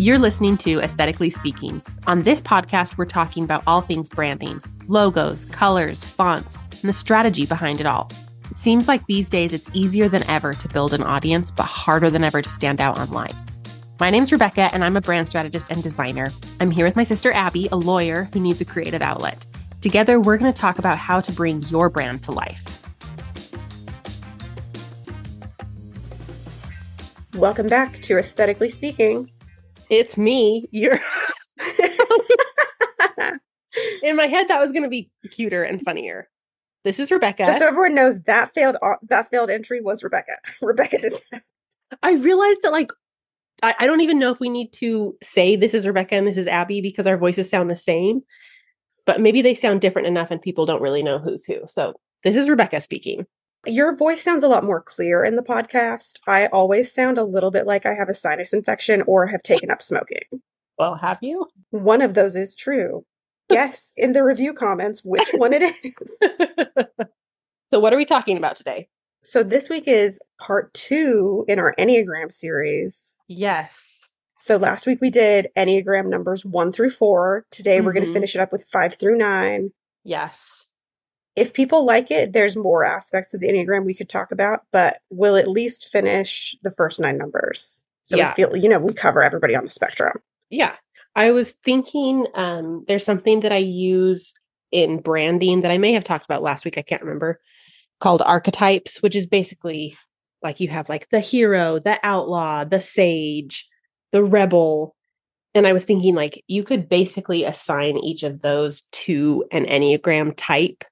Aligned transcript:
You're 0.00 0.20
listening 0.20 0.56
to 0.58 0.78
Aesthetically 0.78 1.28
Speaking. 1.28 1.82
On 2.06 2.22
this 2.22 2.40
podcast, 2.40 2.96
we're 2.96 3.04
talking 3.04 3.42
about 3.42 3.64
all 3.66 3.80
things 3.80 4.08
branding 4.08 4.62
logos, 4.86 5.44
colors, 5.46 6.04
fonts, 6.04 6.56
and 6.70 6.88
the 6.88 6.92
strategy 6.92 7.46
behind 7.46 7.80
it 7.80 7.86
all. 7.86 8.08
It 8.48 8.54
seems 8.54 8.86
like 8.86 9.04
these 9.06 9.28
days 9.28 9.52
it's 9.52 9.68
easier 9.72 10.08
than 10.08 10.22
ever 10.30 10.54
to 10.54 10.68
build 10.68 10.94
an 10.94 11.02
audience, 11.02 11.50
but 11.50 11.64
harder 11.64 12.10
than 12.10 12.22
ever 12.22 12.40
to 12.40 12.48
stand 12.48 12.80
out 12.80 12.96
online. 12.96 13.34
My 13.98 14.08
name's 14.08 14.30
Rebecca, 14.30 14.70
and 14.72 14.84
I'm 14.84 14.96
a 14.96 15.00
brand 15.00 15.26
strategist 15.26 15.66
and 15.68 15.82
designer. 15.82 16.32
I'm 16.60 16.70
here 16.70 16.86
with 16.86 16.94
my 16.94 17.02
sister 17.02 17.32
Abby, 17.32 17.68
a 17.72 17.76
lawyer 17.76 18.28
who 18.32 18.38
needs 18.38 18.60
a 18.60 18.64
creative 18.64 19.02
outlet. 19.02 19.44
Together, 19.80 20.20
we're 20.20 20.38
going 20.38 20.52
to 20.52 20.60
talk 20.60 20.78
about 20.78 20.96
how 20.96 21.20
to 21.20 21.32
bring 21.32 21.64
your 21.64 21.90
brand 21.90 22.22
to 22.22 22.30
life. 22.30 22.62
Welcome 27.34 27.66
back 27.66 28.00
to 28.02 28.16
Aesthetically 28.16 28.68
Speaking. 28.68 29.28
It's 29.90 30.16
me. 30.16 30.68
You're. 30.70 31.00
In 34.02 34.16
my 34.16 34.26
head, 34.26 34.48
that 34.48 34.60
was 34.60 34.72
going 34.72 34.82
to 34.82 34.88
be 34.88 35.10
cuter 35.30 35.62
and 35.62 35.82
funnier. 35.82 36.28
This 36.84 36.98
is 36.98 37.10
Rebecca. 37.10 37.44
Just 37.44 37.58
so 37.58 37.66
everyone 37.66 37.94
knows, 37.94 38.20
that 38.22 38.50
failed. 38.50 38.76
That 39.02 39.30
failed 39.30 39.50
entry 39.50 39.80
was 39.80 40.02
Rebecca. 40.02 40.32
Rebecca 40.62 40.98
did 40.98 41.12
that. 41.32 41.42
I 42.02 42.14
realized 42.14 42.60
that, 42.62 42.72
like, 42.72 42.90
I, 43.62 43.74
I 43.80 43.86
don't 43.86 44.00
even 44.00 44.18
know 44.18 44.30
if 44.30 44.40
we 44.40 44.48
need 44.48 44.72
to 44.74 45.16
say 45.22 45.56
this 45.56 45.74
is 45.74 45.86
Rebecca 45.86 46.14
and 46.14 46.26
this 46.26 46.36
is 46.36 46.46
Abby 46.46 46.80
because 46.80 47.06
our 47.06 47.16
voices 47.16 47.50
sound 47.50 47.70
the 47.70 47.76
same, 47.76 48.22
but 49.06 49.20
maybe 49.20 49.42
they 49.42 49.54
sound 49.54 49.80
different 49.80 50.06
enough 50.06 50.30
and 50.30 50.40
people 50.40 50.66
don't 50.66 50.82
really 50.82 51.02
know 51.02 51.18
who's 51.18 51.44
who. 51.44 51.60
So 51.66 51.94
this 52.22 52.36
is 52.36 52.48
Rebecca 52.48 52.80
speaking. 52.80 53.26
Your 53.66 53.94
voice 53.96 54.22
sounds 54.22 54.44
a 54.44 54.48
lot 54.48 54.64
more 54.64 54.80
clear 54.80 55.24
in 55.24 55.36
the 55.36 55.42
podcast. 55.42 56.20
I 56.26 56.46
always 56.46 56.92
sound 56.92 57.18
a 57.18 57.24
little 57.24 57.50
bit 57.50 57.66
like 57.66 57.86
I 57.86 57.94
have 57.94 58.08
a 58.08 58.14
sinus 58.14 58.52
infection 58.52 59.02
or 59.06 59.26
have 59.26 59.42
taken 59.42 59.70
up 59.70 59.82
smoking. 59.82 60.22
Well, 60.78 60.94
have 60.96 61.18
you? 61.22 61.46
One 61.70 62.00
of 62.00 62.14
those 62.14 62.36
is 62.36 62.54
true. 62.54 63.04
Yes, 63.50 63.92
in 63.96 64.12
the 64.12 64.22
review 64.22 64.52
comments, 64.52 65.00
which 65.04 65.28
one 65.32 65.52
it 65.52 65.62
is. 65.62 66.18
so, 67.72 67.80
what 67.80 67.92
are 67.92 67.96
we 67.96 68.04
talking 68.04 68.36
about 68.36 68.56
today? 68.56 68.88
So, 69.22 69.42
this 69.42 69.68
week 69.68 69.88
is 69.88 70.20
part 70.38 70.72
two 70.74 71.44
in 71.48 71.58
our 71.58 71.74
Enneagram 71.78 72.30
series. 72.30 73.14
Yes. 73.26 74.08
So, 74.36 74.56
last 74.56 74.86
week 74.86 74.98
we 75.00 75.10
did 75.10 75.48
Enneagram 75.56 76.08
numbers 76.08 76.44
one 76.44 76.72
through 76.72 76.90
four. 76.90 77.44
Today, 77.50 77.78
mm-hmm. 77.78 77.86
we're 77.86 77.94
going 77.94 78.06
to 78.06 78.12
finish 78.12 78.36
it 78.36 78.40
up 78.40 78.52
with 78.52 78.64
five 78.70 78.94
through 78.94 79.16
nine. 79.16 79.70
Yes 80.04 80.67
if 81.38 81.52
people 81.52 81.84
like 81.84 82.10
it, 82.10 82.32
there's 82.32 82.56
more 82.56 82.84
aspects 82.84 83.32
of 83.32 83.40
the 83.40 83.48
Enneagram 83.48 83.84
we 83.84 83.94
could 83.94 84.08
talk 84.08 84.32
about, 84.32 84.62
but 84.72 84.98
we'll 85.10 85.36
at 85.36 85.48
least 85.48 85.88
finish 85.90 86.56
the 86.62 86.72
first 86.72 87.00
nine 87.00 87.16
numbers. 87.16 87.84
So 88.02 88.16
yeah. 88.16 88.34
we 88.36 88.44
feel, 88.44 88.56
you 88.56 88.68
know, 88.68 88.78
we 88.78 88.92
cover 88.92 89.22
everybody 89.22 89.54
on 89.54 89.64
the 89.64 89.70
spectrum. 89.70 90.18
Yeah. 90.50 90.74
I 91.14 91.30
was 91.30 91.52
thinking 91.64 92.26
um, 92.34 92.84
there's 92.86 93.04
something 93.04 93.40
that 93.40 93.52
I 93.52 93.58
use 93.58 94.34
in 94.70 95.00
branding 95.00 95.62
that 95.62 95.70
I 95.70 95.78
may 95.78 95.92
have 95.92 96.04
talked 96.04 96.24
about 96.24 96.42
last 96.42 96.64
week. 96.64 96.78
I 96.78 96.82
can't 96.82 97.02
remember 97.02 97.40
called 98.00 98.22
archetypes, 98.22 99.02
which 99.02 99.16
is 99.16 99.26
basically 99.26 99.96
like 100.42 100.60
you 100.60 100.68
have 100.68 100.88
like 100.88 101.08
the 101.10 101.20
hero, 101.20 101.78
the 101.78 101.98
outlaw, 102.02 102.64
the 102.64 102.80
sage, 102.80 103.68
the 104.12 104.22
rebel. 104.22 104.94
And 105.54 105.66
I 105.66 105.72
was 105.72 105.84
thinking 105.84 106.14
like 106.14 106.44
you 106.46 106.62
could 106.62 106.88
basically 106.88 107.44
assign 107.44 107.98
each 107.98 108.22
of 108.22 108.42
those 108.42 108.82
to 108.92 109.44
an 109.50 109.64
Enneagram 109.64 110.34
type 110.36 110.84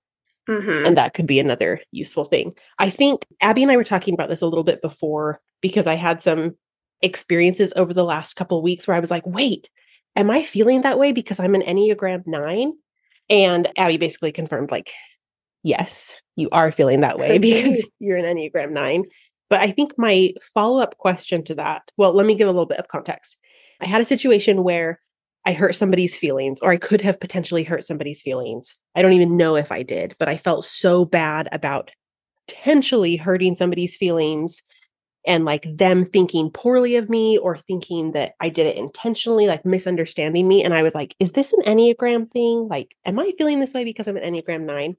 Mm-hmm. 0.49 0.87
And 0.87 0.97
that 0.97 1.15
could 1.15 1.27
be 1.27 1.41
another 1.41 1.81
useful 1.91 2.25
thing. 2.25 2.55
I 2.79 2.91
think 2.91 3.27
Abby 3.41 3.63
and 3.63 3.73
I 3.73 3.77
were 3.77 3.85
talking 3.85 4.15
about 4.15 4.29
this 4.29 4.43
a 4.43 4.47
little 4.47 4.65
bit 4.65 4.81
before 4.81 5.41
because 5.61 5.87
I 5.87 5.95
had 5.95 6.23
some 6.23 6.55
experiences 7.03 7.73
over 7.77 7.93
the 7.93 8.05
last 8.05 8.35
couple 8.35 8.63
weeks 8.63 8.87
where 8.87 8.97
I 8.97 9.01
was 9.01 9.11
like, 9.11 9.27
wait, 9.27 9.69
am 10.15 10.31
I 10.31 10.43
feeling 10.43 10.83
that 10.83 10.99
way 10.99 11.13
because 11.13 11.41
I'm 11.41 11.55
an 11.55 11.63
Enneagram 11.63 12.27
9? 12.27 12.73
And 13.29 13.69
Abby 13.77 13.97
basically 13.97 14.33
confirmed, 14.33 14.71
like, 14.71 14.93
yes, 15.63 16.21
you 16.37 16.49
are 16.51 16.71
feeling 16.71 17.01
that 17.01 17.19
way 17.19 17.39
because 17.41 17.85
you're 17.99 18.17
an 18.17 18.25
Enneagram 18.25 18.71
9. 18.71 19.05
But 19.49 19.61
I 19.61 19.71
think 19.71 19.93
my 19.97 20.33
follow 20.55 20.81
up 20.81 20.99
question 20.99 21.45
to 21.45 21.55
that, 21.57 21.83
well, 21.97 22.13
let 22.13 22.27
me 22.27 22.35
give 22.35 22.49
a 22.49 22.53
little 22.53 22.67
bit 22.67 22.79
of 22.79 22.89
context. 22.89 23.37
I 23.81 23.87
had 23.87 24.01
a 24.01 24.07
situation 24.07 24.65
where 24.65 25.01
I 25.47 25.53
hurt 25.53 25.77
somebody's 25.77 26.19
feelings, 26.19 26.61
or 26.61 26.73
I 26.73 26.77
could 26.77 27.01
have 27.01 27.21
potentially 27.21 27.63
hurt 27.63 27.85
somebody's 27.85 28.21
feelings. 28.21 28.75
I 28.97 29.03
don't 29.03 29.13
even 29.13 29.37
know 29.37 29.55
if 29.55 29.71
I 29.71 29.85
did, 29.85 30.17
but 30.19 30.29
I 30.29 30.37
felt 30.37 30.65
so 30.65 31.05
bad 31.05 31.49
about 31.53 31.93
potentially 32.49 33.17
hurting 33.17 33.55
somebody's 33.55 33.97
feelings 33.97 34.63
and 35.25 35.45
like 35.45 35.67
them 35.73 36.05
thinking 36.05 36.51
poorly 36.51 36.97
of 36.97 37.09
me 37.09 37.39
or 37.39 37.57
thinking 37.57 38.13
that 38.13 38.35
I 38.41 38.49
did 38.49 38.67
it 38.67 38.77
intentionally, 38.77 39.47
like 39.47 39.65
misunderstanding 39.65 40.47
me. 40.47 40.63
And 40.63 40.75
I 40.75 40.83
was 40.83 40.95
like, 40.95 41.15
is 41.19 41.33
this 41.33 41.53
an 41.53 41.63
Enneagram 41.63 42.31
thing? 42.31 42.69
Like, 42.69 42.97
am 43.05 43.19
I 43.19 43.33
feeling 43.39 43.61
this 43.61 43.75
way 43.75 43.85
because 43.85 44.09
I'm 44.09 44.17
an 44.17 44.23
Enneagram 44.23 44.63
nine? 44.63 44.97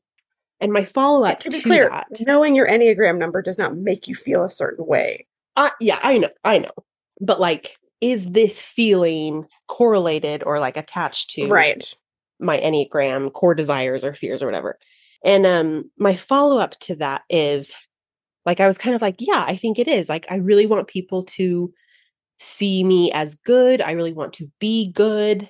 And 0.60 0.74
my 0.74 0.84
follow 0.84 1.24
up 1.24 1.40
to 1.42 1.50
be 1.50 1.62
clear, 1.62 1.90
that, 1.90 2.08
knowing 2.22 2.56
your 2.56 2.68
Enneagram 2.68 3.18
number 3.18 3.42
does 3.42 3.58
not 3.58 3.78
make 3.78 4.08
you 4.08 4.16
feel 4.16 4.44
a 4.44 4.50
certain 4.50 4.86
way. 4.86 5.28
Uh, 5.56 5.70
yeah, 5.80 6.00
I 6.02 6.18
know, 6.18 6.30
I 6.44 6.58
know. 6.58 6.72
But 7.22 7.40
like, 7.40 7.78
is 8.02 8.28
this 8.32 8.62
feeling 8.62 9.46
correlated 9.68 10.44
or 10.44 10.60
like 10.60 10.78
attached 10.78 11.32
to 11.32 11.48
right. 11.48 11.96
my 12.40 12.60
enneagram 12.60 13.32
core 13.34 13.56
desires 13.56 14.04
or 14.04 14.14
fears 14.14 14.44
or 14.44 14.46
whatever? 14.46 14.78
And 15.24 15.46
um 15.46 15.90
my 15.98 16.16
follow 16.16 16.58
up 16.58 16.80
to 16.82 16.96
that 16.98 17.24
is 17.30 17.76
like 18.46 18.60
i 18.60 18.68
was 18.68 18.78
kind 18.78 18.96
of 18.96 19.02
like 19.02 19.16
yeah 19.20 19.44
i 19.48 19.56
think 19.56 19.80
it 19.80 19.88
is. 19.88 20.10
Like 20.10 20.26
i 20.30 20.36
really 20.36 20.68
want 20.68 20.88
people 20.88 21.24
to 21.24 21.74
see 22.40 22.84
me 22.84 23.12
as 23.12 23.36
good. 23.36 23.82
I 23.82 23.92
really 23.92 24.14
want 24.14 24.34
to 24.34 24.52
be 24.60 24.92
good. 24.92 25.50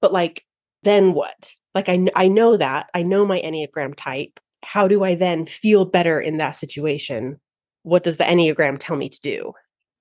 But 0.00 0.12
like 0.12 0.44
then 0.82 1.12
what? 1.12 1.52
Like 1.74 1.88
i 1.88 2.06
i 2.14 2.28
know 2.28 2.56
that. 2.56 2.88
I 2.94 3.02
know 3.02 3.26
my 3.26 3.40
enneagram 3.40 3.94
type. 3.96 4.38
How 4.62 4.86
do 4.86 5.02
i 5.02 5.14
then 5.14 5.46
feel 5.46 5.84
better 5.84 6.20
in 6.20 6.38
that 6.38 6.52
situation? 6.52 7.40
What 7.82 8.04
does 8.04 8.18
the 8.18 8.24
enneagram 8.24 8.78
tell 8.78 8.96
me 8.96 9.08
to 9.08 9.20
do 9.20 9.54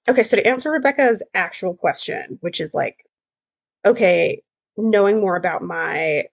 Okay, 0.08 0.24
so 0.24 0.38
to 0.38 0.48
answer 0.48 0.72
Rebecca's 0.72 1.24
actual 1.34 1.76
question, 1.76 2.38
which 2.42 2.60
is 2.60 2.74
like, 2.74 3.06
okay, 3.86 4.42
knowing 4.78 5.20
more 5.20 5.36
about 5.36 5.62
my 5.62 6.26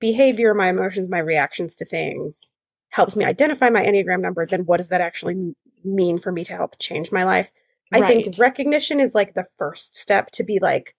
behavior, 0.00 0.54
my 0.54 0.68
emotions, 0.68 1.08
my 1.08 1.18
reactions 1.18 1.76
to 1.76 1.84
things 1.84 2.52
helps 2.90 3.16
me 3.16 3.24
identify 3.24 3.70
my 3.70 3.84
Enneagram 3.84 4.20
number, 4.20 4.46
then 4.46 4.64
what 4.66 4.78
does 4.78 4.88
that 4.88 5.00
actually 5.00 5.54
mean 5.84 6.18
for 6.18 6.32
me 6.32 6.44
to 6.44 6.52
help 6.52 6.78
change 6.78 7.12
my 7.12 7.24
life? 7.24 7.50
I 7.92 8.00
right. 8.00 8.24
think 8.24 8.38
recognition 8.38 9.00
is 9.00 9.14
like 9.14 9.34
the 9.34 9.46
first 9.56 9.96
step 9.96 10.30
to 10.32 10.44
be 10.44 10.58
like, 10.60 10.94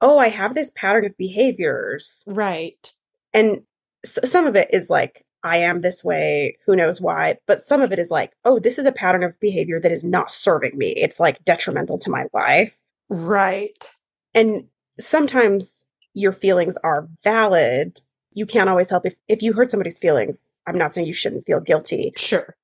oh, 0.00 0.18
I 0.18 0.28
have 0.28 0.54
this 0.54 0.70
pattern 0.70 1.06
of 1.06 1.16
behaviors. 1.16 2.24
Right. 2.26 2.92
And 3.32 3.62
s- 4.04 4.18
some 4.24 4.46
of 4.46 4.54
it 4.54 4.68
is 4.72 4.90
like, 4.90 5.24
I 5.42 5.58
am 5.58 5.80
this 5.80 6.04
way, 6.04 6.56
who 6.66 6.76
knows 6.76 7.00
why. 7.00 7.38
But 7.46 7.62
some 7.62 7.80
of 7.80 7.92
it 7.92 7.98
is 7.98 8.10
like, 8.10 8.34
oh, 8.44 8.58
this 8.58 8.78
is 8.78 8.86
a 8.86 8.92
pattern 8.92 9.22
of 9.22 9.38
behavior 9.40 9.78
that 9.80 9.92
is 9.92 10.04
not 10.04 10.32
serving 10.32 10.76
me. 10.76 10.90
It's 10.96 11.20
like 11.20 11.44
detrimental 11.44 11.98
to 11.98 12.10
my 12.10 12.24
life. 12.32 12.78
Right. 13.08 13.90
And 14.34 14.64
sometimes 15.00 15.86
your 16.14 16.32
feelings 16.32 16.76
are 16.78 17.08
valid. 17.22 18.00
You 18.32 18.46
can't 18.46 18.68
always 18.68 18.90
help 18.90 19.06
if, 19.06 19.14
if 19.28 19.42
you 19.42 19.52
hurt 19.52 19.70
somebody's 19.70 19.98
feelings. 19.98 20.56
I'm 20.66 20.78
not 20.78 20.92
saying 20.92 21.06
you 21.06 21.12
shouldn't 21.12 21.44
feel 21.44 21.60
guilty. 21.60 22.12
Sure. 22.16 22.56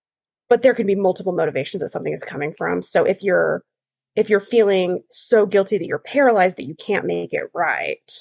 But 0.48 0.62
there 0.62 0.74
can 0.74 0.86
be 0.86 0.94
multiple 0.94 1.32
motivations 1.32 1.82
that 1.82 1.88
something 1.88 2.12
is 2.12 2.24
coming 2.24 2.52
from. 2.52 2.82
So 2.82 3.04
if 3.04 3.22
you're 3.22 3.62
if 4.14 4.30
you're 4.30 4.40
feeling 4.40 5.02
so 5.10 5.44
guilty 5.44 5.78
that 5.78 5.86
you're 5.86 5.98
paralyzed 5.98 6.56
that 6.58 6.66
you 6.66 6.74
can't 6.74 7.04
make 7.04 7.32
it 7.32 7.50
right, 7.52 8.12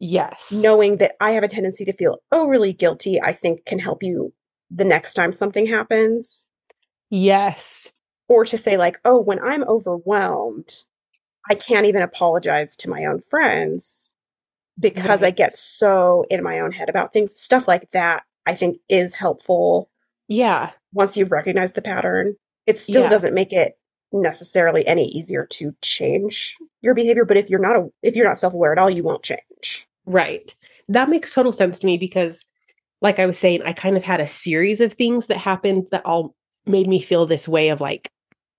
Yes. 0.00 0.50
Knowing 0.50 0.96
that 0.96 1.12
I 1.20 1.32
have 1.32 1.44
a 1.44 1.48
tendency 1.48 1.84
to 1.84 1.92
feel 1.92 2.18
overly 2.32 2.72
guilty, 2.72 3.20
I 3.22 3.32
think 3.32 3.66
can 3.66 3.78
help 3.78 4.02
you 4.02 4.32
the 4.70 4.84
next 4.84 5.14
time 5.14 5.30
something 5.30 5.66
happens. 5.66 6.46
Yes. 7.10 7.92
Or 8.28 8.44
to 8.46 8.56
say, 8.56 8.76
like, 8.76 8.98
oh, 9.04 9.20
when 9.20 9.40
I'm 9.40 9.64
overwhelmed, 9.64 10.74
I 11.50 11.54
can't 11.54 11.86
even 11.86 12.02
apologize 12.02 12.76
to 12.78 12.90
my 12.90 13.04
own 13.04 13.20
friends 13.20 14.14
because 14.78 15.22
right. 15.22 15.28
I 15.28 15.30
get 15.30 15.56
so 15.56 16.24
in 16.30 16.42
my 16.42 16.60
own 16.60 16.72
head 16.72 16.88
about 16.88 17.12
things. 17.12 17.38
Stuff 17.38 17.68
like 17.68 17.90
that, 17.90 18.24
I 18.46 18.54
think, 18.54 18.78
is 18.88 19.14
helpful. 19.14 19.90
Yeah. 20.28 20.70
Once 20.92 21.16
you've 21.16 21.32
recognized 21.32 21.74
the 21.74 21.82
pattern, 21.82 22.36
it 22.66 22.80
still 22.80 23.02
yeah. 23.02 23.08
doesn't 23.08 23.34
make 23.34 23.52
it 23.52 23.76
necessarily 24.12 24.86
any 24.86 25.08
easier 25.08 25.46
to 25.46 25.74
change 25.82 26.56
your 26.82 26.94
behavior 26.94 27.24
but 27.24 27.36
if 27.36 27.48
you're 27.48 27.60
not 27.60 27.76
a, 27.76 27.88
if 28.02 28.16
you're 28.16 28.26
not 28.26 28.36
self-aware 28.36 28.72
at 28.72 28.78
all 28.78 28.90
you 28.90 29.04
won't 29.04 29.22
change 29.22 29.86
Right. 30.06 30.54
That 30.88 31.08
makes 31.08 31.34
total 31.34 31.52
sense 31.52 31.78
to 31.78 31.86
me 31.86 31.98
because, 31.98 32.44
like 33.00 33.18
I 33.18 33.26
was 33.26 33.38
saying, 33.38 33.62
I 33.64 33.72
kind 33.72 33.96
of 33.96 34.04
had 34.04 34.20
a 34.20 34.26
series 34.26 34.80
of 34.80 34.92
things 34.92 35.28
that 35.28 35.38
happened 35.38 35.88
that 35.90 36.04
all 36.04 36.34
made 36.66 36.86
me 36.86 37.00
feel 37.00 37.26
this 37.26 37.48
way 37.48 37.68
of 37.70 37.80
like 37.80 38.10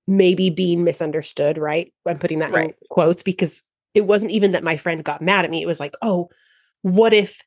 maybe 0.07 0.49
being 0.49 0.83
misunderstood, 0.83 1.57
right? 1.57 1.93
I'm 2.07 2.19
putting 2.19 2.39
that 2.39 2.51
right. 2.51 2.69
in 2.69 2.73
quotes 2.89 3.23
because 3.23 3.63
it 3.93 4.05
wasn't 4.07 4.31
even 4.31 4.51
that 4.51 4.63
my 4.63 4.77
friend 4.77 5.03
got 5.03 5.21
mad 5.21 5.45
at 5.45 5.51
me. 5.51 5.61
It 5.61 5.67
was 5.67 5.79
like, 5.79 5.93
oh, 6.01 6.29
what 6.81 7.13
if 7.13 7.39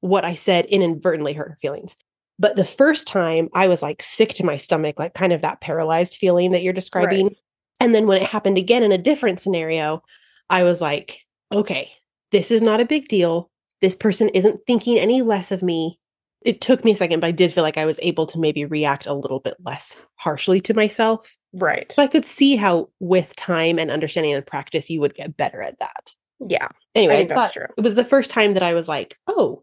what 0.00 0.24
I 0.24 0.34
said 0.34 0.66
inadvertently 0.66 1.32
hurt 1.32 1.50
her 1.50 1.58
feelings? 1.60 1.96
But 2.38 2.56
the 2.56 2.64
first 2.64 3.06
time 3.06 3.48
I 3.54 3.68
was 3.68 3.82
like 3.82 4.02
sick 4.02 4.30
to 4.34 4.44
my 4.44 4.56
stomach, 4.56 4.98
like 4.98 5.14
kind 5.14 5.32
of 5.32 5.42
that 5.42 5.60
paralyzed 5.60 6.14
feeling 6.14 6.52
that 6.52 6.62
you're 6.62 6.72
describing. 6.72 7.26
Right. 7.26 7.36
And 7.80 7.94
then 7.94 8.06
when 8.06 8.20
it 8.20 8.28
happened 8.28 8.58
again 8.58 8.82
in 8.82 8.92
a 8.92 8.98
different 8.98 9.40
scenario, 9.40 10.02
I 10.50 10.64
was 10.64 10.80
like, 10.80 11.20
okay, 11.52 11.90
this 12.32 12.50
is 12.50 12.62
not 12.62 12.80
a 12.80 12.84
big 12.86 13.08
deal. 13.08 13.50
This 13.80 13.94
person 13.96 14.28
isn't 14.30 14.60
thinking 14.66 14.98
any 14.98 15.22
less 15.22 15.52
of 15.52 15.62
me. 15.62 15.98
It 16.42 16.60
took 16.60 16.84
me 16.84 16.92
a 16.92 16.96
second, 16.96 17.20
but 17.20 17.28
I 17.28 17.32
did 17.32 17.52
feel 17.52 17.62
like 17.62 17.78
I 17.78 17.86
was 17.86 18.00
able 18.02 18.26
to 18.26 18.38
maybe 18.40 18.64
react 18.64 19.06
a 19.06 19.14
little 19.14 19.38
bit 19.38 19.54
less 19.64 19.96
harshly 20.16 20.60
to 20.62 20.74
myself. 20.74 21.36
Right. 21.52 21.90
So 21.92 22.02
I 22.02 22.08
could 22.08 22.24
see 22.24 22.56
how, 22.56 22.88
with 22.98 23.36
time 23.36 23.78
and 23.78 23.90
understanding 23.90 24.32
and 24.34 24.44
practice, 24.44 24.90
you 24.90 25.00
would 25.00 25.14
get 25.14 25.36
better 25.36 25.62
at 25.62 25.78
that. 25.78 26.10
Yeah. 26.40 26.68
Anyway, 26.96 27.26
that's 27.26 27.52
true. 27.52 27.66
it 27.76 27.82
was 27.84 27.94
the 27.94 28.04
first 28.04 28.30
time 28.30 28.54
that 28.54 28.62
I 28.64 28.74
was 28.74 28.88
like, 28.88 29.16
oh, 29.28 29.62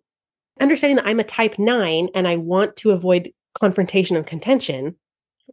understanding 0.62 0.95
that 0.98 1.06
I'm 1.06 1.19
a 1.19 1.25
type 1.25 1.60
nine 1.60 2.07
and 2.16 2.27
I 2.27 2.38
want 2.38 2.77
to 2.77 2.92
avoid 2.92 3.31
confrontation 3.60 4.16
and 4.16 4.25
contention 4.25 4.95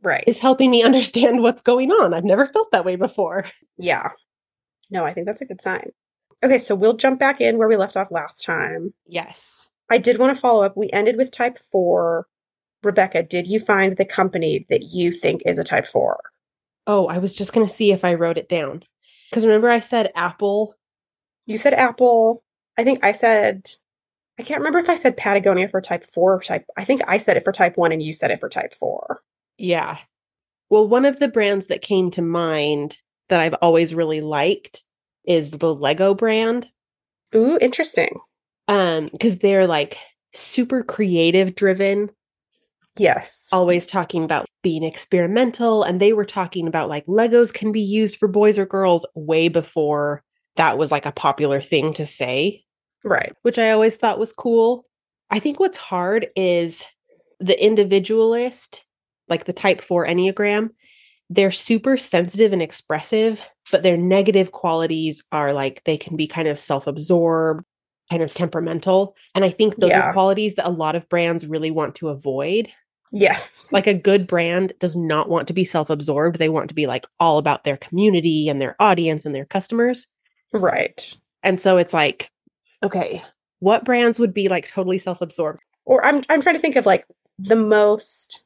Right. 0.03 0.23
is 0.27 0.39
helping 0.39 0.71
me 0.71 0.83
understand 0.85 1.43
what's 1.43 1.63
going 1.63 1.91
on. 1.91 2.15
I've 2.15 2.25
never 2.25 2.47
felt 2.47 2.71
that 2.73 2.85
way 2.85 2.97
before. 2.97 3.47
Yeah. 3.79 4.11
No, 4.91 5.05
I 5.05 5.13
think 5.13 5.27
that's 5.27 5.41
a 5.41 5.47
good 5.47 5.61
sign. 5.61 5.91
Okay, 6.45 6.59
so 6.59 6.75
we'll 6.75 6.97
jump 6.97 7.19
back 7.19 7.41
in 7.41 7.59
where 7.59 7.69
we 7.69 7.77
left 7.77 7.97
off 7.97 8.11
last 8.11 8.45
time. 8.45 8.93
Yes. 9.07 9.69
I 9.91 9.99
did 9.99 10.19
want 10.19 10.35
to 10.35 10.41
follow 10.41 10.65
up. 10.65 10.77
We 10.77 10.91
ended 10.93 11.17
with 11.17 11.31
type 11.31 11.59
four. 11.59 12.27
Rebecca, 12.83 13.23
did 13.23 13.47
you 13.47 13.59
find 13.59 13.97
the 13.97 14.05
company 14.05 14.67
that 14.69 14.83
you 14.93 15.13
think 15.13 15.43
is 15.47 15.59
a 15.59 15.65
type 15.65 15.87
four? 15.87 16.21
Oh, 16.87 17.07
I 17.07 17.19
was 17.19 17.33
just 17.33 17.53
going 17.53 17.67
to 17.67 17.73
see 17.73 17.93
if 17.93 18.05
I 18.05 18.15
wrote 18.15 18.39
it 18.39 18.49
down. 18.49 18.83
Because 19.31 19.45
remember, 19.45 19.71
I 19.71 19.81
said 19.81 20.13
Apple. 20.15 20.75
You 21.47 21.59
said 21.59 21.75
Apple. 21.75 22.45
I 22.79 22.85
think 22.85 23.05
I 23.05 23.13
said, 23.13 23.69
I 24.39 24.43
can't 24.43 24.61
remember 24.61 24.79
if 24.79 24.91
I 24.91 24.95
said 24.95 25.17
Patagonia 25.17 25.69
for 25.69 25.81
type 25.81 26.05
four 26.05 26.35
or 26.35 26.41
type, 26.41 26.67
I 26.77 26.85
think 26.85 27.01
I 27.09 27.19
said 27.19 27.37
it 27.37 27.45
for 27.45 27.53
type 27.53 27.77
one 27.77 27.93
and 27.93 28.03
you 28.03 28.13
said 28.13 28.31
it 28.31 28.41
for 28.41 28.49
type 28.49 28.75
four. 28.75 29.23
Yeah. 29.57 29.99
Well, 30.69 30.87
one 30.87 31.07
of 31.07 31.19
the 31.19 31.29
brands 31.29 31.69
that 31.69 31.81
came 31.81 32.11
to 32.13 32.23
mind 32.23 32.99
that 33.29 33.41
I've 33.41 33.55
always 33.63 33.95
really 33.95 34.21
liked 34.21 34.85
is 35.27 35.51
the 35.51 35.75
Lego 35.75 36.15
brand. 36.15 36.69
Ooh, 37.35 37.59
interesting. 37.61 38.19
Um, 38.69 39.09
because 39.13 39.39
they're 39.39 39.67
like 39.67 39.97
super 40.33 40.83
creative 40.83 41.55
driven, 41.55 42.11
Yes. 42.99 43.49
always 43.53 43.87
talking 43.87 44.25
about 44.25 44.47
being 44.63 44.83
experimental. 44.83 45.83
And 45.83 46.01
they 46.01 46.13
were 46.13 46.25
talking 46.25 46.67
about 46.67 46.89
like 46.89 47.05
Legos 47.07 47.53
can 47.53 47.71
be 47.71 47.81
used 47.81 48.17
for 48.17 48.27
boys 48.29 48.59
or 48.59 48.65
girls 48.67 49.05
way 49.15 49.49
before 49.49 50.23
that 50.57 50.79
was 50.79 50.91
like 50.91 51.05
a 51.05 51.13
popular 51.13 51.61
thing 51.61 51.93
to 51.95 52.07
say. 52.07 52.63
Right. 53.05 53.33
which 53.43 53.59
I 53.59 53.71
always 53.71 53.97
thought 53.97 54.19
was 54.19 54.33
cool. 54.33 54.85
I 55.31 55.39
think 55.39 55.61
what's 55.61 55.77
hard 55.79 56.29
is 56.35 56.85
the 57.39 57.63
individualist, 57.63 58.85
like 59.29 59.45
the 59.45 59.53
type 59.53 59.81
4 59.81 60.07
Enneagram, 60.07 60.71
they're 61.31 61.51
super 61.51 61.97
sensitive 61.97 62.53
and 62.53 62.63
expressive, 62.63 63.45
but 63.73 63.83
their 63.83 63.97
negative 63.97 64.53
qualities 64.53 65.25
are 65.33 65.53
like 65.53 65.83
they 65.85 65.97
can 65.97 66.17
be 66.17 66.27
kind 66.27 66.49
of 66.49 66.59
self 66.59 66.87
absorbed, 66.87 67.65
kind 68.11 68.23
of 68.23 68.33
temperamental. 68.35 69.15
And 69.35 69.45
I 69.45 69.51
think 69.51 69.77
those 69.77 69.91
Yeah. 69.91 70.11
are 70.11 70.13
qualities 70.13 70.55
that 70.55 70.67
a 70.67 70.71
lot 70.71 70.95
of 70.95 71.09
brands 71.09 71.47
really 71.47 71.71
want 71.71 71.97
to 71.97 72.09
avoid. 72.09 72.69
Yes. 73.13 73.69
Like 73.73 73.87
a 73.87 73.95
good 73.95 74.27
brand 74.27 74.73
does 74.81 74.97
not 74.97 75.29
want 75.29 75.49
to 75.49 75.55
be 75.55 75.65
self 75.65 75.91
absorbed. 75.91 76.39
They 76.39 76.49
want 76.49 76.69
to 76.69 76.75
be 76.75 76.87
like 76.87 77.07
all 77.21 77.39
about 77.39 77.65
their 77.65 77.77
community 77.77 78.49
and 78.49 78.61
their 78.61 78.77
audience 78.81 79.25
and 79.25 79.35
their 79.35 79.45
customers. 79.47 80.07
Right. 80.53 81.17
And 81.43 81.61
so 81.61 81.77
it's 81.77 81.95
like, 81.95 82.31
okay, 82.83 83.23
what 83.61 83.85
brands 83.85 84.19
would 84.19 84.35
be 84.35 84.49
like 84.49 84.69
totally 84.69 84.99
self 84.99 85.21
absorbed? 85.21 85.61
Or 85.85 86.05
I'm 86.05 86.23
I'm 86.29 86.41
trying 86.41 86.57
to 86.57 86.61
think 86.61 86.77
of 86.77 86.87
like 86.87 87.05
the 87.39 87.57
most 87.57 88.43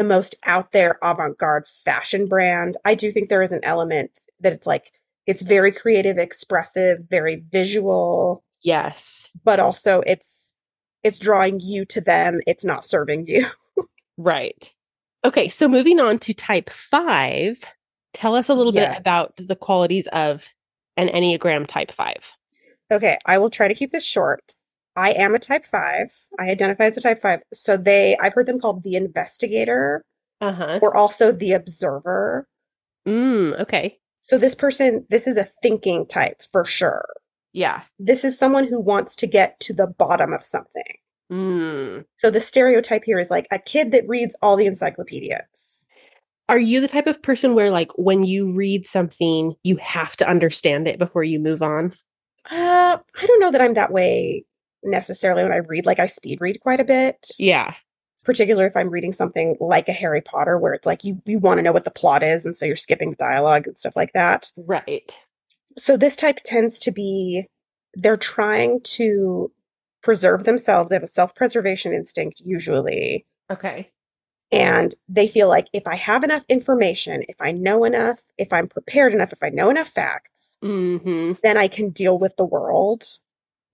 the 0.00 0.04
most 0.04 0.34
out 0.46 0.72
there 0.72 0.98
avant-garde 1.02 1.66
fashion 1.84 2.26
brand. 2.26 2.74
I 2.86 2.94
do 2.94 3.10
think 3.10 3.28
there 3.28 3.42
is 3.42 3.52
an 3.52 3.60
element 3.62 4.10
that 4.40 4.54
it's 4.54 4.66
like 4.66 4.92
it's 5.26 5.42
very 5.42 5.70
creative, 5.70 6.16
expressive, 6.16 7.00
very 7.10 7.44
visual, 7.52 8.42
Yes. 8.62 9.28
but 9.44 9.60
also 9.60 10.00
it's 10.06 10.54
it's 11.04 11.18
drawing 11.18 11.60
you 11.60 11.84
to 11.86 12.00
them. 12.00 12.40
It's 12.46 12.64
not 12.64 12.84
serving 12.84 13.26
you. 13.26 13.46
Right. 14.16 14.70
Okay, 15.24 15.48
so 15.48 15.66
moving 15.66 15.98
on 15.98 16.18
to 16.20 16.34
type 16.34 16.68
five, 16.68 17.62
tell 18.12 18.34
us 18.34 18.50
a 18.50 18.54
little 18.54 18.72
bit 18.72 18.94
about 18.98 19.32
the 19.38 19.56
qualities 19.56 20.06
of 20.08 20.46
an 20.98 21.08
Enneagram 21.08 21.66
type 21.66 21.90
five. 21.90 22.30
Okay, 22.90 23.16
I 23.24 23.38
will 23.38 23.48
try 23.48 23.66
to 23.68 23.74
keep 23.74 23.92
this 23.92 24.04
short. 24.04 24.54
I 24.96 25.12
am 25.12 25.34
a 25.34 25.38
type 25.38 25.64
5. 25.64 26.12
I 26.38 26.50
identify 26.50 26.84
as 26.84 26.96
a 26.96 27.00
type 27.00 27.20
5. 27.20 27.40
So 27.52 27.76
they 27.76 28.16
I've 28.20 28.34
heard 28.34 28.46
them 28.46 28.60
called 28.60 28.82
the 28.82 28.94
investigator 28.96 30.04
Uh 30.40 30.52
huh. 30.52 30.78
or 30.82 30.96
also 30.96 31.32
the 31.32 31.52
observer. 31.52 32.46
Mm, 33.06 33.58
okay. 33.60 33.98
So 34.20 34.36
this 34.38 34.54
person 34.54 35.06
this 35.08 35.26
is 35.26 35.36
a 35.36 35.48
thinking 35.62 36.06
type 36.06 36.42
for 36.52 36.64
sure. 36.64 37.06
Yeah. 37.52 37.82
This 37.98 38.24
is 38.24 38.38
someone 38.38 38.66
who 38.68 38.80
wants 38.80 39.16
to 39.16 39.26
get 39.26 39.58
to 39.60 39.72
the 39.72 39.86
bottom 39.86 40.32
of 40.32 40.42
something. 40.44 40.96
Mm. 41.32 42.04
So 42.16 42.30
the 42.30 42.40
stereotype 42.40 43.02
here 43.04 43.18
is 43.18 43.30
like 43.30 43.46
a 43.50 43.58
kid 43.58 43.92
that 43.92 44.08
reads 44.08 44.36
all 44.42 44.56
the 44.56 44.66
encyclopedias. 44.66 45.86
Are 46.48 46.58
you 46.58 46.80
the 46.80 46.88
type 46.88 47.06
of 47.06 47.22
person 47.22 47.54
where, 47.54 47.70
like, 47.70 47.92
when 47.96 48.24
you 48.24 48.50
read 48.52 48.84
something, 48.84 49.54
you 49.62 49.76
have 49.76 50.16
to 50.16 50.28
understand 50.28 50.88
it 50.88 50.98
before 50.98 51.22
you 51.22 51.38
move 51.38 51.62
on? 51.62 51.92
Uh, 52.50 52.98
I 52.98 53.26
don't 53.26 53.38
know 53.38 53.52
that 53.52 53.60
I'm 53.60 53.74
that 53.74 53.92
way 53.92 54.44
necessarily 54.82 55.42
when 55.42 55.52
I 55.52 55.58
read. 55.58 55.86
Like 55.86 55.98
I 56.00 56.06
speed 56.06 56.40
read 56.40 56.60
quite 56.60 56.80
a 56.80 56.84
bit, 56.84 57.30
Yeah. 57.38 57.74
particularly 58.24 58.66
if 58.66 58.76
I'm 58.76 58.90
reading 58.90 59.12
something 59.12 59.56
like 59.60 59.88
a 59.88 59.92
Harry 59.92 60.20
Potter, 60.20 60.58
where 60.58 60.72
it's 60.74 60.86
like 60.86 61.04
you 61.04 61.20
you 61.26 61.38
want 61.38 61.58
to 61.58 61.62
know 61.62 61.72
what 61.72 61.84
the 61.84 61.90
plot 61.90 62.22
is, 62.22 62.46
and 62.46 62.56
so 62.56 62.64
you're 62.66 62.76
skipping 62.76 63.10
the 63.10 63.16
dialogue 63.16 63.66
and 63.66 63.76
stuff 63.78 63.96
like 63.96 64.12
that. 64.14 64.50
Right. 64.56 65.16
So 65.78 65.96
this 65.96 66.16
type 66.16 66.38
tends 66.44 66.78
to 66.80 66.90
be 66.90 67.44
they're 67.94 68.16
trying 68.16 68.80
to 68.82 69.50
preserve 70.02 70.44
themselves. 70.44 70.90
They 70.90 70.96
have 70.96 71.02
a 71.02 71.06
self-preservation 71.06 71.92
instinct 71.92 72.40
usually. 72.44 73.26
Okay. 73.50 73.90
And 74.52 74.94
they 75.08 75.28
feel 75.28 75.48
like 75.48 75.68
if 75.72 75.86
I 75.86 75.94
have 75.94 76.24
enough 76.24 76.44
information, 76.48 77.22
if 77.28 77.36
I 77.40 77.52
know 77.52 77.84
enough, 77.84 78.20
if 78.36 78.52
I'm 78.52 78.66
prepared 78.68 79.12
enough, 79.14 79.32
if 79.32 79.42
I 79.44 79.48
know 79.50 79.70
enough 79.70 79.88
facts, 79.88 80.56
hmm 80.62 81.32
then 81.42 81.56
I 81.56 81.68
can 81.68 81.90
deal 81.90 82.18
with 82.18 82.36
the 82.36 82.44
world. 82.44 83.06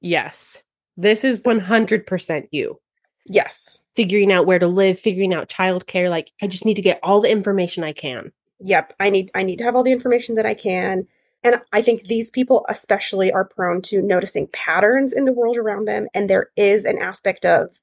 Yes. 0.02 0.62
This 0.96 1.24
is 1.24 1.40
100% 1.40 2.48
you. 2.50 2.80
Yes. 3.26 3.82
Figuring 3.94 4.32
out 4.32 4.46
where 4.46 4.58
to 4.58 4.66
live, 4.66 4.98
figuring 4.98 5.34
out 5.34 5.48
childcare. 5.48 6.08
Like, 6.08 6.32
I 6.42 6.46
just 6.46 6.64
need 6.64 6.74
to 6.74 6.82
get 6.82 7.00
all 7.02 7.20
the 7.20 7.30
information 7.30 7.84
I 7.84 7.92
can. 7.92 8.32
Yep. 8.60 8.94
I 9.00 9.10
need 9.10 9.30
I 9.34 9.42
need 9.42 9.58
to 9.58 9.64
have 9.64 9.76
all 9.76 9.82
the 9.82 9.92
information 9.92 10.36
that 10.36 10.46
I 10.46 10.54
can. 10.54 11.06
And 11.42 11.60
I 11.72 11.82
think 11.82 12.04
these 12.04 12.30
people 12.30 12.64
especially 12.68 13.30
are 13.30 13.44
prone 13.44 13.82
to 13.82 14.02
noticing 14.02 14.48
patterns 14.48 15.12
in 15.12 15.24
the 15.24 15.32
world 15.32 15.56
around 15.56 15.86
them. 15.86 16.08
And 16.14 16.30
there 16.30 16.50
is 16.56 16.84
an 16.84 16.98
aspect 16.98 17.44
of 17.44 17.78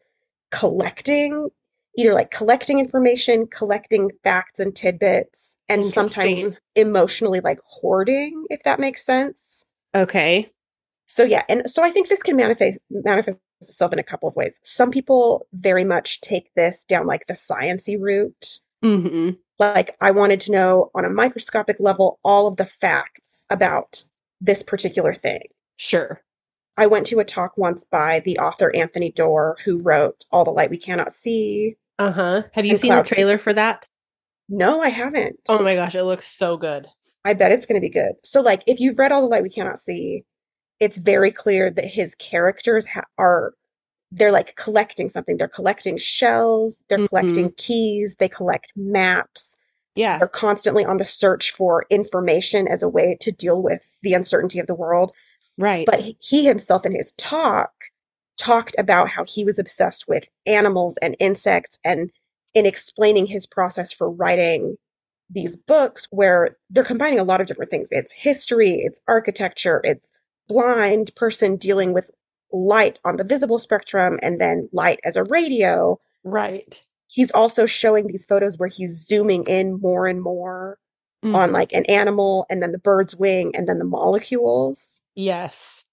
collecting, 0.51 1.49
either 1.97 2.13
like 2.13 2.31
collecting 2.31 2.79
information, 2.79 3.47
collecting 3.47 4.11
facts 4.23 4.59
and 4.59 4.75
tidbits, 4.75 5.57
and 5.69 5.85
sometimes 5.85 6.55
emotionally 6.75 7.39
like 7.39 7.59
hoarding, 7.65 8.45
if 8.49 8.63
that 8.63 8.79
makes 8.79 9.05
sense. 9.05 9.65
Okay. 9.95 10.51
So 11.13 11.23
yeah, 11.23 11.43
and 11.47 11.69
so 11.69 11.83
I 11.83 11.91
think 11.91 12.09
this 12.09 12.23
can 12.23 12.35
manifest 12.35 12.79
manifest 12.89 13.37
itself 13.61 13.93
in 13.93 13.99
a 13.99 14.03
couple 14.03 14.27
of 14.27 14.35
ways. 14.35 14.59
Some 14.63 14.89
people 14.89 15.45
very 15.53 15.83
much 15.83 16.21
take 16.21 16.51
this 16.55 16.85
down 16.85 17.05
like 17.05 17.27
the 17.27 17.35
sciency 17.35 17.97
route. 17.99 18.59
hmm 18.81 19.29
Like 19.59 19.95
I 20.01 20.09
wanted 20.09 20.39
to 20.41 20.51
know 20.51 20.89
on 20.95 21.05
a 21.05 21.11
microscopic 21.11 21.77
level 21.79 22.19
all 22.23 22.47
of 22.47 22.57
the 22.57 22.65
facts 22.65 23.45
about 23.51 24.03
this 24.41 24.63
particular 24.63 25.13
thing. 25.13 25.43
Sure. 25.75 26.19
I 26.77 26.87
went 26.87 27.05
to 27.07 27.19
a 27.19 27.23
talk 27.23 27.59
once 27.59 27.83
by 27.83 28.23
the 28.25 28.39
author 28.39 28.75
Anthony 28.75 29.11
Doerr, 29.11 29.57
who 29.63 29.83
wrote 29.83 30.25
All 30.31 30.43
the 30.43 30.49
Light 30.49 30.71
We 30.71 30.79
Cannot 30.79 31.13
See. 31.13 31.75
Uh 31.99 32.11
huh. 32.11 32.43
Have 32.53 32.65
you 32.65 32.75
seen 32.75 32.89
the 32.89 32.95
cloud 32.95 33.05
trailer 33.05 33.37
for 33.37 33.53
that? 33.53 33.87
No, 34.49 34.81
I 34.81 34.89
haven't. 34.89 35.41
Oh 35.47 35.61
my 35.61 35.75
gosh, 35.75 35.93
it 35.93 36.03
looks 36.05 36.27
so 36.27 36.57
good. 36.57 36.87
I 37.23 37.35
bet 37.35 37.51
it's 37.51 37.67
going 37.67 37.79
to 37.79 37.87
be 37.87 37.91
good. 37.91 38.13
So, 38.23 38.41
like, 38.41 38.63
if 38.65 38.79
you've 38.79 38.97
read 38.97 39.11
All 39.11 39.21
the 39.21 39.27
Light 39.27 39.43
We 39.43 39.49
Cannot 39.49 39.77
See, 39.77 40.25
it's 40.83 40.97
very 40.97 41.31
clear 41.31 41.69
that 41.69 41.85
his 41.85 42.15
characters 42.15 42.85
ha- 42.85 43.03
are 43.17 43.53
they're 44.15 44.31
like 44.31 44.55
collecting 44.57 45.09
something. 45.09 45.37
They're 45.37 45.47
collecting 45.47 45.97
shells, 45.97 46.83
they're 46.87 46.99
Mhm. 46.99 47.09
collecting 47.09 47.51
keys, 47.57 48.15
they 48.19 48.29
collect 48.29 48.71
maps. 48.75 49.57
Yeah. 49.95 50.19
They're 50.19 50.27
constantly 50.27 50.85
on 50.85 50.97
the 50.97 51.05
search 51.05 51.51
for 51.51 51.85
information 51.89 52.67
as 52.67 52.83
a 52.83 52.89
way 52.89 53.17
to 53.21 53.31
deal 53.31 53.61
with 53.61 53.97
the 54.03 54.13
uncertainty 54.13 54.59
of 54.59 54.67
the 54.67 54.75
world. 54.75 55.11
Right. 55.57 55.85
But 55.85 55.99
he, 55.99 56.15
he 56.19 56.45
himself 56.45 56.85
in 56.85 56.93
his 56.93 57.11
talk 57.13 57.71
talked 58.37 58.75
about 58.77 59.09
how 59.09 59.23
he 59.23 59.43
was 59.43 59.57
obsessed 59.57 60.07
with 60.07 60.27
animals 60.45 60.97
and 60.97 61.15
insects 61.19 61.79
and 61.83 62.11
in 62.53 62.65
explaining 62.67 63.25
his 63.25 63.47
process 63.47 63.91
for 63.91 64.09
writing 64.11 64.77
these 65.29 65.57
books 65.57 66.07
where 66.11 66.49
they're 66.69 66.83
combining 66.83 67.19
a 67.19 67.23
lot 67.23 67.41
of 67.41 67.47
different 67.47 67.71
things. 67.71 67.87
It's 67.91 68.11
history, 68.11 68.75
it's 68.75 69.01
architecture, 69.07 69.81
it's 69.83 70.11
blind 70.47 71.13
person 71.15 71.55
dealing 71.57 71.93
with 71.93 72.09
light 72.51 72.99
on 73.03 73.15
the 73.17 73.23
visible 73.23 73.57
spectrum 73.57 74.19
and 74.21 74.39
then 74.39 74.69
light 74.71 74.99
as 75.03 75.15
a 75.15 75.23
radio. 75.23 75.99
right. 76.23 76.83
He's 77.07 77.31
also 77.31 77.65
showing 77.67 78.07
these 78.07 78.25
photos 78.25 78.57
where 78.57 78.69
he's 78.69 79.05
zooming 79.05 79.43
in 79.45 79.79
more 79.81 80.07
and 80.07 80.19
more 80.21 80.79
on 81.23 81.49
Mhm. 81.49 81.53
like 81.53 81.71
an 81.73 81.85
animal 81.85 82.45
and 82.49 82.61
then 82.61 82.71
the 82.71 82.79
bird's 82.79 83.15
wing 83.15 83.55
and 83.55 83.67
then 83.69 83.77
the 83.77 83.85
molecules. 83.85 85.01
yes. 85.15 85.83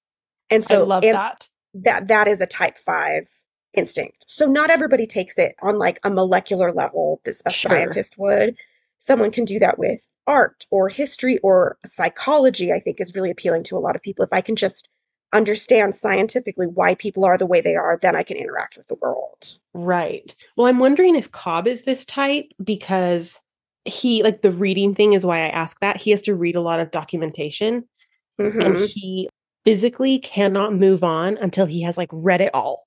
And 0.50 0.64
so 0.64 0.82
I 0.82 0.84
love 0.86 1.04
and 1.04 1.14
that. 1.14 1.48
that 1.74 2.08
that 2.08 2.26
is 2.26 2.40
a 2.40 2.46
type 2.46 2.76
5 2.78 3.28
instinct. 3.74 4.24
So 4.28 4.46
not 4.46 4.70
everybody 4.70 5.06
takes 5.06 5.38
it 5.38 5.54
on 5.62 5.78
like 5.78 6.00
a 6.04 6.10
molecular 6.10 6.72
level 6.72 7.20
this 7.24 7.42
a 7.46 7.50
Sure. 7.50 7.70
scientist 7.70 8.18
would. 8.18 8.56
Someone 9.00 9.32
can 9.32 9.46
do 9.46 9.58
that 9.58 9.78
with 9.78 10.06
art 10.28 10.66
or 10.70 10.88
history 10.90 11.38
or 11.38 11.78
psychology, 11.86 12.72
I 12.72 12.80
think 12.80 13.00
is 13.00 13.14
really 13.16 13.30
appealing 13.32 13.64
to 13.64 13.76
a 13.76 13.80
lot 13.80 13.96
of 13.96 14.02
people. 14.02 14.24
If 14.24 14.32
I 14.32 14.42
can 14.42 14.56
just 14.56 14.88
understand 15.32 15.94
scientifically 15.96 16.66
why 16.66 16.94
people 16.94 17.24
are 17.24 17.38
the 17.38 17.46
way 17.46 17.60
they 17.62 17.76
are, 17.76 17.98
then 18.02 18.14
I 18.14 18.22
can 18.22 18.36
interact 18.36 18.76
with 18.76 18.88
the 18.88 18.96
world. 18.96 19.58
Right. 19.74 20.34
Well, 20.56 20.66
I'm 20.66 20.78
wondering 20.78 21.16
if 21.16 21.32
Cobb 21.32 21.66
is 21.66 21.82
this 21.82 22.04
type 22.04 22.46
because 22.62 23.40
he, 23.86 24.22
like, 24.22 24.42
the 24.42 24.52
reading 24.52 24.94
thing 24.94 25.14
is 25.14 25.24
why 25.24 25.38
I 25.38 25.48
ask 25.48 25.80
that. 25.80 26.00
He 26.02 26.10
has 26.10 26.22
to 26.22 26.34
read 26.34 26.56
a 26.56 26.60
lot 26.60 26.80
of 26.80 26.90
documentation 26.90 27.88
and 28.38 28.76
Mhm. 28.76 28.92
he 28.94 29.30
physically 29.64 30.18
cannot 30.20 30.74
move 30.74 31.04
on 31.04 31.38
until 31.38 31.66
he 31.66 31.82
has, 31.82 31.98
like, 31.98 32.10
read 32.12 32.40
it 32.42 32.54
all. 32.54 32.86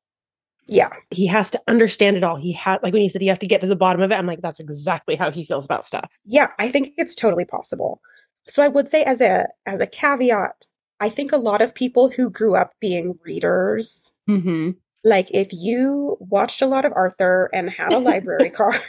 Yeah. 0.67 0.89
He 1.11 1.27
has 1.27 1.51
to 1.51 1.61
understand 1.67 2.17
it 2.17 2.23
all. 2.23 2.35
He 2.37 2.51
had, 2.53 2.81
like, 2.83 2.93
when 2.93 3.01
he 3.01 3.09
said 3.09 3.21
you 3.21 3.29
have 3.29 3.39
to 3.39 3.47
get 3.47 3.61
to 3.61 3.67
the 3.67 3.75
bottom 3.75 4.01
of 4.01 4.11
it, 4.11 4.15
I'm 4.15 4.25
like, 4.27 4.41
that's 4.41 4.59
exactly 4.59 5.15
how 5.15 5.29
he 5.31 5.43
feels 5.45 5.65
about 5.65 5.85
stuff. 5.85 6.17
Yeah, 6.25 6.51
I 6.59 6.69
think 6.69 6.93
it's 6.97 7.15
totally 7.15 7.45
possible. 7.45 7.99
So 8.47 8.63
I 8.63 8.67
would 8.67 8.87
say 8.89 9.03
as 9.03 9.21
a 9.21 9.47
as 9.65 9.79
a 9.81 9.87
caveat, 9.87 10.65
I 10.99 11.09
think 11.09 11.31
a 11.31 11.37
lot 11.37 11.61
of 11.61 11.73
people 11.75 12.09
who 12.09 12.29
grew 12.29 12.55
up 12.55 12.71
being 12.79 13.17
readers, 13.25 14.11
Mm-hmm. 14.29 14.71
like 15.03 15.27
if 15.31 15.49
you 15.51 16.17
watched 16.19 16.61
a 16.61 16.65
lot 16.65 16.85
of 16.85 16.93
Arthur 16.95 17.49
and 17.53 17.69
had 17.69 17.91
a 17.93 17.99
library 17.99 18.49
card, 18.61 18.81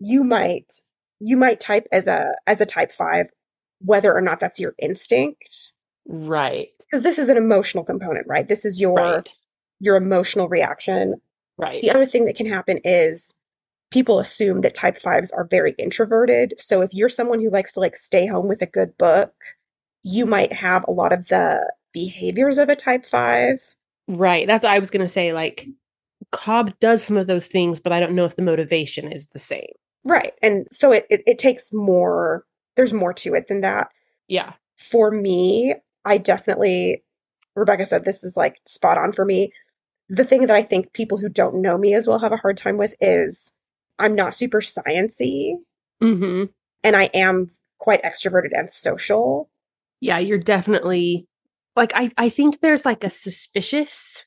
you 0.00 0.22
might 0.24 0.72
you 1.20 1.36
might 1.36 1.60
type 1.60 1.86
as 1.92 2.06
a 2.08 2.32
as 2.46 2.60
a 2.60 2.66
type 2.66 2.90
5 2.92 3.30
whether 3.84 4.12
or 4.14 4.20
not 4.20 4.38
that's 4.40 4.58
your 4.60 4.74
instinct 4.78 5.72
Right. 6.06 6.68
because 6.80 7.02
this 7.02 7.18
is 7.18 7.28
an 7.28 7.36
emotional 7.36 7.84
component, 7.84 8.26
right? 8.28 8.48
This 8.48 8.64
is 8.64 8.80
your 8.80 8.94
Right. 8.94 9.32
Your 9.82 9.96
emotional 9.96 10.48
reaction. 10.48 11.16
Right. 11.58 11.82
The 11.82 11.90
other 11.90 12.06
thing 12.06 12.24
that 12.26 12.36
can 12.36 12.46
happen 12.46 12.78
is 12.84 13.34
people 13.90 14.20
assume 14.20 14.60
that 14.62 14.74
type 14.74 14.96
fives 14.96 15.32
are 15.32 15.44
very 15.44 15.74
introverted. 15.76 16.54
So 16.56 16.80
if 16.80 16.94
you're 16.94 17.10
someone 17.10 17.40
who 17.40 17.50
likes 17.50 17.72
to 17.72 17.80
like 17.80 17.96
stay 17.96 18.26
home 18.26 18.48
with 18.48 18.62
a 18.62 18.66
good 18.66 18.96
book, 18.96 19.34
you 20.04 20.24
might 20.24 20.52
have 20.52 20.84
a 20.86 20.92
lot 20.92 21.12
of 21.12 21.28
the 21.28 21.70
behaviors 21.92 22.58
of 22.58 22.68
a 22.68 22.76
type 22.76 23.04
five. 23.04 23.60
Right. 24.08 24.46
That's 24.46 24.62
what 24.62 24.72
I 24.72 24.78
was 24.78 24.90
going 24.90 25.02
to 25.02 25.08
say. 25.08 25.32
Like, 25.32 25.66
Cobb 26.30 26.72
does 26.80 27.02
some 27.04 27.16
of 27.16 27.26
those 27.26 27.48
things, 27.48 27.80
but 27.80 27.92
I 27.92 28.00
don't 28.00 28.14
know 28.14 28.24
if 28.24 28.36
the 28.36 28.42
motivation 28.42 29.12
is 29.12 29.26
the 29.26 29.38
same. 29.38 29.72
Right. 30.04 30.32
And 30.42 30.66
so 30.70 30.92
it, 30.92 31.06
it, 31.10 31.22
it 31.26 31.38
takes 31.38 31.72
more, 31.72 32.44
there's 32.76 32.92
more 32.92 33.12
to 33.14 33.34
it 33.34 33.48
than 33.48 33.60
that. 33.60 33.88
Yeah. 34.28 34.52
For 34.76 35.10
me, 35.10 35.74
I 36.04 36.18
definitely, 36.18 37.02
Rebecca 37.54 37.84
said 37.84 38.04
this 38.04 38.24
is 38.24 38.36
like 38.36 38.60
spot 38.64 38.96
on 38.96 39.12
for 39.12 39.24
me. 39.24 39.52
The 40.08 40.24
thing 40.24 40.46
that 40.46 40.56
I 40.56 40.62
think 40.62 40.92
people 40.92 41.18
who 41.18 41.28
don't 41.28 41.62
know 41.62 41.78
me 41.78 41.94
as 41.94 42.06
well 42.06 42.18
have 42.18 42.32
a 42.32 42.36
hard 42.36 42.56
time 42.56 42.76
with 42.76 42.94
is 43.00 43.50
I'm 43.98 44.14
not 44.14 44.34
super 44.34 44.60
sciency 44.60 45.54
Mm-hmm. 46.02 46.44
and 46.82 46.96
I 46.96 47.04
am 47.14 47.48
quite 47.78 48.02
extroverted 48.02 48.50
and 48.52 48.68
social. 48.68 49.48
Yeah, 50.00 50.18
you're 50.18 50.38
definitely 50.38 51.26
like 51.76 51.92
I 51.94 52.10
I 52.18 52.28
think 52.28 52.60
there's 52.60 52.84
like 52.84 53.04
a 53.04 53.10
suspicious 53.10 54.24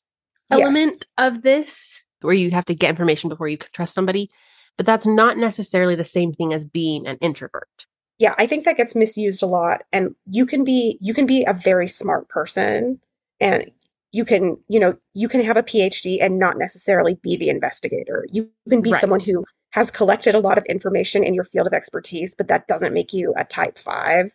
element 0.50 0.74
Yes. 0.75 1.01
of 1.17 1.41
this 1.41 2.00
where 2.22 2.34
you 2.34 2.51
have 2.51 2.65
to 2.65 2.75
get 2.75 2.89
information 2.89 3.29
before 3.29 3.48
you 3.48 3.58
can 3.58 3.70
trust 3.74 3.94
somebody, 3.94 4.29
but 4.77 4.86
that's 4.86 5.05
not 5.05 5.38
necessarily 5.38 5.96
the 5.96 6.03
same 6.05 6.32
thing 6.34 6.53
as 6.53 6.65
being 6.65 7.05
an 7.05 7.17
introvert. 7.22 7.86
Yeah, 8.17 8.34
I 8.38 8.48
think 8.48 8.63
that 8.63 8.77
gets 8.77 8.96
misused 8.96 9.44
a 9.44 9.48
lot. 9.48 9.82
And 9.91 10.15
you 10.32 10.46
can 10.46 10.63
be 10.63 10.98
you 11.01 11.13
can 11.13 11.25
be 11.25 11.44
a 11.44 11.53
very 11.53 11.89
smart 11.89 12.29
person 12.29 13.00
and 13.41 13.70
you 14.15 14.24
can, 14.25 14.57
you 14.69 14.79
know, 14.79 14.98
you 15.13 15.27
can 15.27 15.41
have 15.43 15.57
a 15.57 15.63
PhD 15.63 16.19
and 16.22 16.39
not 16.39 16.57
necessarily 16.57 17.15
be 17.22 17.36
the 17.38 17.50
investigator. 17.50 18.25
You 18.31 18.50
can 18.69 18.81
be 18.81 18.91
Right. 18.91 19.01
someone 19.01 19.19
who 19.19 19.45
has 19.72 19.91
collected 19.91 20.36
a 20.36 20.39
lot 20.39 20.57
of 20.57 20.65
information 20.65 21.24
in 21.24 21.34
your 21.34 21.43
field 21.43 21.67
of 21.67 21.74
expertise, 21.74 22.34
but 22.34 22.48
that 22.48 22.67
doesn't 22.67 22.93
make 22.93 23.12
you 23.13 23.34
a 23.38 23.43
type 23.43 23.77
5. 23.77 24.34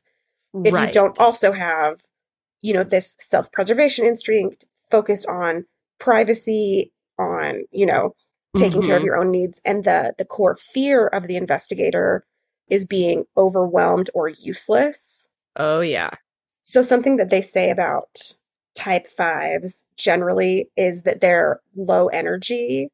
If 0.65 0.79
you 0.79 0.87
don't 0.93 1.19
also 1.19 1.53
have, 1.53 2.01
you 2.61 2.75
know, 2.75 2.85
this 2.85 3.17
self-preservation 3.21 4.05
instinct 4.07 4.67
focused 4.91 5.27
on 5.29 5.65
privacy, 5.99 6.93
on, 7.19 7.65
you 7.73 7.87
know, 7.87 8.15
taking 8.57 8.83
care 8.83 8.97
of 8.97 9.03
Mhm. 9.03 9.07
your 9.07 9.17
own 9.19 9.31
needs 9.31 9.61
and 9.65 9.85
the 9.85 10.15
the 10.19 10.27
core 10.27 10.57
fear 10.57 11.07
of 11.07 11.27
the 11.27 11.37
investigator 11.37 12.25
is 12.69 12.85
being 12.87 13.25
overwhelmed 13.37 14.11
or 14.15 14.29
useless. 14.29 15.29
Oh 15.57 15.81
yeah. 15.81 16.11
So 16.63 16.81
something 16.83 17.17
that 17.19 17.29
they 17.31 17.43
say 17.43 17.71
about 17.71 18.35
type 18.81 19.07
5s 19.07 19.85
generally 19.97 20.71
is 20.77 21.03
that 21.03 21.21
they're 21.21 21.61
low 21.77 22.07
energy. 22.09 22.89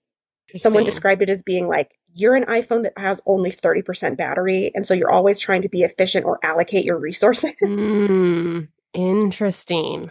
Someone 0.56 0.82
described 0.84 1.22
it 1.22 1.28
as 1.30 1.42
being 1.42 1.68
like 1.68 1.92
you're 2.14 2.34
an 2.34 2.44
iPhone 2.46 2.82
that 2.84 2.96
has 2.96 3.20
only 3.26 3.50
30% 3.50 4.16
battery 4.16 4.70
and 4.74 4.86
so 4.86 4.94
you're 4.94 5.12
always 5.12 5.38
trying 5.38 5.62
to 5.62 5.68
be 5.68 5.82
efficient 5.82 6.24
or 6.24 6.38
allocate 6.42 6.84
your 6.84 6.98
resources. 6.98 7.52
Mm, 7.62 8.68
interesting. 8.94 10.10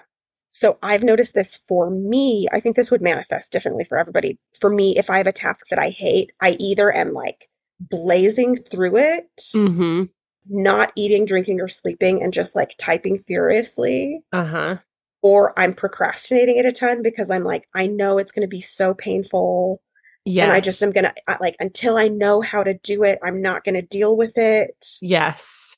So 0.49 0.77
I've 0.83 1.03
noticed 1.03 1.33
this 1.35 1.55
for 1.55 1.89
me. 1.89 2.47
I 2.51 2.59
think 2.59 2.75
this 2.75 2.91
would 2.91 3.01
manifest 3.01 3.51
differently 3.51 3.83
for 3.83 3.97
everybody. 3.97 4.37
For 4.59 4.69
me, 4.69 4.95
if 4.97 5.09
I 5.09 5.17
have 5.17 5.27
a 5.27 5.31
task 5.33 5.67
that 5.69 5.79
I 5.79 5.89
hate, 5.89 6.31
I 6.39 6.55
either 6.59 6.95
am 6.95 7.13
like 7.13 7.49
blazing 7.79 8.55
through 8.55 8.97
it, 8.97 9.25
Mm-hmm. 9.53 10.03
not 10.47 10.93
eating, 10.95 11.25
drinking, 11.25 11.59
or 11.59 11.67
sleeping, 11.67 12.21
and 12.23 12.31
just 12.31 12.55
like 12.55 12.75
typing 12.77 13.17
furiously, 13.17 14.21
Uh-huh. 14.31 14.77
Or 15.25 15.59
I'm 15.59 15.73
procrastinating 15.73 16.57
it 16.57 16.67
a 16.67 16.71
ton 16.71 17.01
because 17.01 17.31
I'm 17.31 17.43
like, 17.43 17.67
I 17.73 17.87
know 17.87 18.19
it's 18.19 18.31
going 18.31 18.43
to 18.43 18.47
be 18.47 18.61
so 18.61 18.93
painful. 18.93 19.81
Yes. 20.23 20.43
And 20.43 20.51
I 20.51 20.59
just 20.59 20.83
am 20.83 20.91
going 20.91 21.05
to, 21.05 21.13
like, 21.41 21.55
until 21.59 21.97
I 21.97 22.09
know 22.09 22.41
how 22.41 22.61
to 22.61 22.75
do 22.83 23.03
it, 23.03 23.17
I'm 23.23 23.41
not 23.41 23.63
going 23.63 23.73
to 23.73 23.81
deal 23.81 24.15
with 24.15 24.33
it. 24.37 24.85
Yes. 25.01 25.75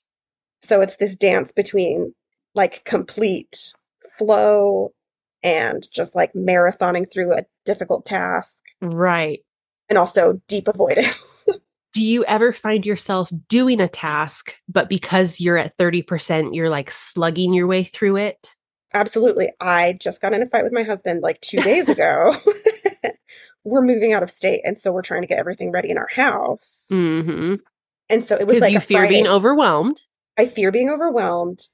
So 0.63 0.81
it's 0.81 0.97
this 0.97 1.15
dance 1.15 1.53
between 1.53 2.13
like 2.55 2.83
complete 2.83 3.73
flow 4.17 4.91
and 5.43 5.87
just 5.93 6.13
like 6.13 6.33
marathoning 6.33 7.09
through 7.09 7.31
a 7.31 7.45
difficult 7.63 8.05
task 8.05 8.65
Right. 8.81 9.39
and 9.87 9.97
also 9.97 10.41
deep 10.49 10.67
avoidance. 10.73 11.45
Do 11.93 12.03
you 12.03 12.25
ever 12.25 12.51
find 12.51 12.85
yourself 12.85 13.31
doing 13.47 13.79
a 13.79 13.87
task, 13.87 14.55
but 14.67 14.89
because 14.89 15.39
you're 15.39 15.57
at 15.57 15.77
30%, 15.77 16.53
you're 16.53 16.69
like 16.69 16.91
slugging 16.91 17.53
your 17.53 17.67
way 17.67 17.85
through 17.85 18.17
it? 18.17 18.55
Absolutely. 18.93 19.51
I 19.59 19.97
just 19.99 20.21
got 20.21 20.33
in 20.33 20.41
a 20.41 20.47
fight 20.47 20.63
with 20.63 20.73
my 20.73 20.83
husband 20.83 21.21
like 21.21 21.39
two 21.41 21.59
days 21.59 21.89
ago. 21.89 22.35
we're 23.63 23.81
moving 23.81 24.13
out 24.13 24.23
of 24.23 24.31
state. 24.31 24.61
And 24.63 24.79
so 24.79 24.91
we're 24.91 25.01
trying 25.01 25.21
to 25.21 25.27
get 25.27 25.39
everything 25.39 25.71
ready 25.71 25.89
in 25.89 25.97
our 25.97 26.09
house. 26.11 26.87
Mm-hmm. 26.91 27.55
And 28.09 28.23
so 28.23 28.35
it 28.35 28.47
was 28.47 28.59
like 28.59 28.71
you 28.71 28.77
a 28.77 28.81
fear 28.81 28.99
Friday. 28.99 29.15
being 29.15 29.27
overwhelmed. 29.27 30.01
I 30.37 30.45
fear 30.45 30.71
being 30.71 30.89
overwhelmed. 30.89 31.67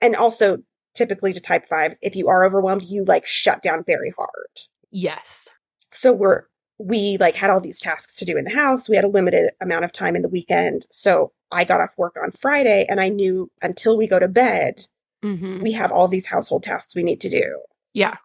And 0.00 0.16
also, 0.16 0.58
typically 0.94 1.32
to 1.32 1.40
type 1.40 1.66
fives, 1.66 1.98
if 2.02 2.16
you 2.16 2.28
are 2.28 2.44
overwhelmed, 2.44 2.82
you 2.84 3.04
like 3.04 3.26
shut 3.26 3.62
down 3.62 3.84
very 3.86 4.12
hard. 4.18 4.48
Yes. 4.90 5.48
So 5.92 6.12
we're, 6.12 6.44
we 6.78 7.16
like 7.18 7.34
had 7.34 7.50
all 7.50 7.60
these 7.60 7.80
tasks 7.80 8.16
to 8.16 8.24
do 8.24 8.36
in 8.36 8.44
the 8.44 8.50
house. 8.50 8.88
We 8.88 8.96
had 8.96 9.04
a 9.04 9.08
limited 9.08 9.50
amount 9.60 9.84
of 9.84 9.92
time 9.92 10.16
in 10.16 10.22
the 10.22 10.28
weekend. 10.28 10.86
So 10.90 11.32
I 11.52 11.64
got 11.64 11.80
off 11.80 11.94
work 11.96 12.16
on 12.22 12.32
Friday 12.32 12.86
and 12.88 13.00
I 13.00 13.08
knew 13.08 13.50
until 13.62 13.96
we 13.96 14.06
go 14.06 14.18
to 14.18 14.28
bed, 14.28 14.86
Mm-hmm. 15.26 15.62
we 15.62 15.72
have 15.72 15.90
all 15.90 16.06
these 16.06 16.26
household 16.26 16.62
tasks 16.62 16.94
we 16.94 17.02
need 17.02 17.20
to 17.22 17.28
do. 17.28 17.60
Yeah. 17.94 18.16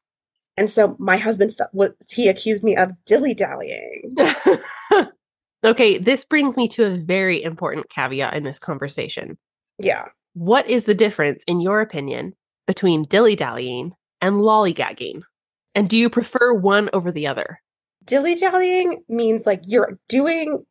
And 0.57 0.69
so 0.69 0.95
my 0.99 1.17
husband, 1.17 1.57
was, 1.73 1.91
he 2.09 2.27
accused 2.27 2.63
me 2.63 2.75
of 2.75 2.91
dilly 3.05 3.33
dallying. 3.33 4.15
okay, 5.63 5.97
this 5.97 6.25
brings 6.25 6.57
me 6.57 6.67
to 6.67 6.85
a 6.85 6.97
very 6.97 7.41
important 7.41 7.89
caveat 7.89 8.35
in 8.35 8.43
this 8.43 8.59
conversation. 8.59 9.37
Yeah. 9.79 10.09
What 10.33 10.67
is 10.67 10.85
the 10.85 10.93
difference, 10.93 11.43
in 11.47 11.61
your 11.61 11.81
opinion, 11.81 12.35
between 12.67 13.03
dilly 13.03 13.35
dallying 13.35 13.93
and 14.21 14.35
lollygagging? 14.35 15.23
And 15.73 15.89
do 15.89 15.97
you 15.97 16.09
prefer 16.09 16.53
one 16.53 16.89
over 16.93 17.11
the 17.11 17.27
other? 17.27 17.61
Dilly 18.05 18.35
dallying 18.35 19.03
means 19.09 19.45
like 19.45 19.61
you're 19.65 19.97
doing, 20.09 20.63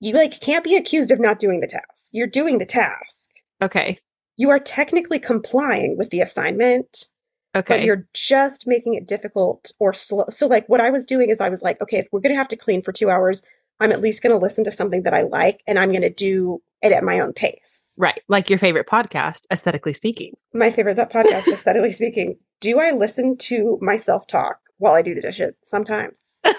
you 0.00 0.14
like 0.14 0.40
can't 0.40 0.64
be 0.64 0.76
accused 0.76 1.10
of 1.10 1.20
not 1.20 1.38
doing 1.38 1.60
the 1.60 1.66
task. 1.66 2.10
You're 2.12 2.26
doing 2.26 2.58
the 2.58 2.66
task. 2.66 3.30
Okay. 3.60 3.98
You 4.36 4.50
are 4.50 4.58
technically 4.58 5.18
complying 5.18 5.96
with 5.98 6.10
the 6.10 6.20
assignment, 6.20 7.06
Okay. 7.54 7.76
but 7.78 7.84
you're 7.84 8.06
just 8.14 8.66
making 8.66 8.94
it 8.94 9.06
difficult 9.06 9.70
or 9.78 9.92
slow. 9.92 10.24
So, 10.30 10.46
like, 10.46 10.68
what 10.68 10.80
I 10.80 10.90
was 10.90 11.04
doing 11.06 11.28
is 11.30 11.40
I 11.40 11.48
was 11.50 11.62
like, 11.62 11.80
okay, 11.82 11.98
if 11.98 12.08
we're 12.10 12.20
going 12.20 12.32
to 12.34 12.38
have 12.38 12.48
to 12.48 12.56
clean 12.56 12.82
for 12.82 12.92
two 12.92 13.10
hours, 13.10 13.42
I'm 13.80 13.92
at 13.92 14.00
least 14.00 14.22
going 14.22 14.32
to 14.32 14.38
listen 14.42 14.64
to 14.64 14.70
something 14.70 15.02
that 15.02 15.12
I 15.14 15.22
like 15.22 15.62
and 15.66 15.78
I'm 15.78 15.90
going 15.90 16.02
to 16.02 16.10
do 16.10 16.62
it 16.82 16.92
at 16.92 17.04
my 17.04 17.20
own 17.20 17.32
pace. 17.32 17.94
right. 17.98 18.20
Like 18.28 18.48
your 18.50 18.58
favorite 18.58 18.86
podcast, 18.88 19.42
aesthetically 19.52 19.92
speaking. 19.92 20.34
My 20.52 20.70
favorite 20.70 20.94
that 20.96 21.12
podcast, 21.12 21.46
aesthetically 21.48 21.92
speaking. 21.92 22.36
Do 22.60 22.80
I 22.80 22.90
listen 22.92 23.36
to 23.38 23.78
myself 23.80 24.26
talk 24.26 24.58
while 24.78 24.94
I 24.94 25.02
do 25.02 25.14
the 25.14 25.20
dishes? 25.20 25.58
Sometimes. 25.62 26.40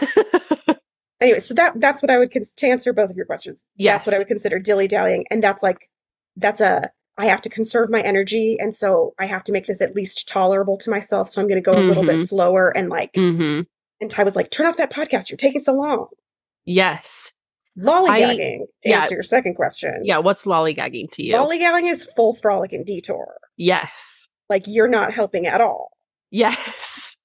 Anyway, 1.22 1.40
so 1.40 1.54
that 1.54 1.72
that's 1.80 2.02
what 2.02 2.10
I 2.12 2.18
would 2.20 2.32
cons- 2.34 2.54
to 2.56 2.68
answer 2.68 2.92
both 2.92 3.10
of 3.10 3.16
your 3.16 3.26
questions. 3.26 3.64
Yes. 3.78 3.94
That's 3.94 4.08
what 4.08 4.16
I 4.16 4.18
would 4.18 4.28
consider 4.28 4.60
dilly 4.60 4.90
dallying, 4.90 5.24
and 5.32 5.42
that's 5.42 5.64
like 5.64 5.90
that's 6.36 6.60
a 6.60 6.92
I 7.18 7.26
have 7.26 7.42
to 7.42 7.50
conserve 7.50 7.90
my 7.90 8.02
energy 8.02 8.58
and 8.60 8.74
so 8.74 9.14
I 9.20 9.26
have 9.26 9.44
to 9.46 9.52
make 9.52 9.68
this 9.68 9.82
at 9.82 9.96
least 9.96 10.28
tolerable 10.28 10.78
to 10.80 10.90
myself. 10.90 11.30
So 11.30 11.42
I'm 11.42 11.48
going 11.48 11.62
to 11.62 11.72
go 11.72 11.78
a 11.78 11.80
little 11.82 12.04
bit 12.04 12.16
Mhm. 12.16 12.28
slower 12.28 12.70
and 12.76 12.90
like 12.90 13.16
hmm 13.16 13.62
and 14.02 14.12
Ty 14.12 14.24
was 14.24 14.36
like, 14.36 14.50
"Turn 14.52 14.66
off 14.66 14.78
that 14.78 14.92
podcast. 14.92 15.30
You're 15.30 15.38
taking 15.38 15.62
so 15.62 15.74
long." 15.74 16.08
Yes. 16.66 17.32
Lollygagging. 17.80 18.60
to 18.84 18.90
yeah. 18.90 19.02
answer 19.02 19.16
your 19.16 19.24
second 19.24 19.56
question. 19.56 20.02
Yeah. 20.04 20.18
What's 20.20 20.46
lollygagging 20.46 21.12
to 21.14 21.24
you? 21.24 21.34
Lollygagging 21.36 21.90
is 21.90 22.04
full 22.06 22.36
frolic 22.36 22.74
and 22.74 22.86
detour. 22.86 23.36
yes. 23.58 24.28
Like 24.50 24.64
you're 24.68 24.90
not 24.90 25.14
helping 25.14 25.48
at 25.48 25.62
all. 25.62 25.90
Yes. 26.30 27.16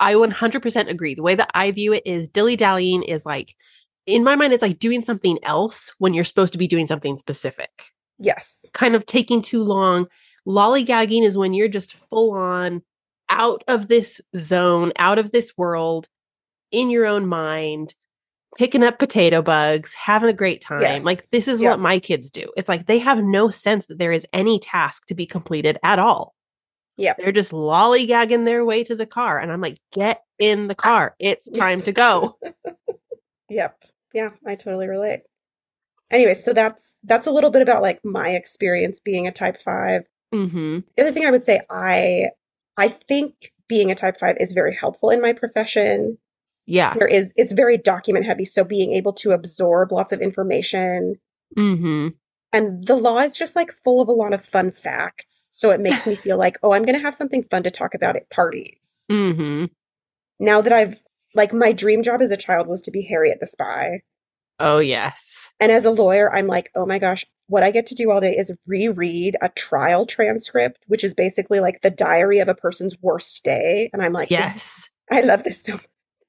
I 0.00 0.14
100% 0.14 0.88
agree. 0.88 1.14
The 1.14 1.22
way 1.22 1.34
that 1.34 1.50
I 1.54 1.70
view 1.72 1.92
it 1.92 2.04
is 2.06 2.28
dilly 2.28 2.54
dallying 2.54 3.02
is 3.02 3.26
like, 3.26 3.54
in 4.06 4.22
my 4.22 4.36
mind, 4.36 4.52
it's 4.52 4.62
like 4.62 4.78
doing 4.78 5.02
something 5.02 5.38
else 5.42 5.92
when 5.98 6.14
you're 6.14 6.24
supposed 6.24 6.52
to 6.52 6.58
be 6.58 6.68
doing 6.68 6.86
something 6.86 7.18
specific. 7.18 7.70
Yes. 8.18 8.68
Kind 8.72 8.94
of 8.94 9.06
taking 9.06 9.42
too 9.42 9.62
long. 9.62 10.06
Lollygagging 10.46 11.24
is 11.24 11.36
when 11.36 11.54
you're 11.54 11.68
just 11.68 11.94
full 11.94 12.32
on 12.32 12.82
out 13.28 13.62
of 13.68 13.88
this 13.88 14.20
zone, 14.36 14.92
out 14.96 15.18
of 15.18 15.30
this 15.32 15.52
world, 15.56 16.08
in 16.72 16.90
your 16.90 17.06
own 17.06 17.26
mind, 17.26 17.94
picking 18.56 18.82
up 18.82 18.98
potato 18.98 19.42
bugs, 19.42 19.92
having 19.94 20.28
a 20.30 20.32
great 20.34 20.60
time. 20.62 20.80
Yes. 20.82 21.02
Like, 21.04 21.24
this 21.28 21.48
is 21.48 21.60
Yeah. 21.60 21.70
what 21.70 21.80
my 21.80 21.98
kids 21.98 22.30
do. 22.30 22.50
It's 22.56 22.68
like 22.68 22.86
they 22.86 22.98
have 22.98 23.22
no 23.22 23.50
sense 23.50 23.86
that 23.86 23.98
there 23.98 24.12
is 24.12 24.26
any 24.32 24.58
task 24.58 25.06
to 25.06 25.14
be 25.14 25.26
completed 25.26 25.78
at 25.82 25.98
all. 25.98 26.34
Yep. 26.96 27.18
They're 27.18 27.32
just 27.32 27.52
lollygagging 27.52 28.44
their 28.44 28.64
way 28.64 28.82
to 28.84 28.96
the 28.96 29.06
car. 29.06 29.38
And 29.38 29.52
I'm 29.52 29.60
like, 29.60 29.78
get 29.92 30.22
in 30.38 30.66
the 30.66 30.74
car. 30.74 31.14
It's 31.20 31.48
time 31.52 31.80
to 31.82 31.92
go. 31.92 32.34
Yep. 33.50 33.84
Yeah, 34.14 34.30
I 34.46 34.54
totally 34.56 34.88
relate. 34.88 35.20
Anyway, 36.10 36.34
so 36.34 36.52
that's 36.52 36.98
that's 37.04 37.26
a 37.26 37.30
little 37.30 37.50
bit 37.50 37.62
about 37.62 37.82
like 37.82 38.04
my 38.04 38.30
experience 38.30 39.00
being 39.00 39.26
a 39.26 39.32
type 39.32 39.56
5. 39.56 40.02
hmm 40.32 40.78
The 40.96 41.02
other 41.02 41.12
thing 41.12 41.26
I 41.26 41.30
would 41.30 41.42
say 41.42 41.60
I 41.70 42.28
I 42.76 42.88
think 42.88 43.52
being 43.68 43.90
a 43.90 43.94
type 43.94 44.18
5 44.18 44.36
is 44.40 44.52
very 44.52 44.74
helpful 44.74 45.10
in 45.10 45.20
my 45.20 45.32
profession. 45.32 46.18
Yeah. 46.66 46.94
There 46.94 47.08
is 47.08 47.32
it's 47.36 47.52
very 47.52 47.76
document 47.76 48.26
heavy, 48.26 48.44
so 48.44 48.64
being 48.64 48.92
able 48.92 49.12
to 49.14 49.32
absorb 49.32 49.92
lots 49.92 50.12
of 50.12 50.20
information 50.20 51.16
hmm 51.56 52.08
and 52.52 52.86
the 52.86 52.94
law 52.94 53.18
is 53.18 53.36
just 53.36 53.56
like 53.56 53.70
full 53.70 54.00
of 54.00 54.08
a 54.08 54.12
lot 54.12 54.32
of 54.32 54.44
fun 54.44 54.70
facts. 54.70 55.48
So 55.52 55.70
it 55.70 55.80
makes 55.80 56.06
me 56.06 56.14
feel 56.14 56.38
like, 56.38 56.56
oh, 56.62 56.72
I'm 56.72 56.84
going 56.84 56.96
to 56.96 57.04
have 57.04 57.14
something 57.14 57.44
fun 57.50 57.62
to 57.64 57.70
talk 57.70 57.94
about 57.94 58.16
at 58.16 58.30
parties. 58.30 59.06
Mm-hmm. 59.10 59.66
Now 60.40 60.60
that 60.60 60.72
I've 60.72 61.02
like 61.34 61.52
my 61.52 61.72
dream 61.72 62.02
job 62.02 62.22
as 62.22 62.30
a 62.30 62.36
child 62.36 62.66
was 62.66 62.80
to 62.82 62.90
be 62.90 63.02
Harriet 63.02 63.38
the 63.40 63.46
spy. 63.46 64.00
Oh, 64.60 64.78
yes. 64.78 65.50
And 65.60 65.70
as 65.70 65.84
a 65.84 65.90
lawyer, 65.90 66.34
I'm 66.34 66.46
like, 66.46 66.70
oh 66.74 66.86
my 66.86 66.98
gosh, 66.98 67.24
what 67.46 67.62
I 67.62 67.70
get 67.70 67.86
to 67.86 67.94
do 67.94 68.10
all 68.10 68.20
day 68.20 68.32
is 68.36 68.52
reread 68.66 69.36
a 69.40 69.48
trial 69.50 70.04
transcript, 70.04 70.84
which 70.86 71.04
is 71.04 71.14
basically 71.14 71.60
like 71.60 71.80
the 71.82 71.90
diary 71.90 72.40
of 72.40 72.48
a 72.48 72.54
person's 72.54 72.96
worst 73.00 73.42
day. 73.44 73.88
And 73.92 74.02
I'm 74.02 74.12
like, 74.12 74.30
Yes. 74.30 74.88
I 75.10 75.20
love 75.22 75.44
this 75.44 75.62
so 75.62 75.74
much. 75.74 75.86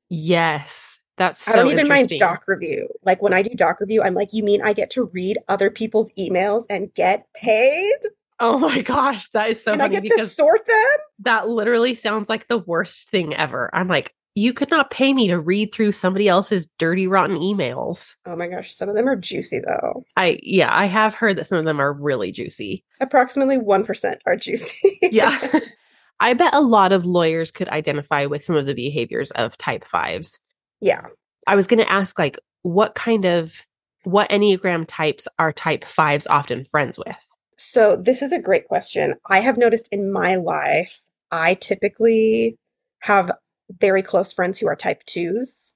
Yes. 0.09 0.97
That's 1.17 1.41
so 1.41 1.51
I 1.51 1.55
don't 1.57 1.71
even 1.71 1.87
mind 1.89 2.07
doc 2.17 2.45
review. 2.47 2.87
Like 3.03 3.21
when 3.21 3.33
I 3.33 3.41
do 3.41 3.53
doc 3.53 3.81
review, 3.81 4.01
I'm 4.01 4.13
like, 4.13 4.31
you 4.31 4.41
mean 4.41 4.61
I 4.61 4.71
get 4.71 4.89
to 4.91 5.03
read 5.05 5.37
other 5.49 5.69
people's 5.69 6.13
emails 6.17 6.63
and 6.69 6.93
get 6.93 7.27
paid? 7.35 7.97
Oh 8.39 8.57
my 8.57 8.81
gosh. 8.81 9.27
That 9.29 9.49
is 9.49 9.61
so 9.61 9.73
and 9.73 9.81
I 9.81 9.89
funny 9.89 10.07
get 10.07 10.17
to 10.17 10.27
sort 10.27 10.65
them? 10.65 10.97
that 11.19 11.49
literally 11.49 11.93
sounds 11.93 12.29
like 12.29 12.47
the 12.47 12.57
worst 12.57 13.09
thing 13.09 13.33
ever. 13.33 13.69
I'm 13.73 13.89
like, 13.89 14.15
you 14.39 14.53
could 14.53 14.71
not 14.71 14.89
pay 14.89 15.11
me 15.13 15.27
to 15.27 15.37
read 15.37 15.73
through 15.73 15.91
somebody 15.91 16.29
else's 16.29 16.67
dirty, 16.77 17.07
rotten 17.07 17.37
emails. 17.37 18.15
Oh 18.25 18.37
my 18.37 18.47
gosh, 18.47 18.73
some 18.73 18.87
of 18.87 18.95
them 18.95 19.07
are 19.07 19.17
juicy 19.17 19.59
though. 19.59 20.05
I, 20.15 20.39
yeah, 20.41 20.69
I 20.71 20.85
have 20.85 21.13
heard 21.13 21.37
that 21.37 21.47
some 21.47 21.57
of 21.57 21.65
them 21.65 21.79
are 21.81 21.91
really 21.91 22.31
juicy. 22.31 22.85
Approximately 23.01 23.57
1% 23.57 24.15
are 24.25 24.35
juicy. 24.37 24.97
Yeah. 25.01 25.37
I 26.21 26.33
bet 26.33 26.53
a 26.53 26.61
lot 26.61 26.93
of 26.93 27.05
lawyers 27.05 27.51
could 27.51 27.67
identify 27.69 28.25
with 28.25 28.43
some 28.43 28.55
of 28.55 28.65
the 28.65 28.73
behaviors 28.73 29.31
of 29.31 29.57
type 29.57 29.83
fives. 29.83 30.39
yeah. 30.79 31.07
I 31.47 31.55
was 31.55 31.65
going 31.65 31.79
to 31.79 31.91
ask, 31.91 32.19
like, 32.19 32.37
what 32.61 32.93
kind 32.93 33.25
of, 33.25 33.65
what 34.03 34.29
Enneagram 34.29 34.85
types 34.87 35.27
are 35.39 35.51
type 35.51 35.83
fives 35.83 36.27
often 36.27 36.63
friends 36.63 36.99
with? 36.99 37.17
So 37.57 37.95
this 37.95 38.21
is 38.21 38.31
a 38.31 38.39
great 38.39 38.67
question. 38.67 39.15
I 39.29 39.39
have 39.39 39.57
noticed 39.57 39.89
in 39.91 40.11
my 40.11 40.35
life, 40.35 41.01
I 41.31 41.55
typically 41.55 42.57
have 42.99 43.31
very 43.79 44.01
close 44.01 44.33
friends 44.33 44.59
who 44.59 44.67
are 44.67 44.75
type 44.75 45.03
twos. 45.05 45.73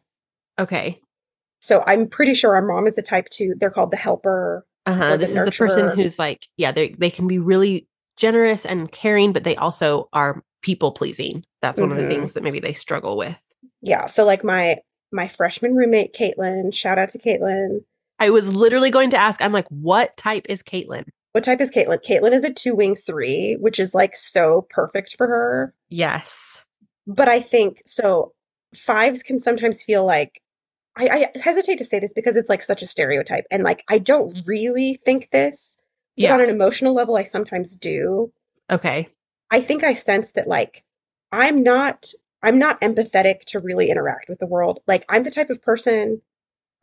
Okay. 0.60 1.00
So 1.62 1.84
I'm 1.88 2.08
pretty 2.08 2.34
sure 2.34 2.56
our 2.56 2.62
mom 2.66 2.88
is 2.88 2.98
a 2.98 3.02
type 3.02 3.30
two. 3.30 3.54
They're 3.58 3.70
called 3.72 3.92
the 3.92 3.98
helper. 3.98 4.66
Uh 4.86 4.94
huh. 4.94 5.18
This 5.18 5.34
is 5.36 5.46
the 5.46 5.52
person 5.52 5.90
who's 5.96 6.20
like, 6.20 6.48
yeah, 6.58 6.72
they 6.72 6.90
they 6.90 7.10
can 7.10 7.28
be 7.28 7.40
really 7.40 7.88
generous 8.18 8.66
and 8.66 8.92
caring, 8.92 9.32
but 9.34 9.44
they 9.44 9.56
also 9.56 10.10
are 10.14 10.44
people 10.62 10.92
pleasing. 10.92 11.44
That's 11.62 11.80
one 11.80 11.92
of 11.92 11.98
the 11.98 12.04
Mhm. 12.04 12.10
things 12.10 12.34
that 12.34 12.44
maybe 12.44 12.60
they 12.60 12.74
struggle 12.74 13.16
with. 13.18 13.38
Yeah. 13.82 14.06
So 14.08 14.26
like 14.26 14.44
my 14.44 14.78
my 15.12 15.28
freshman 15.28 15.76
roommate, 15.76 16.14
Caitlin, 16.14 16.74
shout 16.74 16.98
out 16.98 17.10
to 17.10 17.20
Caitlin. 17.20 17.80
I 18.20 18.30
was 18.30 18.54
literally 18.54 18.90
going 18.92 19.10
to 19.12 19.18
ask, 19.18 19.42
I'm 19.42 19.52
like, 19.54 19.68
what 19.70 20.16
type 20.18 20.46
is 20.50 20.64
Caitlin? 20.64 21.06
What 21.34 21.44
type 21.44 21.62
is 21.62 21.72
Caitlin? 21.72 22.00
Caitlin 22.04 22.32
is 22.32 22.44
a 22.44 22.54
two 22.54 22.76
wing 22.76 22.96
three, 22.96 23.56
which 23.60 23.80
is 23.80 23.94
like 23.96 24.16
so 24.16 24.68
perfect 24.70 25.16
for 25.18 25.28
her. 25.28 25.74
Yes. 25.90 26.64
But 27.08 27.28
I 27.30 27.42
think 27.42 27.82
so 27.86 28.34
fives 28.76 29.24
can 29.24 29.40
sometimes 29.40 29.84
feel 29.84 30.06
like 30.06 30.42
I, 30.96 31.28
I 31.36 31.40
hesitate 31.40 31.78
to 31.80 31.86
say 31.86 32.00
this 32.00 32.14
because 32.14 32.36
it's 32.36 32.50
like 32.50 32.62
such 32.62 32.82
a 32.82 32.88
stereotype. 32.88 33.46
And 33.52 33.64
like 33.64 33.84
I 33.90 33.98
don't 33.98 34.32
really 34.48 35.00
think 35.06 35.32
this, 35.32 35.78
but 36.16 36.24
Yeah. 36.24 36.34
on 36.34 36.42
an 36.42 36.50
emotional 36.50 36.94
level, 36.94 37.16
I 37.16 37.24
sometimes 37.24 37.76
do. 37.76 38.32
Okay. 38.72 39.10
I 39.52 39.62
think 39.62 39.84
I 39.84 39.94
sense 39.94 40.32
that 40.34 40.48
like 40.48 40.84
I'm 41.32 41.64
not 41.64 42.12
I'm 42.42 42.60
not 42.60 42.82
empathetic 42.82 43.46
to 43.46 43.60
really 43.60 43.90
interact 43.90 44.28
with 44.30 44.40
the 44.40 44.46
world. 44.46 44.80
Like 44.88 45.06
I'm 45.10 45.24
the 45.24 45.32
type 45.32 45.50
of 45.50 45.62
person 45.62 46.22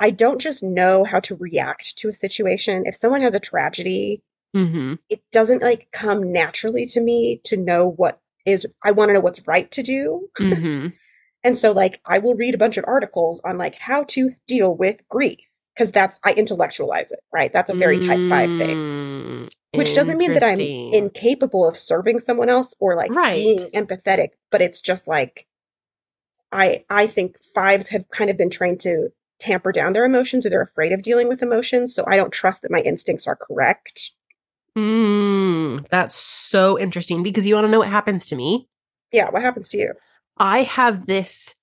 I 0.03 0.11
don't 0.11 0.41
just 0.41 0.63
know 0.63 1.05
how 1.05 1.21
to 1.21 1.35
react 1.37 1.99
to 1.99 2.09
a 2.09 2.15
situation. 2.15 2.85
If 2.87 2.97
someone 2.97 3.21
has 3.23 3.35
a 3.35 3.41
tragedy, 3.41 4.23
Mm-hmm. 4.57 4.95
it 5.09 5.23
doesn't 5.31 5.63
like 5.63 5.89
come 5.93 6.33
naturally 6.33 6.85
to 6.87 7.01
me 7.01 7.41
to 7.45 7.57
know 7.57 7.87
what 7.89 8.19
is 8.47 8.67
I 8.85 8.93
want 8.93 9.09
to 9.11 9.15
know 9.15 9.21
what's 9.21 9.47
right 9.47 9.71
to 9.73 9.83
do. 9.83 10.29
Mm-hmm. 10.39 10.89
And 11.43 11.57
so 11.57 11.73
like 11.73 12.03
I 12.07 12.19
will 12.19 12.35
read 12.35 12.55
a 12.55 12.59
bunch 12.59 12.77
of 12.77 12.85
articles 12.87 13.41
on 13.45 13.57
like 13.57 13.75
how 13.75 14.05
to 14.09 14.33
deal 14.47 14.77
with 14.77 15.09
grief 15.09 15.39
because 15.75 15.91
that's 15.91 16.21
I 16.23 16.33
intellectualize 16.35 17.13
it, 17.13 17.21
right? 17.33 17.51
That's 17.51 17.71
a 17.71 17.75
very 17.75 17.99
type 17.99 18.27
5 18.27 18.51
thing. 18.53 18.77
Mm, 18.77 19.49
Which 19.75 19.95
doesn't 19.95 20.19
mean 20.19 20.35
that 20.35 20.43
I'm 20.43 20.59
incapable 20.93 21.67
of 21.67 21.79
serving 21.79 22.21
someone 22.21 22.51
else 22.51 22.75
or 22.79 22.95
like 22.95 23.11
Right. 23.13 23.33
being 23.33 23.71
empathetic, 23.75 24.33
but 24.51 24.61
it's 24.61 24.83
just 24.83 25.09
like 25.09 25.47
I 26.53 26.85
I 26.91 27.07
think 27.07 27.39
fives 27.55 27.89
have 27.89 28.11
kind 28.11 28.31
of 28.31 28.37
been 28.37 28.51
trained 28.51 28.81
to 28.81 29.09
tamper 29.39 29.73
down 29.73 29.95
their 29.95 30.05
emotions 30.05 30.45
or 30.45 30.51
they're 30.51 30.61
afraid 30.61 30.93
of 30.93 31.01
dealing 31.01 31.29
with 31.29 31.43
emotions, 31.43 31.95
so 31.95 32.05
I 32.07 32.17
don't 32.17 32.33
trust 32.33 32.63
that 32.63 32.71
my 32.71 32.81
instincts 32.81 33.27
are 33.27 33.37
correct. 33.37 34.11
Mm, 34.77 35.40
that's 35.91 36.15
so 36.15 36.79
interesting 36.79 37.23
because 37.23 37.47
you 37.47 37.55
want 37.55 37.67
to 37.67 37.71
know 37.71 37.79
what 37.81 37.89
happens 37.89 38.27
to 38.27 38.37
me? 38.37 38.69
Yeah, 39.13 39.31
what 39.31 39.43
happens 39.43 39.69
to 39.71 39.79
you? 39.79 39.93
I 40.37 40.63
have 40.63 41.07
this 41.07 41.55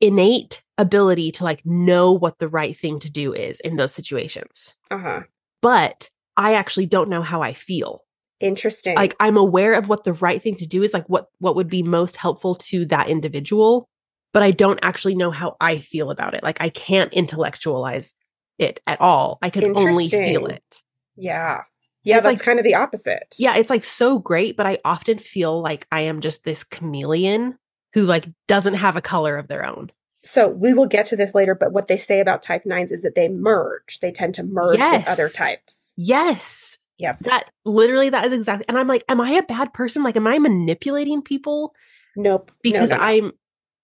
innate 0.00 0.62
ability 0.76 1.30
to 1.32 1.44
like 1.44 1.64
know 1.64 2.12
what 2.12 2.38
the 2.38 2.48
right 2.48 2.76
thing 2.76 2.98
to 3.00 3.10
do 3.10 3.32
is 3.32 3.60
in 3.60 3.76
those 3.76 3.94
situations. 3.94 4.74
Uh-huh. 4.90 5.22
But 5.62 6.10
I 6.36 6.54
actually 6.54 6.86
don't 6.86 7.08
know 7.08 7.22
how 7.22 7.42
I 7.42 7.52
feel. 7.54 8.02
Interesting. 8.40 8.96
Like 8.96 9.14
I'm 9.20 9.36
aware 9.36 9.74
of 9.74 9.88
what 9.88 10.04
the 10.04 10.12
right 10.12 10.42
thing 10.42 10.56
to 10.56 10.66
do 10.66 10.82
is, 10.82 10.92
like 10.92 11.08
what 11.08 11.28
what 11.38 11.56
would 11.56 11.68
be 11.68 11.82
most 11.82 12.16
helpful 12.16 12.54
to 12.56 12.84
that 12.86 13.08
individual, 13.08 13.88
but 14.32 14.42
I 14.42 14.50
don't 14.50 14.80
actually 14.82 15.14
know 15.14 15.30
how 15.30 15.56
I 15.60 15.78
feel 15.78 16.10
about 16.10 16.34
it. 16.34 16.42
Like 16.42 16.60
I 16.60 16.68
can't 16.68 17.12
intellectualize 17.12 18.14
it 18.58 18.80
at 18.86 19.00
all. 19.00 19.38
I 19.42 19.50
can 19.50 19.76
only 19.76 20.08
feel 20.08 20.46
it. 20.46 20.82
yeah. 21.16 21.62
Yeah, 22.04 22.18
It's 22.18 22.26
that's 22.26 22.40
like- 22.40 22.44
kind 22.44 22.58
of 22.58 22.64
the 22.64 22.74
opposite. 22.74 23.34
Yeah, 23.38 23.56
it's 23.56 23.70
like 23.70 23.84
so 23.84 24.18
great, 24.18 24.56
but 24.56 24.66
I 24.66 24.78
often 24.84 25.18
feel 25.18 25.60
like 25.60 25.86
I 25.90 26.02
am 26.02 26.20
just 26.20 26.44
this 26.44 26.62
chameleon 26.62 27.58
who 27.94 28.04
like 28.04 28.26
doesn't 28.48 28.74
have 28.74 28.96
a 28.96 29.00
color 29.00 29.36
of 29.36 29.48
their 29.48 29.64
own. 29.64 29.90
So 30.22 30.48
we 30.48 30.72
will 30.72 30.86
get 30.86 31.06
to 31.06 31.16
this 31.16 31.34
later, 31.34 31.54
but 31.54 31.72
what 31.72 31.86
they 31.88 31.98
say 31.98 32.20
about 32.20 32.42
type 32.42 32.64
nines 32.64 32.92
is 32.92 33.02
that 33.02 33.14
they 33.14 33.28
merge. 33.28 34.00
They 34.00 34.10
tend 34.10 34.34
to 34.36 34.42
merge 34.42 34.78
with 34.78 35.08
other 35.08 35.28
types. 35.28 35.92
Yes. 35.96 36.78
Yep. 36.98 37.20
That 37.20 37.50
literally 37.64 38.08
that 38.10 38.24
is 38.24 38.32
exactly 38.32 38.64
and 38.68 38.78
I'm 38.78 38.86
like, 38.88 39.04
am 39.08 39.20
I 39.20 39.30
a 39.32 39.42
bad 39.42 39.72
person? 39.74 40.02
Like, 40.02 40.16
am 40.16 40.26
I 40.26 40.38
manipulating 40.38 41.22
people? 41.22 41.74
Nope. 42.16 42.52
Because 42.62 42.90
no, 42.90 42.96
no. 42.96 43.02
I'm 43.02 43.32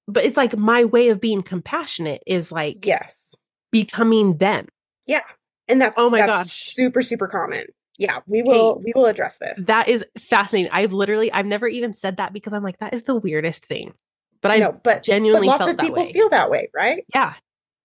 but 0.08 0.24
it's 0.24 0.36
like 0.36 0.56
my 0.56 0.84
way 0.84 1.08
of 1.08 1.20
being 1.20 1.42
compassionate 1.42 2.22
is 2.26 2.50
like 2.52 2.86
yes. 2.86 3.34
becoming 3.70 4.38
them. 4.38 4.66
Yeah. 5.06 5.22
And 5.68 5.82
that 5.82 5.94
Oh 5.96 6.08
my 6.10 6.18
that's 6.18 6.30
gosh. 6.30 6.52
super, 6.52 7.02
super 7.02 7.26
common. 7.28 7.64
Yeah, 8.00 8.20
we 8.26 8.42
will 8.42 8.80
we 8.82 8.92
will 8.96 9.04
address 9.04 9.38
this. 9.38 9.62
That 9.66 9.86
is 9.86 10.04
fascinating. 10.18 10.70
I've 10.72 10.94
literally 10.94 11.30
I've 11.30 11.44
never 11.44 11.68
even 11.68 11.92
said 11.92 12.16
that 12.16 12.32
because 12.32 12.54
I'm 12.54 12.62
like, 12.62 12.78
that 12.78 12.94
is 12.94 13.02
the 13.02 13.14
weirdest 13.14 13.66
thing. 13.66 13.92
But 14.40 14.52
I 14.52 14.58
no, 14.58 14.72
but, 14.72 14.82
but 14.84 15.02
genuinely 15.02 15.46
lots 15.46 15.58
felt 15.58 15.72
of 15.72 15.78
people 15.78 16.02
way. 16.02 16.12
feel 16.12 16.30
that 16.30 16.50
way, 16.50 16.70
right? 16.74 17.04
Yeah. 17.14 17.34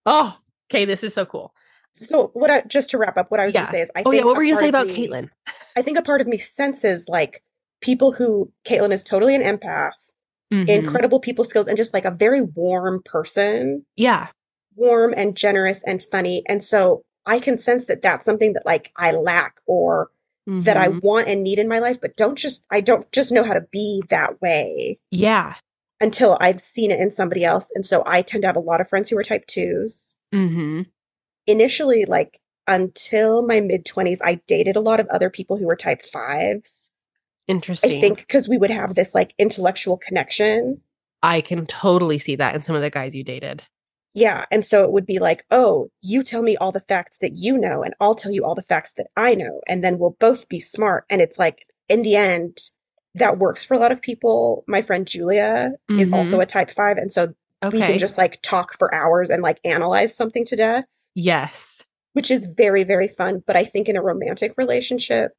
Oh, 0.05 0.37
okay. 0.71 0.85
This 0.85 1.03
is 1.03 1.13
so 1.13 1.25
cool. 1.25 1.53
So 1.91 2.31
what 2.33 2.49
I 2.49 2.61
just 2.61 2.89
to 2.91 2.97
wrap 2.97 3.17
up, 3.17 3.29
what 3.29 3.41
I 3.41 3.43
was 3.45 3.53
Yeah. 3.53 3.61
gonna 3.63 3.71
say 3.71 3.81
is 3.81 3.91
I 3.93 4.03
oh 4.05 4.11
yeah, 4.11 4.23
what 4.23 4.37
were 4.37 4.43
you 4.43 4.51
gonna 4.53 4.61
say 4.61 4.69
about 4.69 4.87
me- 4.87 4.93
Caitlin? 4.95 5.29
I 5.75 5.81
think 5.81 5.97
a 5.97 6.01
part 6.01 6.21
of 6.21 6.27
me 6.27 6.37
senses 6.37 7.09
like 7.09 7.43
people 7.81 8.13
who 8.13 8.49
Caitlin 8.65 8.93
is 8.93 9.03
totally 9.03 9.35
an 9.35 9.41
empath, 9.41 9.91
Mhm. 10.53 10.69
incredible 10.69 11.19
people 11.19 11.43
skills, 11.43 11.67
and 11.67 11.75
just 11.75 11.93
like 11.93 12.05
a 12.05 12.11
very 12.11 12.41
warm 12.41 13.01
person, 13.03 13.85
Yeah. 13.97 14.27
warm 14.77 15.13
and 15.17 15.35
generous 15.35 15.83
and 15.83 16.01
funny. 16.01 16.41
And 16.47 16.63
so 16.63 17.03
I 17.25 17.39
can 17.39 17.57
sense 17.57 17.85
that 17.85 18.01
that's 18.01 18.25
something 18.25 18.53
that 18.53 18.65
like 18.65 18.91
I 18.97 19.11
lack 19.11 19.59
or 19.65 20.11
that 20.47 20.77
I 20.77 20.89
Mhm. 20.89 21.01
want 21.01 21.27
and 21.27 21.43
need 21.43 21.57
in 21.59 21.67
my 21.67 21.79
life, 21.79 21.99
but 21.99 22.15
don't 22.15 22.37
just 22.37 22.63
I 22.69 22.81
don't 22.81 23.11
just 23.11 23.31
know 23.31 23.43
how 23.43 23.53
to 23.53 23.61
be 23.71 24.03
that 24.09 24.41
way 24.41 24.99
Yeah. 25.11 25.55
until 25.99 26.37
I've 26.39 26.61
seen 26.61 26.91
it 26.91 26.99
in 26.99 27.09
somebody 27.09 27.43
else. 27.43 27.71
And 27.73 27.85
so 27.85 28.03
I 28.05 28.21
tend 28.21 28.43
to 28.43 28.47
have 28.47 28.55
a 28.55 28.59
lot 28.59 28.79
of 28.81 28.87
friends 28.87 29.09
who 29.09 29.17
are 29.17 29.23
type 29.23 29.45
twos. 29.47 30.15
hmm 30.31 30.83
Initially, 31.47 32.05
like 32.05 32.39
until 32.67 33.41
my 33.45 33.59
mid 33.59 33.85
20s, 33.85 34.19
I 34.23 34.35
dated 34.47 34.75
a 34.75 34.81
lot 34.81 34.99
of 34.99 35.07
other 35.09 35.29
people 35.29 35.57
who 35.57 35.67
were 35.67 35.75
type 35.75 36.01
fives. 36.03 36.91
Interesting. 37.47 37.97
I 37.97 38.01
think 38.01 38.17
because 38.19 38.49
we 38.49 38.57
would 38.57 38.71
have 38.71 38.95
this 38.95 39.13
like 39.13 39.33
intellectual 39.37 39.97
connection. 39.97 40.81
I 41.21 41.41
can 41.41 41.65
totally 41.67 42.17
see 42.19 42.35
that 42.37 42.55
in 42.55 42.61
some 42.63 42.75
of 42.75 42.81
the 42.81 42.89
guys 42.89 43.15
you 43.15 43.23
dated. 43.23 43.61
Yeah. 44.15 44.45
And 44.49 44.65
so 44.65 44.83
it 44.83 44.91
would 44.91 45.05
be 45.05 45.19
like, 45.19 45.45
oh, 45.51 45.89
you 46.01 46.23
tell 46.23 46.41
me 46.41 46.55
all 46.57 46.71
the 46.71 46.79
facts 46.87 47.17
that 47.19 47.33
you 47.35 47.57
know, 47.57 47.83
and 47.83 47.93
I'll 47.99 48.15
tell 48.15 48.31
you 48.31 48.43
all 48.45 48.55
the 48.55 48.63
facts 48.63 48.93
that 48.93 49.07
I 49.17 49.35
know. 49.35 49.61
And 49.67 49.83
then 49.83 49.99
we'll 49.99 50.15
both 50.19 50.47
be 50.49 50.59
smart. 50.59 51.05
And 51.09 51.21
it's 51.21 51.37
like, 51.37 51.67
in 51.89 52.01
the 52.01 52.15
end, 52.15 52.57
that 53.13 53.37
works 53.37 53.63
for 53.63 53.73
a 53.75 53.77
lot 53.79 53.91
of 53.91 54.01
people. 54.01 54.63
My 54.67 54.81
friend 54.81 55.05
Julia 55.05 55.71
is 55.89 56.09
Mhm. 56.11 56.15
also 56.15 56.39
a 56.39 56.45
type 56.45 56.69
five. 56.69 56.97
And 56.97 57.11
so 57.13 57.33
we 57.71 57.79
can 57.79 57.97
just 57.99 58.17
like 58.17 58.41
talk 58.41 58.77
for 58.77 58.93
hours 58.93 59.29
and 59.29 59.43
like 59.43 59.59
analyze 59.65 60.15
something 60.15 60.45
to 60.45 60.55
death, 60.55 60.85
yes. 61.15 61.83
which 62.13 62.29
is 62.31 62.45
very, 62.45 62.83
very 62.83 63.07
fun. 63.07 63.43
But 63.45 63.55
I 63.57 63.63
think 63.63 63.89
in 63.89 63.95
a 63.97 64.01
romantic 64.03 64.53
relationship, 64.57 65.31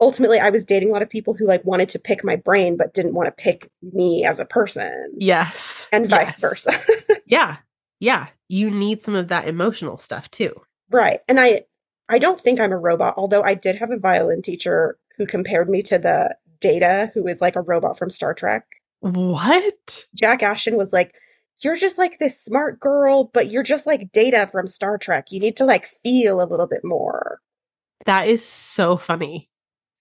ultimately, 0.00 0.38
I 0.38 0.50
was 0.50 0.64
dating 0.64 0.88
a 0.90 0.92
lot 0.92 1.02
of 1.02 1.10
people 1.10 1.34
who 1.34 1.46
like 1.46 1.64
wanted 1.64 1.88
to 1.90 1.98
pick 1.98 2.24
my 2.24 2.36
brain, 2.36 2.76
but 2.76 2.94
didn't 2.94 3.14
want 3.14 3.26
to 3.26 3.42
pick 3.42 3.70
me 3.92 4.24
as 4.24 4.38
a 4.40 4.44
person, 4.44 5.12
Yes. 5.18 5.86
and 5.92 6.06
vice 6.08 6.28
Yes. 6.28 6.40
versa. 6.40 6.72
Yeah. 7.26 7.56
Yeah. 8.04 8.26
You 8.48 8.70
need 8.70 9.02
some 9.02 9.14
of 9.14 9.28
that 9.28 9.48
emotional 9.48 9.96
stuff 9.96 10.30
too. 10.30 10.52
Right. 10.90 11.20
And 11.26 11.40
I 11.40 11.62
I 12.10 12.18
don't 12.18 12.38
think 12.38 12.60
I'm 12.60 12.72
a 12.72 12.76
robot, 12.76 13.14
although 13.16 13.42
I 13.42 13.54
did 13.54 13.76
have 13.76 13.90
a 13.90 13.98
violin 13.98 14.42
teacher 14.42 14.98
who 15.16 15.24
compared 15.24 15.70
me 15.70 15.82
to 15.84 15.98
the 15.98 16.36
Data, 16.60 17.10
who 17.14 17.26
is 17.26 17.40
like 17.40 17.56
a 17.56 17.62
robot 17.62 17.98
from 17.98 18.10
Star 18.10 18.34
Trek. 18.34 18.66
What? 19.00 20.06
Jack 20.14 20.42
Ashton 20.42 20.76
was 20.76 20.92
like, 20.92 21.14
You're 21.62 21.76
just 21.76 21.96
like 21.96 22.18
this 22.18 22.38
smart 22.38 22.78
girl, 22.78 23.30
but 23.32 23.50
you're 23.50 23.62
just 23.62 23.86
like 23.86 24.12
Data 24.12 24.48
from 24.52 24.66
Star 24.66 24.98
Trek. 24.98 25.32
You 25.32 25.40
need 25.40 25.56
to 25.56 25.64
like 25.64 25.86
feel 25.86 26.42
a 26.42 26.44
little 26.44 26.66
bit 26.66 26.84
more. 26.84 27.40
That 28.04 28.28
is 28.28 28.44
so 28.44 28.98
funny. 28.98 29.48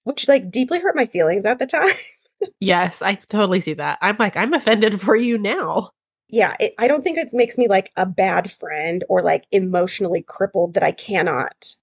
Which 0.04 0.28
like 0.28 0.52
deeply 0.52 0.82
hurt 0.82 0.98
my 0.98 1.06
feelings 1.06 1.46
at 1.46 1.60
the 1.60 1.66
time. 1.66 1.96
Yes, 2.60 3.02
I 3.02 3.14
totally 3.30 3.62
see 3.62 3.76
that. 3.76 4.00
I'm 4.02 4.18
like, 4.20 4.36
I'm 4.36 4.54
offended 4.54 5.00
for 5.00 5.16
you 5.16 5.38
now. 5.38 5.92
Yeah, 6.34 6.56
it, 6.60 6.74
I 6.80 6.88
don't 6.88 7.04
think 7.04 7.20
it 7.20 7.30
makes 7.32 7.60
me 7.60 7.68
like 7.68 7.92
a 7.96 8.08
bad 8.08 8.52
friend 8.52 9.04
or 9.08 9.22
like 9.22 9.46
emotionally 9.52 10.24
crippled 10.24 10.74
that 10.74 10.82
I 10.82 10.92
cannot 10.92 11.76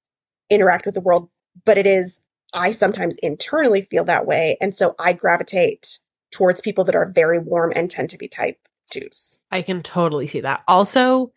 interact 0.50 0.86
with 0.86 0.96
the 0.96 1.00
world, 1.00 1.30
but 1.64 1.78
it 1.78 1.86
is, 1.86 2.20
I 2.52 2.72
sometimes 2.72 3.16
internally 3.18 3.82
feel 3.82 4.02
that 4.06 4.26
way. 4.26 4.56
And 4.60 4.74
so 4.74 4.96
I 4.98 5.12
gravitate 5.12 6.00
towards 6.32 6.60
people 6.60 6.82
that 6.84 6.96
are 6.96 7.12
very 7.14 7.38
warm 7.38 7.72
and 7.76 7.88
tend 7.88 8.10
to 8.10 8.18
be 8.18 8.26
type 8.26 8.58
twos. 8.90 9.38
I 9.52 9.62
can 9.62 9.82
totally 9.82 10.26
see 10.26 10.40
that. 10.40 10.64
Also, 10.66 11.30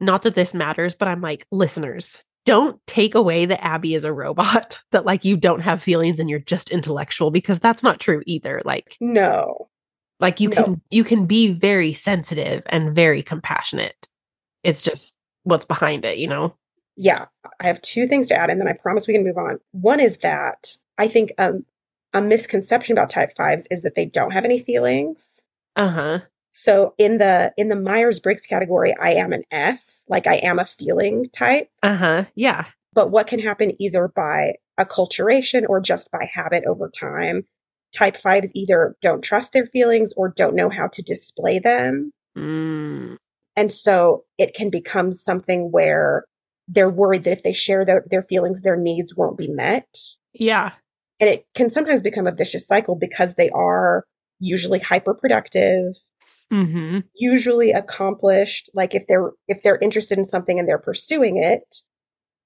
not 0.00 0.22
that 0.22 0.34
this 0.34 0.52
matters, 0.52 0.96
but 0.96 1.06
I'm 1.06 1.20
like, 1.20 1.46
listeners, 1.52 2.20
don't 2.46 2.84
take 2.88 3.14
away 3.14 3.46
that 3.46 3.64
Abby 3.64 3.94
is 3.94 4.02
a 4.02 4.12
robot, 4.12 4.80
that 4.90 5.06
like 5.06 5.24
you 5.24 5.36
don't 5.36 5.60
have 5.60 5.84
feelings 5.84 6.18
and 6.18 6.28
you're 6.28 6.40
just 6.40 6.72
intellectual 6.72 7.30
because 7.30 7.60
that's 7.60 7.84
not 7.84 8.00
true 8.00 8.24
either. 8.26 8.60
Like 8.64 8.96
No. 9.00 9.68
Like 10.20 10.40
you 10.40 10.50
No. 10.50 10.64
can 10.64 10.80
you 10.90 11.04
can 11.04 11.26
be 11.26 11.52
very 11.52 11.92
sensitive 11.92 12.62
and 12.68 12.94
very 12.94 13.22
compassionate. 13.22 14.08
It's 14.62 14.82
just 14.82 15.16
what's 15.44 15.64
behind 15.64 16.04
it, 16.04 16.18
you 16.18 16.26
know? 16.26 16.54
Yeah, 16.96 17.26
I 17.60 17.66
have 17.66 17.80
two 17.82 18.06
things 18.06 18.28
to 18.28 18.34
add, 18.34 18.50
and 18.50 18.60
then 18.60 18.68
I 18.68 18.72
promise 18.72 19.06
we 19.06 19.14
can 19.14 19.24
move 19.24 19.36
on. 19.36 19.58
One 19.72 20.00
is 20.00 20.18
that 20.18 20.74
I 20.98 21.08
think 21.08 21.32
um, 21.38 21.64
a 22.14 22.22
misconception 22.22 22.92
about 22.92 23.10
type 23.10 23.34
fives 23.36 23.66
is 23.70 23.82
that 23.82 23.94
they 23.94 24.06
don't 24.06 24.30
have 24.30 24.44
any 24.44 24.58
feelings. 24.58 25.44
Uh-huh. 25.76 26.20
So 26.52 26.94
in 26.96 27.18
the 27.18 27.52
in 27.58 27.68
the 27.68 27.76
Myers 27.76 28.18
Briggs 28.18 28.46
category, 28.46 28.94
I 28.98 29.10
am 29.10 29.34
an 29.34 29.42
F, 29.50 30.00
like 30.08 30.26
I 30.26 30.36
am 30.36 30.58
a 30.58 30.64
feeling 30.64 31.28
type. 31.30 31.70
Uh-huh. 31.82 32.24
Yeah. 32.34 32.64
But 32.94 33.10
what 33.10 33.26
can 33.26 33.40
happen 33.40 33.72
either 33.78 34.08
by 34.08 34.54
acculturation 34.80 35.68
or 35.68 35.80
just 35.80 36.10
by 36.10 36.24
habit 36.32 36.64
over 36.66 36.88
time? 36.88 37.44
Type 37.96 38.16
fives 38.16 38.52
either 38.54 38.94
don't 39.00 39.22
trust 39.22 39.52
their 39.52 39.64
feelings 39.66 40.12
or 40.16 40.28
don't 40.28 40.54
know 40.54 40.68
how 40.68 40.86
to 40.88 41.02
display 41.02 41.58
them. 41.58 42.12
Mm. 42.36 43.16
And 43.56 43.72
so 43.72 44.24
it 44.36 44.54
can 44.54 44.68
become 44.68 45.12
something 45.12 45.70
where 45.70 46.24
they're 46.68 46.90
worried 46.90 47.24
that 47.24 47.32
if 47.32 47.42
they 47.42 47.54
share 47.54 47.84
their, 47.84 48.04
their 48.10 48.22
feelings, 48.22 48.60
their 48.60 48.76
needs 48.76 49.16
won't 49.16 49.38
be 49.38 49.48
met. 49.48 49.88
Yeah. 50.34 50.72
And 51.20 51.30
it 51.30 51.46
can 51.54 51.70
sometimes 51.70 52.02
become 52.02 52.26
a 52.26 52.34
vicious 52.34 52.66
cycle 52.66 52.96
because 52.96 53.36
they 53.36 53.48
are 53.50 54.04
usually 54.40 54.80
hyperproductive, 54.80 55.94
Mm-hmm. 56.52 57.00
usually 57.16 57.72
accomplished. 57.72 58.70
Like 58.72 58.94
if 58.94 59.08
they're 59.08 59.32
if 59.48 59.64
they're 59.64 59.78
interested 59.78 60.16
in 60.16 60.24
something 60.24 60.60
and 60.60 60.68
they're 60.68 60.78
pursuing 60.78 61.42
it, 61.42 61.74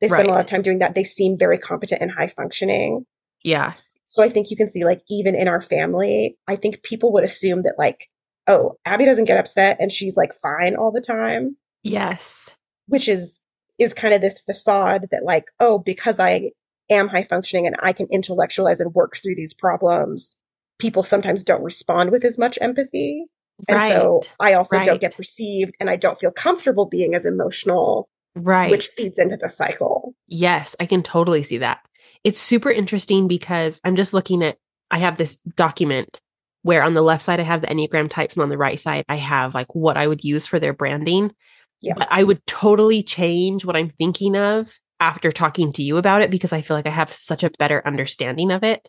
they 0.01 0.09
spend 0.09 0.27
a 0.27 0.31
lot 0.31 0.41
of 0.41 0.47
time 0.47 0.63
doing 0.63 0.79
that. 0.79 0.95
They 0.95 1.05
seem 1.05 1.37
very 1.39 1.59
competent 1.59 2.01
and 2.01 2.11
high 2.11 2.29
functioning. 2.29 3.05
Yeah. 3.45 3.75
So 4.11 4.25
I 4.25 4.29
think 4.29 4.51
you 4.51 4.57
can 4.57 4.69
see 4.69 4.85
like 4.85 5.01
even 5.09 5.35
in 5.37 5.47
our 5.47 5.63
family, 5.63 6.37
I 6.49 6.57
think 6.57 6.83
people 6.83 7.13
would 7.13 7.23
assume 7.23 7.63
that 7.63 7.77
like, 7.79 8.09
oh, 8.49 8.75
Abby 8.85 9.05
doesn't 9.05 9.27
get 9.27 9.39
upset 9.39 9.77
and 9.79 9.93
she's 9.93 10.17
like 10.17 10.33
fine 10.35 10.75
all 10.75 10.91
the 10.91 11.01
time. 11.01 11.57
Yes. 11.85 12.55
which 12.89 13.09
is 13.09 13.41
is 13.79 13.95
kind 13.95 14.13
of 14.13 14.21
this 14.21 14.41
facade 14.43 15.07
that 15.11 15.23
like 15.25 15.45
oh 15.61 15.79
because 15.79 16.21
i 16.21 16.51
am 16.91 17.09
high 17.09 17.23
functioning 17.23 17.67
and 17.67 17.77
i 17.83 17.91
can 17.95 18.07
intellectualize 18.11 18.81
and 18.81 18.93
work 18.95 19.17
through 19.17 19.35
these 19.35 19.55
problems 19.55 20.37
people 20.79 21.03
sometimes 21.03 21.43
don't 21.43 21.63
respond 21.63 22.11
with 22.11 22.23
as 22.25 22.37
much 22.37 22.59
empathy 22.61 23.25
and 23.69 23.79
Right. 23.79 23.97
so 23.97 24.21
i 24.41 24.53
also 24.53 24.85
don't 24.85 25.01
get 25.01 25.17
perceived 25.17 25.73
and 25.81 25.89
i 25.89 25.97
don't 25.97 26.19
feel 26.19 26.31
comfortable 26.33 26.85
being 26.85 27.15
as 27.15 27.25
emotional 27.25 28.11
right. 28.35 28.71
which 28.71 28.89
feeds 28.89 29.19
into 29.19 29.39
the 29.39 29.49
cycle 29.49 30.15
Yes, 30.27 30.77
I 30.79 30.85
can 30.87 31.03
totally 31.03 31.43
see 31.43 31.59
that. 31.59 31.81
It's 32.25 32.41
super 32.41 32.71
interesting 32.71 33.29
because 33.29 33.81
I'm 33.85 33.97
just 33.97 34.13
looking 34.13 34.43
at, 34.43 34.57
I 34.91 34.99
have 34.99 35.17
this 35.17 35.37
document 35.57 36.21
where 36.63 36.83
on 36.83 36.95
the 36.95 37.03
left 37.03 37.23
side 37.23 37.41
I 37.41 37.45
have 37.45 37.63
the 37.63 37.69
Enneagram 37.69 38.11
types 38.11 38.37
and 38.37 38.43
on 38.43 38.51
the 38.51 38.59
right 38.59 38.79
side 38.79 39.05
I 39.09 39.17
have 39.17 39.55
like 39.55 39.75
what 39.75 39.97
I 39.97 40.07
would 40.07 40.25
use 40.25 40.47
for 40.47 40.59
their 40.59 40.75
branding. 40.75 41.33
Yeah. 41.81 41.95
But 41.97 42.09
I 42.11 42.25
would 42.25 42.45
totally 42.47 43.03
change 43.03 43.65
what 43.65 43.77
I'm 43.77 43.91
thinking 43.91 44.37
of 44.37 44.71
after 45.01 45.33
talking 45.33 45.73
to 45.73 45.83
you 45.83 45.97
about 45.97 46.21
it 46.21 46.31
because 46.31 46.53
I 46.53 46.61
feel 46.61 46.77
like 46.77 46.87
I 46.87 46.91
have 46.91 47.13
such 47.13 47.43
a 47.43 47.51
better 47.59 47.83
understanding 47.87 48.51
of 48.51 48.63
it. 48.63 48.89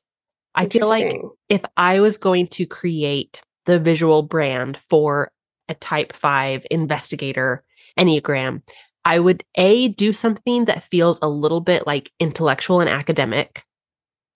I 0.53 0.67
feel 0.67 0.89
like 0.89 1.15
if 1.47 1.61
I 1.77 2.01
was 2.01 2.17
going 2.17 2.47
to 2.47 2.65
create 2.65 3.41
the 3.65 3.79
visual 3.79 4.21
brand 4.21 4.77
for 4.89 5.31
a 5.69 5.73
type 5.73 6.11
five 6.11 6.65
investigator 6.69 7.63
Enneagram, 7.97 8.61
I 9.05 9.19
would 9.19 9.43
A, 9.55 9.89
do 9.89 10.13
something 10.13 10.65
that 10.65 10.83
feels 10.83 11.19
a 11.21 11.29
little 11.29 11.61
bit 11.61 11.87
like 11.87 12.11
intellectual 12.19 12.81
and 12.81 12.89
academic. 12.89 13.63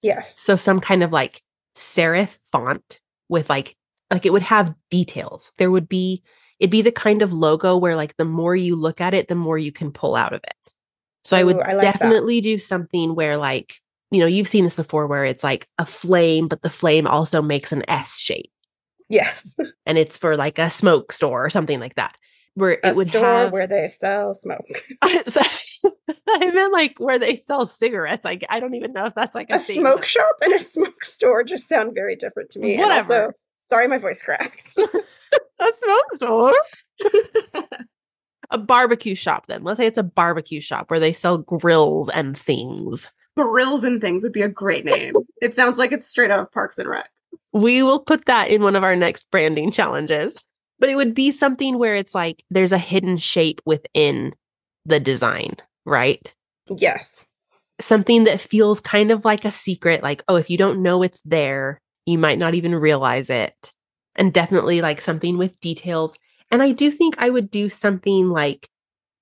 yes 0.01 0.37
So 0.39 0.55
some 0.55 0.79
kind 0.79 1.03
of 1.03 1.11
like 1.11 1.41
serif 1.75 2.37
font 2.51 2.99
with 3.29 3.49
like, 3.49 3.75
like 4.11 4.25
it 4.25 4.33
would 4.33 4.41
have 4.41 4.73
details. 4.89 5.51
There 5.57 5.71
would 5.71 5.87
be, 5.89 6.23
it'd 6.59 6.71
be 6.71 6.81
the 6.81 6.91
kind 6.91 7.21
of 7.21 7.33
logo 7.33 7.77
where 7.77 7.95
like 7.95 8.15
the 8.17 8.25
more 8.25 8.55
you 8.55 8.75
look 8.75 9.01
at 9.01 9.13
it, 9.13 9.27
the 9.27 9.35
more 9.35 9.57
you 9.57 9.71
can 9.71 9.91
pull 9.91 10.15
out 10.15 10.33
of 10.33 10.41
it. 10.43 10.73
So 11.23 11.35
I 11.37 11.43
would 11.43 11.57
I 11.57 11.73
like 11.73 11.81
that. 11.81 11.99
definitely 11.99 12.41
do 12.41 12.57
something 12.57 13.15
where 13.15 13.37
like, 13.37 13.75
you 14.11 14.19
know, 14.19 14.27
you've 14.27 14.47
seen 14.47 14.63
this 14.63 14.75
before 14.75 15.07
where 15.07 15.25
it's 15.25 15.43
like 15.43 15.67
a 15.77 15.85
flame, 15.85 16.47
but 16.47 16.61
the 16.61 16.69
flame 16.69 17.07
also 17.07 17.41
makes 17.41 17.71
an 17.71 17.83
S 17.89 18.19
shape 18.19 18.51
yes 19.09 19.47
and 19.85 19.97
it's 19.97 20.17
for 20.17 20.35
like 20.35 20.59
a 20.59 20.69
smoke 20.69 21.11
store 21.11 21.45
or 21.45 21.49
something 21.49 21.79
like 21.79 21.95
that. 21.95 22.15
Where 22.55 22.79
a 22.83 22.89
it 22.89 22.95
would 22.95 23.09
store 23.09 23.21
have 23.21 23.51
where 23.51 23.67
they 23.67 23.87
sell 23.87 24.33
smoke 24.33 24.65
so, 25.27 25.41
I 26.29 26.51
meant 26.51 26.73
like 26.73 26.97
where 26.99 27.19
they 27.19 27.35
sell 27.35 27.65
cigarettes. 27.65 28.25
I, 28.25 28.39
I 28.49 28.59
don't 28.59 28.75
even 28.75 28.93
know 28.93 29.05
if 29.05 29.13
that's 29.15 29.35
like 29.35 29.49
a, 29.51 29.55
a 29.55 29.59
thing, 29.59 29.81
smoke 29.81 29.97
but- 29.99 30.07
shop 30.07 30.35
and 30.41 30.53
a 30.53 30.59
smoke 30.59 31.03
store 31.03 31.43
just 31.43 31.67
sound 31.67 31.93
very 31.93 32.15
different 32.15 32.49
to 32.51 32.59
me 32.59 32.73
and 32.75 32.83
Whatever. 32.83 33.13
also 33.25 33.31
sorry 33.57 33.87
my 33.87 33.97
voice 33.97 34.21
cracked 34.21 34.61
a 34.77 35.71
smoke 35.71 36.15
store. 36.15 36.53
a 38.51 38.57
barbecue 38.57 39.15
shop 39.15 39.47
then. 39.47 39.63
Let's 39.63 39.77
say 39.77 39.87
it's 39.87 39.97
a 39.97 40.03
barbecue 40.03 40.61
shop 40.61 40.89
where 40.91 40.99
they 40.99 41.13
sell 41.13 41.39
grills 41.39 42.09
and 42.09 42.37
things. 42.37 43.09
Grills 43.37 43.83
and 43.83 43.99
Things 43.99 44.23
would 44.23 44.31
be 44.31 44.43
a 44.43 44.47
great 44.49 44.85
name. 44.85 45.13
it 45.41 45.53
sounds 45.55 45.77
like 45.77 45.91
it's 45.91 46.07
straight 46.07 46.31
out 46.31 46.39
of 46.39 46.49
Parks 46.53 46.77
and 46.77 46.87
Rec. 46.87 47.09
We 47.51 47.83
will 47.83 47.99
put 47.99 48.25
that 48.27 48.49
in 48.49 48.61
one 48.61 48.75
of 48.77 48.83
our 48.83 48.95
next 48.95 49.29
branding 49.31 49.71
challenges. 49.71 50.45
But 50.79 50.89
it 50.89 50.95
would 50.95 51.15
be 51.15 51.31
something 51.31 51.77
where 51.77 51.95
it's 51.95 52.13
like 52.13 52.43
there's 52.49 52.71
a 52.71 52.77
hidden 52.77 53.17
shape 53.17 53.61
within 53.65 54.33
the 54.85 54.99
design, 54.99 55.55
right? 55.85 56.33
Yes. 56.69 57.25
Something 57.79 58.25
that 58.25 58.41
feels 58.41 58.79
kind 58.79 59.11
of 59.11 59.25
like 59.25 59.45
a 59.45 59.51
secret, 59.51 60.03
like, 60.03 60.23
oh, 60.27 60.35
if 60.35 60.49
you 60.49 60.57
don't 60.57 60.83
know 60.83 61.03
it's 61.03 61.21
there, 61.25 61.81
you 62.05 62.17
might 62.17 62.39
not 62.39 62.55
even 62.55 62.75
realize 62.75 63.29
it. 63.29 63.71
And 64.15 64.33
definitely 64.33 64.81
like 64.81 65.01
something 65.01 65.37
with 65.37 65.59
details. 65.59 66.15
And 66.51 66.61
I 66.61 66.71
do 66.71 66.91
think 66.91 67.15
I 67.17 67.29
would 67.29 67.51
do 67.51 67.69
something 67.69 68.29
like 68.29 68.69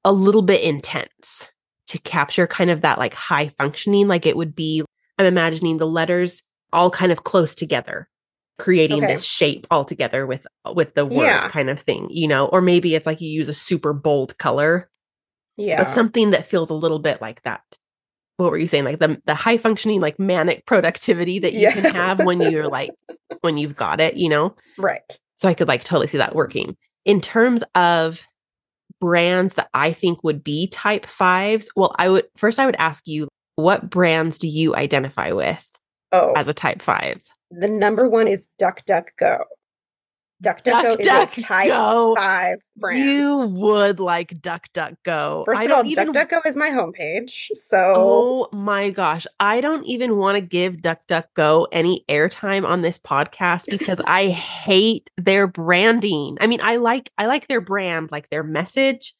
a 0.03 0.11
little 0.11 0.41
bit 0.41 0.61
intense 0.61 1.49
to 1.87 1.99
capture 1.99 2.45
kind 2.47 2.69
of 2.69 2.81
that 2.81 2.99
like 2.99 3.13
high 3.13 3.49
functioning. 3.57 4.07
Like 4.07 4.25
it 4.25 4.37
would 4.37 4.55
be, 4.55 4.83
I'm 5.17 5.25
imagining 5.25 5.77
the 5.77 5.87
letters 5.87 6.43
all 6.71 6.89
kind 6.89 7.11
of 7.11 7.23
close 7.23 7.55
together 7.55 8.07
creating 8.59 9.03
Okay. 9.03 9.13
this 9.13 9.23
shape 9.23 9.65
altogether 9.71 10.25
with 10.27 10.45
with 10.73 10.93
the 10.95 11.05
word 11.05 11.25
Yeah. 11.25 11.49
kind 11.49 11.69
of 11.69 11.79
thing 11.79 12.07
you 12.11 12.27
know 12.27 12.45
or 12.47 12.61
maybe 12.61 12.93
it's 12.95 13.05
like 13.05 13.19
you 13.21 13.29
use 13.29 13.49
a 13.49 13.53
super 13.53 13.93
bold 13.93 14.37
color 14.37 14.89
Yeah. 15.57 15.77
but 15.77 15.85
something 15.87 16.31
that 16.31 16.45
feels 16.45 16.69
a 16.69 16.75
little 16.75 16.99
bit 16.99 17.19
like 17.21 17.41
that 17.43 17.63
what 18.37 18.51
were 18.51 18.57
you 18.57 18.67
saying 18.67 18.83
like 18.85 18.99
the 18.99 19.19
the 19.25 19.33
high 19.35 19.57
functioning 19.57 20.01
like 20.01 20.19
manic 20.19 20.65
productivity 20.65 21.39
that 21.39 21.53
you 21.53 21.69
can 21.71 21.83
have 21.95 22.23
when 22.25 22.41
you're 22.41 22.67
like 22.67 22.91
when 23.41 23.57
you've 23.57 23.75
got 23.75 23.99
it 23.99 24.17
you 24.17 24.29
know 24.29 24.55
right. 24.77 25.19
so 25.37 25.49
i 25.49 25.53
could 25.53 25.67
like 25.67 25.83
totally 25.83 26.07
see 26.07 26.17
that 26.19 26.35
working 26.35 26.75
in 27.05 27.21
terms 27.21 27.63
of 27.75 28.21
brands 29.01 29.55
that 29.55 29.69
i 29.73 29.91
think 29.91 30.23
would 30.23 30.43
be 30.43 30.67
type 30.67 31.05
fives 31.05 31.69
well 31.75 31.93
i 31.97 32.07
would 32.07 32.25
first 32.37 32.59
i 32.59 32.65
would 32.65 32.75
ask 32.77 33.07
you 33.07 33.27
what 33.55 33.89
brands 33.89 34.37
do 34.39 34.47
you 34.47 34.75
identify 34.75 35.31
with 35.31 35.69
Oh, 36.11 36.31
as 36.35 36.47
a 36.47 36.53
type 36.53 36.79
five 36.81 37.21
the 37.59 37.67
number 37.67 38.07
one 38.09 38.27
is 38.27 38.47
DuckDuckGo. 38.59 39.43
DuckDuckGo 40.43 40.99
is 40.99 41.07
a 41.07 41.41
type 41.41 41.67
Go. 41.67 42.15
five 42.17 42.57
brand. 42.75 42.99
You 43.09 43.37
would 43.37 44.01
like 44.01 44.41
Duck 44.41 44.65
Duck 44.73 44.93
Go. 45.03 45.43
First 45.45 45.61
I 45.61 45.65
of 45.65 45.71
all, 45.71 45.85
even 45.85 46.11
DuckDuckGo 46.11 46.45
is 46.45 46.57
my 46.57 46.67
homepage. 46.69 47.47
So 47.53 47.93
Oh 47.95 48.49
my 48.51 48.89
gosh. 48.89 49.25
I 49.39 49.61
don't 49.61 49.85
even 49.85 50.17
want 50.17 50.35
to 50.35 50.41
give 50.41 50.81
Duck 50.81 50.99
Duck 51.07 51.27
Go 51.33 51.67
any 51.71 52.03
airtime 52.09 52.65
on 52.67 52.81
this 52.81 52.99
podcast 52.99 53.67
because 53.69 54.01
I 54.05 54.27
hate 54.27 55.09
their 55.15 55.47
branding. 55.47 56.37
I 56.41 56.47
mean, 56.47 56.59
I 56.61 56.75
like 56.75 57.09
I 57.17 57.27
like 57.27 57.47
their 57.47 57.61
brand, 57.61 58.11
like 58.11 58.29
their 58.29 58.43
message. 58.43 59.15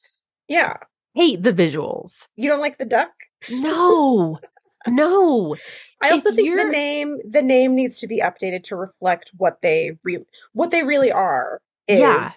yeah, 0.50 0.76
Hate 1.15 1.41
the 1.43 1.54
visuals. 1.54 2.28
you 2.36 2.50
don't 2.50 2.60
like 2.60 2.80
the 2.80 2.86
duck. 2.86 3.12
No. 3.50 4.39
No. 4.88 5.56
I 6.02 6.10
also 6.12 6.30
If 6.30 6.36
think 6.36 6.48
the 6.50 6.56
you're- 6.56 6.69
name 6.72 7.19
the 7.30 7.41
name 7.41 7.76
needs 7.76 7.98
to 8.00 8.08
be 8.08 8.19
updated 8.19 8.63
to 8.65 8.76
reflect 8.76 9.32
what 9.38 9.62
they 9.62 9.98
really 10.04 10.26
what 10.54 10.72
they 10.72 10.84
really 10.84 11.12
are. 11.12 11.62
Is 11.88 12.00
Yeah. 12.00 12.30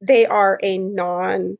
they 0.00 0.26
are 0.26 0.58
a 0.62 0.78
non 0.78 1.58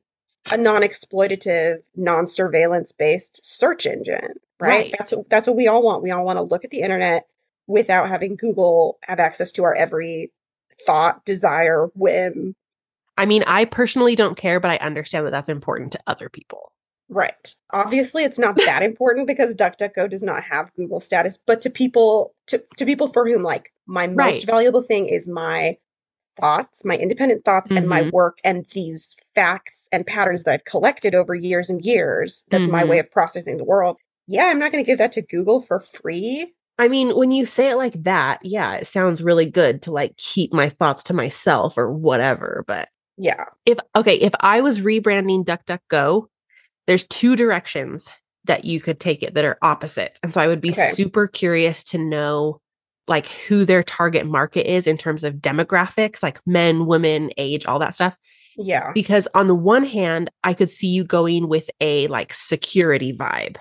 a 0.51 0.57
non-exploitative, 0.57 1.83
non-surveillance 1.95 2.91
based 2.91 3.43
search 3.45 3.85
engine, 3.85 4.33
right? 4.59 4.69
Right. 4.69 4.95
That's 4.97 5.13
that's 5.29 5.47
what 5.47 5.55
we 5.55 5.67
all 5.67 5.83
want. 5.83 6.01
We 6.03 6.11
all 6.11 6.25
want 6.25 6.37
to 6.37 6.43
look 6.43 6.63
at 6.63 6.71
the 6.71 6.81
internet 6.81 7.27
without 7.67 8.07
having 8.09 8.35
Google 8.35 8.97
have 9.03 9.19
access 9.19 9.51
to 9.53 9.63
our 9.63 9.75
every 9.75 10.31
thought, 10.85 11.23
desire, 11.25 11.87
whim. 11.95 12.55
I 13.17 13.25
mean, 13.25 13.43
I 13.45 13.65
personally 13.65 14.15
don't 14.15 14.37
care, 14.37 14.59
but 14.59 14.71
I 14.71 14.77
understand 14.77 15.25
that 15.27 15.31
that's 15.31 15.49
important 15.49 15.91
to 15.91 15.99
other 16.07 16.29
people. 16.29 16.68
Right. 17.09 17.55
Obviously, 17.73 18.23
it's 18.23 18.37
not 18.39 18.55
that 18.57 18.83
important 18.83 19.27
because 19.27 19.55
DuckDuckGo 19.55 20.09
does 20.09 20.21
not 20.23 20.43
have 20.43 20.73
Google 20.75 20.99
status, 20.99 21.37
but 21.43 21.59
to 21.61 21.69
people 21.69 22.33
to, 22.47 22.63
to 22.77 22.85
people 22.85 23.07
for 23.07 23.25
whom 23.27 23.43
like 23.43 23.71
my 23.87 24.05
most 24.07 24.17
Right. 24.17 24.45
valuable 24.45 24.81
thing 24.83 25.07
is 25.07 25.27
my 25.27 25.77
thoughts, 26.39 26.85
my 26.85 26.95
independent 26.95 27.43
thoughts 27.43 27.71
and 27.71 27.87
my 27.87 28.03
Mhm. 28.03 28.11
work 28.11 28.37
and 28.43 28.65
these 28.73 29.17
facts 29.35 29.89
and 29.91 30.05
patterns 30.07 30.43
that 30.43 30.53
I've 30.53 30.63
collected 30.65 31.15
over 31.15 31.33
years 31.35 31.69
and 31.69 31.81
years. 31.81 32.45
That's 32.49 32.67
my 32.67 32.83
Mhm. 32.83 32.89
way 32.89 32.99
of 32.99 33.11
processing 33.11 33.57
the 33.57 33.65
world. 33.65 33.97
Yeah, 34.27 34.45
I'm 34.45 34.59
not 34.59 34.71
going 34.71 34.83
to 34.83 34.87
give 34.87 34.99
that 34.99 35.11
to 35.13 35.21
Google 35.21 35.59
for 35.59 35.79
free. 35.79 36.53
I 36.77 36.87
mean, 36.87 37.15
when 37.17 37.31
you 37.31 37.45
say 37.45 37.69
it 37.71 37.75
like 37.75 38.03
that, 38.03 38.39
yeah, 38.43 38.75
it 38.75 38.87
sounds 38.87 39.21
really 39.23 39.47
good 39.47 39.81
to 39.81 39.91
like 39.91 40.15
keep 40.15 40.53
my 40.53 40.69
thoughts 40.69 41.03
to 41.05 41.13
myself 41.13 41.77
or 41.77 41.91
whatever. 41.91 42.63
But 42.67 42.87
Yeah. 43.17 43.45
if 43.65 43.79
okay, 43.95 44.15
if 44.15 44.31
I 44.39 44.61
was 44.61 44.79
rebranding 44.79 45.43
DuckDuckGo, 45.43 46.27
there's 46.89 47.07
two 47.07 47.35
directions 47.35 48.11
that 48.45 48.65
you 48.65 48.79
could 48.81 48.99
take 48.99 49.21
it 49.23 49.35
that 49.35 49.45
are 49.45 49.57
opposite. 49.61 50.17
And 50.23 50.33
so 50.33 50.41
I 50.41 50.47
would 50.47 50.59
be 50.61 50.71
Okay. 50.71 50.89
super 50.91 51.27
curious 51.27 51.83
to 51.85 51.97
know 51.97 52.59
like 53.07 53.27
who 53.27 53.63
their 53.65 53.83
target 53.83 54.25
market 54.25 54.69
is 54.69 54.87
in 54.87 54.97
terms 54.97 55.23
of 55.23 55.35
demographics, 55.35 56.21
like 56.23 56.39
men, 56.45 56.85
women, 56.85 57.29
age, 57.37 57.65
all 57.65 57.79
that 57.79 57.95
stuff. 57.95 58.17
Yeah. 58.57 58.91
Because 58.93 59.27
on 59.33 59.47
the 59.47 59.55
one 59.55 59.85
hand, 59.85 60.29
I 60.43 60.53
could 60.53 60.69
see 60.69 60.87
you 60.87 61.03
going 61.03 61.47
with 61.47 61.69
a 61.79 62.07
like 62.07 62.33
security 62.33 63.15
vibe 63.15 63.57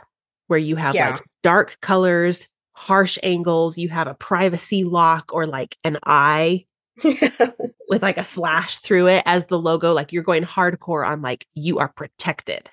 where 0.48 0.58
you 0.58 0.76
have 0.76 0.94
Yeah. 0.94 1.12
like 1.12 1.22
dark 1.42 1.78
colors, 1.80 2.48
harsh 2.72 3.18
angles, 3.22 3.76
you 3.78 3.88
have 3.90 4.06
a 4.06 4.14
privacy 4.14 4.84
lock 4.84 5.32
or 5.34 5.46
like 5.46 5.76
an 5.84 5.98
eye 6.04 6.64
with 7.04 8.02
like 8.02 8.18
a 8.18 8.24
slash 8.24 8.78
through 8.78 9.08
it 9.08 9.22
as 9.26 9.46
the 9.46 9.58
logo. 9.58 9.92
Like 9.92 10.12
you're 10.12 10.22
going 10.22 10.44
hardcore 10.44 11.06
on 11.06 11.22
like 11.22 11.46
you 11.54 11.78
are 11.78 11.88
protected 11.88 12.70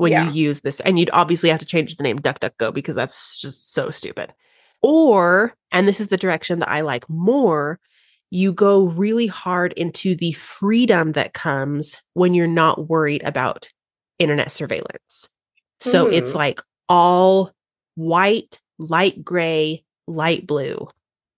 when 0.00 0.12
Yeah. 0.12 0.30
you 0.30 0.46
use 0.46 0.62
this. 0.62 0.80
And 0.80 0.98
you'd 0.98 1.10
obviously 1.12 1.50
have 1.50 1.60
to 1.60 1.66
change 1.66 1.96
the 1.96 2.02
name 2.02 2.18
DuckDuckGo 2.18 2.72
because 2.72 2.96
that's 2.96 3.38
just 3.38 3.74
so 3.74 3.90
stupid. 3.90 4.32
Or, 4.80 5.54
and 5.72 5.86
this 5.86 6.00
is 6.00 6.08
the 6.08 6.16
direction 6.16 6.58
that 6.60 6.70
I 6.70 6.80
like 6.80 7.06
more, 7.10 7.78
you 8.30 8.50
go 8.50 8.84
really 8.84 9.26
hard 9.26 9.74
into 9.74 10.14
the 10.14 10.32
freedom 10.32 11.12
that 11.12 11.34
comes 11.34 12.00
when 12.14 12.32
you're 12.32 12.46
not 12.46 12.88
worried 12.88 13.22
about 13.24 13.68
internet 14.18 14.50
surveillance. 14.50 15.28
So 15.80 16.06
it's 16.06 16.32
Hmm. 16.32 16.38
like 16.38 16.62
all 16.88 17.52
white, 17.96 18.58
light 18.78 19.22
gray, 19.22 19.84
light 20.06 20.46
blue. 20.46 20.88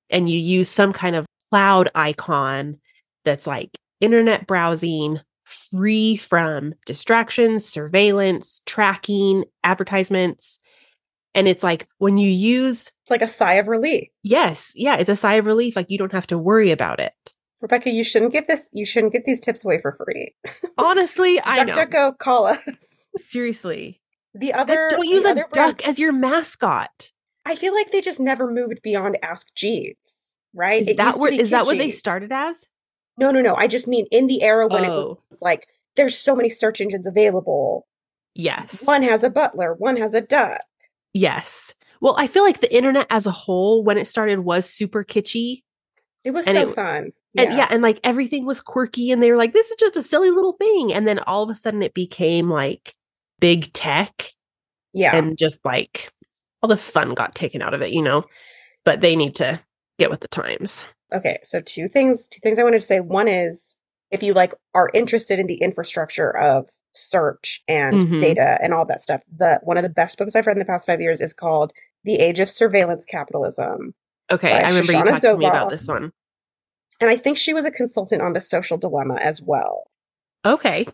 And 0.09 0.31
you 0.31 0.38
use 0.38 0.68
some 0.68 0.92
kind 0.92 1.16
of 1.16 1.27
cloud 1.51 1.88
icon 1.96 2.79
that's 3.25 3.48
like 3.48 3.70
internet 4.01 4.46
browsing, 4.46 5.18
free 5.53 6.17
from 6.17 6.75
distractions, 6.87 7.65
surveillance, 7.67 8.62
tracking, 8.67 9.45
advertisements. 9.65 10.59
And 11.35 11.49
it's 11.49 11.62
like 11.62 11.87
when 11.99 12.19
you 12.19 12.29
use, 12.29 12.93
it's 13.03 13.11
like 13.11 13.23
a 13.23 13.29
sigh 13.29 13.55
of 13.55 13.69
relief. 13.69 14.09
yes, 14.23 14.73
yeah, 14.77 14.97
it's 14.97 15.09
a 15.09 15.17
sigh 15.17 15.35
of 15.35 15.47
relief. 15.47 15.77
Like 15.77 15.91
you 15.91 15.99
don't 15.99 16.12
have 16.12 16.27
to 16.29 16.38
worry 16.38 16.71
about 16.71 17.01
it. 17.01 17.12
Rebecca, 17.61 17.91
you 17.91 18.05
shouldn't 18.05 18.33
give 18.33 18.47
this 18.49 18.69
you 18.73 18.85
shouldn't 18.85 19.12
get 19.12 19.25
these 19.25 19.41
tips 19.41 19.65
away 19.65 19.79
for 19.81 19.93
free. 19.93 20.35
Honestly, 20.79 21.41
I 21.45 21.65
know. 21.65 21.75
DuckDuckGo, 21.75 22.19
call 22.19 22.47
us. 22.47 23.07
Seriously. 23.17 24.01
The 24.35 24.53
other 24.53 24.88
don't 24.91 25.07
use 25.07 25.25
a 25.25 25.35
brand- 25.35 25.53
duck 25.53 25.87
as 25.88 25.99
your 25.99 26.12
mascot. 26.12 27.11
I 27.45 27.57
feel 27.57 27.75
like 27.75 27.91
they 27.93 28.01
just 28.01 28.21
never 28.21 28.51
moved 28.51 28.81
beyond 28.83 29.19
Ask 29.23 29.55
Jeeves, 29.55 30.37
right? 30.55 30.81
Is 30.83 30.88
It 30.88 30.97
that 30.99 31.15
to 31.15 31.19
what 31.19 31.51
that 31.51 31.67
what 31.67 31.79
they 31.79 31.91
started 31.91 32.31
as? 32.33 32.67
No, 33.18 33.31
no, 33.31 33.40
no. 33.40 33.55
I 33.57 33.66
just 33.66 33.87
mean 33.88 34.07
in 34.11 34.27
the 34.27 34.42
era 34.42 34.66
when 34.68 34.85
it 34.85 34.90
Oh. 34.90 35.18
was 35.31 35.42
like 35.42 35.68
there's 35.96 36.16
so 36.18 36.35
many 36.35 36.48
search 36.48 36.81
engines 36.81 37.07
available. 37.07 37.87
Yes. 38.35 38.87
One 38.87 39.03
has 39.03 39.22
a 39.25 39.31
butler, 39.31 39.75
one 39.75 39.96
has 39.98 40.14
a 40.14 40.20
duck. 40.22 40.61
Yes. 41.12 41.75
Well, 42.01 42.14
I 42.16 42.27
feel 42.27 42.42
like 42.42 42.61
the 42.61 42.75
internet 42.75 43.07
as 43.11 43.27
a 43.27 43.31
whole, 43.31 43.85
when 43.85 43.98
it 43.98 44.07
started, 44.07 44.40
was 44.40 44.68
super 44.68 45.05
kitschy. 45.05 45.62
It 46.25 46.31
was 46.31 46.46
And 46.46 46.57
so 46.57 46.68
it- 46.70 46.75
fun. 46.75 47.12
And 47.37 47.53
yeah, 47.55 47.66
and 47.70 47.83
like 47.83 47.98
everything 48.05 48.44
was 48.44 48.61
quirky, 48.61 49.11
and 49.11 49.22
they 49.22 49.31
were 49.31 49.38
like, 49.38 49.55
this 49.55 49.70
is 49.70 49.77
just 49.77 49.96
a 49.96 50.03
silly 50.03 50.31
little 50.31 50.53
thing. 50.53 50.92
And 50.92 51.09
then 51.09 51.18
all 51.20 51.42
of 51.42 51.48
a 51.48 51.55
sudden 51.55 51.83
it 51.83 51.94
became 51.94 52.51
like 52.51 52.94
big 53.40 53.72
tech 53.72 54.29
yeah. 54.92 55.16
and 55.16 55.38
just 55.38 55.59
like 55.64 56.12
all 56.62 56.68
the 56.68 56.77
fun 56.77 57.14
got 57.14 57.35
taken 57.35 57.62
out 57.62 57.72
of 57.72 57.81
it, 57.81 57.90
you 57.92 58.03
know? 58.03 58.25
But 58.85 59.01
they 59.01 59.16
need 59.16 59.35
to 59.37 59.61
get 59.98 60.11
with 60.11 60.20
the 60.20 60.29
times. 60.29 60.85
Okay, 61.12 61.38
so 61.42 61.61
two 61.61 61.88
things 61.88 62.29
two 62.29 62.40
things 62.42 62.59
I 62.59 62.62
wanted 62.64 62.81
to 62.81 62.87
say. 62.87 63.01
One 63.01 63.29
is 63.29 63.77
if 64.11 64.22
you 64.22 64.33
like 64.35 64.55
are 64.75 64.90
interested 64.94 65.38
in 65.38 65.46
the 65.46 65.57
infrastructure 65.62 66.37
of 66.37 66.68
search 66.94 67.62
and 67.68 68.01
Mhm. 68.03 68.20
data 68.20 68.59
and 68.62 68.75
all 68.75 68.85
that 68.87 69.01
stuff, 69.01 69.22
the 69.35 69.61
one 69.62 69.77
of 69.77 69.83
the 69.83 69.88
best 69.88 70.18
books 70.18 70.37
I've 70.37 70.46
read 70.46 70.57
in 70.57 70.59
the 70.59 70.64
past 70.66 70.87
five 70.87 71.01
years 71.01 71.20
is 71.20 71.33
called 71.33 71.72
The 72.05 72.16
Age 72.16 72.40
of 72.40 72.51
Surveillance 72.51 73.05
Capitalism. 73.05 73.94
Okay. 74.31 74.53
I 74.53 74.68
remember 74.68 74.92
you 74.92 75.05
talking 75.05 75.20
to 75.20 75.37
me 75.38 75.46
about 75.46 75.70
this 75.70 75.87
one. 75.87 76.12
And 77.01 77.11
I 77.11 77.16
think 77.16 77.37
she 77.37 77.53
was 77.55 77.64
a 77.64 77.70
consultant 77.70 78.22
on 78.22 78.33
the 78.33 78.40
social 78.40 78.79
dilemma 78.79 79.16
as 79.20 79.40
well. 79.42 79.85
Okay. 80.44 80.87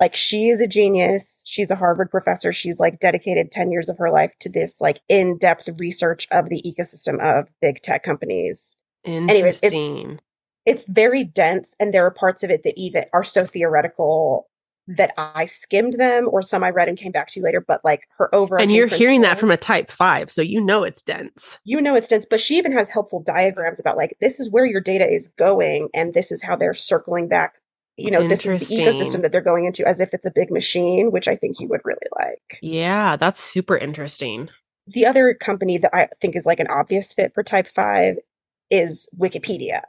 like 0.00 0.16
she 0.16 0.48
is 0.48 0.60
a 0.60 0.66
genius 0.66 1.42
she's 1.46 1.70
a 1.70 1.76
harvard 1.76 2.10
professor 2.10 2.50
she's 2.52 2.80
like 2.80 2.98
dedicated 2.98 3.52
10 3.52 3.70
years 3.70 3.88
of 3.88 3.96
her 3.96 4.10
life 4.10 4.34
to 4.40 4.48
this 4.48 4.80
like 4.80 5.00
in-depth 5.08 5.68
research 5.78 6.26
of 6.32 6.48
the 6.48 6.60
ecosystem 6.66 7.20
of 7.22 7.48
big 7.60 7.76
tech 7.80 8.02
companies 8.02 8.76
Anyways, 9.04 9.62
it's- 9.62 9.72
Interesting. 9.72 10.20
it's 10.66 10.86
very 10.88 11.24
dense 11.24 11.74
and 11.78 11.92
there 11.92 12.04
are 12.06 12.10
parts 12.10 12.42
of 12.42 12.50
it 12.50 12.62
that 12.64 12.74
even 12.76 13.04
are 13.12 13.24
so 13.24 13.44
theoretical 13.44 14.48
that 14.86 15.12
i 15.16 15.46
skimmed 15.46 15.94
them 15.94 16.28
or 16.30 16.42
some 16.42 16.62
i 16.62 16.68
read 16.68 16.88
and 16.88 16.98
came 16.98 17.10
back 17.12 17.26
to 17.28 17.40
you 17.40 17.44
later 17.44 17.60
but 17.60 17.82
like 17.84 18.02
her 18.18 18.34
over 18.34 18.60
and 18.60 18.70
you're 18.70 18.86
hearing 18.86 19.22
that 19.22 19.38
from 19.38 19.50
a 19.50 19.56
type 19.56 19.90
five, 19.90 20.30
so 20.30 20.42
you 20.42 20.60
know 20.60 20.82
it's 20.82 21.00
dense. 21.00 21.58
you 21.64 21.80
know 21.80 21.94
it's 21.94 22.08
dense 22.08 22.26
but 22.28 22.38
she 22.38 22.58
even 22.58 22.70
has 22.72 22.88
helpful 22.90 23.20
diagrams 23.22 23.80
about 23.80 23.96
like 23.96 24.14
this 24.20 24.38
is 24.38 24.50
where 24.50 24.66
your 24.66 24.82
data 24.82 25.06
is 25.10 25.28
going 25.38 25.88
and 25.94 26.12
this 26.12 26.30
is 26.30 26.42
how 26.42 26.54
they're 26.54 26.74
circling 26.74 27.28
back 27.28 27.54
you 27.96 28.10
know, 28.10 28.26
this 28.26 28.44
is 28.44 28.68
the 28.68 28.74
ecosystem 28.74 29.22
that 29.22 29.30
they're 29.30 29.40
going 29.40 29.66
into 29.66 29.86
as 29.86 30.00
if 30.00 30.12
it's 30.12 30.26
a 30.26 30.30
big 30.32 30.50
machine, 30.50 31.12
which 31.12 31.28
I 31.28 31.36
think 31.36 31.60
you 31.60 31.68
would 31.68 31.80
really 31.84 32.08
like. 32.18 32.58
Yeah, 32.60 33.14
that's 33.14 33.38
super 33.38 33.76
interesting. 33.76 34.48
The 34.88 35.06
other 35.06 35.32
company 35.32 35.78
that 35.78 35.94
I 35.94 36.08
think 36.20 36.34
is 36.34 36.44
like 36.44 36.58
an 36.58 36.66
obvious 36.68 37.12
fit 37.12 37.32
for 37.34 37.44
type 37.44 37.68
5 37.68 38.16
is 38.70 39.08
Wikipedia. 39.18 39.82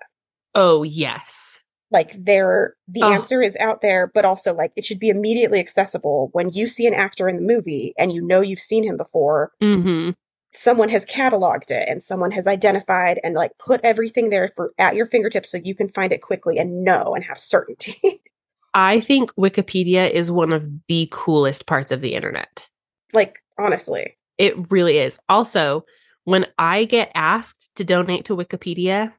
Oh, 0.53 0.83
yes. 0.83 1.61
Like 1.91 2.13
they're 2.17 2.75
the 2.87 3.03
Oh. 3.03 3.11
answer 3.13 3.41
is 3.41 3.55
out 3.57 3.81
there, 3.81 4.07
but 4.07 4.25
also 4.25 4.53
like 4.53 4.71
it 4.75 4.83
should 4.85 4.99
be 4.99 5.09
immediately 5.09 5.59
accessible 5.59 6.29
when 6.33 6.49
you 6.49 6.67
see 6.67 6.87
an 6.87 6.93
actor 6.93 7.29
in 7.29 7.35
the 7.35 7.41
movie 7.41 7.93
and 7.97 8.11
you 8.11 8.21
know 8.25 8.41
you've 8.41 8.59
seen 8.59 8.83
him 8.83 8.97
before. 8.97 9.51
hmm 9.61 10.11
Someone 10.57 10.87
has 10.87 11.05
cataloged 11.05 11.69
it 11.69 11.87
and 11.89 12.01
someone 12.01 12.31
has 12.31 12.47
identified 12.47 13.19
and 13.25 13.35
like 13.35 13.51
put 13.59 13.81
everything 13.83 14.29
there 14.29 14.47
for 14.47 14.71
at 14.77 14.95
your 14.95 15.05
fingertips 15.05 15.51
so 15.51 15.57
you 15.57 15.75
can 15.75 15.89
find 15.89 16.13
it 16.13 16.21
quickly 16.21 16.57
and 16.57 16.83
know 16.83 17.13
and 17.13 17.25
have 17.25 17.37
certainty. 17.37 18.21
I 18.73 18.99
think 19.01 19.33
Wikipedia 19.35 20.09
is 20.09 20.31
one 20.31 20.53
of 20.53 20.67
the 20.87 21.07
coolest 21.11 21.65
parts 21.65 21.91
of 21.91 22.01
the 22.01 22.13
internet. 22.15 22.67
like 23.13 23.39
honestly. 23.57 24.17
It 24.37 24.69
really 24.71 24.97
is. 24.97 25.17
Also, 25.29 25.85
when 26.25 26.45
I 26.57 26.85
get 26.85 27.11
asked 27.15 27.71
to 27.75 27.83
donate 27.83 28.25
to 28.25 28.35
Wikipedia, 28.35 29.13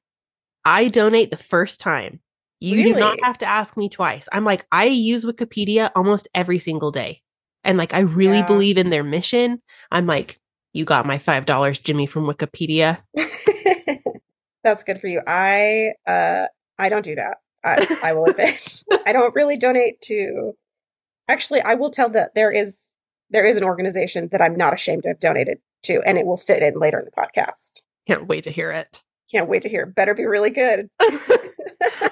I 0.65 0.89
donate 0.89 1.31
the 1.31 1.37
first 1.37 1.81
time. 1.81 2.21
You 2.61 2.83
do 2.83 2.95
not 2.95 3.19
have 3.23 3.39
to 3.39 3.47
ask 3.47 3.77
me 3.77 3.89
twice. 3.89 4.29
I'm 4.33 4.45
like, 4.45 4.67
I 4.73 4.87
use 4.87 5.25
Wikipedia 5.25 5.91
almost 5.95 6.29
every 6.35 6.59
single 6.59 6.91
day. 6.91 7.23
And 7.65 7.79
like, 7.79 7.95
I 7.95 8.01
really 8.01 8.39
Yeah. 8.39 8.47
believe 8.47 8.79
in 8.79 8.91
their 8.91 9.05
mission. 9.05 9.61
I'm 9.91 10.07
like, 10.07 10.39
you 10.73 10.85
got 10.85 11.07
my 11.07 11.19
$5, 11.19 11.83
Jimmy 11.83 12.07
from 12.07 12.25
Wikipedia. 12.27 13.03
That's 14.65 14.85
good 14.85 15.01
for 15.01 15.07
you. 15.07 15.23
I 15.27 15.93
uh 16.07 16.47
I 16.79 16.89
don't 16.89 17.05
do 17.05 17.15
that. 17.15 17.39
I, 17.65 17.87
I 18.03 18.13
will 18.13 18.27
admit. 18.27 18.83
I 19.07 19.13
don't 19.13 19.35
really 19.35 19.57
donate 19.57 20.01
to 20.03 20.53
actually 21.29 21.61
I 21.63 21.75
will 21.75 21.91
tell 21.91 22.09
that 22.11 22.35
there 22.35 22.51
is 22.51 22.95
there 23.31 23.45
is 23.45 23.57
an 23.57 23.65
organization 23.65 24.29
that 24.33 24.43
I'm 24.43 24.57
not 24.57 24.75
ashamed 24.75 25.03
to 25.05 25.09
have 25.09 25.21
donated 25.21 25.59
to, 25.87 26.01
and 26.07 26.19
it 26.19 26.27
will 26.27 26.37
fit 26.37 26.63
in 26.63 26.79
later 26.79 26.99
in 26.99 27.05
the 27.05 27.11
podcast. 27.11 27.81
Can't 28.07 28.27
wait 28.27 28.45
to 28.45 28.51
hear 28.51 28.71
it. 28.71 29.03
Can't 29.31 29.49
wait 29.49 29.63
to 29.63 29.69
hear. 29.69 29.87
Better 29.87 30.15
be 30.15 30.25
really 30.25 30.51
good. 30.51 30.89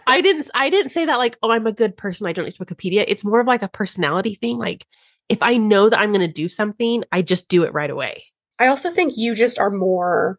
I 0.06 0.20
didn't 0.20 0.50
I 0.54 0.70
didn't 0.70 0.90
say 0.90 1.06
that 1.06 1.16
like, 1.16 1.36
oh, 1.42 1.50
I'm 1.50 1.66
a 1.66 1.72
good 1.72 1.96
person. 1.96 2.26
I 2.26 2.32
donate 2.32 2.56
to 2.56 2.64
Wikipedia. 2.64 3.04
It's 3.06 3.24
more 3.24 3.40
of 3.40 3.46
like 3.46 3.62
a 3.62 3.68
personality 3.68 4.34
thing. 4.34 4.58
Like 4.58 4.84
if 5.28 5.42
I 5.42 5.56
know 5.56 5.88
that 5.88 5.98
I'm 5.98 6.12
gonna 6.12 6.28
do 6.28 6.48
something, 6.48 7.04
I 7.12 7.22
just 7.22 7.48
do 7.48 7.64
it 7.64 7.72
right 7.72 7.90
away. 7.90 8.24
I 8.58 8.66
also 8.66 8.90
think 8.90 9.14
you 9.16 9.34
just 9.34 9.58
are 9.58 9.70
more 9.70 10.38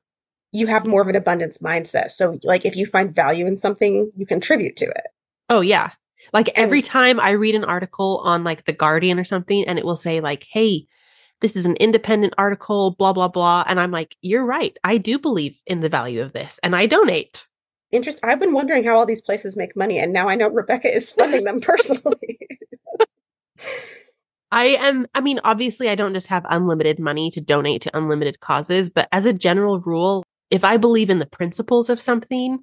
you 0.52 0.68
have 0.68 0.86
more 0.86 1.02
of 1.02 1.08
an 1.08 1.16
abundance 1.16 1.58
mindset. 1.58 2.12
So 2.12 2.40
like 2.44 2.66
if 2.66 2.76
you 2.76 2.86
find 2.86 3.16
value 3.16 3.46
in 3.46 3.58
something, 3.58 4.12
you 4.16 4.26
contribute 4.26 4.78
to 4.78 4.86
it. 4.86 5.08
Oh 5.50 5.62
yeah. 5.62 5.92
Like 6.34 6.50
every 6.56 6.82
time 6.82 7.20
I 7.20 7.32
read 7.32 7.56
an 7.56 7.66
article 7.66 8.22
on 8.24 8.44
like 8.44 8.66
the 8.66 8.74
Guardian 8.74 9.20
or 9.20 9.26
something 9.26 9.66
and 9.66 9.78
it 9.78 9.86
will 9.86 9.98
say 9.98 10.22
like, 10.22 10.46
"Hey, 10.50 10.88
this 11.42 11.56
is 11.56 11.66
an 11.66 11.76
independent 11.78 12.34
article, 12.38 12.92
blah 12.92 13.14
blah 13.14 13.28
blah." 13.28 13.64
And 13.68 13.80
I'm 13.80 13.92
like, 13.92 14.16
"You're 14.22 14.46
right. 14.46 14.78
I 14.84 14.98
do 14.98 15.20
believe 15.20 15.62
in 15.66 15.82
the 15.82 15.90
value 15.90 16.22
of 16.22 16.34
this 16.34 16.60
and 16.64 16.76
I 16.76 16.86
donate." 16.86 17.48
Interest 17.92 18.20
I've 18.24 18.40
been 18.40 18.54
wondering 18.54 18.84
how 18.84 18.98
all 18.98 19.06
these 19.06 19.22
places 19.22 19.56
make 19.56 19.76
money 19.76 20.00
and 20.00 20.12
now 20.12 20.28
I 20.28 20.36
know 20.36 20.50
Rebecca 20.50 20.94
is 20.94 21.12
funding 21.12 21.44
them 21.44 21.62
personally. 21.62 22.40
I 24.52 24.66
am 24.66 25.08
I 25.14 25.22
mean, 25.22 25.40
obviously 25.44 25.90
I 25.90 25.96
don't 25.96 26.14
just 26.14 26.28
have 26.28 26.46
unlimited 26.50 27.00
money 27.00 27.30
to 27.32 27.42
donate 27.42 27.82
to 27.84 27.98
unlimited 27.98 28.40
causes, 28.40 28.90
but 28.90 29.08
as 29.12 29.26
a 29.26 29.34
general 29.34 29.80
rule, 29.80 30.24
if 30.50 30.64
I 30.64 30.78
believe 30.78 31.10
in 31.10 31.20
the 31.20 31.26
principles 31.26 31.90
of 31.90 32.00
something, 32.00 32.60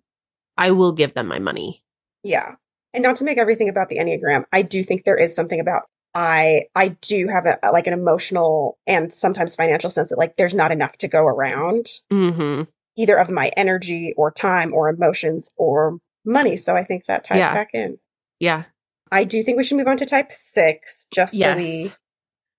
I 0.56 0.70
will 0.70 0.92
give 0.92 1.14
them 1.14 1.26
my 1.26 1.38
money. 1.38 1.82
Yeah. 2.22 2.54
And 2.94 3.02
not 3.02 3.16
to 3.16 3.24
make 3.24 3.38
everything 3.38 3.68
about 3.68 3.88
the 3.88 3.98
Enneagram, 3.98 4.44
I 4.52 4.62
do 4.62 4.82
think 4.82 5.04
there 5.04 5.16
is 5.16 5.34
something 5.34 5.60
about 5.60 5.82
I 6.14 6.64
I 6.74 6.88
do 7.00 7.26
have 7.28 7.46
a 7.46 7.58
like 7.72 7.86
an 7.86 7.92
emotional 7.94 8.78
and 8.86 9.12
sometimes 9.12 9.54
financial 9.54 9.90
sense 9.90 10.10
that 10.10 10.18
like 10.18 10.36
there's 10.36 10.54
not 10.54 10.70
enough 10.72 10.98
to 10.98 11.08
go 11.08 11.24
around, 11.26 11.86
Mhm. 12.12 12.66
either 12.96 13.16
of 13.16 13.30
my 13.30 13.48
energy 13.56 14.12
or 14.16 14.30
time 14.30 14.74
or 14.74 14.88
emotions 14.88 15.48
or 15.56 15.98
money. 16.24 16.56
So 16.56 16.76
I 16.76 16.84
think 16.84 17.06
that 17.06 17.24
ties 17.24 17.38
Yeah. 17.38 17.54
back 17.54 17.70
in. 17.72 17.98
Yeah. 18.40 18.64
I 19.10 19.24
do 19.24 19.42
think 19.42 19.56
we 19.58 19.64
should 19.64 19.76
move 19.76 19.88
on 19.88 19.96
to 19.98 20.06
type 20.06 20.30
six, 20.32 21.06
just 21.12 21.34
so 21.38 21.56
we 21.56 21.92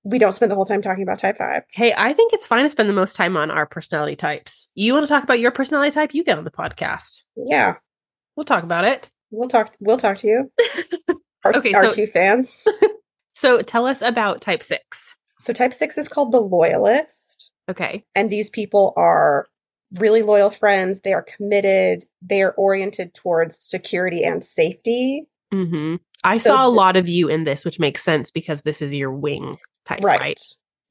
we 0.05 0.19
don't 0.19 0.33
spend 0.33 0.51
the 0.51 0.55
whole 0.55 0.65
time 0.65 0.81
talking 0.81 1.03
about 1.03 1.19
type 1.19 1.37
five. 1.37 1.63
Hey, 1.71 1.93
I 1.97 2.11
think 2.13 2.33
it's 2.33 2.45
fine 2.45 2.63
to 2.63 2.69
spend 2.69 2.89
the 2.89 2.93
most 2.93 3.15
time 3.15 3.37
on 3.37 3.49
our 3.49 3.65
personality 3.65 4.15
types. 4.17 4.69
You 4.75 4.93
want 4.93 5.05
to 5.07 5.13
talk 5.13 5.23
about 5.23 5.39
your 5.39 5.51
personality 5.51 5.91
type? 5.91 6.13
You 6.13 6.23
get 6.25 6.37
on 6.37 6.43
the 6.43 6.51
podcast. 6.51 7.21
Yeah. 7.37 7.75
We'll 8.35 8.43
talk 8.43 8.63
about 8.63 8.83
it. 8.83 9.09
We'll 9.31 9.47
talk 9.47 9.73
we'll 9.79 9.97
talk 9.97 10.17
to 10.17 10.27
you. 10.27 10.51
Our, 11.45 11.55
Okay, 11.57 11.73
our 11.73 11.89
so- 11.89 11.91
two 11.91 12.07
fans. 12.07 12.63
So 13.35 13.61
tell 13.61 13.85
us 13.85 14.01
about 14.01 14.41
type 14.41 14.63
six. 14.63 15.13
So 15.39 15.53
type 15.53 15.73
six 15.73 15.97
is 15.97 16.07
called 16.07 16.31
the 16.31 16.39
loyalist. 16.39 17.51
Okay. 17.69 18.03
and 18.13 18.29
these 18.29 18.49
people 18.49 18.91
are 18.97 19.47
really 19.99 20.21
loyal 20.21 20.49
friends 20.49 20.99
they 20.99 21.13
are 21.13 21.21
committed 21.21 22.03
they 22.21 22.41
are 22.41 22.51
oriented 22.57 23.13
towards 23.13 23.57
security 23.57 24.21
and 24.23 24.43
safety 24.43 25.25
hmm 25.53 25.95
I 26.25 26.39
So 26.39 26.49
saw 26.49 26.63
a 26.63 26.71
the- 26.71 26.75
lot 26.75 26.95
of 26.97 27.07
you 27.07 27.29
in 27.29 27.43
this, 27.45 27.63
which 27.65 27.79
makes 27.79 28.01
sense 28.03 28.31
because 28.31 28.63
this 28.63 28.81
is 28.81 28.93
your 28.93 29.11
wing 29.11 29.57
type, 29.85 30.03
right. 30.03 30.19
right? 30.19 30.41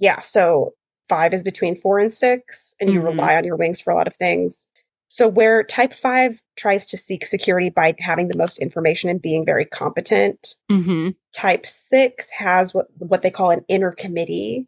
yeah 0.00 0.20
so 0.20 0.72
five 1.10 1.34
is 1.34 1.42
between 1.42 1.74
four 1.74 1.98
and 1.98 2.10
six 2.12 2.74
and 2.80 2.90
you 2.90 3.00
Mhm. 3.00 3.04
rely 3.04 3.36
on 3.36 3.44
your 3.44 3.56
wings 3.56 3.80
for 3.80 3.90
a 3.90 3.94
lot 3.94 4.06
of 4.06 4.16
things 4.16 4.66
so 5.14 5.28
where 5.28 5.62
type 5.62 5.92
five 5.92 6.42
tries 6.56 6.86
to 6.86 6.96
seek 6.96 7.26
security 7.26 7.68
by 7.68 7.94
having 7.98 8.28
the 8.28 8.36
most 8.36 8.58
information 8.58 9.10
and 9.10 9.20
being 9.20 9.44
very 9.44 9.64
competent 9.66 10.54
hmm 10.70 11.10
type 11.34 11.64
six 11.66 12.30
has 12.30 12.72
what 12.74 12.86
what 12.98 13.22
they 13.22 13.30
call 13.30 13.50
an 13.50 13.64
inner 13.68 13.92
committee 13.92 14.66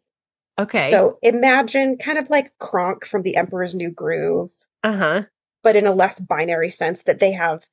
Okay. 0.57 0.89
so 0.89 1.17
imagine 1.21 1.97
kind 1.97 2.17
of 2.17 2.29
like 2.29 2.51
kronk 2.59 3.05
from 3.05 3.23
the 3.23 3.35
emperor's 3.35 3.75
new 3.75 3.89
groove 3.91 4.51
uh 4.83 4.97
huh. 4.97 5.21
but 5.63 5.75
in 5.75 5.85
a 5.87 5.93
less 5.93 6.19
binary 6.19 6.69
sense 6.71 7.03
that 7.03 7.19
they 7.19 7.31
have 7.31 7.65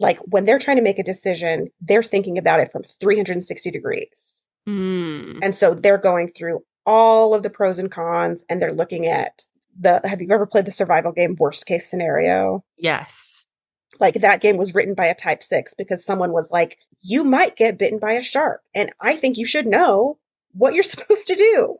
like 0.00 0.18
when 0.26 0.44
they're 0.44 0.58
trying 0.58 0.76
to 0.78 0.82
make 0.82 0.98
a 0.98 1.02
decision 1.04 1.68
they're 1.80 2.02
thinking 2.02 2.36
about 2.38 2.60
it 2.60 2.70
from 2.72 2.82
360 2.82 3.70
degrees 3.70 4.44
Mm. 4.68 5.40
and 5.42 5.56
so 5.56 5.74
they're 5.74 5.98
going 5.98 6.28
through 6.28 6.60
all 6.86 7.34
of 7.34 7.42
the 7.42 7.50
pros 7.50 7.80
and 7.80 7.90
cons 7.90 8.44
and 8.48 8.62
they're 8.62 8.72
looking 8.72 9.06
at 9.06 9.44
the 9.78 10.00
have 10.04 10.20
you 10.20 10.28
ever 10.30 10.46
played 10.46 10.64
the 10.64 10.70
survival 10.70 11.12
game 11.12 11.36
worst 11.38 11.66
case 11.66 11.88
scenario 11.90 12.64
Yes. 12.76 13.44
like 14.00 14.14
that 14.14 14.40
game 14.40 14.56
was 14.56 14.74
written 14.74 14.94
by 14.94 15.06
a 15.06 15.14
type 15.14 15.42
6 15.42 15.74
because 15.74 16.04
someone 16.04 16.32
was 16.32 16.50
like 16.50 16.78
you 17.02 17.24
might 17.24 17.56
get 17.56 17.78
bitten 17.78 17.98
by 17.98 18.12
a 18.12 18.22
shark 18.22 18.60
and 18.74 18.90
i 19.00 19.16
think 19.16 19.36
you 19.36 19.46
should 19.46 19.66
know 19.66 20.18
what 20.52 20.74
you're 20.74 20.82
supposed 20.94 21.26
to 21.28 21.34
do 21.34 21.76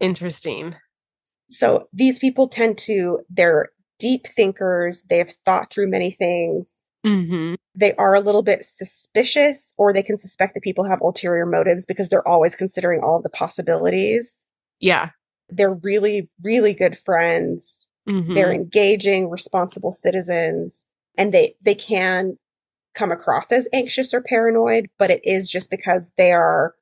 Interesting. 0.00 0.74
so 1.48 1.88
these 1.92 2.18
people 2.18 2.48
tend 2.48 2.76
to 2.78 3.20
they're 3.30 3.70
deep 3.98 4.26
thinkers 4.26 5.02
they 5.08 5.18
have 5.18 5.30
thought 5.44 5.72
through 5.72 5.88
many 5.88 6.10
things 6.10 6.82
hmm 7.04 7.54
they 7.76 7.92
are 7.94 8.14
a 8.14 8.20
little 8.20 8.42
bit 8.42 8.64
suspicious 8.64 9.72
or 9.76 9.92
they 9.92 10.02
can 10.02 10.16
suspect 10.16 10.54
that 10.54 10.62
people 10.62 10.84
have 10.84 11.00
ulterior 11.00 11.44
motives 11.46 11.86
because 11.86 12.08
they're 12.08 12.26
always 12.26 12.54
considering 12.54 13.00
all 13.02 13.20
the 13.20 13.28
possibilities. 13.28 14.46
Yeah. 14.78 15.10
They're 15.48 15.74
really, 15.74 16.28
really 16.42 16.74
good 16.74 16.96
friends. 16.98 17.88
hmm 18.06 18.34
They're 18.34 18.52
engaging, 18.52 19.30
responsible 19.30 19.92
citizens, 19.92 20.86
and 21.16 21.32
they 21.32 21.54
they 21.62 21.74
can 21.74 22.38
come 22.94 23.10
across 23.12 23.50
as 23.52 23.68
anxious 23.72 24.14
or 24.14 24.22
paranoid, 24.22 24.88
but 24.98 25.10
it 25.10 25.20
is 25.24 25.50
just 25.50 25.70
because 25.70 26.12
they 26.16 26.32
are 26.32 26.74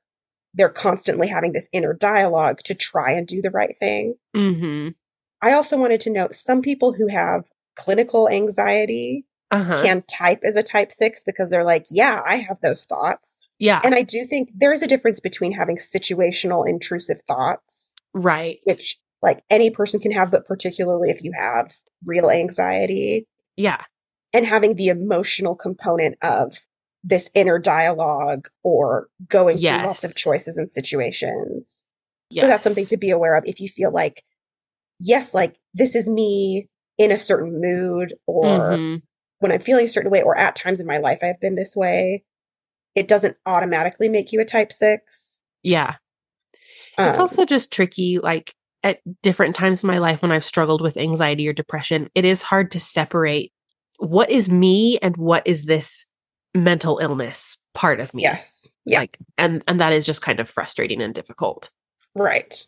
they're 0.54 0.68
constantly 0.68 1.28
having 1.28 1.52
this 1.52 1.68
inner 1.72 1.94
dialogue 1.94 2.58
to 2.64 2.74
try 2.74 3.12
and 3.12 3.26
do 3.26 3.40
the 3.40 3.50
right 3.50 3.76
thing. 3.78 4.14
hmm 4.34 4.88
I 5.40 5.52
also 5.54 5.76
wanted 5.76 6.00
to 6.02 6.10
note 6.10 6.34
some 6.34 6.62
people 6.62 6.92
who 6.92 7.08
have 7.08 7.44
clinical 7.74 8.28
anxiety 8.28 9.24
Uh 9.50 9.64
huh. 9.64 9.82
can 9.82 10.02
type 10.02 10.40
as 10.44 10.56
a 10.56 10.62
type 10.62 10.92
6 10.92 11.24
because 11.24 11.50
they're 11.50 11.64
like, 11.64 11.86
yeah, 11.90 12.20
I 12.24 12.36
have 12.36 12.60
those 12.60 12.84
thoughts. 12.84 13.38
Yeah. 13.62 13.80
And 13.84 13.94
I 13.94 14.02
do 14.02 14.24
think 14.24 14.50
there 14.52 14.72
is 14.72 14.82
a 14.82 14.88
difference 14.88 15.20
between 15.20 15.52
having 15.52 15.76
situational 15.76 16.68
intrusive 16.68 17.22
thoughts, 17.28 17.94
right. 18.12 18.58
which 18.64 18.98
like 19.22 19.44
any 19.50 19.70
person 19.70 20.00
can 20.00 20.10
have, 20.10 20.32
but 20.32 20.44
particularly 20.46 21.10
if 21.10 21.22
you 21.22 21.30
have 21.38 21.72
real 22.04 22.28
anxiety, 22.28 23.28
Yeah. 23.56 23.80
and 24.32 24.44
having 24.44 24.74
the 24.74 24.88
emotional 24.88 25.54
component 25.54 26.16
of 26.22 26.58
this 27.04 27.30
inner 27.36 27.60
dialogue 27.60 28.48
or 28.64 29.06
going 29.28 29.58
through 29.58 29.68
lots 29.86 30.02
of 30.02 30.16
choices 30.16 30.56
and 30.58 30.68
situations. 30.68 31.84
So 32.32 32.48
that's 32.48 32.64
something 32.64 32.86
to 32.86 32.96
be 32.96 33.10
aware 33.10 33.36
of 33.36 33.44
if 33.46 33.60
you 33.60 33.68
feel 33.68 33.92
like, 33.92 34.24
yes, 34.98 35.34
like 35.34 35.54
this 35.72 35.94
is 35.94 36.10
me 36.10 36.68
in 36.98 37.12
a 37.12 37.18
certain 37.18 37.60
mood 37.60 38.14
or 38.26 38.72
Mhm. 38.72 39.02
when 39.38 39.52
I'm 39.52 39.60
feeling 39.60 39.84
a 39.84 39.88
certain 39.88 40.10
way, 40.10 40.22
or 40.22 40.36
at 40.36 40.56
times 40.56 40.80
in 40.80 40.86
my 40.88 40.98
life 40.98 41.20
I've 41.22 41.38
been 41.40 41.54
this 41.54 41.76
way, 41.76 42.24
it 42.94 43.08
doesn't 43.08 43.36
automatically 43.46 44.08
make 44.08 44.32
you 44.32 44.40
a 44.40 44.44
type 44.44 44.72
six. 44.72 45.40
Yeah. 45.62 45.96
It's 46.98 47.16
Um, 47.16 47.22
also 47.22 47.44
just 47.44 47.72
tricky, 47.72 48.18
like 48.18 48.54
at 48.82 48.98
different 49.22 49.54
times 49.56 49.82
in 49.82 49.86
my 49.88 49.98
life 49.98 50.22
when 50.22 50.32
I've 50.32 50.44
struggled 50.44 50.80
with 50.82 50.96
anxiety 50.96 51.48
or 51.48 51.52
depression, 51.52 52.10
it 52.14 52.24
is 52.24 52.42
hard 52.42 52.72
to 52.72 52.80
separate 52.80 53.52
what 53.98 54.30
is 54.30 54.50
me 54.50 54.98
and 55.00 55.16
what 55.16 55.46
is 55.46 55.64
this 55.64 56.04
mental 56.54 56.98
illness. 56.98 57.56
part 57.74 58.00
of 58.00 58.12
me. 58.12 58.22
Yes. 58.22 58.68
Yeah. 58.84 59.00
Like 59.00 59.16
and 59.38 59.62
and 59.66 59.80
that 59.80 59.94
is 59.94 60.04
just 60.04 60.20
kind 60.20 60.40
of 60.40 60.50
frustrating 60.50 61.00
and 61.00 61.14
difficult. 61.14 61.70
right. 62.14 62.66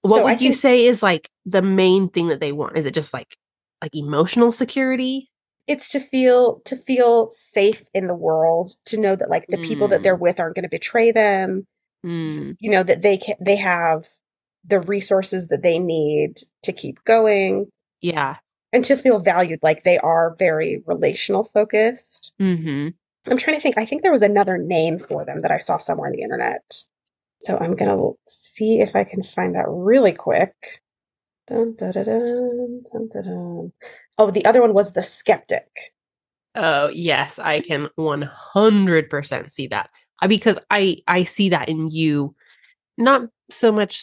What 0.00 0.18
So 0.18 0.24
would 0.24 0.40
you 0.40 0.54
say 0.54 0.86
is 0.86 1.02
like 1.02 1.28
the 1.44 1.60
main 1.60 2.08
thing 2.08 2.28
that 2.28 2.40
they 2.40 2.52
want? 2.52 2.78
Is 2.78 2.86
it 2.86 2.94
just 2.94 3.12
like 3.12 3.36
like 3.82 3.94
emotional 3.94 4.52
security? 4.52 5.28
It's 5.66 5.88
to 5.90 6.00
feel 6.00 6.60
to 6.64 6.76
feel 6.76 7.30
safe 7.30 7.82
in 7.92 8.06
the 8.06 8.14
world, 8.14 8.74
to 8.86 8.96
know 8.96 9.16
that 9.16 9.30
like 9.30 9.46
the 9.48 9.58
people 9.58 9.88
that 9.88 10.00
Mm. 10.00 10.02
they're 10.04 10.14
with 10.16 10.38
aren't 10.38 10.54
going 10.54 10.62
to 10.62 10.68
betray 10.68 11.10
them, 11.12 11.66
Mm, 12.04 12.56
you 12.60 12.70
know 12.70 12.82
that 12.84 13.02
they 13.02 13.16
can 13.16 13.34
they 13.40 13.56
have 13.56 14.06
the 14.64 14.80
resources 14.80 15.48
that 15.48 15.62
they 15.62 15.78
need 15.78 16.38
to 16.62 16.72
keep 16.72 17.02
going 17.04 17.66
yeah. 18.00 18.36
and 18.72 18.84
to 18.84 18.96
feel 18.96 19.18
valued 19.18 19.60
like 19.62 19.82
they 19.82 19.98
are 19.98 20.34
very 20.38 20.82
relational 20.86 21.44
focused. 21.44 22.32
Mm-hmm. 22.40 22.88
I'm 23.30 23.38
trying 23.38 23.56
to 23.56 23.60
think. 23.60 23.78
I 23.78 23.84
think 23.86 24.02
there 24.02 24.12
was 24.12 24.22
another 24.22 24.58
name 24.58 24.98
for 24.98 25.24
them 25.24 25.40
that 25.40 25.50
I 25.50 25.58
saw 25.58 25.78
somewhere 25.78 26.08
on 26.08 26.12
the 26.12 26.22
internet. 26.22 26.82
So 27.40 27.58
I'm 27.58 27.74
going 27.74 27.96
to 27.96 28.12
see 28.28 28.80
if 28.80 28.94
I 28.96 29.04
can 29.04 29.22
find 29.22 29.54
that 29.54 29.66
really 29.68 30.12
quick. 30.12 30.54
Dun, 31.48 31.74
dun, 31.76 31.92
dun, 31.92 33.72
Oh, 34.18 34.30
the 34.30 34.44
other 34.44 34.60
one 34.60 34.74
was 34.74 34.92
the 34.92 35.02
skeptic. 35.02 35.68
Oh 36.54 36.88
yes, 36.88 37.38
I 37.38 37.60
can 37.60 37.88
one 37.96 38.22
hundred 38.22 39.10
percent 39.10 39.52
see 39.52 39.66
that 39.68 39.90
because 40.26 40.58
I 40.70 40.98
I 41.06 41.24
see 41.24 41.50
that 41.50 41.68
in 41.68 41.90
you, 41.90 42.34
not 42.96 43.28
so 43.50 43.70
much 43.70 44.02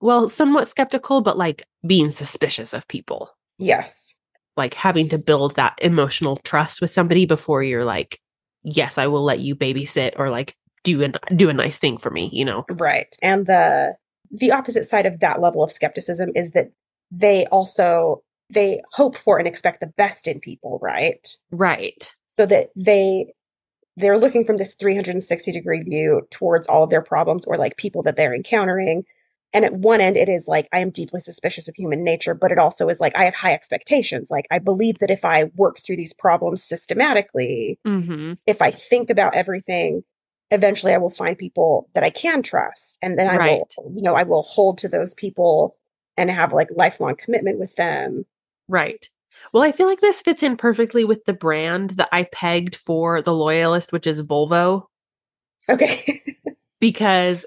well, 0.00 0.28
somewhat 0.28 0.68
skeptical, 0.68 1.22
but 1.22 1.38
like 1.38 1.64
being 1.86 2.10
suspicious 2.10 2.74
of 2.74 2.86
people, 2.88 3.30
Yes. 3.58 4.14
like 4.56 4.74
having 4.74 5.08
to 5.08 5.18
build 5.18 5.54
that 5.56 5.78
emotional 5.80 6.36
trust 6.44 6.82
with 6.82 6.90
somebody 6.90 7.24
before 7.24 7.62
you're 7.62 7.86
like, 7.86 8.20
yes, 8.64 8.98
I 8.98 9.06
will 9.06 9.22
let 9.22 9.40
you 9.40 9.56
babysit 9.56 10.12
or 10.18 10.28
like 10.28 10.54
do 10.82 11.02
an 11.02 11.14
do 11.34 11.48
a 11.48 11.54
nice 11.54 11.78
thing 11.78 11.96
for 11.96 12.10
me, 12.10 12.28
you 12.34 12.44
know? 12.44 12.66
Right. 12.70 13.16
And 13.22 13.46
the 13.46 13.96
the 14.30 14.52
opposite 14.52 14.84
side 14.84 15.06
of 15.06 15.20
that 15.20 15.40
level 15.40 15.62
of 15.62 15.72
skepticism 15.72 16.30
is 16.34 16.50
that 16.50 16.70
they 17.10 17.46
also 17.46 18.22
they 18.50 18.80
hope 18.92 19.16
for 19.16 19.38
and 19.38 19.48
expect 19.48 19.80
the 19.80 19.86
best 19.96 20.28
in 20.28 20.40
people, 20.40 20.78
right? 20.82 21.26
Right. 21.50 22.14
So 22.26 22.46
that 22.46 22.68
they 22.76 23.32
they're 23.96 24.18
looking 24.18 24.42
from 24.44 24.56
this 24.56 24.74
360 24.74 25.52
degree 25.52 25.80
view 25.82 26.26
towards 26.30 26.66
all 26.66 26.82
of 26.82 26.90
their 26.90 27.02
problems 27.02 27.44
or 27.44 27.56
like 27.56 27.76
people 27.76 28.02
that 28.02 28.16
they're 28.16 28.34
encountering. 28.34 29.04
And 29.52 29.64
at 29.64 29.72
one 29.72 30.00
end 30.00 30.16
it 30.16 30.28
is 30.28 30.48
like 30.48 30.68
I 30.72 30.80
am 30.80 30.90
deeply 30.90 31.20
suspicious 31.20 31.68
of 31.68 31.76
human 31.76 32.02
nature, 32.02 32.34
but 32.34 32.50
it 32.50 32.58
also 32.58 32.88
is 32.88 33.00
like 33.00 33.16
I 33.16 33.24
have 33.24 33.34
high 33.34 33.52
expectations. 33.54 34.30
Like 34.30 34.46
I 34.50 34.58
believe 34.58 34.98
that 34.98 35.12
if 35.12 35.24
I 35.24 35.44
work 35.56 35.78
through 35.78 35.96
these 35.96 36.12
problems 36.12 36.62
systematically, 36.62 37.78
Mm-hmm. 37.86 38.32
if 38.46 38.60
I 38.60 38.70
think 38.72 39.10
about 39.10 39.34
everything, 39.36 40.02
eventually 40.50 40.92
I 40.92 40.98
will 40.98 41.10
find 41.10 41.38
people 41.38 41.88
that 41.94 42.02
I 42.04 42.10
can 42.10 42.42
trust. 42.42 42.98
And 43.00 43.18
then 43.18 43.28
I 43.28 43.36
Right. 43.36 43.60
will, 43.78 43.92
you 43.92 44.02
know, 44.02 44.14
I 44.14 44.24
will 44.24 44.42
hold 44.42 44.78
to 44.78 44.88
those 44.88 45.14
people 45.14 45.76
and 46.16 46.30
have 46.30 46.52
like 46.52 46.68
lifelong 46.74 47.14
commitment 47.16 47.58
with 47.58 47.76
them. 47.76 48.24
Right. 48.68 49.08
Well, 49.52 49.62
I 49.62 49.72
feel 49.72 49.86
like 49.86 50.00
this 50.00 50.22
fits 50.22 50.42
in 50.42 50.56
perfectly 50.56 51.04
with 51.04 51.24
the 51.24 51.32
brand 51.32 51.90
that 51.90 52.08
I 52.12 52.24
pegged 52.24 52.76
for 52.76 53.20
the 53.22 53.34
loyalist, 53.34 53.92
which 53.92 54.06
is 54.06 54.22
Volvo. 54.22 54.86
Okay. 55.68 56.22
because 56.80 57.46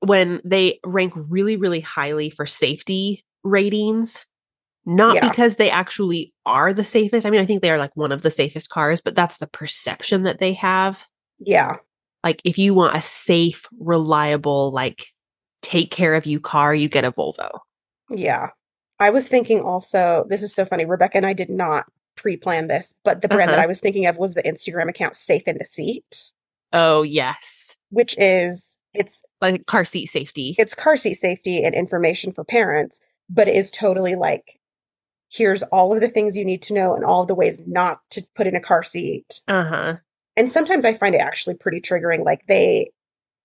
when 0.00 0.40
they 0.44 0.80
rank 0.84 1.12
really, 1.16 1.56
really 1.56 1.80
highly 1.80 2.30
for 2.30 2.46
safety 2.46 3.24
ratings, 3.42 4.24
not 4.86 5.14
Yeah. 5.16 5.28
because 5.28 5.56
they 5.56 5.70
actually 5.70 6.34
are 6.44 6.72
the 6.74 6.84
safest. 6.84 7.24
I 7.24 7.30
mean, 7.30 7.40
I 7.40 7.46
think 7.46 7.62
they 7.62 7.70
are 7.70 7.78
like 7.78 7.96
one 7.96 8.12
of 8.12 8.22
the 8.22 8.30
safest 8.30 8.68
cars, 8.68 9.00
but 9.00 9.14
that's 9.14 9.38
the 9.38 9.46
perception 9.46 10.24
that 10.24 10.40
they 10.40 10.52
have. 10.54 11.06
yeah. 11.38 11.76
Like, 12.22 12.40
if 12.42 12.56
you 12.56 12.72
want 12.72 12.96
a 12.96 13.02
safe, 13.02 13.66
reliable, 13.78 14.70
like 14.72 15.08
take 15.60 15.90
care 15.90 16.14
of 16.14 16.24
you 16.24 16.40
car, 16.40 16.74
you 16.74 16.88
get 16.88 17.04
a 17.04 17.12
Volvo. 17.12 17.50
Yeah. 18.08 18.48
I 19.00 19.10
was 19.10 19.28
thinking 19.28 19.60
also, 19.60 20.24
this 20.28 20.42
is 20.42 20.54
so 20.54 20.64
funny. 20.64 20.84
Rebecca 20.84 21.16
and 21.16 21.26
I 21.26 21.32
did 21.32 21.50
not 21.50 21.86
pre 22.16 22.36
plan 22.36 22.68
this, 22.68 22.94
but 23.04 23.22
the 23.22 23.28
brand 23.28 23.50
that 23.50 23.54
Uh-huh. 23.58 23.64
I 23.64 23.66
was 23.66 23.80
thinking 23.80 24.06
of 24.06 24.16
was 24.18 24.34
the 24.34 24.42
Instagram 24.42 24.88
account 24.88 25.16
Safe 25.16 25.46
in 25.48 25.58
the 25.58 25.64
Seat, 25.64 26.32
Oh, 26.72 27.02
yes. 27.02 27.76
which 27.90 28.16
is 28.18 28.78
it's 28.94 29.24
Like 29.40 29.66
car 29.66 29.84
seat 29.84 30.06
safety. 30.06 30.54
it's 30.58 30.74
car 30.74 30.96
seat 30.96 31.14
safety 31.14 31.64
and 31.64 31.74
information 31.74 32.30
for 32.32 32.44
parents, 32.44 33.00
but 33.28 33.48
it 33.48 33.56
is 33.56 33.70
totally 33.70 34.14
like 34.14 34.58
here's 35.32 35.64
all 35.64 35.92
of 35.92 36.00
the 36.00 36.08
things 36.08 36.36
you 36.36 36.44
need 36.44 36.62
to 36.62 36.72
know 36.74 36.94
and 36.94 37.04
all 37.04 37.22
of 37.22 37.26
the 37.26 37.34
ways 37.34 37.60
not 37.66 37.98
to 38.10 38.24
put 38.36 38.46
in 38.46 38.54
a 38.54 38.60
car 38.60 38.84
seat. 38.84 39.40
Uh 39.48 39.64
huh. 39.64 39.96
And 40.36 40.50
sometimes 40.50 40.84
I 40.84 40.92
find 40.94 41.14
it 41.16 41.20
actually 41.20 41.54
pretty 41.56 41.80
triggering. 41.80 42.24
Like 42.24 42.46
they 42.46 42.90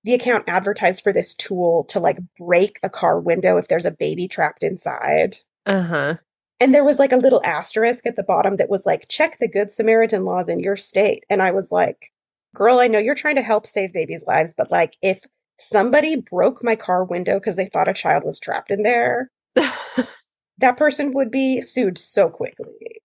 the 0.04 0.14
account 0.14 0.46
advertised 0.48 1.04
for 1.04 1.12
this 1.12 1.36
tool 1.36 1.84
to 1.86 2.00
like 2.00 2.18
break 2.38 2.80
a 2.84 2.90
car 2.90 3.20
window 3.20 3.58
if 3.58 3.68
there's 3.68 3.86
a 3.86 3.92
baby 3.92 4.28
trapped 4.28 4.64
inside. 4.64 5.38
Uh 5.66 5.82
huh. 5.82 6.16
And 6.62 6.74
there 6.74 6.84
was 6.84 7.00
like 7.00 7.12
a 7.12 7.18
little 7.18 7.42
asterisk 7.46 8.06
at 8.06 8.16
the 8.16 8.24
bottom 8.24 8.58
that 8.58 8.70
was 8.70 8.86
like, 8.86 9.08
check 9.10 9.38
the 9.40 9.48
Good 9.48 9.72
Samaritan 9.72 10.26
laws 10.26 10.50
in 10.50 10.60
your 10.60 10.76
state. 10.76 11.24
And 11.30 11.42
I 11.42 11.52
was 11.52 11.72
like, 11.72 12.12
girl, 12.54 12.80
I 12.80 12.88
know 12.88 13.00
you're 13.00 13.16
trying 13.16 13.36
to 13.36 13.42
help 13.42 13.66
save 13.66 13.94
babies' 13.94 14.26
lives, 14.28 14.54
but 14.58 14.72
like 14.72 14.94
if 15.02 15.20
somebody 15.58 16.18
broke 16.18 16.64
my 16.64 16.76
car 16.76 17.04
window 17.04 17.40
because 17.40 17.56
they 17.56 17.68
thought 17.68 17.88
a 17.88 17.94
child 17.94 18.24
was 18.24 18.40
trapped 18.40 18.72
in 18.72 18.84
there, 18.84 19.30
that 20.58 20.78
person 20.78 21.14
would 21.14 21.32
be 21.32 21.62
sued 21.62 21.98
so 21.98 22.30
quickly. 22.30 23.02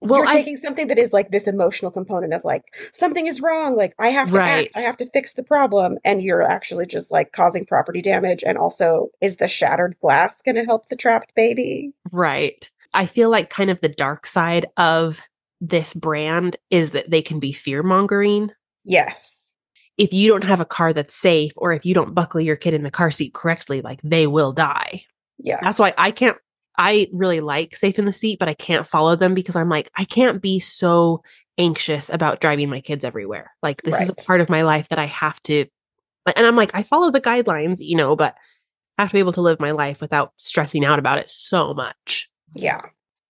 Well, 0.00 0.20
you're 0.20 0.28
I 0.28 0.32
taking 0.32 0.56
something 0.56 0.88
that 0.88 0.98
is 0.98 1.12
like 1.12 1.30
this 1.30 1.46
emotional 1.48 1.90
component 1.90 2.34
of 2.34 2.44
like 2.44 2.62
something 2.92 3.26
is 3.26 3.40
wrong, 3.40 3.76
like 3.76 3.94
I 3.98 4.08
have 4.08 4.30
to 4.30 4.38
Right. 4.38 4.66
act, 4.66 4.76
I 4.76 4.80
have 4.80 4.96
to 4.98 5.06
fix 5.06 5.32
the 5.34 5.42
problem, 5.42 5.98
and 6.04 6.22
you're 6.22 6.42
actually 6.42 6.86
just 6.86 7.10
like 7.10 7.32
causing 7.32 7.64
property 7.64 8.02
damage. 8.02 8.42
And 8.44 8.58
also, 8.58 9.08
is 9.20 9.36
the 9.36 9.48
shattered 9.48 9.96
glass 10.00 10.42
going 10.42 10.56
to 10.56 10.64
help 10.64 10.86
the 10.88 10.96
trapped 10.96 11.34
baby? 11.34 11.92
Right. 12.12 12.70
I 12.94 13.06
feel 13.06 13.30
like 13.30 13.50
kind 13.50 13.70
of 13.70 13.80
the 13.80 13.88
dark 13.88 14.26
side 14.26 14.66
of 14.76 15.20
this 15.60 15.94
brand 15.94 16.56
is 16.70 16.90
that 16.92 17.10
they 17.10 17.22
can 17.22 17.40
be 17.40 17.52
fear 17.52 17.82
mongering. 17.82 18.50
Yes. 18.84 19.54
If 19.96 20.12
you 20.12 20.28
don't 20.28 20.44
have 20.44 20.60
a 20.60 20.66
car 20.66 20.92
that's 20.92 21.14
safe 21.14 21.52
or 21.56 21.72
if 21.72 21.86
you 21.86 21.94
don't 21.94 22.14
buckle 22.14 22.40
your 22.40 22.56
kid 22.56 22.74
in 22.74 22.82
the 22.82 22.90
car 22.90 23.10
seat 23.10 23.32
correctly, 23.32 23.80
like 23.80 24.00
they 24.02 24.26
will 24.26 24.52
die. 24.52 25.04
Yes. 25.38 25.60
That's 25.62 25.78
why 25.78 25.94
I 25.96 26.10
can't, 26.10 26.36
I 26.78 27.08
really 27.12 27.40
like 27.40 27.74
safe 27.76 27.98
in 27.98 28.04
the 28.04 28.12
seat, 28.12 28.38
but 28.38 28.48
I 28.48 28.54
can't 28.54 28.86
follow 28.86 29.16
them 29.16 29.34
because 29.34 29.56
I'm 29.56 29.68
like, 29.68 29.90
I 29.96 30.04
can't 30.04 30.42
be 30.42 30.58
so 30.60 31.22
anxious 31.58 32.10
about 32.10 32.40
driving 32.40 32.68
my 32.68 32.80
kids 32.80 33.04
everywhere. 33.04 33.50
Like 33.62 33.82
this 33.82 34.00
is 34.00 34.10
a 34.10 34.14
part 34.14 34.40
of 34.40 34.50
my 34.50 34.62
life 34.62 34.88
that 34.90 34.98
I 34.98 35.06
have 35.06 35.42
to, 35.44 35.64
and 36.34 36.46
I'm 36.46 36.56
like, 36.56 36.74
I 36.74 36.82
follow 36.82 37.10
the 37.10 37.20
guidelines, 37.20 37.78
you 37.80 37.96
know, 37.96 38.16
but 38.16 38.36
I 38.98 39.02
have 39.02 39.10
to 39.10 39.14
be 39.14 39.20
able 39.20 39.32
to 39.32 39.42
live 39.42 39.60
my 39.60 39.70
life 39.72 40.00
without 40.00 40.32
stressing 40.36 40.84
out 40.84 40.98
about 40.98 41.18
it 41.18 41.30
so 41.30 41.72
much. 41.74 42.28
Yeah. 42.54 42.80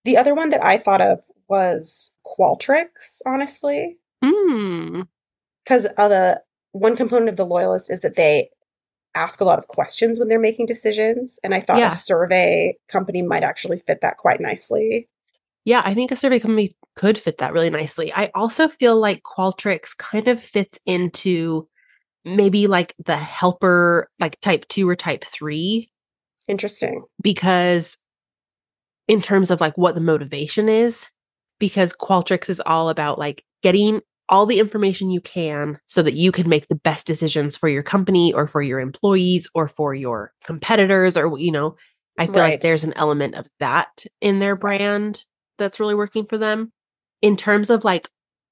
The 0.05 0.17
other 0.17 0.33
one 0.33 0.49
that 0.49 0.63
I 0.63 0.77
thought 0.77 1.01
of 1.01 1.19
was 1.47 2.11
Qualtrics, 2.25 3.21
honestly, 3.25 3.97
Mm. 4.23 5.07
because 5.63 5.85
uh, 5.97 6.07
the 6.07 6.41
one 6.71 6.95
component 6.95 7.29
of 7.29 7.37
the 7.37 7.45
loyalist 7.45 7.91
is 7.91 8.01
that 8.01 8.15
they 8.15 8.49
ask 9.17 9.41
a 9.41 9.45
lot 9.45 9.59
of 9.59 9.67
questions 9.67 10.19
when 10.19 10.27
they're 10.27 10.39
making 10.39 10.67
decisions, 10.67 11.39
and 11.43 11.53
I 11.53 11.61
thought 11.61 11.79
Yeah. 11.79 11.89
a 11.91 11.95
survey 11.95 12.77
company 12.87 13.21
might 13.21 13.43
actually 13.43 13.79
fit 13.79 14.01
that 14.01 14.17
quite 14.17 14.39
nicely. 14.39 15.07
Yeah, 15.65 15.81
I 15.83 15.93
think 15.93 16.11
a 16.11 16.15
survey 16.15 16.39
company 16.39 16.71
could 16.95 17.17
fit 17.17 17.39
that 17.39 17.51
really 17.51 17.69
nicely. 17.69 18.13
I 18.13 18.31
also 18.33 18.67
feel 18.69 18.97
like 18.99 19.23
Qualtrics 19.23 19.97
kind 19.97 20.27
of 20.29 20.41
fits 20.41 20.79
into 20.85 21.67
maybe 22.23 22.67
like 22.67 22.93
the 23.05 23.17
helper, 23.17 24.09
like 24.19 24.39
type 24.41 24.67
two 24.69 24.87
or 24.87 24.95
type 24.95 25.25
three, 25.25 25.91
Interesting. 26.47 27.03
because 27.21 27.97
in 29.07 29.21
terms 29.21 29.51
of 29.51 29.59
like 29.61 29.77
what 29.77 29.95
the 29.95 30.01
motivation 30.01 30.69
is, 30.69 31.07
because 31.59 31.93
Qualtrics 31.93 32.49
is 32.49 32.61
all 32.65 32.89
about 32.89 33.19
like 33.19 33.43
getting 33.63 34.01
all 34.29 34.45
the 34.45 34.59
information 34.59 35.09
you 35.09 35.21
can 35.21 35.79
so 35.85 36.01
that 36.01 36.13
you 36.15 36.31
can 36.31 36.49
make 36.49 36.67
the 36.67 36.75
best 36.75 37.07
decisions 37.07 37.55
for 37.55 37.69
your 37.69 37.83
company 37.83 38.33
or 38.33 38.47
for 38.47 38.61
your 38.61 38.79
employees 38.79 39.49
or 39.55 39.67
for 39.67 39.93
your 39.93 40.33
competitors 40.43 41.15
or 41.17 41.37
you 41.39 41.51
know 41.51 41.75
i 42.17 42.25
feel 42.25 42.35
Right. 42.35 42.51
like 42.51 42.61
there's 42.61 42.83
an 42.83 42.93
element 42.97 43.35
of 43.35 43.47
that 43.59 44.05
in 44.21 44.39
their 44.39 44.55
brand 44.55 45.23
that's 45.57 45.79
really 45.79 45.95
working 45.95 46.25
for 46.25 46.37
them 46.37 46.71
in 47.21 47.35
terms 47.37 47.69
of 47.69 47.83
like 47.85 48.09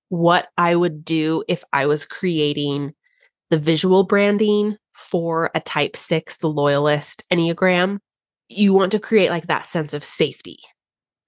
what 0.09 0.47
i 0.57 0.75
would 0.75 1.03
do 1.03 1.43
if 1.47 1.63
i 1.73 1.85
was 1.85 2.05
creating 2.05 2.93
the 3.49 3.57
visual 3.57 4.03
branding 4.03 4.77
for 4.93 5.51
a 5.55 5.59
type 5.59 5.95
6 5.97 6.37
the 6.37 6.47
loyalist 6.49 7.23
enneagram 7.31 7.99
you 8.49 8.73
want 8.73 8.91
to 8.91 8.99
create 8.99 9.29
like 9.29 9.47
that 9.47 9.65
sense 9.65 9.93
of 9.93 10.03
safety 10.03 10.59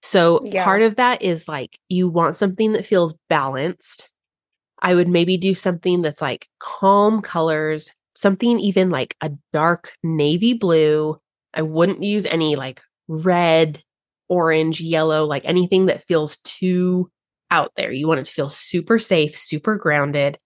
so 0.04 0.42
Yeah. 0.46 0.64
part 0.64 0.84
of 0.84 0.96
that 0.98 1.22
is 1.22 1.48
like 1.48 1.78
you 1.90 2.08
want 2.08 2.38
something 2.38 2.74
that 2.74 2.86
feels 2.86 3.18
balanced. 3.30 4.10
I 4.82 4.96
would 4.96 5.08
maybe 5.08 5.38
do 5.38 5.54
something 5.54 6.02
that's 6.02 6.22
like 6.22 6.48
calm 6.60 7.22
colors, 7.22 7.92
something 8.16 8.60
even 8.60 8.90
like 8.90 9.16
a 9.22 9.32
dark 9.54 9.94
navy 10.04 10.54
blue. 10.54 11.18
I 11.54 11.62
wouldn't 11.64 12.04
use 12.04 12.26
any 12.26 12.56
like 12.56 12.82
red, 13.08 13.82
orange, 14.30 14.82
yellow, 14.82 15.26
like 15.26 15.46
anything 15.46 15.88
that 15.88 16.06
feels 16.06 16.38
too 16.38 17.10
out 17.50 17.72
there. 17.76 17.92
You 17.92 18.08
want 18.08 18.20
it 18.20 18.26
to 18.26 18.32
feel 18.32 18.50
super 18.50 19.00
safe, 19.00 19.36
super 19.36 19.76
grounded. 19.76 20.38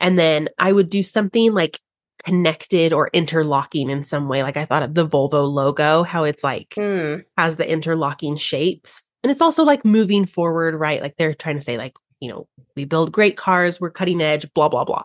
And 0.00 0.18
then 0.18 0.48
I 0.58 0.72
would 0.72 0.90
do 0.90 1.02
something 1.02 1.52
like 1.52 1.78
connected 2.24 2.92
or 2.92 3.10
interlocking 3.12 3.90
in 3.90 4.04
some 4.04 4.28
way. 4.28 4.42
Like 4.42 4.56
I 4.56 4.64
thought 4.64 4.82
of 4.82 4.94
the 4.94 5.06
Volvo 5.06 5.50
logo, 5.50 6.02
how 6.02 6.24
it's 6.24 6.42
like 6.44 6.74
Mm, 6.76 7.24
has 7.36 7.56
the 7.56 7.70
interlocking 7.70 8.36
shapes. 8.36 9.02
And 9.22 9.30
it's 9.32 9.40
also 9.42 9.64
like 9.64 9.84
moving 9.84 10.26
forward, 10.26 10.74
right? 10.74 11.02
Like 11.02 11.16
they're 11.16 11.34
trying 11.34 11.56
to 11.56 11.62
say, 11.62 11.76
like, 11.76 11.94
you 12.20 12.28
know, 12.28 12.46
we 12.76 12.84
build 12.84 13.12
great 13.12 13.36
cars, 13.36 13.80
we're 13.80 13.90
cutting 13.90 14.20
edge, 14.20 14.52
blah, 14.54 14.68
blah, 14.68 14.84
blah. 14.84 15.04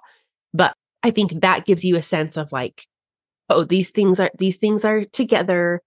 But 0.54 0.76
I 1.04 1.12
think 1.12 1.42
that 1.42 1.66
gives 1.66 1.84
you 1.84 1.98
a 1.98 2.02
sense 2.02 2.38
of 2.38 2.52
like, 2.52 2.86
oh, 3.50 3.64
these 3.64 3.92
things 3.92 4.20
are 4.20 4.32
these 4.38 4.58
things 4.58 4.86
are 4.86 5.06
together, 5.06 5.82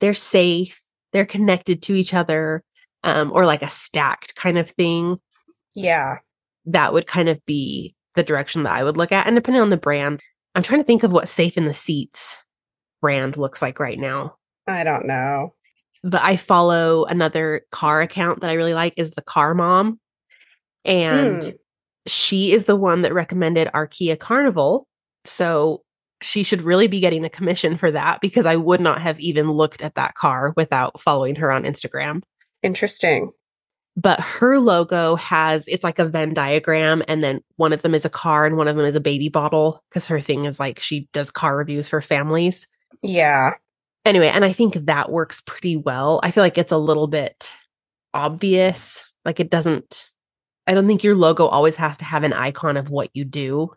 they're 0.00 0.14
safe, 0.14 0.80
they're 1.12 1.26
connected 1.26 1.82
to 1.82 1.94
each 1.94 2.14
other, 2.14 2.62
um, 3.04 3.32
or 3.32 3.44
like 3.44 3.62
a 3.62 3.70
stacked 3.70 4.34
kind 4.34 4.58
of 4.58 4.70
thing. 4.70 5.18
yeah. 5.74 6.18
That 6.66 6.92
would 6.92 7.06
kind 7.08 7.28
of 7.28 7.44
be 7.44 7.94
the 8.14 8.22
direction 8.22 8.62
that 8.62 8.74
I 8.74 8.84
would 8.84 8.96
look 8.96 9.10
at. 9.10 9.26
And 9.26 9.34
depending 9.34 9.62
on 9.62 9.70
the 9.70 9.76
brand, 9.76 10.20
I'm 10.54 10.62
trying 10.62 10.80
to 10.80 10.86
think 10.86 11.02
of 11.02 11.10
what 11.12 11.28
safe 11.28 11.56
in 11.56 11.66
the 11.66 11.74
seats 11.74 12.36
brand 13.00 13.36
looks 13.36 13.60
like 13.60 13.80
right 13.80 13.98
now. 13.98 14.36
I 14.68 14.84
don't 14.84 15.06
know. 15.06 15.54
but 16.04 16.22
I 16.22 16.36
follow 16.36 17.04
another 17.04 17.62
car 17.72 18.00
account 18.00 18.40
that 18.40 18.50
I 18.50 18.54
really 18.54 18.74
like 18.74 18.94
is 18.96 19.12
the 19.12 19.22
Car 19.22 19.54
Mom. 19.54 19.98
And 20.84 21.42
Hmm. 21.42 21.50
she 22.06 22.52
is 22.52 22.64
the 22.64 22.76
one 22.76 23.02
that 23.02 23.14
recommended 23.14 23.70
Kia 23.90 24.16
Carnival. 24.16 24.86
So 25.24 25.82
she 26.20 26.42
should 26.42 26.62
really 26.62 26.86
be 26.86 27.00
getting 27.00 27.24
a 27.24 27.28
commission 27.30 27.76
for 27.76 27.90
that 27.90 28.20
because 28.20 28.46
I 28.46 28.56
would 28.56 28.80
not 28.80 29.00
have 29.00 29.18
even 29.20 29.50
looked 29.50 29.82
at 29.82 29.94
that 29.96 30.14
car 30.14 30.52
without 30.56 31.00
following 31.00 31.34
her 31.36 31.50
on 31.50 31.64
Instagram. 31.64 32.22
Interesting. 32.62 33.32
But 33.96 34.20
her 34.20 34.58
logo 34.58 35.16
has 35.16 35.68
it's 35.68 35.84
like 35.84 35.98
a 35.98 36.06
Venn 36.06 36.32
diagram, 36.32 37.02
and 37.08 37.22
then 37.22 37.40
one 37.56 37.72
of 37.74 37.82
them 37.82 37.94
is 37.94 38.04
a 38.06 38.10
car 38.10 38.46
and 38.46 38.56
one 38.56 38.66
of 38.68 38.76
them 38.76 38.86
is 38.86 38.94
a 38.94 39.00
baby 39.00 39.28
bottle 39.28 39.82
because 39.90 40.06
her 40.06 40.20
thing 40.20 40.44
is 40.46 40.58
like 40.58 40.80
she 40.80 41.08
does 41.12 41.30
car 41.30 41.56
reviews 41.58 41.88
for 41.88 42.00
families 42.00 42.68
Yeah. 43.02 43.54
anyway, 44.06 44.28
and 44.28 44.44
I 44.46 44.52
think 44.52 44.74
that 44.74 45.10
works 45.12 45.42
pretty 45.42 45.76
well. 45.76 46.20
I 46.22 46.30
feel 46.30 46.42
like 46.42 46.56
it's 46.56 46.72
a 46.72 46.78
little 46.78 47.06
bit 47.06 47.52
obvious. 48.14 49.02
Like 49.24 49.40
it 49.40 49.50
doesn't, 49.50 50.10
I 50.66 50.74
don't 50.74 50.86
think 50.86 51.02
your 51.02 51.16
logo 51.16 51.46
always 51.46 51.76
has 51.76 51.96
to 51.98 52.04
have 52.04 52.22
an 52.24 52.32
icon 52.32 52.76
of 52.76 52.90
what 52.90 53.10
you 53.14 53.24
do 53.24 53.70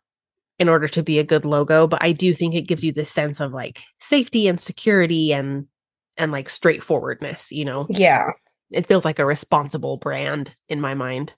in 0.59 0.69
order 0.69 0.87
to 0.87 1.03
be 1.03 1.19
a 1.19 1.23
good 1.23 1.43
logo, 1.45 1.87
but 1.87 2.01
I 2.01 2.11
do 2.11 2.33
think 2.33 2.55
it 2.55 2.67
gives 2.67 2.83
you 2.83 2.91
this 2.91 3.09
sense 3.09 3.39
of 3.39 3.51
like 3.53 3.81
safety 3.99 4.47
and 4.47 4.59
security 4.61 5.33
and 5.33 5.67
and 6.17 6.31
like 6.31 6.49
straightforwardness, 6.49 7.51
you 7.51 7.65
know. 7.65 7.87
Yeah. 7.89 8.29
It 8.71 8.87
feels 8.87 9.03
like 9.05 9.19
a 9.19 9.25
responsible 9.25 9.97
brand 9.97 10.55
in 10.69 10.79
my 10.79 10.93
mind. 10.95 11.33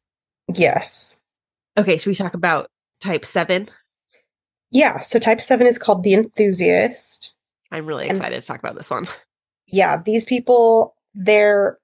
Yes. 0.53 1.19
Okay, 1.77 1.97
should 1.97 2.09
we 2.09 2.15
talk 2.15 2.33
about 2.35 2.69
type 3.01 3.25
7? 3.25 3.69
Yeah. 4.71 4.99
So 4.99 5.17
type 5.19 5.41
seven 5.41 5.65
is 5.67 5.77
called 5.79 6.03
the 6.03 6.13
enthusiast. 6.13 7.35
I'm 7.71 7.85
really 7.85 8.07
And- 8.07 8.17
excited 8.17 8.39
to 8.41 8.45
talk 8.47 8.59
about 8.59 8.75
this 8.75 8.89
one. 8.89 9.07
Yeah. 9.65 10.01
These 10.01 10.25
people, 10.25 10.95
their, 11.13 11.77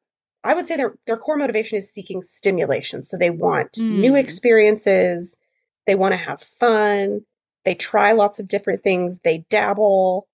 I 0.43 0.53
would 0.53 0.65
say 0.67 0.75
their 0.75 0.93
their 1.07 1.17
core 1.17 1.37
motivation 1.37 1.77
is 1.77 1.91
seeking 1.91 2.21
stimulation. 2.21 3.03
So 3.03 3.17
they 3.17 3.29
want 3.29 3.77
new 3.77 4.13
Mm. 4.13 4.19
experiences. 4.19 5.37
They 5.87 5.95
want 5.95 6.13
to 6.13 6.17
have 6.17 6.41
fun. 6.41 7.21
They 7.65 7.75
try 7.75 8.11
lots 8.11 8.39
of 8.39 8.47
different 8.47 8.81
things. 8.81 9.19
They 9.19 9.45
dabble. 9.49 10.27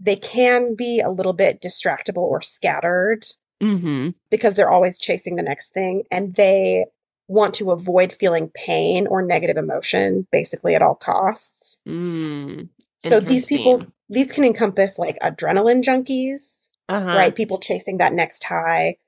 They 0.00 0.16
can 0.16 0.74
be 0.74 1.00
a 1.00 1.10
little 1.10 1.32
bit 1.32 1.60
distractible 1.62 2.18
or 2.18 2.42
scattered. 2.42 3.26
Mhm. 3.62 4.12
because 4.28 4.54
they're 4.54 4.70
always 4.70 4.98
chasing 4.98 5.36
the 5.36 5.42
next 5.42 5.72
thing 5.72 6.02
and 6.10 6.34
they 6.34 6.84
want 7.26 7.54
to 7.54 7.70
avoid 7.70 8.12
feeling 8.12 8.50
pain 8.50 9.06
or 9.06 9.22
negative 9.22 9.56
emotion 9.56 10.26
basically 10.30 10.74
at 10.74 10.82
all 10.82 10.94
costs. 10.94 11.78
Mm. 11.88 12.68
So 12.98 13.18
these 13.18 13.46
people 13.46 13.82
these 14.10 14.30
can 14.30 14.44
encompass 14.44 14.98
like 14.98 15.16
adrenaline 15.22 15.82
junkies, 15.82 16.68
Uh-huh. 16.90 17.16
right? 17.16 17.34
People 17.34 17.56
chasing 17.58 17.96
that 17.96 18.12
next 18.12 18.44
high. 18.44 18.98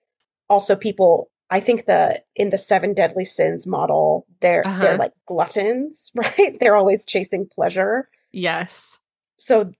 Also 0.49 0.77
people 0.77 1.31
I 1.51 1.61
think 1.61 1.87
the 1.87 2.23
in 2.37 2.51
the 2.51 2.59
seven 2.59 2.93
deadly 2.95 3.25
sins 3.25 3.67
model, 3.67 4.27
they're 4.41 4.67
Uh-huh. 4.67 4.83
they're 4.83 4.97
like 4.99 5.13
gluttons, 5.27 6.11
right? 6.15 6.57
They're 6.61 6.77
always 6.77 7.05
chasing 7.05 7.47
pleasure. 7.49 8.09
Yes. 8.33 8.99
So 9.39 9.73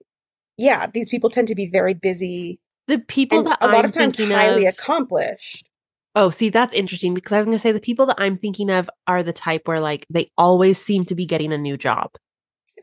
yeah, 0.57 0.87
these 0.87 1.09
people 1.09 1.31
tend 1.31 1.49
to 1.49 1.55
be 1.55 1.66
very 1.71 1.95
busy 1.95 2.59
The 2.89 2.99
people 2.99 3.43
that 3.45 3.59
a 3.61 3.66
lot 3.66 3.77
I'm 3.77 3.85
of 3.87 3.93
times 3.93 4.19
highly 4.19 4.66
of, 4.66 4.75
accomplished. 4.75 5.69
oh, 6.16 6.31
see, 6.31 6.49
that's 6.49 6.75
interesting 6.75 7.14
because 7.14 7.33
I 7.33 7.39
was 7.39 7.45
going 7.47 7.55
to 7.55 7.61
say 7.61 7.71
the 7.73 7.81
people 7.81 8.07
that 8.07 8.16
I'm 8.19 8.37
thinking 8.39 8.71
of 8.71 8.91
are 9.07 9.23
the 9.23 9.33
type 9.33 9.69
where 9.69 9.79
like 9.81 10.07
they 10.11 10.31
always 10.37 10.79
seem 10.79 11.05
to 11.07 11.14
be 11.14 11.27
getting 11.27 11.53
a 11.53 11.59
new 11.59 11.77
job. 11.77 12.12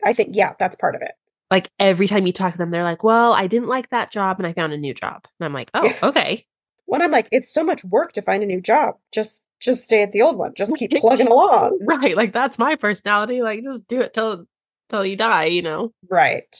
I 0.03 0.13
think 0.13 0.35
yeah, 0.35 0.53
that's 0.59 0.75
part 0.75 0.95
of 0.95 1.01
it. 1.01 1.11
Like 1.51 1.69
every 1.79 2.07
time 2.07 2.25
you 2.27 2.33
talk 2.33 2.53
to 2.53 2.57
them, 2.57 2.71
they're 2.71 2.83
like, 2.83 3.03
"Well, 3.03 3.33
I 3.33 3.47
didn't 3.47 3.67
like 3.67 3.89
that 3.89 4.11
job 4.11 4.39
and 4.39 4.47
I 4.47 4.53
found 4.53 4.73
a 4.73 4.77
new 4.77 4.93
job." 4.93 5.25
And 5.39 5.45
I'm 5.45 5.53
like, 5.53 5.69
"Oh, 5.73 5.91
okay." 6.03 6.45
When 6.85 7.01
I'm 7.01 7.11
like, 7.11 7.27
it's 7.31 7.53
so 7.53 7.63
much 7.63 7.83
work 7.85 8.13
to 8.13 8.21
find 8.21 8.43
a 8.43 8.47
new 8.47 8.61
job. 8.61 8.95
Just 9.11 9.43
just 9.59 9.83
stay 9.83 10.03
at 10.03 10.11
the 10.11 10.21
old 10.21 10.37
one. 10.37 10.53
Just 10.55 10.75
keep 10.77 10.91
plugging 10.91 11.27
along. 11.31 11.79
Right, 11.81 12.15
like 12.15 12.33
that's 12.33 12.59
my 12.59 12.75
personality. 12.75 13.41
Like 13.41 13.63
just 13.63 13.87
do 13.87 14.01
it 14.01 14.13
till 14.13 14.45
till 14.89 15.05
you 15.05 15.15
die, 15.15 15.45
you 15.45 15.61
know. 15.61 15.93
Right. 16.09 16.55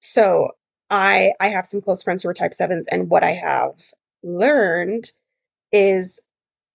So 0.00 0.50
I 0.90 1.32
I 1.40 1.48
have 1.48 1.66
some 1.66 1.80
close 1.80 2.02
friends 2.02 2.22
who 2.22 2.28
are 2.28 2.34
type 2.34 2.54
sevens, 2.54 2.86
and 2.88 3.10
what 3.10 3.24
I 3.24 3.32
have 3.32 3.74
learned 4.22 5.12
is 5.72 6.20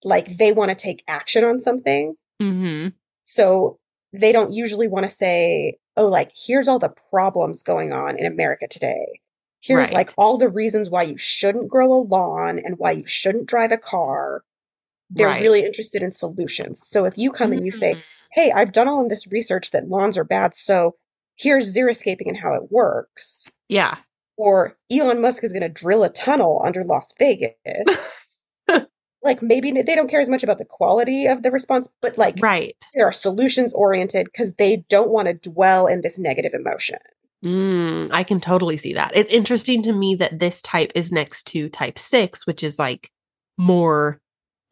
like 0.04 0.38
they 0.38 0.52
want 0.52 0.70
to 0.70 0.76
take 0.76 1.04
action 1.08 1.44
on 1.44 1.60
something. 1.60 2.16
Mm-hmm. 2.42 2.90
So 3.24 3.80
they 4.14 4.32
don't 4.32 4.52
usually 4.52 4.88
want 4.88 5.04
to 5.04 5.10
say, 5.10 5.78
oh, 5.96 6.08
like, 6.08 6.32
here's 6.36 6.68
all 6.68 6.80
the 6.80 6.94
problems 7.10 7.64
going 7.64 7.94
on 7.94 8.18
in 8.18 8.26
America 8.26 8.68
today. 8.68 9.22
Here's 9.62 9.86
Right. 9.88 9.94
like 9.94 10.14
all 10.18 10.38
the 10.38 10.50
reasons 10.50 10.90
why 10.90 11.04
you 11.04 11.18
shouldn't 11.18 11.70
grow 11.70 11.94
a 11.94 12.02
lawn 12.02 12.60
and 12.60 12.78
why 12.80 12.92
you 12.92 13.08
shouldn't 13.08 13.46
drive 13.46 13.72
a 13.72 13.78
car. 13.78 14.44
They're 15.10 15.28
Right. 15.28 15.42
really 15.42 15.64
interested 15.66 16.02
in 16.04 16.12
solutions. 16.12 16.82
So 16.88 17.06
if 17.06 17.18
you 17.18 17.32
come 17.32 17.52
and 17.52 17.66
you 17.66 17.72
say, 17.72 17.94
Mm. 17.96 18.02
hey, 18.32 18.52
I've 18.52 18.72
done 18.72 18.88
all 18.88 19.02
of 19.04 19.10
this 19.10 19.28
research 19.32 19.72
that 19.72 19.88
lawns 19.90 20.18
are 20.18 20.24
bad, 20.24 20.54
so 20.54 20.96
here's 21.36 21.76
xeriscaping 21.76 22.28
and 22.28 22.38
how 22.38 22.54
it 22.56 22.72
works. 22.72 23.48
Yeah. 23.70 23.98
Or 24.38 24.78
Elon 24.92 25.22
Musk 25.22 25.44
is 25.44 25.52
going 25.54 25.62
to 25.64 25.70
drill 25.70 26.04
a 26.04 26.10
tunnel 26.10 26.62
under 26.66 26.84
Las 26.84 27.14
Vegas. 27.20 28.54
like 29.24 29.42
maybe 29.44 29.72
they 29.72 29.96
don't 29.96 30.10
care 30.10 30.22
as 30.22 30.30
much 30.30 30.42
about 30.44 30.58
the 30.58 30.66
quality 30.66 31.28
of 31.28 31.44
the 31.44 31.52
response, 31.52 31.88
but 32.02 32.18
like 32.18 32.36
right. 32.42 32.76
they 32.96 33.02
are 33.02 33.12
solutions 33.12 33.74
oriented 33.74 34.26
because 34.26 34.54
they 34.54 34.78
don't 34.90 35.12
want 35.12 35.28
to 35.28 35.34
dwell 35.36 35.86
in 35.86 36.02
this 36.02 36.18
negative 36.18 36.54
emotion. 36.56 36.98
Mm, 37.44 38.10
I 38.12 38.24
can 38.24 38.40
totally 38.40 38.78
see 38.78 38.94
that. 38.94 39.12
It's 39.16 39.32
interesting 39.32 39.82
to 39.84 39.94
me 39.94 40.16
that 40.16 40.40
this 40.40 40.62
type 40.62 40.92
is 40.96 41.12
next 41.12 41.48
to 41.48 41.70
type 41.70 41.98
6, 41.98 42.46
which 42.46 42.64
is 42.64 42.78
like 42.78 43.10
more 43.58 44.20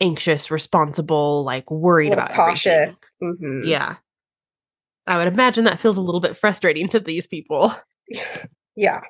anxious, 0.02 0.52
responsible, 0.52 1.44
like 1.44 1.70
worried 1.72 2.14
about 2.14 2.32
cautious. 2.34 3.12
Mhm. 3.22 3.66
Yeah. 3.66 3.96
I 5.08 5.18
would 5.18 5.28
imagine 5.28 5.64
that 5.64 5.80
feels 5.80 5.98
a 5.98 6.02
little 6.02 6.22
bit 6.22 6.38
frustrating 6.38 6.88
to 6.90 7.00
these 7.00 7.28
people. 7.28 7.74
Yeah. 8.76 9.02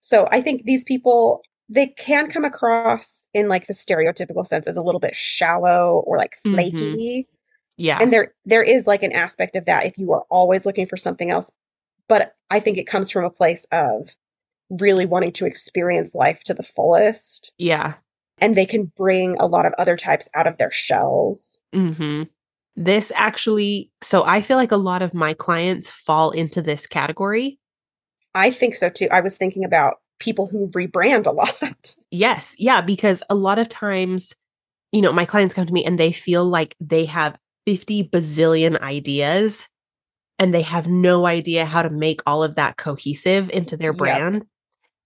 So 0.00 0.26
I 0.32 0.40
think 0.40 0.64
these 0.64 0.84
people 0.84 1.42
they 1.68 1.88
can 1.88 2.30
come 2.30 2.46
across 2.46 3.28
in 3.34 3.46
like 3.48 3.66
the 3.66 3.74
stereotypical 3.74 4.44
sense 4.46 4.66
as 4.66 4.78
a 4.78 4.82
little 4.82 5.00
bit 5.00 5.14
shallow 5.14 6.02
or 6.06 6.16
like 6.16 6.36
Mhm. 6.46 6.52
flaky. 6.54 7.28
Yeah. 7.76 7.98
And 8.00 8.10
there 8.10 8.32
there 8.46 8.62
is 8.62 8.86
like 8.86 9.02
an 9.02 9.12
aspect 9.12 9.54
of 9.54 9.66
that 9.66 9.84
if 9.84 9.98
you 9.98 10.10
are 10.12 10.24
always 10.30 10.64
looking 10.64 10.86
for 10.86 10.96
something 10.96 11.30
else. 11.30 11.52
But 12.08 12.34
I 12.50 12.60
think 12.60 12.78
it 12.78 12.86
comes 12.86 13.10
from 13.10 13.24
a 13.24 13.30
place 13.30 13.66
of 13.70 14.10
really 14.70 15.06
wanting 15.06 15.32
to 15.32 15.46
experience 15.46 16.14
life 16.14 16.42
to 16.44 16.54
the 16.54 16.62
fullest. 16.62 17.52
yeah. 17.58 17.94
And 18.40 18.56
they 18.56 18.66
can 18.66 18.92
bring 18.96 19.36
a 19.40 19.46
lot 19.46 19.66
of 19.66 19.72
other 19.78 19.96
types 19.96 20.28
out 20.34 20.46
of 20.46 20.58
their 20.58 20.70
shells. 20.70 21.58
hmm 21.72 22.22
This 22.76 23.10
actually, 23.16 23.90
so 24.00 24.22
I 24.24 24.42
feel 24.42 24.56
like 24.56 24.70
a 24.70 24.76
lot 24.76 25.02
of 25.02 25.12
my 25.12 25.34
clients 25.34 25.90
fall 25.90 26.30
into 26.30 26.62
this 26.62 26.86
category. 26.86 27.58
I 28.36 28.52
think 28.52 28.76
so 28.76 28.90
too. 28.90 29.08
I 29.10 29.20
was 29.22 29.36
thinking 29.36 29.64
about 29.64 29.96
people 30.20 30.46
who 30.46 30.68
rebrand 30.70 31.26
a 31.26 31.30
lot. 31.64 31.96
Yes. 32.12 32.54
Yeah. 32.58 32.80
Because 32.80 33.22
a 33.28 33.34
lot 33.34 33.58
of 33.58 33.68
times, 33.68 34.34
you 34.92 35.02
know, 35.02 35.12
my 35.12 35.24
clients 35.24 35.54
come 35.54 35.66
to 35.66 35.72
me 35.72 35.84
and 35.84 35.98
they 35.98 36.12
feel 36.12 36.44
like 36.44 36.76
they 36.78 37.06
have 37.06 37.40
50 37.66 38.04
bazillion 38.04 38.80
ideas 38.80 39.66
and 40.38 40.54
they 40.54 40.62
have 40.62 40.86
no 40.86 41.26
idea 41.26 41.64
how 41.64 41.82
to 41.82 41.90
make 41.90 42.20
all 42.26 42.42
of 42.42 42.54
that 42.56 42.76
cohesive 42.76 43.50
into 43.50 43.76
their 43.76 43.90
Yep. 43.90 43.98
brand. 43.98 44.46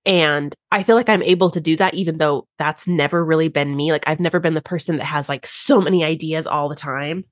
And 0.04 0.54
I 0.72 0.82
feel 0.82 0.96
like 0.96 1.08
I'm 1.08 1.22
able 1.22 1.50
to 1.50 1.60
do 1.60 1.76
that, 1.76 1.94
even 1.94 2.18
though 2.18 2.46
that's 2.58 2.88
never 2.88 3.24
really 3.24 3.48
been 3.48 3.76
me. 3.76 3.92
Like, 3.92 4.08
I've 4.08 4.20
never 4.20 4.40
been 4.40 4.54
the 4.54 4.60
person 4.62 4.96
that 4.96 5.04
has 5.04 5.28
like 5.28 5.46
so 5.46 5.80
many 5.80 6.04
ideas 6.04 6.46
all 6.46 6.68
the 6.68 6.74
time. 6.74 7.24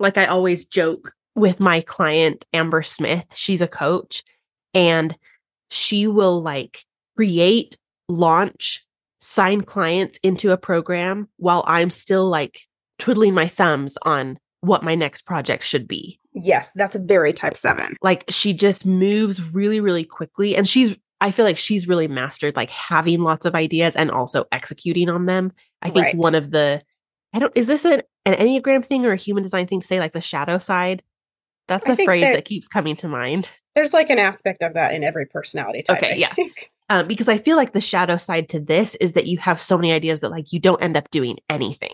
Like, 0.00 0.18
I 0.18 0.26
always 0.26 0.64
joke 0.64 1.12
with 1.36 1.60
my 1.60 1.80
client, 1.82 2.44
Amber 2.52 2.82
Smith. 2.82 3.26
She's 3.34 3.62
a 3.62 3.68
coach 3.68 4.24
and 4.74 5.16
she 5.70 6.06
will 6.06 6.42
like 6.42 6.84
create, 7.16 7.78
launch, 8.08 8.84
sign 9.20 9.60
clients 9.60 10.18
into 10.22 10.50
a 10.50 10.56
program 10.56 11.28
while 11.36 11.62
I'm 11.66 11.90
still 11.90 12.28
like 12.28 12.60
twiddling 12.98 13.34
my 13.34 13.46
thumbs 13.46 13.96
on 14.02 14.38
what 14.62 14.82
my 14.82 14.94
next 14.94 15.22
project 15.22 15.62
should 15.64 15.86
be. 15.86 16.19
Yes, 16.32 16.70
that's 16.74 16.94
a 16.94 16.98
very 17.00 17.32
type 17.32 17.56
seven. 17.56 17.96
Like 18.02 18.24
she 18.28 18.52
just 18.52 18.86
moves 18.86 19.54
really, 19.54 19.80
really 19.80 20.04
quickly. 20.04 20.56
And 20.56 20.68
she's, 20.68 20.96
I 21.20 21.30
feel 21.32 21.44
like 21.44 21.58
she's 21.58 21.88
really 21.88 22.08
mastered 22.08 22.56
like 22.56 22.70
having 22.70 23.22
lots 23.22 23.44
of 23.46 23.54
ideas 23.54 23.96
and 23.96 24.10
also 24.10 24.44
executing 24.52 25.08
on 25.10 25.26
them. 25.26 25.52
I 25.82 25.90
think 25.90 26.04
Right. 26.06 26.16
one 26.16 26.34
of 26.34 26.50
the, 26.52 26.80
I 27.32 27.38
don't, 27.40 27.52
is 27.56 27.66
this 27.66 27.84
an, 27.84 28.02
an 28.26 28.34
Enneagram 28.34 28.84
thing 28.84 29.04
or 29.06 29.12
a 29.12 29.16
human 29.16 29.42
design 29.42 29.66
thing 29.66 29.80
to 29.80 29.86
say 29.86 29.98
like 29.98 30.12
the 30.12 30.20
shadow 30.20 30.58
side? 30.58 31.02
That's 31.68 31.86
the 31.86 31.96
phrase 31.96 32.22
that- 32.24 32.34
that 32.34 32.44
keeps 32.44 32.68
coming 32.68 32.96
to 32.96 33.08
mind. 33.08 33.48
There's 33.76 33.92
like 33.92 34.10
an 34.10 34.18
aspect 34.18 34.62
of 34.64 34.74
that 34.74 34.94
in 34.94 35.04
every 35.04 35.26
personality 35.26 35.82
type. 35.82 35.98
Okay, 35.98 36.12
I 36.12 36.14
yeah. 36.16 36.34
Um, 36.90 37.06
because 37.06 37.28
I 37.28 37.38
feel 37.38 37.56
like 37.56 37.72
the 37.72 37.80
shadow 37.80 38.16
side 38.16 38.48
to 38.48 38.58
this 38.58 38.96
is 38.96 39.12
that 39.12 39.26
you 39.28 39.38
have 39.38 39.60
so 39.60 39.78
many 39.78 39.92
ideas 39.92 40.18
that 40.20 40.30
like 40.32 40.52
you 40.52 40.58
don't 40.58 40.82
end 40.82 40.96
up 40.96 41.08
doing 41.12 41.38
anything. 41.48 41.92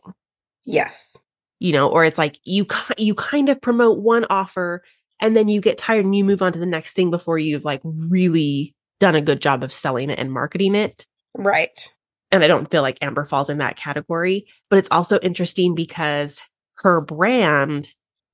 Yes. 0.64 1.18
You 1.58 1.72
know, 1.72 1.88
or 1.88 2.04
it's 2.04 2.18
like 2.18 2.38
you 2.44 2.66
you 2.98 3.14
kind 3.14 3.48
of 3.48 3.60
promote 3.60 4.00
one 4.00 4.26
offer 4.30 4.82
and 5.20 5.36
then 5.36 5.48
you 5.48 5.60
get 5.60 5.78
tired 5.78 6.04
and 6.04 6.14
you 6.14 6.24
move 6.24 6.42
on 6.42 6.52
to 6.52 6.58
the 6.58 6.66
next 6.66 6.94
thing 6.94 7.10
before 7.10 7.38
you've 7.38 7.64
like 7.64 7.80
really 7.84 8.74
done 9.00 9.14
a 9.14 9.20
good 9.20 9.40
job 9.40 9.62
of 9.62 9.72
selling 9.72 10.10
it 10.10 10.18
and 10.18 10.32
marketing 10.32 10.74
it. 10.74 11.06
Right. 11.34 11.92
And 12.30 12.42
I 12.44 12.48
don't 12.48 12.70
feel 12.70 12.82
like 12.82 12.98
Amber 13.00 13.24
falls 13.24 13.48
in 13.48 13.58
that 13.58 13.76
category, 13.76 14.46
but 14.68 14.78
it's 14.78 14.90
also 14.90 15.18
interesting 15.20 15.74
because 15.74 16.42
her 16.78 17.00
brand 17.00 17.88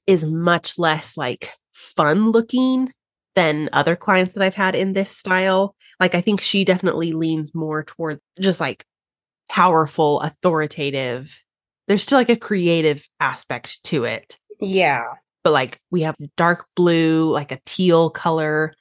is 0.07 0.25
much 0.25 0.79
less 0.79 1.17
like 1.17 1.51
fun 1.73 2.31
looking 2.31 2.93
than 3.35 3.69
other 3.73 3.97
clients 3.97 4.35
that 4.35 4.43
I've 4.43 4.55
had 4.55 4.75
in 4.75 4.93
this 4.93 5.17
style. 5.17 5.75
Like 6.01 6.15
I 6.15 6.21
think 6.21 6.41
she 6.41 6.65
definitely 6.65 7.13
leans 7.13 7.55
more 7.55 7.85
toward 7.85 8.19
just 8.41 8.61
like 8.61 8.85
powerful, 9.49 10.21
authoritative. 10.21 11.39
There's 11.89 12.03
still 12.03 12.19
like 12.19 12.29
a 12.29 12.37
creative 12.37 13.07
aspect 13.21 13.83
to 13.85 14.05
it 14.05 14.39
Yeah. 14.61 15.03
but 15.45 15.53
like 15.53 15.81
we 15.91 16.03
have 16.03 16.17
dark 16.37 16.67
blue, 16.77 17.31
like 17.31 17.53
a 17.53 17.61
teal 17.67 18.11
color. 18.11 18.75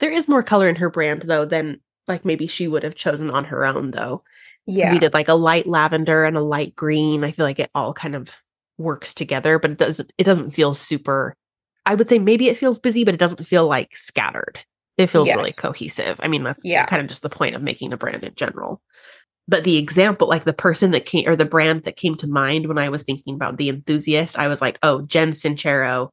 There 0.00 0.10
is 0.10 0.28
more 0.28 0.42
color 0.42 0.68
in 0.68 0.76
her 0.76 0.90
brand 0.90 1.22
though 1.22 1.44
than 1.44 1.80
like 2.08 2.24
maybe 2.24 2.46
she 2.46 2.66
would 2.68 2.82
have 2.82 2.94
chosen 2.94 3.30
on 3.30 3.44
her 3.44 3.64
own 3.64 3.92
though. 3.92 4.22
Yeah. 4.66 4.92
We 4.92 4.98
did 4.98 5.14
like 5.14 5.28
a 5.28 5.34
light 5.34 5.66
lavender 5.66 6.24
and 6.24 6.36
a 6.36 6.40
light 6.42 6.74
green. 6.74 7.24
I 7.24 7.32
feel 7.32 7.46
like 7.46 7.58
it 7.60 7.70
all 7.74 7.92
kind 7.92 8.14
of 8.14 8.34
works 8.78 9.14
together, 9.14 9.58
but 9.58 9.70
it 9.72 9.78
doesn't 9.78 10.12
it 10.18 10.24
doesn't 10.24 10.50
feel 10.50 10.74
super 10.74 11.34
I 11.86 11.94
would 11.94 12.08
say 12.08 12.18
maybe 12.18 12.48
it 12.48 12.56
feels 12.58 12.78
busy, 12.78 13.04
but 13.04 13.14
it 13.14 13.20
doesn't 13.20 13.46
feel 13.46 13.66
like 13.66 13.96
scattered. 13.96 14.60
It 14.98 15.06
feels 15.06 15.28
really 15.30 15.52
cohesive. 15.52 16.20
I 16.22 16.28
mean, 16.28 16.42
that's 16.44 16.62
Yeah. 16.64 16.84
kind 16.84 17.00
of 17.00 17.08
just 17.08 17.22
the 17.22 17.30
point 17.30 17.54
of 17.54 17.62
making 17.62 17.92
a 17.92 17.96
brand 17.96 18.22
in 18.22 18.34
general. 18.34 18.82
But 19.50 19.64
the 19.64 19.78
example, 19.78 20.28
like 20.28 20.44
the 20.44 20.52
person 20.52 20.92
that 20.92 21.06
came 21.06 21.28
or 21.28 21.34
the 21.34 21.44
brand 21.44 21.82
that 21.82 21.96
came 21.96 22.14
to 22.18 22.28
mind 22.28 22.68
when 22.68 22.78
I 22.78 22.88
was 22.88 23.02
thinking 23.02 23.34
about 23.34 23.56
the 23.56 23.68
enthusiast, 23.68 24.38
I 24.38 24.46
was 24.46 24.62
like, 24.62 24.78
oh, 24.84 25.02
Jen 25.02 25.32
Sincero, 25.32 26.10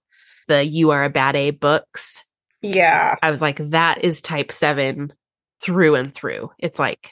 the 0.48 0.66
You 0.66 0.90
Are 0.90 1.04
a 1.04 1.10
Bad 1.10 1.36
A 1.36 1.52
books. 1.52 2.24
Yeah. 2.64 3.16
I 3.22 3.30
was 3.30 3.40
like, 3.40 3.58
that 3.70 4.04
is 4.04 4.22
type 4.22 4.52
seven 4.52 5.14
through 5.62 5.94
and 5.94 6.12
through. 6.12 6.50
It's 6.58 6.80
like, 6.80 7.12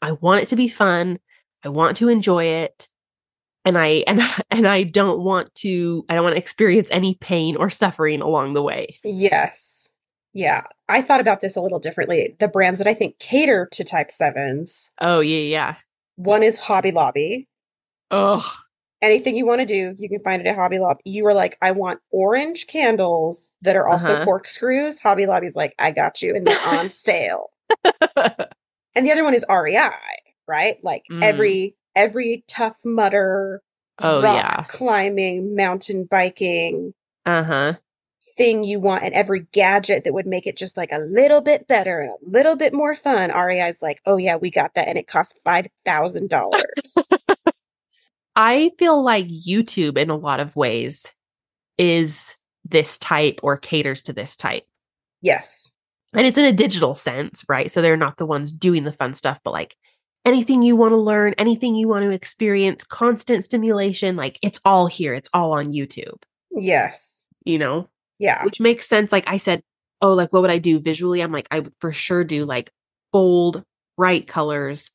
I 0.00 0.12
want 0.12 0.42
it 0.42 0.48
to 0.48 0.56
be 0.56 0.68
fun. 0.68 1.18
I 1.64 1.70
want 1.70 1.96
to 1.96 2.08
enjoy 2.08 2.44
it. 2.44 2.86
And 3.64 3.76
I 3.76 4.04
and 4.06 4.20
and 4.52 4.68
I 4.68 4.84
don't 4.84 5.22
want 5.22 5.52
to 5.56 6.04
I 6.08 6.14
don't 6.14 6.22
want 6.22 6.36
to 6.36 6.40
experience 6.40 6.86
any 6.92 7.16
pain 7.16 7.56
or 7.56 7.68
suffering 7.68 8.22
along 8.22 8.54
the 8.54 8.62
way. 8.62 8.96
Yes. 9.02 9.83
Yeah. 10.34 10.62
I 10.88 11.00
thought 11.00 11.20
about 11.20 11.40
this 11.40 11.56
a 11.56 11.60
little 11.60 11.78
differently. 11.78 12.36
The 12.40 12.48
brands 12.48 12.78
that 12.78 12.88
I 12.88 12.94
think 12.94 13.18
cater 13.18 13.68
to 13.72 13.84
type 13.84 14.10
sevens, 14.10 14.92
Oh 15.00 15.20
yeah, 15.20 15.38
yeah. 15.38 15.76
one 16.16 16.42
is 16.42 16.56
Hobby 16.58 16.90
Lobby. 16.92 17.48
Oh, 18.10 18.52
Anything 19.00 19.36
you 19.36 19.44
want 19.46 19.60
to 19.60 19.66
do, 19.66 19.94
you 19.98 20.08
can 20.08 20.20
find 20.20 20.40
it 20.40 20.48
at 20.48 20.54
Hobby 20.56 20.78
Lobby. 20.78 21.00
You 21.04 21.26
are 21.26 21.34
like, 21.34 21.58
I 21.60 21.72
want 21.72 22.00
orange 22.10 22.66
candles 22.66 23.54
that 23.62 23.76
are 23.76 23.86
also 23.86 24.14
Uh-huh. 24.14 24.24
corkscrews. 24.24 24.98
Hobby 24.98 25.26
Lobby's 25.26 25.54
like, 25.56 25.74
I 25.78 25.90
got 25.90 26.22
you, 26.22 26.34
and 26.34 26.46
they're 26.46 26.64
on 26.66 26.90
sale. 26.90 27.50
And 28.96 29.04
the 29.04 29.10
other 29.12 29.24
one 29.24 29.34
is 29.34 29.44
REI, 29.48 29.90
right? 30.46 30.76
Like 30.84 31.02
Mm. 31.10 31.20
every 31.22 31.76
every 31.96 32.44
Tough 32.48 32.76
Mudder, 32.84 33.60
oh 34.00 34.20
rock 34.22 34.36
yeah. 34.36 34.64
climbing, 34.68 35.56
mountain 35.56 36.04
biking 36.08 36.94
Uh-huh. 37.26 37.74
Thing 38.36 38.64
you 38.64 38.80
want, 38.80 39.04
and 39.04 39.14
every 39.14 39.46
gadget 39.52 40.04
that 40.04 40.14
would 40.14 40.26
make 40.26 40.46
it 40.46 40.56
just 40.56 40.76
like 40.76 40.92
a 40.92 40.98
little 40.98 41.40
bit 41.40 41.68
better 41.68 42.00
and 42.00 42.10
a 42.10 42.30
little 42.30 42.56
bit 42.56 42.72
more 42.72 42.94
fun. 42.94 43.30
REI's 43.30 43.82
like, 43.82 44.00
oh 44.06 44.16
yeah, 44.16 44.36
we 44.36 44.50
got 44.50 44.74
that, 44.74 44.88
and 44.88 44.98
it 44.98 45.06
costs 45.06 45.40
five 45.44 45.66
thousand 45.84 46.30
dollars. 46.30 46.64
I 48.36 48.72
feel 48.78 49.02
like 49.02 49.28
YouTube 49.28 49.96
in 49.96 50.10
a 50.10 50.16
lot 50.16 50.40
of 50.40 50.56
ways 50.56 51.06
is 51.78 52.36
this 52.64 52.98
type 52.98 53.40
or 53.42 53.56
caters 53.56 54.02
to 54.02 54.12
this 54.12 54.36
type. 54.36 54.64
yes, 55.20 55.72
And 56.12 56.26
it's 56.26 56.38
in 56.38 56.44
a 56.44 56.52
digital 56.52 56.94
sense, 56.94 57.44
right? 57.48 57.70
So 57.70 57.82
they're 57.82 57.96
not 57.96 58.16
the 58.16 58.26
ones 58.26 58.50
doing 58.50 58.84
the 58.84 58.92
fun 58.92 59.14
stuff, 59.14 59.38
but 59.44 59.52
like 59.52 59.76
anything 60.24 60.62
you 60.62 60.76
want 60.76 60.92
to 60.92 60.96
learn, 60.96 61.34
anything 61.38 61.74
you 61.74 61.88
want 61.88 62.04
to 62.04 62.10
experience, 62.10 62.84
constant 62.84 63.44
stimulation, 63.44 64.16
like 64.16 64.38
it's 64.42 64.60
all 64.64 64.86
here. 64.86 65.14
It's 65.14 65.30
all 65.34 65.52
on 65.52 65.72
YouTube, 65.72 66.22
yes, 66.50 67.26
you 67.44 67.58
know? 67.58 67.88
Yeah, 68.24 68.42
Which 68.44 68.58
makes 68.60 68.88
sense. 68.88 69.12
Like 69.12 69.28
I 69.28 69.36
said, 69.36 69.62
oh, 70.00 70.14
like 70.14 70.32
what 70.32 70.40
would 70.42 70.50
I 70.50 70.58
do 70.58 70.80
visually? 70.80 71.20
I'm 71.20 71.32
like, 71.32 71.48
I 71.50 71.60
would 71.60 71.74
for 71.78 71.92
sure 71.92 72.24
do 72.24 72.44
like 72.46 72.70
bold, 73.12 73.62
bright 73.96 74.26
colors. 74.26 74.90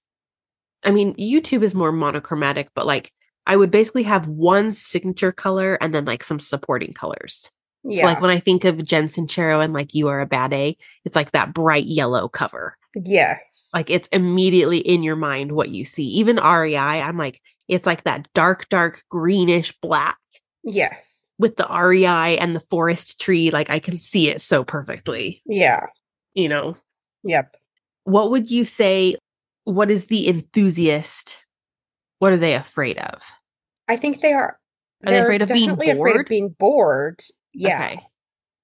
I 0.83 0.91
mean, 0.91 1.13
YouTube 1.15 1.61
is 1.61 1.75
more 1.75 1.91
monochromatic, 1.91 2.69
but 2.73 2.87
like 2.87 3.11
I 3.45 3.55
would 3.55 3.71
basically 3.71 4.03
have 4.03 4.27
one 4.27 4.71
signature 4.71 5.31
color 5.31 5.77
and 5.81 5.93
then 5.93 6.05
like 6.05 6.23
some 6.23 6.39
supporting 6.39 6.93
colors. 6.93 7.49
yeah, 7.83 7.99
So 7.99 8.05
like 8.05 8.21
when 8.21 8.31
I 8.31 8.39
think 8.39 8.65
of 8.65 8.83
Jen 8.83 9.05
Sincero 9.05 9.63
and 9.63 9.73
like 9.73 9.93
You 9.93 10.07
Are 10.07 10.21
a 10.21 10.25
Bad 10.25 10.53
A, 10.53 10.75
it's 11.05 11.15
like 11.15 11.31
that 11.31 11.53
bright 11.53 11.85
yellow 11.85 12.27
cover. 12.27 12.77
yes, 13.05 13.69
Like 13.73 13.89
it's 13.89 14.07
immediately 14.09 14.79
in 14.79 15.03
your 15.03 15.15
mind 15.15 15.51
what 15.51 15.69
you 15.69 15.85
see. 15.85 16.05
Even 16.05 16.37
REI, 16.37 16.75
I'm 16.77 17.17
like, 17.17 17.41
it's 17.67 17.85
like 17.85 18.03
that 18.03 18.27
dark, 18.33 18.67
dark 18.69 19.03
greenish 19.09 19.73
black 19.81 20.17
yes, 20.63 21.29
with 21.39 21.55
the 21.57 21.67
REI 21.69 22.37
and 22.37 22.55
the 22.55 22.59
forest 22.59 23.19
tree. 23.21 23.49
Like 23.51 23.69
I 23.69 23.79
can 23.79 23.99
see 23.99 24.29
it 24.29 24.41
so 24.41 24.63
perfectly, 24.63 25.41
yeah, 25.45 25.85
you 26.33 26.49
know? 26.49 26.77
yep. 27.23 27.55
What 28.03 28.31
would 28.31 28.49
you 28.49 28.65
say? 28.65 29.15
What 29.65 29.91
is 29.91 30.05
the 30.05 30.27
enthusiast? 30.27 31.45
What 32.19 32.33
are 32.33 32.37
they 32.37 32.55
afraid 32.55 32.97
of? 32.97 33.21
I 33.87 33.95
think 33.97 34.21
they 34.21 34.33
are. 34.33 34.59
Are 35.05 35.11
they 35.11 35.19
afraid 35.19 35.41
of 35.41 35.47
being 35.49 35.69
definitely 35.69 35.91
afraid 35.91 36.11
bored? 36.13 36.25
of 36.25 36.29
being 36.29 36.49
bored. 36.57 37.23
Yeah, 37.53 37.83
Okay. 37.83 38.01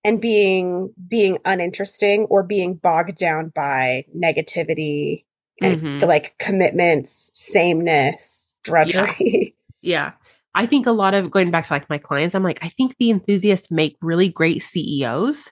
and 0.03 0.21
being 0.21 0.93
being 1.07 1.37
uninteresting 1.45 2.25
or 2.29 2.43
being 2.43 2.75
bogged 2.75 3.17
down 3.17 3.51
by 3.55 4.05
negativity 4.15 5.25
and 5.61 5.79
Mhm. 5.79 6.07
like 6.07 6.37
commitments, 6.37 7.29
sameness, 7.33 8.57
drudgery. 8.63 9.55
Yeah. 9.81 10.13
I 10.55 10.65
think 10.65 10.87
a 10.87 10.91
lot 10.91 11.13
of 11.13 11.29
going 11.29 11.51
back 11.51 11.67
to 11.67 11.73
like 11.73 11.89
my 11.89 11.97
clients, 11.97 12.33
I'm 12.33 12.43
like, 12.43 12.63
I 12.63 12.69
think 12.69 12.95
the 12.97 13.11
enthusiasts 13.11 13.69
make 13.69 13.97
really 14.01 14.29
great 14.29 14.63
CEOs. 14.63 15.51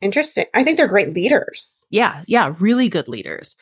Interesting. 0.00 0.46
I 0.54 0.62
think 0.62 0.76
they're 0.76 0.86
great 0.86 1.12
leaders. 1.12 1.84
Yeah. 1.90 2.22
Yeah. 2.28 2.54
Really 2.60 2.88
good 2.88 3.08
leaders. 3.08 3.56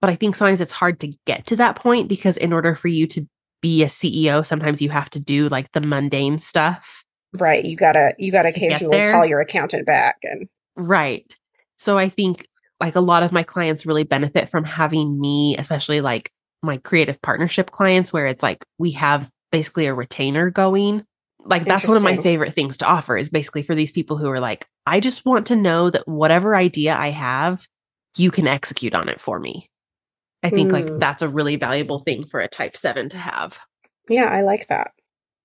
But 0.00 0.10
I 0.10 0.16
think 0.16 0.34
sometimes 0.34 0.60
it's 0.60 0.72
hard 0.72 1.00
to 1.00 1.12
get 1.26 1.46
to 1.46 1.56
that 1.56 1.76
point 1.76 2.08
because 2.08 2.38
in 2.38 2.52
order 2.52 2.74
for 2.74 2.88
you 2.88 3.06
to 3.08 3.26
be 3.60 3.82
a 3.82 3.86
CEO, 3.86 4.44
sometimes 4.44 4.80
you 4.82 4.88
have 4.88 5.10
to 5.10 5.20
do 5.20 5.48
like 5.48 5.70
the 5.72 5.82
mundane 5.82 6.38
stuff. 6.38 7.04
Right. 7.34 7.64
You 7.64 7.76
gotta 7.76 8.14
you 8.18 8.32
gotta 8.32 8.50
To 8.50 8.56
occasionally 8.56 9.12
call 9.12 9.26
your 9.26 9.40
accountant 9.40 9.86
back 9.86 10.16
and 10.22 10.48
Right. 10.76 11.36
So 11.76 11.98
I 11.98 12.08
think 12.08 12.46
like 12.80 12.96
a 12.96 13.00
lot 13.00 13.22
of 13.22 13.32
my 13.32 13.42
clients 13.42 13.86
really 13.86 14.04
benefit 14.04 14.48
from 14.48 14.64
having 14.64 15.20
me, 15.20 15.56
especially 15.58 16.00
like 16.00 16.32
my 16.62 16.78
creative 16.78 17.20
partnership 17.22 17.70
clients, 17.70 18.12
where 18.12 18.26
it's 18.26 18.42
like 18.42 18.64
we 18.78 18.92
have 18.92 19.30
basically 19.52 19.86
a 19.86 19.94
retainer 19.94 20.50
going. 20.50 21.04
Like 21.44 21.64
that's 21.64 21.86
one 21.86 21.96
of 21.96 22.02
my 22.02 22.16
favorite 22.16 22.54
things 22.54 22.78
to 22.78 22.86
offer 22.86 23.16
is 23.16 23.28
basically 23.28 23.62
for 23.62 23.74
these 23.74 23.90
people 23.90 24.16
who 24.16 24.30
are 24.30 24.40
like, 24.40 24.66
I 24.86 25.00
just 25.00 25.24
want 25.24 25.46
to 25.48 25.56
know 25.56 25.90
that 25.90 26.06
whatever 26.08 26.54
idea 26.56 26.94
I 26.96 27.08
have, 27.10 27.66
you 28.16 28.30
can 28.30 28.46
execute 28.48 28.94
on 28.94 29.08
it 29.08 29.20
for 29.20 29.38
me. 29.40 29.68
I 30.44 30.50
think 30.50 30.72
like 30.72 30.86
Mm. 30.86 30.98
that's 31.00 31.22
a 31.22 31.28
really 31.28 31.56
valuable 31.56 32.00
thing 32.00 32.26
for 32.26 32.40
a 32.40 32.48
type 32.48 32.76
seven 32.76 33.08
to 33.10 33.18
have. 33.18 33.58
yeah, 34.08 34.24
I 34.28 34.40
like 34.42 34.66
that. 34.68 34.92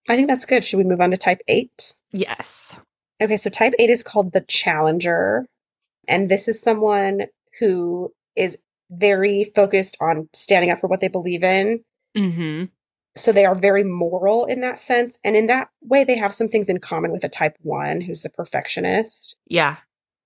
I 0.09 0.15
think 0.15 0.27
that's 0.27 0.45
good. 0.45 0.63
Should 0.63 0.77
we 0.77 0.83
move 0.83 1.01
on 1.01 1.11
to 1.11 1.17
type 1.17 1.41
eight? 1.47 1.95
Yes. 2.11 2.75
Okay, 3.21 3.37
so 3.37 3.49
type 3.49 3.73
eight 3.77 3.89
is 3.89 4.01
called 4.03 4.31
the 4.33 4.41
challenger. 4.41 5.45
And 6.07 6.29
this 6.29 6.47
is 6.47 6.61
someone 6.61 7.25
who 7.59 8.11
is 8.35 8.57
very 8.89 9.43
focused 9.55 9.97
on 9.99 10.29
standing 10.33 10.69
up 10.71 10.79
for 10.79 10.87
what 10.87 11.01
they 11.01 11.07
believe 11.09 11.43
in. 11.43 11.83
Mm-hmm. 12.15 12.65
So 13.17 13.31
they 13.31 13.45
are 13.45 13.55
very 13.55 13.83
moral 13.83 14.45
in 14.45 14.61
that 14.61 14.79
sense. 14.79 15.17
And 15.23 15.35
in 15.35 15.47
that 15.47 15.69
way, 15.81 16.03
they 16.03 16.17
have 16.17 16.33
some 16.33 16.47
things 16.47 16.69
in 16.69 16.79
common 16.79 17.11
with 17.11 17.23
a 17.23 17.29
type 17.29 17.55
one 17.61 17.99
who's 18.01 18.21
the 18.21 18.29
perfectionist. 18.29 19.35
Yeah. 19.47 19.77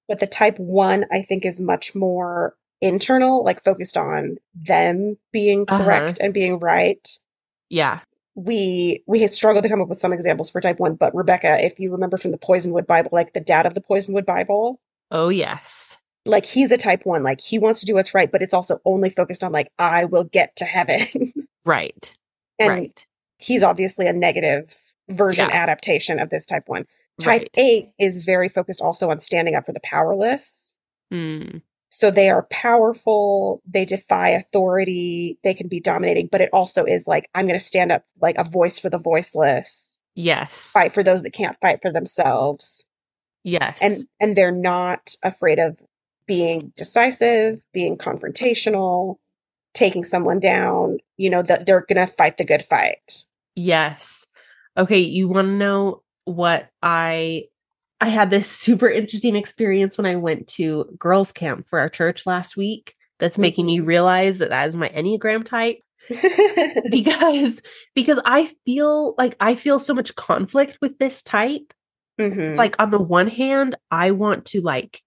But 0.07 0.19
the 0.19 0.27
type 0.27 0.59
one, 0.59 1.05
I 1.11 1.21
think, 1.21 1.45
is 1.45 1.59
much 1.59 1.95
more 1.95 2.55
internal, 2.81 3.43
like 3.43 3.63
focused 3.63 3.95
on 3.97 4.37
them 4.55 5.17
being 5.31 5.65
Uh-huh. 5.67 5.83
correct 5.83 6.17
and 6.21 6.33
being 6.33 6.59
right. 6.59 7.07
Yeah. 7.69 7.99
we 8.35 9.03
we 9.07 9.19
had 9.21 9.33
struggled 9.33 9.63
to 9.63 9.69
come 9.69 9.81
up 9.81 9.89
with 9.89 9.97
some 9.99 10.13
examples 10.13 10.49
for 10.49 10.61
type 10.61 10.79
one, 10.79 10.95
but 10.95 11.13
Rebecca, 11.13 11.63
if 11.63 11.79
you 11.79 11.91
remember 11.91 12.17
from 12.17 12.31
the 12.31 12.37
Poisonwood 12.37 12.87
Bible, 12.87 13.09
like 13.11 13.33
the 13.33 13.39
dad 13.41 13.65
of 13.65 13.73
the 13.75 13.81
Poisonwood 13.81 14.25
Bible, 14.25 14.79
Oh, 15.11 15.27
yes. 15.29 15.97
like 16.25 16.45
he's 16.45 16.71
a 16.71 16.77
type 16.77 17.01
one, 17.05 17.23
like 17.23 17.41
he 17.41 17.59
wants 17.59 17.81
to 17.81 17.85
do 17.85 17.93
what's 17.95 18.13
right, 18.13 18.31
but 18.31 18.41
it's 18.41 18.53
also 18.53 18.79
only 18.85 19.09
focused 19.09 19.43
on 19.43 19.51
like 19.51 19.69
I 19.77 20.05
will 20.05 20.23
get 20.23 20.55
to 20.57 20.65
heaven. 20.65 21.05
Right. 21.65 22.15
And 22.61 22.69
right. 22.69 23.07
he's 23.37 23.63
obviously 23.63 24.07
a 24.07 24.13
negative 24.13 24.75
version 25.09 25.47
Yeah. 25.49 25.55
adaptation 25.55 26.19
of 26.19 26.29
this 26.29 26.45
type 26.45 26.63
one. 26.67 26.85
Type 27.19 27.41
right. 27.41 27.49
eight 27.57 27.91
is 27.99 28.23
very 28.23 28.49
focused 28.49 28.81
also 28.81 29.09
on 29.09 29.19
standing 29.19 29.55
up 29.55 29.65
for 29.65 29.73
the 29.73 29.81
powerless. 29.83 30.75
Mm, 31.13 31.61
So 31.89 32.09
they 32.09 32.29
are 32.29 32.47
powerful, 32.49 33.61
they 33.67 33.83
defy 33.85 34.29
authority, 34.29 35.37
they 35.43 35.53
can 35.53 35.67
be 35.67 35.79
dominating, 35.81 36.29
but 36.31 36.39
it 36.41 36.49
also 36.53 36.85
is 36.85 37.07
like, 37.07 37.29
I'm 37.35 37.45
going 37.47 37.59
to 37.59 37.65
stand 37.65 37.91
up 37.91 38.05
like 38.21 38.37
a 38.37 38.43
voice 38.45 38.79
for 38.79 38.89
the 38.89 38.97
voiceless, 38.97 39.99
yes. 40.15 40.71
fight 40.71 40.93
for 40.93 41.03
those 41.03 41.21
that 41.23 41.31
can't 41.31 41.57
fight 41.61 41.79
for 41.81 41.91
themselves. 41.91 42.85
Yes. 43.43 43.77
And 43.81 43.95
and 44.19 44.37
they're 44.37 44.51
not 44.51 45.15
afraid 45.23 45.59
of 45.59 45.81
being 46.27 46.71
decisive, 46.77 47.55
being 47.73 47.97
confrontational, 47.97 49.17
taking 49.73 50.03
someone 50.03 50.39
down, 50.39 50.99
you 51.17 51.29
know, 51.29 51.41
that 51.41 51.65
they're 51.65 51.85
going 51.87 52.05
to 52.05 52.11
fight 52.11 52.37
the 52.37 52.43
good 52.43 52.63
fight. 52.63 53.25
Yes. 53.55 54.25
Okay, 54.77 54.99
you 54.99 55.27
want 55.27 55.47
to 55.47 55.53
know 55.53 56.01
what 56.25 56.69
I 56.81 57.45
I 57.99 58.07
had 58.07 58.29
this 58.29 58.47
super 58.51 58.89
interesting 58.89 59.35
experience 59.35 59.97
when 59.97 60.05
I 60.05 60.15
went 60.15 60.47
to 60.49 60.85
girls 60.97 61.31
camp 61.31 61.67
for 61.67 61.79
our 61.79 61.89
church 61.89 62.25
last 62.25 62.57
week. 62.57 62.95
That's 63.19 63.37
making 63.37 63.67
me 63.67 63.79
realize 63.79 64.39
that 64.39 64.49
that 64.49 64.67
is 64.67 64.75
my 64.75 64.89
Enneagram 64.89 65.45
type 65.45 65.77
because 66.89 67.61
because 67.93 68.19
I 68.25 68.51
feel 68.65 69.13
like 69.17 69.35
I 69.39 69.53
feel 69.53 69.77
so 69.77 69.93
much 69.93 70.15
conflict 70.15 70.79
with 70.81 70.97
this 70.97 71.21
type. 71.21 71.73
Mhm. 72.19 72.37
It's 72.37 72.57
like 72.57 72.75
on 72.81 72.89
the 72.89 72.99
one 72.99 73.27
hand, 73.27 73.75
I 73.91 74.11
want 74.11 74.45
to 74.47 74.61
like 74.61 75.01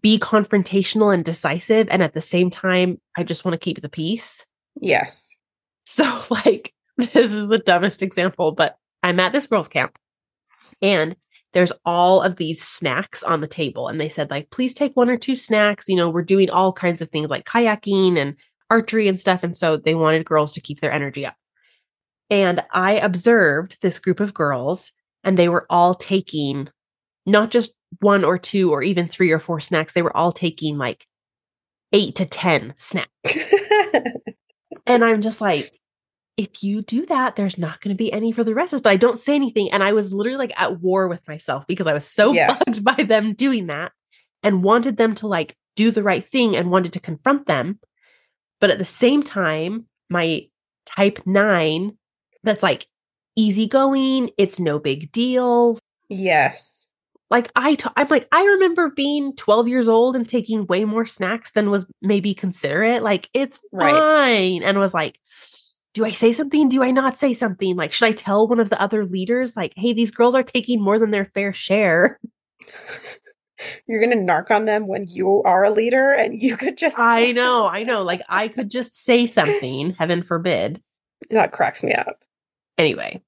be 0.00 0.18
confrontational 0.18 1.12
and 1.12 1.24
decisive 1.24 1.88
and 1.90 2.02
at 2.02 2.14
the 2.14 2.22
same 2.22 2.48
time 2.50 3.00
I 3.16 3.24
just 3.24 3.44
want 3.44 3.54
to 3.54 3.64
keep 3.64 3.80
the 3.82 3.88
peace. 3.88 4.44
yes. 4.76 5.36
So, 5.84 6.04
like, 6.30 6.72
this 6.96 7.32
is 7.32 7.48
the 7.48 7.58
dumbest 7.58 8.02
example, 8.02 8.52
but 8.52 8.76
I'm 9.02 9.18
at 9.18 9.32
this 9.32 9.46
girls' 9.46 9.68
camp 9.68 9.98
and 10.82 11.16
there's 11.52 11.72
all 11.84 12.22
of 12.22 12.36
these 12.36 12.62
snacks 12.62 13.22
on 13.22 13.40
the 13.40 13.48
table. 13.48 13.88
And 13.88 14.00
they 14.00 14.08
said, 14.08 14.30
like, 14.30 14.50
please 14.50 14.72
take 14.72 14.96
one 14.96 15.10
or 15.10 15.16
two 15.16 15.34
snacks. 15.34 15.88
You 15.88 15.96
know, 15.96 16.08
we're 16.08 16.22
doing 16.22 16.50
all 16.50 16.72
kinds 16.72 17.02
of 17.02 17.10
things 17.10 17.28
like 17.28 17.44
kayaking 17.44 18.18
and 18.18 18.36
archery 18.70 19.08
and 19.08 19.18
stuff. 19.18 19.42
And 19.42 19.56
so 19.56 19.76
they 19.76 19.94
wanted 19.94 20.24
girls 20.24 20.52
to 20.52 20.60
keep 20.60 20.80
their 20.80 20.92
energy 20.92 21.26
up. 21.26 21.34
And 22.30 22.62
I 22.72 22.92
observed 22.92 23.78
this 23.82 23.98
group 23.98 24.20
of 24.20 24.32
girls, 24.32 24.92
and 25.24 25.36
they 25.36 25.48
were 25.48 25.66
all 25.68 25.94
taking 25.94 26.68
not 27.26 27.50
just 27.50 27.72
one 27.98 28.24
or 28.24 28.38
two 28.38 28.70
or 28.72 28.82
even 28.82 29.08
three 29.08 29.30
or 29.32 29.38
four 29.40 29.60
snacks, 29.60 29.92
they 29.92 30.02
were 30.02 30.16
all 30.16 30.32
taking 30.32 30.78
like 30.78 31.06
eight 31.92 32.14
to 32.16 32.24
10 32.26 32.74
snacks. 32.76 33.10
And 34.86 35.04
I'm 35.04 35.20
just 35.20 35.40
like, 35.40 35.72
if 36.36 36.62
you 36.64 36.82
do 36.82 37.06
that, 37.06 37.36
there's 37.36 37.58
not 37.58 37.80
going 37.80 37.94
to 37.94 37.98
be 37.98 38.12
any 38.12 38.32
for 38.32 38.42
the 38.42 38.54
rest 38.54 38.72
of 38.72 38.78
us. 38.78 38.80
But 38.82 38.90
I 38.90 38.96
don't 38.96 39.18
say 39.18 39.34
anything. 39.36 39.70
And 39.70 39.84
I 39.84 39.92
was 39.92 40.12
literally 40.12 40.38
like 40.38 40.60
at 40.60 40.80
war 40.80 41.06
with 41.06 41.26
myself 41.28 41.66
because 41.68 41.86
I 41.86 41.92
was 41.92 42.04
so 42.04 42.32
Yes. 42.34 42.62
bugged 42.64 42.84
by 42.84 43.02
them 43.04 43.34
doing 43.34 43.66
that 43.66 43.92
and 44.42 44.64
wanted 44.64 44.96
them 44.96 45.14
to 45.16 45.28
like 45.28 45.54
do 45.76 45.90
the 45.92 46.02
right 46.02 46.24
thing 46.26 46.56
and 46.56 46.70
wanted 46.70 46.92
to 46.94 47.00
confront 47.00 47.46
them. 47.46 47.78
But 48.60 48.70
at 48.70 48.78
the 48.78 48.84
same 48.84 49.22
time, 49.22 49.86
my 50.08 50.42
type 50.86 51.20
nine, 51.26 51.96
that's 52.42 52.62
like 52.62 52.86
easygoing, 53.36 54.30
it's 54.38 54.58
no 54.58 54.78
big 54.78 55.12
deal. 55.12 55.78
yes. 56.08 56.88
Like 57.30 57.50
I, 57.54 57.76
t- 57.76 57.88
I'm 57.96 58.08
like 58.08 58.26
I 58.32 58.42
remember 58.44 58.90
being 58.90 59.34
12 59.36 59.68
years 59.68 59.88
old 59.88 60.16
and 60.16 60.28
taking 60.28 60.66
way 60.66 60.84
more 60.84 61.06
snacks 61.06 61.52
than 61.52 61.70
was 61.70 61.86
maybe 62.02 62.34
considerate. 62.34 63.02
Like 63.04 63.28
it's 63.34 63.60
Right. 63.72 63.94
fine, 63.94 64.62
and 64.64 64.78
was 64.78 64.94
like, 64.94 65.18
do 65.94 66.04
I 66.04 66.10
say 66.10 66.32
something? 66.32 66.68
Do 66.68 66.82
I 66.82 66.90
not 66.90 67.18
say 67.18 67.32
something? 67.34 67.76
Like, 67.76 67.92
should 67.92 68.06
I 68.06 68.12
tell 68.12 68.48
one 68.48 68.58
of 68.60 68.68
the 68.70 68.80
other 68.80 69.04
leaders, 69.06 69.56
like, 69.56 69.72
hey, 69.76 69.92
these 69.92 70.10
girls 70.10 70.34
are 70.34 70.42
taking 70.42 70.80
more 70.80 70.98
than 70.98 71.10
their 71.10 71.24
fair 71.26 71.52
share? 71.52 72.18
You're 73.86 74.00
going 74.00 74.10
to 74.10 74.32
narc 74.32 74.50
on 74.50 74.64
them 74.64 74.86
when 74.86 75.04
you 75.08 75.42
are 75.44 75.64
a 75.64 75.70
leader 75.70 76.12
and 76.12 76.40
you 76.40 76.56
could 76.56 76.78
just. 76.78 76.96
I 76.98 77.32
know, 77.32 77.66
I 77.66 77.82
know. 77.82 78.02
Like 78.02 78.22
I 78.28 78.48
could 78.48 78.70
just 78.70 78.94
say 79.04 79.26
something. 79.26 79.94
Heaven 79.98 80.22
forbid. 80.22 80.82
That 81.30 81.52
cracks 81.52 81.82
me 81.84 81.92
up. 81.92 82.22
Anyway, 82.78 83.20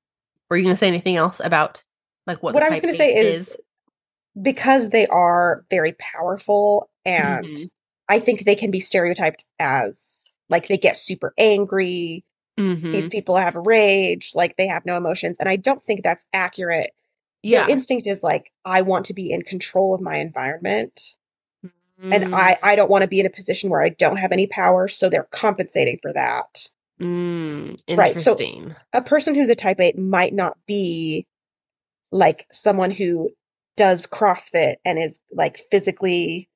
were 0.49 0.57
you 0.57 0.63
going 0.65 0.73
to 0.73 0.79
say 0.79 0.89
anything 0.89 1.17
else 1.17 1.41
about 1.45 1.83
like 2.27 2.43
what? 2.43 2.55
What 2.55 2.61
the 2.63 2.67
I 2.67 2.71
was 2.71 2.81
gonna 2.81 2.95
say 2.95 3.15
eight 3.15 3.27
is- 3.27 3.57
Because 4.41 4.91
they 4.91 5.07
are 5.09 5.65
very 5.71 5.93
powerful 5.93 6.89
and 7.05 7.47
Mhm. 7.47 7.71
I 8.09 8.19
think 8.19 8.45
they 8.45 8.55
can 8.55 8.71
be 8.71 8.81
stereotyped 8.81 9.45
as 9.59 10.25
like 10.49 10.69
they 10.69 10.77
get 10.79 10.97
super 10.97 11.33
angry. 11.39 12.25
Mhm. 12.59 12.93
These 12.93 13.09
people 13.09 13.37
have 13.37 13.55
rage, 13.57 14.33
like 14.35 14.57
they 14.57 14.67
have 14.67 14.85
no 14.87 14.97
emotions. 14.97 15.37
And 15.39 15.49
I 15.49 15.57
don't 15.57 15.83
think 15.83 16.03
that's 16.03 16.27
accurate. 16.33 16.93
yeah, 17.43 17.61
Their 17.67 17.71
instinct 17.71 18.07
is 18.07 18.23
like, 18.23 18.53
I 18.65 18.83
want 18.83 19.07
to 19.07 19.15
be 19.15 19.31
in 19.33 19.43
control 19.43 19.95
of 19.95 20.01
my 20.01 20.17
environment. 20.19 21.17
And 22.11 22.25
Mm, 22.27 22.35
I, 22.35 22.59
I 22.63 22.77
don't 22.77 22.91
want 22.91 23.03
to 23.03 23.09
be 23.09 23.21
in 23.21 23.27
a 23.27 23.31
position 23.31 23.71
where 23.71 23.83
I 23.83 23.89
don't 23.91 24.17
have 24.17 24.33
any 24.33 24.47
power. 24.47 24.89
So 24.89 25.09
they're 25.09 25.29
compensating 25.31 25.99
for 26.03 26.13
that. 26.13 26.69
mm, 27.01 27.83
Right, 27.97 28.19
so- 28.19 28.33
a 28.93 29.03
person 29.03 29.35
who's 29.35 29.49
a 29.49 29.55
type 29.55 29.81
8 29.81 29.99
might 29.99 30.33
not 30.35 30.57
be 30.67 31.27
like 32.11 32.47
someone 32.53 32.91
who 32.91 33.31
does 33.77 34.07
CrossFit 34.07 34.77
and 34.85 34.99
is 34.99 35.19
like 35.33 35.63
physically 35.71 36.49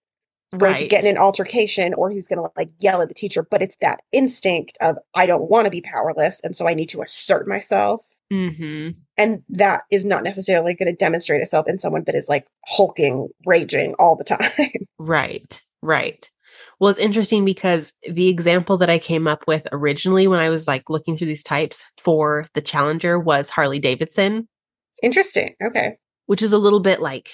going 0.56 0.76
to 0.76 0.86
get 0.86 1.04
in 1.04 1.16
an 1.16 1.20
altercation 1.20 1.92
or 1.94 2.10
who's 2.10 2.26
going 2.26 2.38
to 2.38 2.48
like 2.56 2.70
yell 2.78 3.02
at 3.02 3.08
the 3.08 3.14
teacher, 3.14 3.46
but 3.50 3.62
it's 3.62 3.76
that 3.80 4.00
instinct 4.12 4.78
of 4.80 4.96
I 5.14 5.26
don't 5.26 5.50
want 5.50 5.66
to 5.66 5.70
be 5.70 5.80
powerless 5.80 6.40
and 6.42 6.56
so 6.56 6.68
I 6.68 6.74
need 6.74 6.88
to 6.90 7.02
assert 7.02 7.48
myself. 7.48 8.04
hmm 8.30 8.90
And 9.16 9.42
that 9.50 9.82
is 9.90 10.04
not 10.04 10.22
necessarily 10.22 10.74
going 10.74 10.90
to 10.90 10.96
demonstrate 10.96 11.42
itself 11.42 11.68
in 11.68 11.78
someone 11.78 12.04
that 12.04 12.14
is 12.14 12.28
like 12.28 12.46
hulking, 12.66 13.28
raging 13.44 13.94
all 13.98 14.16
the 14.16 14.24
time. 14.36 14.86
Right, 14.98 15.60
right. 15.82 16.30
Well, 16.80 16.90
it's 16.90 16.98
interesting 16.98 17.44
because 17.44 17.92
the 18.08 18.28
example 18.28 18.78
that 18.78 18.90
I 18.90 18.98
came 18.98 19.26
up 19.26 19.46
with 19.46 19.66
originally 19.72 20.26
when 20.26 20.40
I 20.40 20.48
was 20.48 20.66
like 20.66 20.88
looking 20.88 21.16
through 21.16 21.26
these 21.26 21.42
types 21.42 21.84
for 21.98 22.46
the 22.54 22.62
Challenger 22.62 23.18
was 23.18 23.50
Harley 23.50 23.78
Davidson, 23.78 24.48
Interesting. 25.02 25.54
Okay. 25.62 25.96
Which 26.26 26.42
is 26.42 26.52
a 26.52 26.58
little 26.58 26.80
bit 26.80 27.00
like 27.00 27.30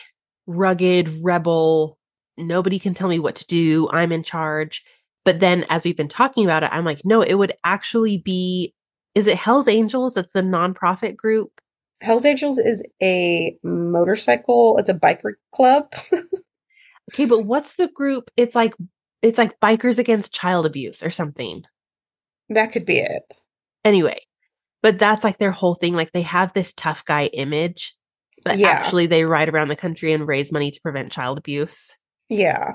rugged, 0.47 1.09
rebel. 1.23 1.99
Nobody 2.39 2.79
can 2.79 2.95
tell 2.95 3.09
me 3.09 3.19
what 3.19 3.37
to 3.37 3.47
do. 3.47 3.89
I'm 3.91 4.13
in 4.13 4.23
charge. 4.23 4.85
But 5.25 5.41
then 5.41 5.65
as 5.71 5.85
we've 5.85 5.97
been 5.97 6.09
talking 6.09 6.45
about 6.45 6.63
it, 6.63 6.71
I'm 6.73 6.85
like, 6.85 7.03
no, 7.05 7.23
it 7.23 7.35
would 7.35 7.53
actually 7.65 8.19
be 8.19 8.75
is 9.15 9.27
it 9.27 9.37
Hell's 9.37 9.69
Angels? 9.69 10.15
That's 10.15 10.33
the 10.33 10.41
nonprofit 10.43 11.17
group. 11.17 11.61
Hells 12.01 12.25
Angels 12.25 12.59
is 12.59 12.83
a 13.03 13.57
motorcycle, 13.63 14.79
it's 14.79 14.89
a 14.89 14.95
biker 14.95 15.33
club. 15.55 15.93
Okay, 17.13 17.25
but 17.27 17.41
what's 17.41 17.75
the 17.75 17.89
group? 17.89 18.31
It's 18.37 18.55
like 18.55 18.75
it's 19.23 19.37
like 19.37 19.59
bikers 19.61 19.99
against 19.99 20.33
child 20.35 20.65
abuse 20.67 21.03
or 21.03 21.11
something. 21.11 21.65
that 22.49 22.73
could 22.73 22.87
be 22.87 22.99
it. 23.01 23.35
anyway 23.85 24.19
but 24.83 24.99
that's 24.99 25.25
like 25.25 25.39
their 25.39 25.51
whole 25.51 25.75
thing 25.75 25.95
like 25.95 26.13
they 26.13 26.23
have 26.23 26.53
this 26.53 26.73
tough 26.75 27.05
guy 27.05 27.27
image 27.27 27.95
but 28.45 28.59
Yeah. 28.59 28.69
actually 28.71 29.07
they 29.07 29.25
ride 29.25 29.49
around 29.49 29.69
the 29.69 29.77
country 29.77 30.13
and 30.13 30.27
raise 30.27 30.53
money 30.53 30.71
to 30.71 30.81
prevent 30.81 31.13
child 31.13 31.39
abuse 31.39 31.95
Yeah. 32.29 32.73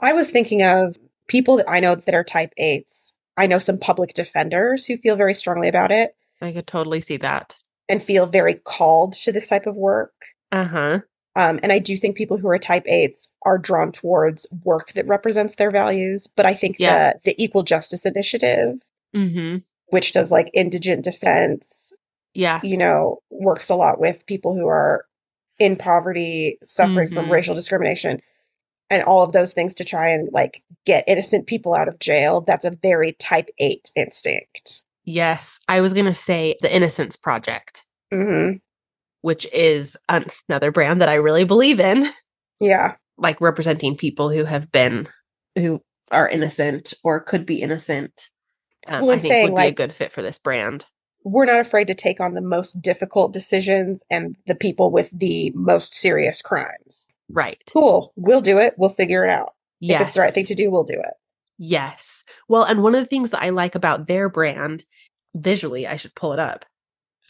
I 0.00 0.12
was 0.12 0.30
thinking 0.30 0.62
of 0.62 0.96
people 1.28 1.56
that 1.58 1.70
I 1.70 1.80
know 1.80 1.94
that 1.94 2.14
are 2.14 2.24
type 2.24 2.52
8s. 2.58 3.12
I 3.36 3.46
know 3.46 3.58
some 3.58 3.78
public 3.78 4.14
defenders 4.14 4.84
who 4.86 4.96
feel 4.96 5.16
very 5.16 5.34
strongly 5.34 5.68
about 5.68 5.90
it 5.92 6.14
i 6.40 6.52
could 6.52 6.66
totally 6.66 7.00
see 7.00 7.16
that 7.18 7.54
and 7.88 8.02
feel 8.02 8.26
very 8.26 8.54
called 8.54 9.12
to 9.14 9.32
this 9.32 9.48
type 9.48 9.66
of 9.66 9.76
work. 9.76 10.12
uh-huh 10.50 11.00
Um, 11.36 11.58
and 11.62 11.72
I 11.72 11.78
do 11.78 11.96
think 11.96 12.16
people 12.16 12.36
who 12.38 12.48
are 12.48 12.58
type 12.58 12.84
8s 12.86 13.28
are 13.46 13.58
drawn 13.58 13.90
towards 13.92 14.46
work 14.64 14.92
that 14.94 15.06
represents 15.06 15.54
their 15.56 15.70
values. 15.70 16.26
But 16.36 16.44
I 16.46 16.54
think 16.54 16.76
Yeah. 16.78 17.12
the, 17.24 17.30
the 17.32 17.42
Equal 17.42 17.62
Justice 17.62 18.04
Initiative, 18.06 18.74
mm-hmm 19.14 19.58
which 19.88 20.12
does 20.12 20.32
like 20.32 20.48
indigent 20.54 21.04
defense, 21.04 21.92
yeah 22.34 22.60
you 22.62 22.76
know, 22.76 23.18
works 23.30 23.68
a 23.68 23.74
lot 23.74 23.98
with 24.00 24.24
people 24.26 24.54
who 24.56 24.66
are 24.68 25.04
in 25.58 25.76
poverty, 25.76 26.58
suffering 26.62 27.08
from 27.08 27.26
Mhm. 27.26 27.30
racial 27.30 27.54
discrimination, 27.54 28.20
and 28.90 29.02
all 29.04 29.22
of 29.22 29.32
those 29.32 29.52
things 29.52 29.74
to 29.76 29.84
try 29.84 30.08
and 30.10 30.28
like 30.32 30.62
get 30.86 31.04
innocent 31.06 31.46
people 31.46 31.74
out 31.74 31.88
of 31.88 31.98
jail. 31.98 32.40
That's 32.40 32.64
a 32.64 32.70
very 32.70 33.12
type 33.14 33.48
8 33.58 33.90
instinct. 33.96 34.84
yes 35.04 35.58
i 35.68 35.80
was 35.80 35.92
gonna 35.94 36.14
say 36.14 36.54
the 36.60 36.72
innocence 36.74 37.16
project 37.16 37.84
hmm 38.12 38.52
which 39.22 39.46
is 39.52 39.96
an- 40.08 40.30
another 40.48 40.70
brand 40.70 41.00
that 41.00 41.08
i 41.08 41.14
really 41.14 41.42
believe 41.44 41.80
in 41.80 42.08
Yeah. 42.60 42.94
like 43.18 43.40
representing 43.40 43.96
people 43.96 44.30
who 44.30 44.44
have 44.44 44.70
been 44.70 45.08
who 45.56 45.82
are 46.12 46.28
innocent 46.28 46.94
or 47.02 47.18
could 47.20 47.44
be 47.46 47.60
innocent 47.62 48.28
um, 48.86 49.02
Well, 49.06 49.16
i 49.16 49.18
think 49.18 49.32
saying, 49.32 49.52
would 49.52 49.60
be 49.60 49.66
a 49.66 49.72
good 49.72 49.92
fit 49.92 50.12
for 50.12 50.22
this 50.22 50.38
brand 50.38 50.86
we're 51.24 51.44
not 51.46 51.60
afraid 51.60 51.86
to 51.88 51.94
take 51.94 52.20
on 52.20 52.34
the 52.34 52.40
most 52.40 52.80
difficult 52.80 53.32
decisions 53.32 54.02
and 54.10 54.36
the 54.46 54.54
people 54.54 54.90
with 54.90 55.10
the 55.18 55.50
most 55.54 55.94
serious 55.94 56.42
crimes. 56.42 57.06
Right. 57.30 57.62
Cool. 57.72 58.12
We'll 58.16 58.40
do 58.40 58.58
it. 58.58 58.74
We'll 58.76 58.90
figure 58.90 59.24
it 59.24 59.30
out. 59.30 59.50
Yes. 59.80 60.00
If 60.00 60.06
it's 60.08 60.14
the 60.16 60.20
right 60.20 60.32
thing 60.32 60.46
to 60.46 60.54
do, 60.54 60.70
we'll 60.70 60.84
do 60.84 60.94
it. 60.98 61.14
Yes. 61.58 62.24
Well, 62.48 62.64
and 62.64 62.82
one 62.82 62.94
of 62.94 63.02
the 63.02 63.08
things 63.08 63.30
that 63.30 63.42
I 63.42 63.50
like 63.50 63.74
about 63.74 64.06
their 64.06 64.28
brand 64.28 64.84
visually, 65.34 65.86
I 65.86 65.96
should 65.96 66.14
pull 66.14 66.32
it 66.32 66.38
up. 66.38 66.64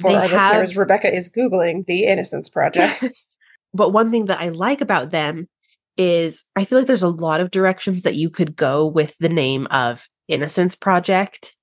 For 0.00 0.10
They 0.10 0.16
our 0.16 0.26
have- 0.28 0.52
listeners, 0.52 0.76
Rebecca 0.76 1.12
is 1.14 1.28
Googling 1.30 1.86
the 1.86 2.04
Innocence 2.04 2.48
Project. 2.48 3.24
But 3.74 3.94
one 3.94 4.10
thing 4.10 4.26
that 4.26 4.38
I 4.38 4.50
like 4.50 4.82
about 4.82 5.12
them 5.12 5.48
is 5.96 6.44
I 6.56 6.66
feel 6.66 6.76
like 6.76 6.86
there's 6.86 7.02
a 7.02 7.08
lot 7.08 7.40
of 7.40 7.50
directions 7.50 8.02
that 8.02 8.16
you 8.16 8.28
could 8.28 8.54
go 8.54 8.86
with 8.86 9.16
the 9.16 9.30
name 9.30 9.66
of 9.70 10.08
Innocence 10.28 10.74
Project. 10.76 11.56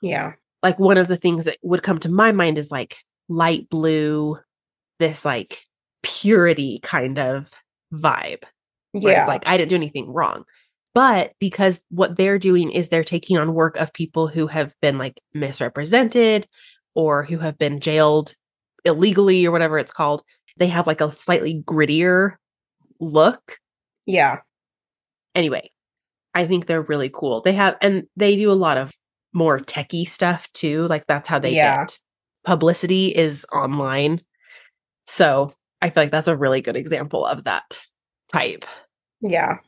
yeah. 0.00 0.34
Like 0.62 0.78
one 0.78 0.98
of 0.98 1.08
the 1.08 1.16
things 1.16 1.44
that 1.46 1.58
would 1.62 1.82
come 1.82 1.98
to 2.00 2.08
my 2.08 2.32
mind 2.32 2.58
is 2.58 2.70
like 2.70 2.98
light 3.28 3.68
blue, 3.70 4.38
this 4.98 5.24
like 5.24 5.64
purity 6.02 6.80
kind 6.82 7.18
of 7.18 7.50
vibe. 7.92 8.44
Yeah. 8.92 9.20
it's 9.20 9.28
like 9.28 9.46
I 9.46 9.56
didn't 9.56 9.70
do 9.70 9.76
anything 9.76 10.08
wrong. 10.10 10.44
But 10.94 11.32
because 11.38 11.80
what 11.90 12.16
they're 12.16 12.38
doing 12.38 12.70
is 12.72 12.88
they're 12.88 13.04
taking 13.04 13.38
on 13.38 13.54
work 13.54 13.76
of 13.76 13.92
people 13.92 14.26
who 14.26 14.48
have 14.48 14.74
been 14.82 14.98
like 14.98 15.20
misrepresented 15.32 16.48
or 16.94 17.22
who 17.22 17.38
have 17.38 17.56
been 17.58 17.78
jailed 17.78 18.34
illegally 18.84 19.46
or 19.46 19.52
whatever 19.52 19.78
it's 19.78 19.92
called, 19.92 20.22
they 20.56 20.66
have 20.66 20.86
like 20.86 21.00
a 21.00 21.10
slightly 21.10 21.62
grittier 21.64 22.34
look. 22.98 23.58
yeah. 24.06 24.38
Anyway, 25.34 25.70
I 26.34 26.46
think 26.46 26.66
they're 26.66 26.82
really 26.82 27.08
cool. 27.12 27.40
They 27.40 27.52
have, 27.52 27.76
and 27.80 28.04
they 28.16 28.34
do 28.34 28.50
a 28.50 28.54
lot 28.54 28.78
of 28.78 28.92
more 29.32 29.58
techie 29.58 30.08
stuff 30.08 30.52
too. 30.52 30.86
Like 30.88 31.06
that's 31.06 31.28
how 31.28 31.38
they 31.38 31.54
Yeah. 31.54 31.84
get 31.84 31.98
publicity 32.44 33.14
is 33.14 33.46
online. 33.52 34.20
So 35.06 35.52
I 35.82 35.90
feel 35.90 36.04
like 36.04 36.10
that's 36.12 36.28
a 36.28 36.36
really 36.36 36.60
good 36.60 36.76
example 36.76 37.24
of 37.24 37.44
that 37.44 37.80
type. 38.32 38.64
Yeah. 39.20 39.58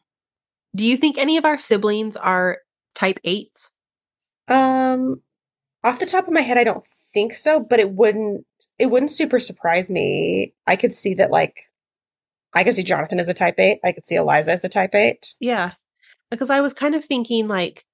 Do 0.74 0.84
you 0.86 0.96
think 0.96 1.18
any 1.18 1.36
of 1.36 1.44
our 1.44 1.58
siblings 1.58 2.16
are 2.16 2.58
type 2.94 3.18
eights? 3.24 3.70
Um 4.48 5.22
off 5.84 5.98
the 5.98 6.06
top 6.06 6.26
of 6.26 6.32
my 6.32 6.40
head 6.40 6.58
I 6.58 6.64
don't 6.64 6.84
think 7.12 7.32
so, 7.32 7.60
but 7.60 7.78
it 7.80 7.90
wouldn't 7.92 8.46
it 8.78 8.86
wouldn't 8.86 9.10
super 9.10 9.38
surprise 9.38 9.90
me. 9.90 10.54
I 10.66 10.76
could 10.76 10.92
see 10.94 11.14
that 11.14 11.30
like 11.30 11.56
I 12.54 12.64
could 12.64 12.74
see 12.74 12.82
Jonathan 12.82 13.18
as 13.18 13.28
a 13.28 13.34
type 13.34 13.58
8. 13.58 13.78
I 13.82 13.92
could 13.92 14.04
see 14.06 14.16
Eliza 14.16 14.52
as 14.52 14.62
a 14.62 14.68
type 14.68 14.94
8. 14.94 15.34
Yeah. 15.40 15.72
Because 16.30 16.50
I 16.50 16.60
was 16.60 16.74
kind 16.74 16.94
of 16.94 17.02
thinking, 17.02 17.48
like, 17.48 17.86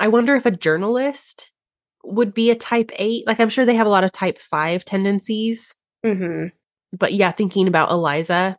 I 0.00 0.08
wonder 0.08 0.34
if 0.34 0.46
a 0.46 0.50
journalist 0.50 1.52
would 2.02 2.34
be 2.34 2.50
a 2.50 2.54
type 2.56 2.90
eight. 2.96 3.26
Like, 3.26 3.38
I'm 3.38 3.50
sure 3.50 3.64
they 3.64 3.74
have 3.76 3.86
a 3.86 3.90
lot 3.90 4.02
of 4.04 4.10
type 4.12 4.38
five 4.38 4.84
tendencies. 4.84 5.74
Mhm. 6.04 6.50
But 6.98 7.12
yeah, 7.12 7.30
thinking 7.30 7.68
about 7.68 7.90
Eliza, 7.90 8.58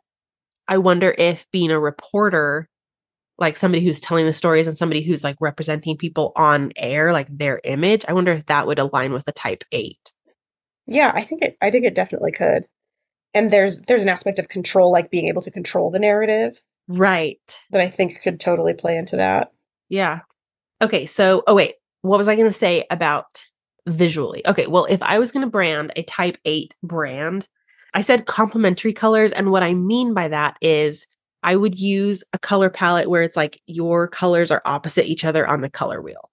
I 0.68 0.78
wonder 0.78 1.14
if 1.18 1.50
being 1.50 1.70
a 1.70 1.78
reporter, 1.80 2.68
like 3.38 3.56
somebody 3.56 3.84
who's 3.84 4.00
telling 4.00 4.24
the 4.26 4.32
stories 4.32 4.68
and 4.68 4.78
somebody 4.78 5.02
who's 5.02 5.24
like 5.24 5.36
representing 5.40 5.96
people 5.98 6.32
on 6.36 6.72
air, 6.76 7.12
like 7.12 7.26
their 7.36 7.60
image, 7.64 8.04
I 8.08 8.12
wonder 8.12 8.32
if 8.32 8.46
that 8.46 8.66
would 8.66 8.78
align 8.78 9.12
with 9.12 9.26
a 9.26 9.32
type 9.32 9.64
eight. 9.72 10.12
Yeah, 10.86 11.12
I 11.14 11.22
think 11.24 11.42
it 11.42 11.56
I 11.60 11.70
think 11.70 11.84
it 11.84 11.94
definitely 11.94 12.32
could. 12.32 12.66
And 13.34 13.50
there's 13.50 13.82
there's 13.82 14.02
an 14.04 14.08
aspect 14.08 14.38
of 14.38 14.48
control 14.48 14.92
like 14.92 15.10
being 15.10 15.26
able 15.26 15.42
to 15.42 15.50
control 15.50 15.90
the 15.90 15.98
narrative 15.98 16.62
Right. 16.88 17.58
that 17.70 17.80
I 17.80 17.88
think 17.90 18.20
could 18.22 18.38
totally 18.40 18.74
play 18.74 18.96
into 18.96 19.16
that. 19.16 19.52
Yeah. 19.88 20.20
Okay. 20.82 21.06
So, 21.06 21.42
oh, 21.46 21.54
wait. 21.54 21.76
What 22.02 22.18
was 22.18 22.28
I 22.28 22.34
going 22.34 22.48
to 22.48 22.52
say 22.52 22.84
about 22.90 23.42
visually? 23.86 24.46
Okay. 24.46 24.66
Well, 24.66 24.86
if 24.86 25.02
I 25.02 25.18
was 25.20 25.30
going 25.32 25.46
to 25.46 25.50
brand 25.50 25.92
a 25.96 26.02
type 26.02 26.36
8 26.44 26.74
brand, 26.82 27.46
I 27.94 28.00
said 28.00 28.26
complementary 28.26 28.92
colors. 28.92 29.32
And 29.32 29.52
what 29.52 29.62
I 29.62 29.74
mean 29.74 30.14
by 30.14 30.28
that 30.28 30.56
is 30.60 31.06
I 31.44 31.56
would 31.56 31.78
use 31.78 32.24
a 32.32 32.38
color 32.38 32.70
palette 32.70 33.08
where 33.08 33.22
it's 33.22 33.36
like 33.36 33.60
your 33.66 34.08
colors 34.08 34.50
are 34.50 34.62
opposite 34.64 35.06
each 35.06 35.24
other 35.24 35.46
on 35.46 35.60
the 35.60 35.70
color 35.70 36.02
wheel, 36.02 36.30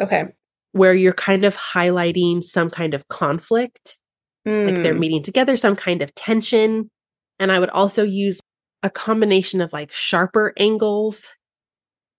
Okay. 0.00 0.24
where 0.72 0.94
you're 0.94 1.12
kind 1.12 1.44
of 1.44 1.56
highlighting 1.56 2.42
some 2.44 2.70
kind 2.70 2.94
of 2.94 3.08
conflict, 3.08 3.98
like 4.64 4.82
they're 4.82 4.94
Mm, 4.94 4.98
meeting 5.00 5.22
together, 5.22 5.56
some 5.56 5.76
kind 5.76 6.02
of 6.02 6.14
tension. 6.14 6.90
And 7.38 7.52
I 7.52 7.58
would 7.58 7.70
also 7.70 8.04
use 8.04 8.40
a 8.82 8.90
combination 8.90 9.60
of 9.60 9.72
like 9.72 9.90
sharper 9.92 10.52
angles 10.58 11.30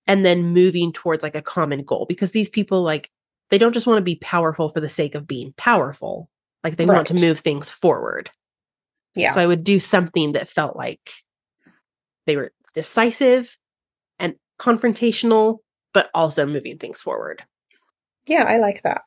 and 0.08 0.26
then 0.26 0.54
moving 0.54 0.94
towards 0.94 1.24
like 1.24 1.36
a 1.36 1.42
common 1.42 1.84
goal 1.84 2.06
because 2.08 2.32
these 2.32 2.50
people 2.50 2.82
like 2.82 3.10
they 3.50 3.58
don't 3.58 3.74
just 3.74 3.88
want 3.88 3.98
to 3.98 4.04
be 4.04 4.16
powerful 4.16 4.70
for 4.70 4.80
the 4.80 4.90
sake 4.90 5.16
of 5.16 5.28
being 5.28 5.54
powerful. 5.58 6.30
Like 6.64 6.76
they 6.76 6.86
want 6.86 7.08
to 7.08 7.14
move 7.14 7.40
things 7.40 7.70
forward. 7.70 8.30
yeah. 9.16 9.32
So 9.32 9.40
I 9.40 9.48
would 9.48 9.64
do 9.64 9.80
something 9.80 10.34
that 10.34 10.50
felt 10.50 10.76
like 10.76 11.00
they 12.26 12.36
were 12.36 12.52
decisive 12.74 13.58
and 14.20 14.36
confrontational, 14.60 15.60
but 15.94 16.10
also 16.14 16.46
moving 16.46 16.78
things 16.78 17.02
forward. 17.02 17.44
yeah, 18.28 18.44
I 18.44 18.58
like 18.58 18.84
that. 18.84 19.04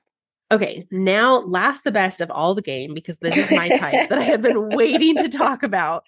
Okay, 0.53 0.87
now 0.91 1.41
last 1.43 1.85
the 1.85 1.93
best 1.93 2.21
of 2.21 2.31
all 2.31 2.55
the 2.55 2.63
game 2.63 2.93
because 2.93 3.19
this 3.19 3.37
is 3.37 3.51
my 3.53 3.69
type 3.69 4.09
that 4.09 4.19
I 4.19 4.23
have 4.23 4.43
been 4.43 4.69
waiting 4.77 5.17
to 5.17 5.29
talk 5.29 5.63
about. 5.63 6.05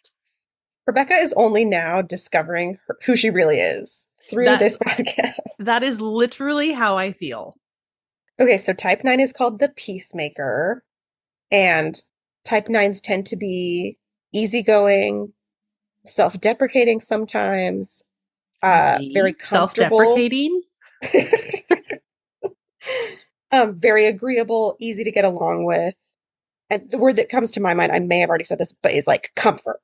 Rebecca 0.87 1.14
is 1.14 1.33
only 1.35 1.64
now 1.64 2.03
discovering 2.03 2.78
her, 2.87 2.97
who 3.05 3.16
she 3.16 3.30
really 3.30 3.61
is 3.61 4.09
through 4.28 4.47
That- 4.47 4.59
this 4.59 4.76
podcast. 4.87 5.35
That 5.59 5.83
is 5.83 6.01
literally 6.01 6.72
how 6.72 6.97
I 6.97 7.12
feel. 7.12 7.57
Okay, 8.41 8.59
so 8.59 8.72
type 8.72 9.05
9 9.05 9.20
is 9.20 9.33
called 9.33 9.59
the 9.59 9.68
peacemaker, 9.68 10.83
and 11.51 12.01
type 12.45 12.66
9s 12.66 13.01
tend 13.03 13.26
to 13.26 13.37
be 13.37 13.99
easygoing, 14.33 15.33
self 16.05 16.41
deprecating 16.41 17.01
sometimes, 17.01 18.03
uh, 18.62 18.99
very 19.12 19.35
comfortable, 19.35 19.99
self-deprecating. 19.99 20.62
um, 23.53 23.78
very 23.78 24.07
agreeable, 24.07 24.76
easy 24.80 25.05
to 25.05 25.12
get 25.12 25.24
along 25.24 25.64
with. 25.64 25.95
And 26.70 26.91
the 26.91 26.99
word 26.99 27.16
that 27.16 27.28
comes 27.28 27.53
to 27.53 27.61
my 27.61 27.74
mind, 27.74 27.93
I 27.93 27.99
may 27.99 28.20
have 28.20 28.30
already 28.30 28.45
said 28.45 28.59
this, 28.59 28.74
but 28.83 28.93
is 28.93 29.07
like 29.07 29.30
comfort. 29.37 29.80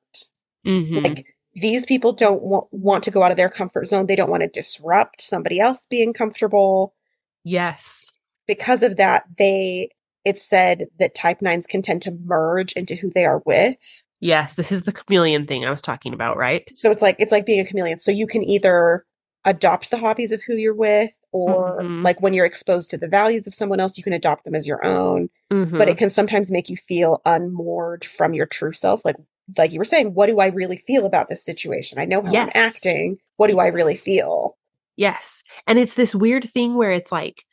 Mhm. 0.66 1.02
Like 1.04 1.26
these 1.54 1.86
people 1.86 2.12
don't 2.12 2.42
wa- 2.42 2.66
want 2.70 3.04
to 3.04 3.11
go 3.11 3.22
out 3.22 3.30
of 3.30 3.36
their 3.36 3.48
comfort 3.48 3.86
zone. 3.86 4.06
They 4.06 4.16
don't 4.16 4.30
want 4.30 4.42
to 4.42 4.48
disrupt 4.48 5.20
somebody 5.20 5.59
else 5.61 5.86
being 5.86 6.12
comfortable. 6.12 6.94
yes. 7.44 8.11
because 8.46 8.82
of 8.82 8.96
that, 8.96 9.24
they 9.36 9.90
it's 10.24 10.42
said 10.42 10.86
that 10.98 11.14
type 11.14 11.40
nines 11.42 11.66
can 11.66 11.82
tend 11.82 12.00
to 12.02 12.11
merge 12.24 12.72
into 12.72 12.94
who 12.94 13.11
they 13.11 13.24
are 13.26 13.42
with. 13.46 13.76
Yes, 14.20 14.54
this 14.56 14.72
is 14.72 14.82
the 14.84 14.92
chameleon 14.92 15.46
thing 15.46 15.64
I 15.66 15.70
was 15.70 15.80
talking 15.82 16.12
about, 16.14 16.36
right? 16.38 16.68
So 16.74 16.90
it's 16.90 17.02
like 17.02 17.16
it's 17.18 17.30
like 17.32 17.44
being 17.46 17.61
a 17.61 17.64
chameleon. 17.66 17.98
So 17.98 18.11
you 18.11 18.26
can 18.26 18.42
either 18.44 19.04
adopt 19.44 19.90
the 19.90 19.98
hobbies 19.98 20.32
of 20.32 20.42
who 20.46 20.54
you're 20.54 20.74
with, 20.74 21.11
or 21.32 21.82
Mhm. 21.82 22.04
like 22.04 22.20
when 22.22 22.32
you're 22.34 22.44
exposed 22.46 22.90
to 22.90 22.96
the 22.98 23.06
values 23.09 23.46
of 23.46 23.54
someone 23.54 23.80
else, 23.80 23.96
you 23.98 24.02
can 24.04 24.12
adopt 24.14 24.44
them 24.44 24.54
as 24.54 24.66
your 24.66 24.84
own. 24.84 25.28
But 25.50 25.56
Mhm. 25.68 25.86
it 25.88 25.98
can 25.98 26.09
sometimes 26.11 26.50
make 26.50 26.68
you 26.68 26.76
feel 26.76 27.20
unmoored 27.26 28.04
from 28.04 28.32
your 28.34 28.46
true 28.46 28.72
self. 28.72 29.04
Like 29.04 29.16
like 29.57 29.72
you 29.72 29.78
were 29.78 29.84
saying, 29.84 30.14
what 30.14 30.26
do 30.26 30.40
I 30.40 30.49
really 30.49 30.76
feel 30.76 31.07
about 31.07 31.28
this 31.28 31.44
situation? 31.44 31.99
I 31.99 32.05
know 32.05 32.22
how 32.22 32.32
I'm 32.34 32.51
acting. 32.55 33.16
What 33.36 33.49
do 33.49 33.59
I 33.59 33.68
really 33.68 33.94
feel? 33.94 34.57
Yes. 34.96 35.42
And 35.66 35.78
it's 35.78 35.94
this 35.94 36.14
weird 36.14 36.44
thing 36.49 36.74
where 36.74 36.90
it's 36.90 37.12
like, 37.12 37.44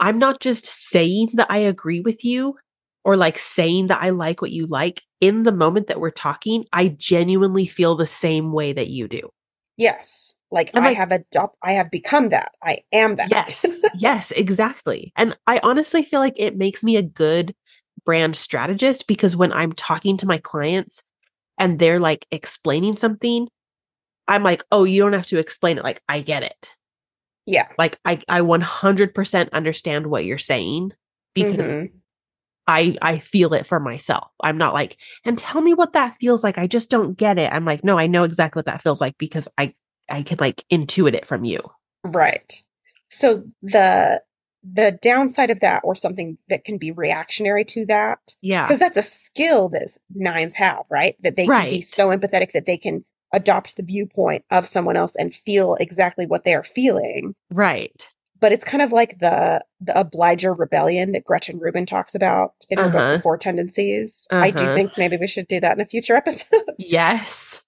I'm 0.00 0.18
not 0.18 0.40
just 0.40 0.66
saying 0.66 1.30
that 1.34 1.50
I 1.50 1.58
agree 1.58 2.00
with 2.00 2.24
you 2.24 2.56
or 3.04 3.16
like 3.16 3.38
saying 3.38 3.86
that 3.88 4.02
I 4.02 4.10
like 4.10 4.42
what 4.42 4.50
you 4.50 4.66
like. 4.66 5.02
In 5.20 5.44
the 5.44 5.52
moment 5.52 5.86
that 5.86 6.00
we're 6.00 6.10
talking, 6.10 6.64
I 6.72 6.88
genuinely 6.88 7.66
feel 7.66 7.94
the 7.94 8.06
same 8.06 8.52
way 8.52 8.72
that 8.72 8.88
you 8.88 9.08
do. 9.08 9.30
Yes. 9.76 10.34
Like 10.50 10.70
And, 10.74 10.84
I 10.84 10.88
like- 10.88 10.96
have 10.96 11.12
adopt 11.12 11.56
I 11.62 11.72
have 11.72 11.90
become 11.90 12.30
that. 12.30 12.52
I 12.62 12.78
am 12.92 13.16
that. 13.16 13.30
Yes. 13.30 13.82
yes, 13.94 14.30
exactly. 14.32 15.12
And 15.16 15.36
I 15.46 15.60
honestly 15.62 16.02
feel 16.02 16.20
like 16.20 16.34
it 16.38 16.56
makes 16.56 16.82
me 16.82 16.96
a 16.96 17.02
good 17.02 17.54
brand 18.04 18.36
strategist 18.36 19.06
because 19.06 19.36
when 19.36 19.52
I'm 19.52 19.72
talking 19.72 20.16
to 20.18 20.26
my 20.26 20.38
clients 20.38 21.02
and 21.58 21.78
they're 21.78 22.00
like 22.00 22.26
explaining 22.30 22.96
something, 22.96 23.48
I'm 24.28 24.42
like, 24.42 24.64
oh, 24.72 24.84
you 24.84 25.02
don't 25.02 25.12
have 25.12 25.26
to 25.28 25.38
explain 25.38 25.78
it. 25.78 25.84
Like, 25.84 26.02
I 26.08 26.20
get 26.20 26.42
it. 26.42 26.74
yeah. 27.46 27.68
Like, 27.78 27.98
I, 28.04 28.20
I 28.28 28.40
100% 28.42 29.50
understand 29.52 30.06
what 30.08 30.24
you're 30.24 30.38
saying 30.38 30.92
because 31.34 31.76
Mhm. 31.76 31.90
I, 32.66 32.98
I 33.00 33.18
feel 33.20 33.54
it 33.54 33.66
for 33.66 33.78
myself. 33.78 34.28
I'm 34.42 34.58
not 34.58 34.74
like, 34.74 34.96
and 35.24 35.38
tell 35.38 35.60
me 35.60 35.72
what 35.74 35.92
that 35.92 36.16
feels 36.16 36.42
like. 36.42 36.58
I 36.58 36.66
just 36.66 36.90
don't 36.90 37.16
get 37.16 37.38
it. 37.38 37.52
I'm 37.52 37.64
like, 37.64 37.84
no, 37.84 37.96
I 37.98 38.08
know 38.08 38.24
exactly 38.24 38.58
what 38.58 38.66
that 38.66 38.82
feels 38.82 39.00
like 39.00 39.16
because 39.18 39.48
I, 39.56 39.74
I 40.10 40.22
can 40.22 40.38
like 40.40 40.64
intuit 40.72 41.14
it 41.14 41.26
from 41.26 41.44
you. 41.44 41.60
Right. 42.04 42.52
So 43.08 43.44
the 43.62 44.20
the 44.68 44.98
downside 45.00 45.50
of 45.50 45.60
that 45.60 45.80
or 45.84 45.94
something 45.94 46.36
that 46.48 46.64
can 46.64 46.76
be 46.78 46.90
reactionary 46.90 47.64
to 47.64 47.86
that 47.86 48.18
Yeah. 48.42 48.64
because 48.66 48.78
that's 48.80 48.96
a 48.96 49.02
skill 49.02 49.68
that 49.70 49.96
nines 50.14 50.54
have, 50.54 50.84
right? 50.90 51.14
That 51.22 51.36
they 51.36 51.46
can 51.46 51.64
be 51.70 51.80
so 51.82 52.08
empathetic 52.08 52.52
that 52.52 52.66
they 52.66 52.76
can 52.76 53.04
adopt 53.32 53.76
the 53.76 53.82
viewpoint 53.82 54.44
of 54.50 54.66
someone 54.66 54.96
else 54.96 55.14
and 55.16 55.32
feel 55.34 55.74
exactly 55.78 56.26
what 56.26 56.44
they 56.44 56.54
are 56.54 56.64
feeling. 56.64 57.34
Right. 57.50 58.08
but 58.38 58.52
it's 58.52 58.64
kind 58.66 58.82
of 58.82 58.92
like 58.92 59.18
the 59.18 59.62
the 59.80 59.98
obliger 59.98 60.52
rebellion 60.52 61.12
that 61.12 61.24
Gretchen 61.24 61.58
Rubin 61.58 61.86
talks 61.86 62.14
about 62.14 62.52
in 62.68 62.76
her 62.78 62.84
Uh-huh. 62.84 62.98
book 62.98 63.16
The 63.16 63.22
Four 63.22 63.38
Tendencies. 63.38 64.26
I 64.30 64.50
do 64.50 64.64
Uh-huh. 64.64 64.74
think 64.74 64.92
maybe 64.98 65.16
we 65.16 65.26
should 65.26 65.48
do 65.48 65.58
that 65.60 65.72
in 65.76 65.80
a 65.80 65.86
future 65.86 66.14
episode. 66.22 66.62
Yes. 66.78 67.62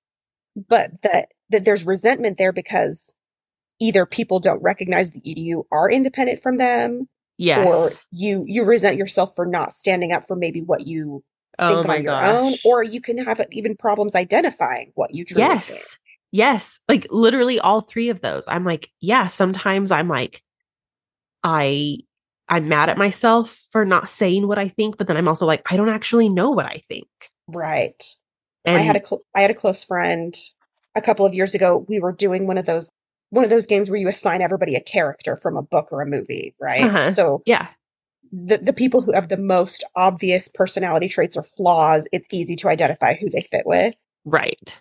but 0.69 0.91
that 1.03 1.29
that 1.51 1.65
there's 1.65 1.87
resentment 1.87 2.37
there 2.39 2.53
because 2.53 3.15
either 3.81 4.07
people 4.07 4.41
don't 4.41 4.63
recognize 4.63 5.13
that 5.13 5.23
you 5.25 5.67
are 5.73 5.91
independent 5.91 6.41
from 6.41 6.57
them 6.57 7.09
or 7.55 8.01
you 8.13 8.45
you 8.47 8.65
resent 8.65 8.97
yourself 8.97 9.33
for 9.37 9.47
not 9.47 9.73
standing 9.73 10.13
up 10.13 10.25
for 10.25 10.37
maybe 10.37 10.61
what 10.63 10.87
you 10.87 11.23
oh 11.59 11.83
think 11.83 11.89
on 11.89 12.03
your 12.03 12.15
gosh. 12.15 12.29
own 12.29 12.55
or 12.65 12.83
you 12.83 13.01
can 13.01 13.19
have 13.19 13.41
even 13.53 13.77
problems 13.77 14.15
identifying 14.15 14.93
what 14.95 15.15
you 15.15 15.25
truly 15.25 15.55
think. 15.55 15.55
yes. 15.55 15.99
Yes. 16.33 16.81
Like 16.89 17.07
literally 17.11 17.59
all 17.61 17.81
three 17.81 18.11
of 18.11 18.21
those. 18.21 18.47
I'm 18.49 18.65
like, 18.65 18.91
yeah, 19.01 19.29
sometimes 19.29 19.91
I'm 19.91 20.09
like, 20.09 20.43
I 21.43 21.99
I'm 22.49 22.69
mad 22.69 22.89
at 22.89 22.99
myself 22.99 23.61
for 23.71 23.85
not 23.85 24.09
saying 24.09 24.47
what 24.49 24.59
I 24.59 24.69
think, 24.69 24.97
but 24.99 25.07
then 25.07 25.17
I'm 25.17 25.29
also 25.29 25.47
like, 25.47 25.71
I 25.73 25.77
don't 25.77 25.89
actually 25.91 26.29
know 26.29 26.51
what 26.51 26.67
I 26.67 26.83
think. 26.89 27.09
right 27.49 28.03
And 28.65 28.77
I 28.77 28.83
had 28.83 28.97
a 28.97 29.05
cl- 29.05 29.23
I 29.35 29.41
had 29.41 29.51
a 29.51 29.55
close 29.55 29.85
friend 29.85 30.35
a 30.95 31.01
couple 31.03 31.27
of 31.27 31.35
years 31.35 31.55
ago. 31.55 31.85
We 31.89 32.01
were 32.01 32.13
doing 32.13 32.47
one 32.47 32.59
of 32.59 32.67
those 32.67 32.91
one 33.31 33.45
of 33.45 33.51
those 33.51 33.67
games 33.67 33.91
where 33.91 33.99
you 33.99 34.09
assign 34.09 34.43
everybody 34.43 34.75
a 34.75 34.81
character 34.81 35.37
from 35.37 35.57
a 35.57 35.63
book 35.63 35.89
or 35.93 36.01
a 36.01 36.07
movie, 36.07 36.55
right? 36.61 36.85
Uh-huh. 36.85 37.11
So 37.11 37.43
yeah. 37.47 37.69
the 38.33 38.59
the 38.59 38.73
people 38.73 39.03
who 39.03 39.13
have 39.13 39.29
the 39.29 39.37
most 39.37 39.85
obvious 39.97 40.49
personality 40.49 41.09
traits 41.09 41.37
or 41.37 41.43
flaws, 41.43 42.09
it's 42.13 42.29
easy 42.33 42.57
to 42.57 42.69
identify 42.69 43.15
who 43.15 43.29
they 43.29 43.43
fit 43.43 43.67
with. 43.67 43.95
Right. 44.25 44.81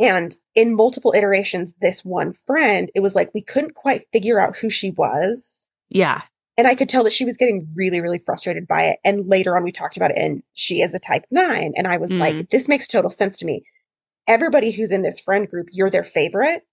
And 0.00 0.36
in 0.54 0.76
multiple 0.76 1.12
iterations, 1.16 1.74
this 1.80 2.04
one 2.04 2.32
friend, 2.32 2.88
it 2.94 3.00
was 3.00 3.16
like 3.16 3.30
we 3.34 3.42
couldn't 3.42 3.74
quite 3.74 4.02
figure 4.12 4.38
out 4.38 4.56
who 4.56 4.70
she 4.70 4.92
was. 4.92 5.66
Yeah. 5.88 6.22
And 6.56 6.66
I 6.66 6.74
could 6.74 6.88
tell 6.88 7.04
that 7.04 7.12
she 7.12 7.24
was 7.24 7.36
getting 7.36 7.68
really, 7.74 8.00
really 8.00 8.18
frustrated 8.18 8.66
by 8.66 8.82
it. 8.84 8.98
And 9.04 9.26
later 9.28 9.56
on, 9.56 9.62
we 9.64 9.70
talked 9.72 9.96
about 9.96 10.10
it, 10.10 10.16
and 10.18 10.42
she 10.54 10.82
is 10.82 10.92
a 10.94 10.98
type 10.98 11.24
nine. 11.30 11.72
And 11.76 11.86
I 11.86 11.96
was 11.98 12.10
Mm. 12.10 12.18
like, 12.18 12.48
this 12.50 12.68
makes 12.68 12.88
total 12.88 13.10
sense 13.10 13.36
to 13.38 13.44
me. 13.46 13.62
Everybody 14.26 14.70
who's 14.72 14.90
in 14.92 15.02
this 15.02 15.20
friend 15.20 15.48
group, 15.48 15.68
you're 15.72 15.90
their 15.90 16.04
favorite, 16.04 16.66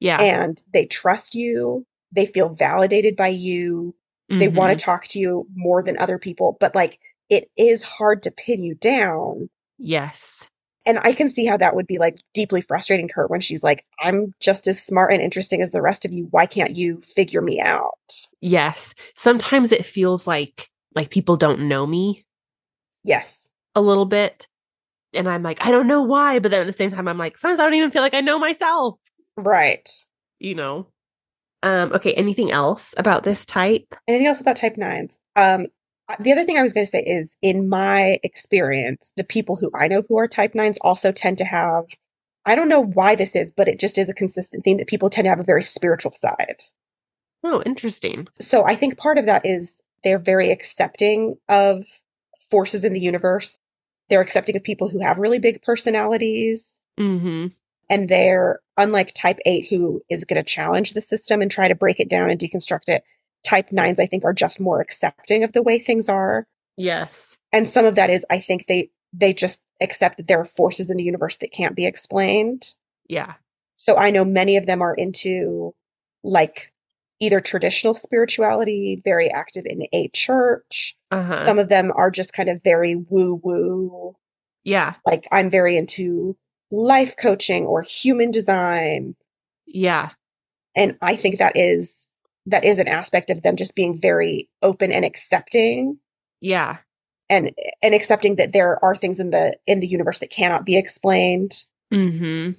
Yeah. 0.00 0.20
and 0.20 0.62
they 0.72 0.86
trust 0.86 1.34
you. 1.34 1.86
They 2.12 2.26
feel 2.26 2.50
validated 2.50 3.16
by 3.16 3.28
you. 3.28 3.94
They 4.30 4.48
want 4.48 4.70
to 4.70 4.76
mm-hmm. 4.76 4.90
talk 4.90 5.04
to 5.08 5.18
you 5.18 5.46
more 5.54 5.82
than 5.82 5.98
other 5.98 6.18
people. 6.18 6.58
But 6.60 6.74
like, 6.74 6.98
it 7.30 7.50
is 7.56 7.82
hard 7.82 8.22
to 8.24 8.30
pin 8.30 8.62
you 8.62 8.74
down. 8.74 9.48
Yes. 9.78 10.48
And 10.84 10.98
I 11.02 11.12
can 11.12 11.28
see 11.28 11.46
how 11.46 11.56
that 11.56 11.74
would 11.74 11.86
be 11.86 11.98
like 11.98 12.18
deeply 12.34 12.60
frustrating 12.60 13.08
to 13.08 13.14
her 13.14 13.26
when 13.26 13.40
she's 13.40 13.62
like, 13.62 13.84
I'm 14.00 14.34
just 14.40 14.66
as 14.68 14.82
smart 14.82 15.12
and 15.12 15.22
interesting 15.22 15.62
as 15.62 15.72
the 15.72 15.82
rest 15.82 16.04
of 16.04 16.12
you. 16.12 16.28
Why 16.30 16.46
can't 16.46 16.76
you 16.76 17.00
figure 17.00 17.40
me 17.40 17.60
out? 17.60 17.92
Yes. 18.40 18.94
Sometimes 19.14 19.72
it 19.72 19.86
feels 19.86 20.26
like 20.26 20.68
like 20.94 21.10
people 21.10 21.36
don't 21.36 21.68
know 21.68 21.86
me 21.86 22.24
Yes. 23.04 23.50
a 23.74 23.80
little 23.80 24.06
bit. 24.06 24.48
And 25.14 25.28
I'm 25.28 25.42
like, 25.42 25.64
I 25.64 25.70
don't 25.70 25.86
know 25.86 26.02
why, 26.02 26.38
but 26.38 26.50
then 26.50 26.60
at 26.60 26.66
the 26.66 26.72
same 26.72 26.90
time 26.90 27.08
I'm 27.08 27.18
like, 27.18 27.38
sometimes 27.38 27.60
I 27.60 27.64
don't 27.64 27.74
even 27.74 27.90
feel 27.90 28.02
like 28.02 28.14
I 28.14 28.20
know 28.20 28.38
myself, 28.38 28.98
Right. 29.38 29.88
you 30.40 30.54
know. 30.54 30.88
Um 31.62 31.92
okay, 31.92 32.12
anything 32.14 32.50
else 32.50 32.94
about 32.98 33.22
this 33.24 33.46
type? 33.46 33.94
Anything 34.06 34.26
else 34.26 34.40
about 34.40 34.56
type 34.56 34.76
nines? 34.76 35.20
Um, 35.36 35.66
the 36.20 36.32
other 36.32 36.44
thing 36.44 36.56
I 36.56 36.62
was 36.62 36.72
going 36.72 36.86
to 36.86 36.90
say 36.90 37.02
is, 37.02 37.36
in 37.42 37.68
my 37.68 38.18
experience, 38.22 39.12
the 39.16 39.24
people 39.24 39.56
who 39.56 39.70
I 39.74 39.88
know 39.88 40.02
who 40.08 40.16
are 40.18 40.26
type 40.28 40.54
nines 40.54 40.78
also 40.80 41.12
tend 41.12 41.38
to 41.38 41.44
have. 41.44 41.84
I 42.46 42.54
don't 42.54 42.68
know 42.70 42.80
why 42.80 43.14
this 43.14 43.36
is, 43.36 43.52
but 43.52 43.68
it 43.68 43.78
just 43.78 43.98
is 43.98 44.08
a 44.08 44.14
consistent 44.14 44.64
theme 44.64 44.78
that 44.78 44.86
people 44.86 45.10
tend 45.10 45.26
to 45.26 45.30
have 45.30 45.40
a 45.40 45.44
very 45.44 45.62
spiritual 45.62 46.12
side. 46.14 46.62
Oh, 47.44 47.62
interesting. 47.66 48.26
So 48.40 48.64
I 48.64 48.74
think 48.74 48.96
part 48.96 49.18
of 49.18 49.26
that 49.26 49.44
is 49.44 49.82
they're 50.02 50.18
very 50.18 50.50
accepting 50.50 51.36
of 51.48 51.84
forces 52.50 52.84
in 52.84 52.94
the 52.94 53.00
universe. 53.00 53.58
They're 54.08 54.22
accepting 54.22 54.56
of 54.56 54.64
people 54.64 54.88
who 54.88 55.02
have 55.02 55.18
really 55.18 55.38
big 55.38 55.60
personalities. 55.62 56.80
Mhm. 56.98 57.52
And 57.90 58.08
they're 58.08 58.60
unlike 58.76 59.14
type 59.14 59.38
8, 59.46 59.66
who 59.70 60.02
is 60.10 60.24
going 60.24 60.42
to 60.42 60.48
challenge 60.48 60.92
the 60.92 61.00
system 61.00 61.40
and 61.40 61.50
try 61.50 61.68
to 61.68 61.74
break 61.74 62.00
it 62.00 62.10
down 62.10 62.30
and 62.30 62.38
deconstruct 62.38 62.88
it. 62.88 63.02
Type 63.44 63.70
9s, 63.70 63.98
I 63.98 64.06
think, 64.06 64.24
are 64.24 64.32
just 64.32 64.60
more 64.60 64.80
accepting 64.80 65.42
of 65.44 65.52
the 65.52 65.62
way 65.62 65.78
things 65.78 66.08
are. 66.08 66.46
Yes. 66.76 67.38
And 67.52 67.68
some 67.68 67.84
of 67.84 67.94
that 67.94 68.10
is, 68.10 68.24
I 68.30 68.38
think, 68.38 68.66
they 68.66 68.90
they 69.12 69.32
just 69.32 69.62
accept 69.80 70.18
that 70.18 70.28
there 70.28 70.40
are 70.40 70.44
forces 70.44 70.90
in 70.90 70.96
the 70.98 71.04
universe 71.04 71.38
that 71.38 71.52
can't 71.52 71.74
be 71.74 71.86
explained. 71.86 72.74
Yeah. 73.08 73.34
So 73.74 73.96
I 73.96 74.10
know 74.10 74.24
many 74.24 74.56
of 74.56 74.66
them 74.66 74.82
are 74.82 74.94
into 74.94 75.74
like 76.22 76.72
either 77.20 77.40
traditional 77.40 77.94
spirituality, 77.94 79.00
very 79.02 79.30
active 79.30 79.64
in 79.66 79.86
a 79.92 80.08
church. 80.08 80.94
Uh-huh. 81.10 81.36
Some 81.44 81.58
of 81.58 81.68
them 81.68 81.90
are 81.94 82.10
just 82.10 82.32
kind 82.32 82.48
of 82.48 82.62
very 82.62 82.96
woo 82.96 83.40
woo. 83.42 84.14
yeah. 84.64 84.94
Like 85.06 85.26
I'm 85.32 85.48
very 85.48 85.76
into 85.76 86.36
life 86.70 87.16
coaching 87.16 87.66
or 87.66 87.82
human 87.82 88.30
design. 88.30 89.14
Yeah. 89.66 90.10
And 90.74 90.96
I 91.02 91.16
think 91.16 91.38
that 91.38 91.56
is 91.56 92.06
that 92.46 92.64
is 92.64 92.78
an 92.78 92.88
aspect 92.88 93.30
of 93.30 93.42
them 93.42 93.56
just 93.56 93.74
being 93.74 93.98
very 94.00 94.48
open 94.62 94.90
and 94.92 95.04
accepting 95.04 95.98
Yeah. 96.40 96.78
and 97.28 97.52
and 97.82 97.94
accepting 97.94 98.36
that 98.36 98.52
there 98.52 98.82
are 98.82 98.94
things 98.96 99.20
in 99.20 99.30
the 99.30 99.56
in 99.66 99.80
the 99.80 99.86
universe 99.86 100.18
that 100.20 100.30
cannot 100.30 100.64
be 100.64 100.76
explained. 100.76 101.64
Mhm. 101.92 102.56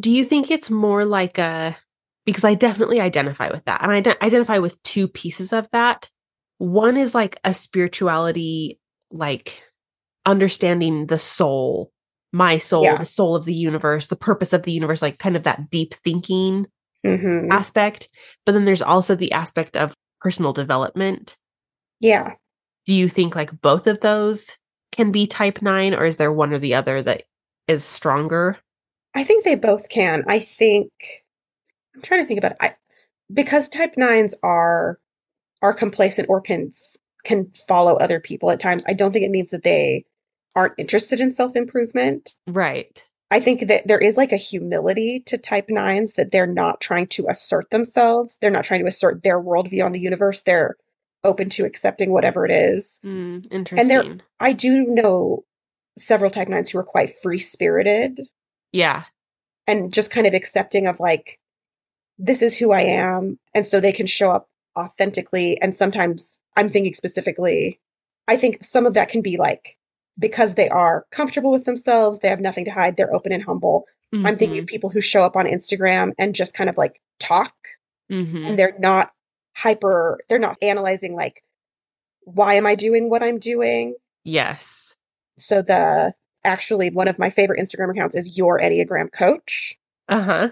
Do 0.00 0.10
you 0.10 0.24
think 0.24 0.50
it's 0.50 0.70
more 0.70 1.04
like 1.04 1.38
a 1.38 1.76
because 2.24 2.44
I 2.44 2.54
definitely 2.54 3.00
identify 3.00 3.48
with 3.50 3.64
that. 3.64 3.82
And 3.82 3.90
I 3.90 4.00
de- 4.00 4.22
identify 4.24 4.58
with 4.58 4.82
two 4.82 5.08
pieces 5.08 5.52
of 5.54 5.68
that. 5.70 6.10
One 6.58 6.98
is 6.98 7.14
like 7.14 7.38
a 7.42 7.54
spirituality 7.54 8.78
like 9.10 9.62
understanding 10.26 11.06
the 11.06 11.18
soul, 11.18 11.90
my 12.32 12.58
soul, 12.58 12.84
Yeah. 12.84 12.96
the 12.96 13.06
soul 13.06 13.34
of 13.34 13.44
the 13.44 13.54
universe, 13.54 14.06
the 14.08 14.16
purpose 14.16 14.52
of 14.52 14.62
the 14.64 14.72
universe, 14.72 15.02
like 15.02 15.18
kind 15.18 15.36
of 15.36 15.44
that 15.44 15.70
deep 15.70 15.94
thinking 16.04 16.66
Mhm. 17.04 17.50
aspect. 17.50 18.08
But 18.44 18.52
then 18.52 18.64
there's 18.64 18.82
also 18.82 19.14
the 19.14 19.32
aspect 19.32 19.76
of 19.76 19.94
personal 20.20 20.52
development. 20.52 21.36
Yeah. 22.00 22.34
Do 22.86 22.94
you 22.94 23.08
think 23.08 23.34
like 23.36 23.60
both 23.60 23.86
of 23.86 24.00
those 24.00 24.56
can 24.92 25.12
be 25.12 25.26
type 25.26 25.62
9 25.62 25.94
or 25.94 26.04
is 26.04 26.16
there 26.16 26.32
one 26.32 26.52
or 26.52 26.58
the 26.58 26.74
other 26.74 27.00
that 27.02 27.22
is 27.66 27.84
stronger? 27.84 28.58
I 29.14 29.24
think 29.24 29.44
they 29.44 29.54
both 29.54 29.88
can. 29.88 30.24
I 30.26 30.38
think 30.38 30.90
I'm 31.94 32.02
trying 32.02 32.20
to 32.20 32.26
think 32.26 32.38
about 32.38 32.52
it. 32.52 32.58
I, 32.60 32.74
because 33.32 33.68
type 33.68 33.94
nines 33.96 34.34
are 34.42 34.98
are 35.62 35.72
complacent 35.74 36.28
or 36.28 36.40
can 36.40 36.72
can 37.24 37.50
follow 37.66 37.96
other 37.96 38.20
people 38.20 38.50
at 38.50 38.60
times. 38.60 38.84
I 38.86 38.92
don't 38.92 39.12
think 39.12 39.24
it 39.24 39.30
means 39.30 39.50
that 39.50 39.64
they 39.64 40.04
aren't 40.58 40.74
interested 40.76 41.20
in 41.20 41.30
self 41.30 41.54
improvement. 41.54 42.34
Right. 42.48 43.02
I 43.30 43.40
think 43.40 43.68
that 43.68 43.86
there 43.86 43.98
is 43.98 44.16
like 44.16 44.32
a 44.32 44.36
humility 44.36 45.22
to 45.26 45.38
type 45.38 45.66
nines 45.68 46.14
that 46.14 46.32
they're 46.32 46.46
not 46.46 46.80
trying 46.80 47.06
to 47.08 47.26
assert 47.28 47.70
themselves. 47.70 48.38
They're 48.40 48.50
not 48.50 48.64
trying 48.64 48.80
to 48.80 48.88
assert 48.88 49.22
their 49.22 49.40
worldview 49.40 49.84
on 49.84 49.92
the 49.92 50.00
universe. 50.00 50.40
They're 50.40 50.76
open 51.24 51.48
to 51.50 51.64
accepting 51.64 52.10
whatever 52.10 52.44
it 52.44 52.50
is. 52.50 53.00
Mm, 53.04 53.46
And 53.72 53.90
there, 53.90 54.18
I 54.40 54.52
do 54.52 54.82
know 54.84 55.44
several 55.96 56.30
type 56.30 56.48
nines 56.48 56.70
who 56.70 56.78
are 56.78 56.84
quite 56.84 57.10
free 57.22 57.38
spirited 57.38 58.20
yeah. 58.72 59.04
and 59.66 59.92
just 59.92 60.10
kind 60.10 60.26
of 60.26 60.34
accepting 60.34 60.86
of 60.86 60.98
like 61.00 61.38
this 62.18 62.42
is 62.42 62.56
who 62.56 62.72
I 62.72 62.82
am 62.82 63.38
and 63.54 63.66
so 63.66 63.78
they 63.78 63.92
can 63.92 64.06
show 64.06 64.30
up 64.30 64.48
authentically 64.78 65.60
and 65.60 65.74
sometimes 65.74 66.38
I'm 66.56 66.68
thinking 66.68 66.94
specifically 66.94 67.80
I 68.28 68.36
think 68.36 68.62
some 68.62 68.86
of 68.86 68.94
that 68.94 69.08
can 69.08 69.22
be 69.22 69.36
like 69.36 69.76
because 70.18 70.54
they 70.54 70.68
are 70.68 71.06
comfortable 71.10 71.50
with 71.50 71.64
themselves 71.64 72.18
they 72.18 72.28
have 72.28 72.40
nothing 72.40 72.64
to 72.64 72.70
hide 72.70 72.96
they're 72.96 73.14
open 73.14 73.32
and 73.32 73.42
humble 73.42 73.84
I'm 74.24 74.38
thinking 74.38 74.58
of 74.58 74.66
people 74.66 74.88
who 74.88 75.02
show 75.02 75.22
up 75.24 75.36
on 75.36 75.44
Instagram 75.44 76.12
and 76.18 76.34
just 76.34 76.54
kind 76.54 76.70
of 76.70 76.78
like 76.78 77.00
talk 77.20 77.52
hmm 78.08 78.44
and 78.46 78.58
they're 78.58 78.74
not 78.78 79.10
hyper 79.54 80.18
they're 80.28 80.38
not 80.38 80.56
analyzing 80.62 81.14
like 81.14 81.42
why 82.22 82.54
am 82.54 82.66
I 82.66 82.74
doing 82.74 83.10
what 83.10 83.22
I'm 83.22 83.38
doing 83.38 83.94
Yes. 84.24 84.94
so 85.36 85.62
the 85.62 86.12
actually 86.44 86.90
one 86.90 87.08
of 87.08 87.18
my 87.18 87.30
favorite 87.30 87.60
Instagram 87.60 87.90
accounts 87.90 88.14
is 88.14 88.36
your 88.38 88.58
Enneagram 88.60 89.12
coach 89.12 89.74
Uh 90.08 90.22
huh. 90.22 90.48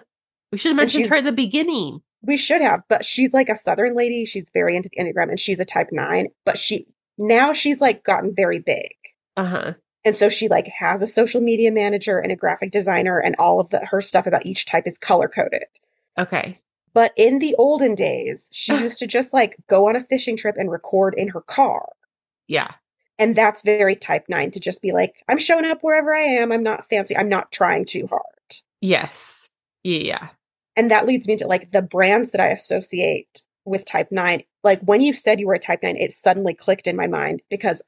We 0.53 0.59
should 0.59 0.71
have 0.71 0.77
mentioned 0.77 1.09
her 1.09 1.17
at 1.17 1.25
the 1.25 1.33
beginning. 1.33 2.01
We 2.23 2.37
should 2.37 2.61
have, 2.61 2.83
but 2.89 3.05
she's 3.05 3.33
like 3.35 3.49
a 3.49 3.57
southern 3.57 3.95
lady. 3.95 4.25
She's 4.25 4.51
very 4.53 4.75
into 4.77 4.89
the 4.93 5.03
Enneagram 5.03 5.29
and 5.31 5.41
she's 5.41 5.61
a 5.61 5.65
type 5.65 5.89
nine, 5.93 6.29
but 6.45 6.57
she 6.59 6.87
now 7.19 7.53
she's 7.53 7.81
like 7.81 8.05
gotten 8.05 8.35
very 8.35 8.59
big. 8.59 8.91
Uh 9.37 9.45
huh. 9.45 9.75
And 10.05 10.17
so 10.17 10.29
she 10.29 10.49
like 10.49 10.69
has 10.69 11.03
a 11.03 11.07
social 11.07 11.41
media 11.41 11.73
manager 11.73 12.19
and 12.19 12.31
a 12.31 12.37
graphic 12.37 12.71
designer 12.71 13.19
and 13.19 13.35
all 13.39 13.59
of 13.59 13.71
the 13.71 13.85
her 13.85 14.01
stuff 14.01 14.27
about 14.27 14.47
each 14.47 14.65
type 14.65 14.87
is 14.87 14.99
color 14.99 15.29
coded. 15.29 15.65
Okay. 16.17 16.61
But 16.95 17.13
in 17.17 17.41
the 17.41 17.55
olden 17.57 17.95
days, 17.95 18.49
she 18.53 18.73
used 18.75 18.99
to 19.01 19.07
just 19.07 19.35
like 19.35 19.57
go 19.69 19.89
on 19.89 19.97
a 19.97 20.01
fishing 20.01 20.37
trip 20.37 20.57
and 20.57 20.71
record 20.71 21.15
in 21.17 21.29
her 21.29 21.43
car. 21.43 21.89
Yeah. 22.47 22.71
And 23.19 23.35
that's 23.35 23.63
very 23.63 23.97
type 23.97 24.27
nine 24.29 24.51
to 24.53 24.61
just 24.61 24.81
be 24.81 24.93
like, 24.93 25.23
I'm 25.29 25.39
showing 25.39 25.67
up 25.67 25.79
wherever 25.83 26.15
I 26.15 26.21
am. 26.21 26.53
I'm 26.53 26.63
not 26.63 26.89
fancy. 26.89 27.17
I'm 27.17 27.29
not 27.29 27.51
trying 27.51 27.85
too 27.85 28.07
hard. 28.07 28.23
Yes. 28.81 29.49
Yeah. 29.83 29.99
Yeah. 29.99 30.29
And 30.77 30.91
that 30.91 31.07
leads 31.07 31.27
me 31.27 31.37
to 31.37 31.47
like 31.47 31.71
the 31.71 31.83
brands 31.83 32.31
that 32.31 32.41
I 32.41 32.49
associate 32.49 33.43
with 33.65 33.85
type 33.85 34.13
9. 34.13 34.43
Like 34.63 34.81
when 34.83 35.01
you 35.01 35.15
said 35.15 35.41
you 35.41 35.47
were 35.47 35.55
a 35.55 35.59
type 35.59 35.81
9, 35.83 35.97
it 35.97 36.13
suddenly 36.13 36.55
clicked 36.55 36.87
in 36.87 36.97
my 36.97 37.07
mind 37.07 37.43
because 37.51 37.83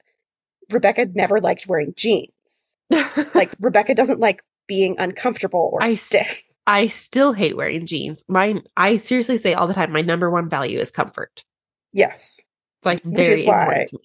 Rebecca 0.70 1.06
never 1.14 1.40
liked 1.40 1.66
wearing 1.66 1.94
jeans. 1.96 2.76
Like 3.34 3.50
Rebecca 3.60 3.94
doesn't 3.94 4.20
like 4.20 4.42
being 4.66 4.96
uncomfortable 4.98 5.70
or 5.72 5.82
I 5.82 5.94
stiff. 5.94 6.44
I 6.66 6.88
still 6.88 7.32
hate 7.32 7.56
wearing 7.56 7.86
jeans. 7.86 8.24
Mine, 8.28 8.62
I 8.76 8.98
seriously 8.98 9.38
say 9.38 9.54
all 9.54 9.66
the 9.66 9.74
time, 9.74 9.92
my 9.92 10.02
number 10.02 10.30
one 10.30 10.48
value 10.50 10.78
is 10.78 10.90
comfort. 10.90 11.42
Yes. 11.92 12.42
It's 12.80 12.86
like 12.86 13.02
Which 13.02 13.26
very 13.26 13.40
is 13.40 13.46
why- 13.46 13.60
important 13.62 13.88
to 13.90 13.96
me. 13.96 14.02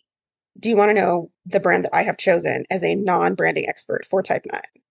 Do 0.60 0.70
you 0.70 0.78
want 0.78 0.90
to 0.90 0.94
know 0.94 1.32
the 1.48 1.60
brand 1.60 1.84
that 1.86 1.96
I 1.96 2.04
have 2.04 2.18
chosen 2.18 2.66
as 2.70 2.84
a 2.84 2.94
non-branding 2.94 3.68
expert 3.68 4.06
for 4.06 4.22
type 4.22 4.46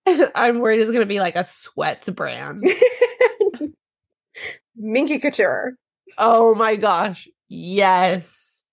9? 0.07 0.27
I'm 0.35 0.59
worried 0.59 0.81
it's 0.81 0.91
going 0.91 1.03
to 1.03 1.07
be 1.07 1.21
like 1.21 1.37
a 1.37 1.45
sweats 1.45 2.09
brand. 2.09 2.65
Minky 4.77 5.19
Couture. 5.19 5.75
oh 6.19 6.55
my 6.55 6.77
gosh. 6.77 7.29
Yes. 7.49 8.65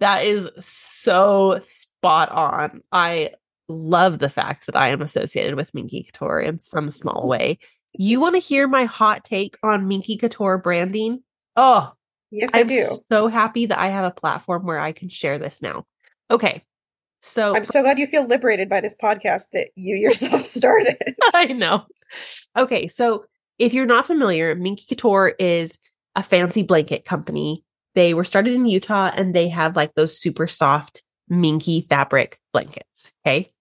That 0.00 0.24
is 0.24 0.48
so 0.58 1.58
spot 2.06 2.30
on. 2.30 2.82
I 2.92 3.30
love 3.68 4.20
the 4.20 4.30
fact 4.30 4.66
that 4.66 4.76
I 4.76 4.90
am 4.90 5.02
associated 5.02 5.56
with 5.56 5.74
Minky 5.74 6.04
Couture 6.04 6.40
in 6.40 6.58
some 6.58 6.88
small 6.88 7.24
mm. 7.24 7.28
way. 7.28 7.58
You 7.98 8.20
want 8.20 8.34
to 8.34 8.40
hear 8.40 8.68
my 8.68 8.84
hot 8.84 9.24
take 9.24 9.56
on 9.62 9.88
Minky 9.88 10.16
Couture 10.16 10.58
branding? 10.58 11.22
Oh, 11.56 11.92
Yes, 12.30 12.50
I 12.52 12.60
I'm 12.60 12.66
do. 12.66 12.84
so 13.08 13.28
happy 13.28 13.66
that 13.66 13.78
I 13.78 13.88
have 13.88 14.04
a 14.04 14.10
platform 14.10 14.66
where 14.66 14.80
I 14.80 14.92
can 14.92 15.08
share 15.08 15.38
this 15.38 15.62
now. 15.62 15.84
Okay. 16.30 16.64
So 17.22 17.56
I'm 17.56 17.64
so 17.64 17.82
glad 17.82 17.98
you 17.98 18.06
feel 18.06 18.24
liberated 18.24 18.68
by 18.68 18.80
this 18.80 18.96
podcast 18.96 19.46
that 19.52 19.70
you 19.74 19.96
yourself 19.96 20.42
started. 20.42 20.96
I 21.34 21.46
know. 21.46 21.86
Okay, 22.56 22.88
so 22.88 23.24
if 23.58 23.72
you're 23.72 23.86
not 23.86 24.06
familiar, 24.06 24.54
Minky 24.54 24.84
Couture 24.88 25.34
is 25.38 25.78
a 26.14 26.22
fancy 26.22 26.62
blanket 26.62 27.04
company. 27.04 27.64
They 27.94 28.12
were 28.12 28.24
started 28.24 28.54
in 28.54 28.66
Utah 28.66 29.10
and 29.14 29.34
they 29.34 29.48
have 29.48 29.76
like 29.76 29.94
those 29.94 30.20
super 30.20 30.46
soft 30.46 31.02
minky 31.28 31.86
fabric 31.88 32.40
blankets. 32.52 33.10
Okay. 33.26 33.52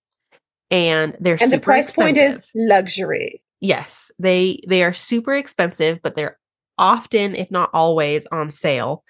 And 0.72 1.16
they're 1.20 1.38
and 1.40 1.52
the 1.52 1.60
price 1.60 1.94
point 1.94 2.18
is 2.18 2.44
luxury. 2.56 3.42
yes, 3.62 4.12
they 4.20 4.62
they 4.68 4.84
are 4.84 4.94
super 4.94 5.36
expensive, 5.36 6.00
but 6.02 6.16
they're 6.16 6.40
often, 6.78 7.36
if 7.36 7.52
not 7.52 7.70
always, 7.74 8.26
on 8.28 8.52
sale. 8.52 9.04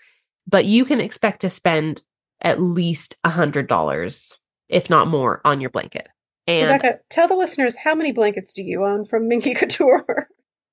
But 0.48 0.66
you 0.66 0.86
can 0.86 1.02
expect 1.02 1.42
to 1.42 1.50
spend 1.50 2.04
at 2.42 2.62
least 2.62 3.16
a 3.24 3.30
hundred 3.30 3.68
dollars, 3.68 4.38
if 4.70 4.90
not 4.90 5.08
more, 5.08 5.42
on 5.46 5.62
your 5.62 5.70
blanket. 5.70 6.08
And 6.46 6.72
Rebecca, 6.72 7.00
tell 7.10 7.28
the 7.28 7.36
listeners 7.36 7.76
how 7.76 7.96
many 7.96 8.12
blankets 8.12 8.54
do 8.54 8.62
you 8.62 8.84
own 8.84 9.06
from 9.06 9.28
Minky 9.28 9.54
Couture? 9.56 10.28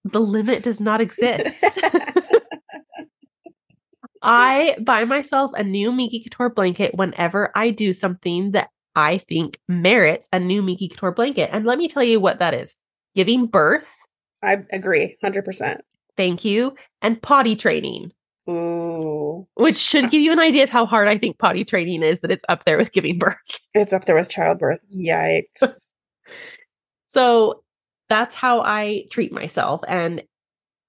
the 0.04 0.20
limit 0.20 0.62
does 0.62 0.80
not 0.80 1.00
exist. 1.00 1.64
I 4.22 4.76
buy 4.80 5.04
myself 5.04 5.50
a 5.54 5.62
new 5.64 5.92
Minky 5.92 6.20
Couture 6.22 6.50
blanket 6.50 6.94
whenever 6.94 7.50
I 7.54 7.70
do 7.70 7.92
something 7.92 8.52
that 8.52 8.70
I 8.94 9.18
think 9.18 9.58
merits 9.68 10.28
a 10.32 10.38
new 10.38 10.62
Minky 10.62 10.88
Couture 10.88 11.12
blanket. 11.12 11.50
And 11.52 11.64
let 11.64 11.78
me 11.78 11.88
tell 11.88 12.04
you 12.04 12.20
what 12.20 12.38
that 12.38 12.54
is 12.54 12.74
giving 13.14 13.46
birth, 13.46 13.92
I 14.42 14.58
agree, 14.72 15.16
100%. 15.24 15.78
thank 16.16 16.44
you, 16.44 16.74
and 17.00 17.20
potty 17.22 17.56
training, 17.56 18.12
Ooh, 18.48 19.46
which 19.54 19.76
should 19.76 20.10
give 20.10 20.20
you 20.22 20.32
an 20.32 20.40
idea 20.40 20.64
of 20.64 20.70
how 20.70 20.84
hard 20.86 21.08
I 21.08 21.16
think 21.18 21.38
potty 21.38 21.64
training 21.64 22.02
is, 22.02 22.20
that 22.20 22.30
it's 22.30 22.44
up 22.48 22.64
there 22.64 22.76
with 22.78 22.92
giving 22.92 23.18
birth. 23.18 23.36
it's 23.74 23.92
up 23.92 24.04
there 24.04 24.16
with 24.16 24.28
childbirth. 24.28 24.84
Yikes. 24.96 25.88
So 27.08 27.62
that's 28.08 28.34
how 28.34 28.60
I 28.62 29.04
treat 29.10 29.32
myself. 29.32 29.82
And 29.86 30.22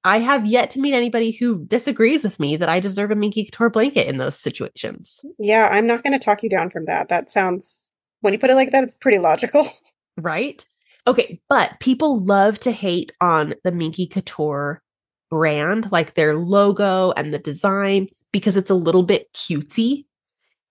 I 0.06 0.20
have 0.20 0.46
yet 0.46 0.70
to 0.72 0.80
meet 0.82 0.94
anybody 0.94 1.32
who 1.32 1.64
disagrees 1.66 2.24
with 2.24 2.40
me 2.40 2.58
that 2.58 2.70
I 2.70 2.80
deserve 2.80 3.12
a 3.12 3.16
Minky 3.16 3.46
Couture 3.46 3.70
blanket 3.70 4.08
in 4.08 4.18
those 4.18 4.38
situations. 4.38 5.24
yeah, 5.40 5.70
I'm 5.72 5.88
not 5.88 6.04
going 6.04 6.14
to 6.18 6.24
talk 6.24 6.44
you 6.44 6.50
down 6.50 6.70
from 6.70 6.86
that. 6.86 7.08
That 7.10 7.30
sounds, 7.30 7.90
when 8.22 8.34
you 8.34 8.40
put 8.40 8.50
it 8.50 8.56
like 8.56 8.72
that, 8.72 8.84
it's 8.84 8.94
pretty 8.94 9.20
logical. 9.20 9.68
right? 10.18 10.66
Okay, 11.08 11.40
but 11.50 11.80
people 11.80 12.24
love 12.24 12.60
to 12.62 12.72
hate 12.72 13.12
on 13.22 13.54
the 13.64 13.72
Minky 13.72 14.08
Couture 14.08 14.82
brand, 15.30 15.92
like 15.92 16.14
their 16.16 16.36
logo 16.36 17.12
and 17.14 17.34
the 17.34 17.40
design, 17.40 18.08
because 18.32 18.56
it's 18.58 18.70
a 18.70 18.76
little 18.76 19.04
bit 19.04 19.32
cutesy. 19.34 20.06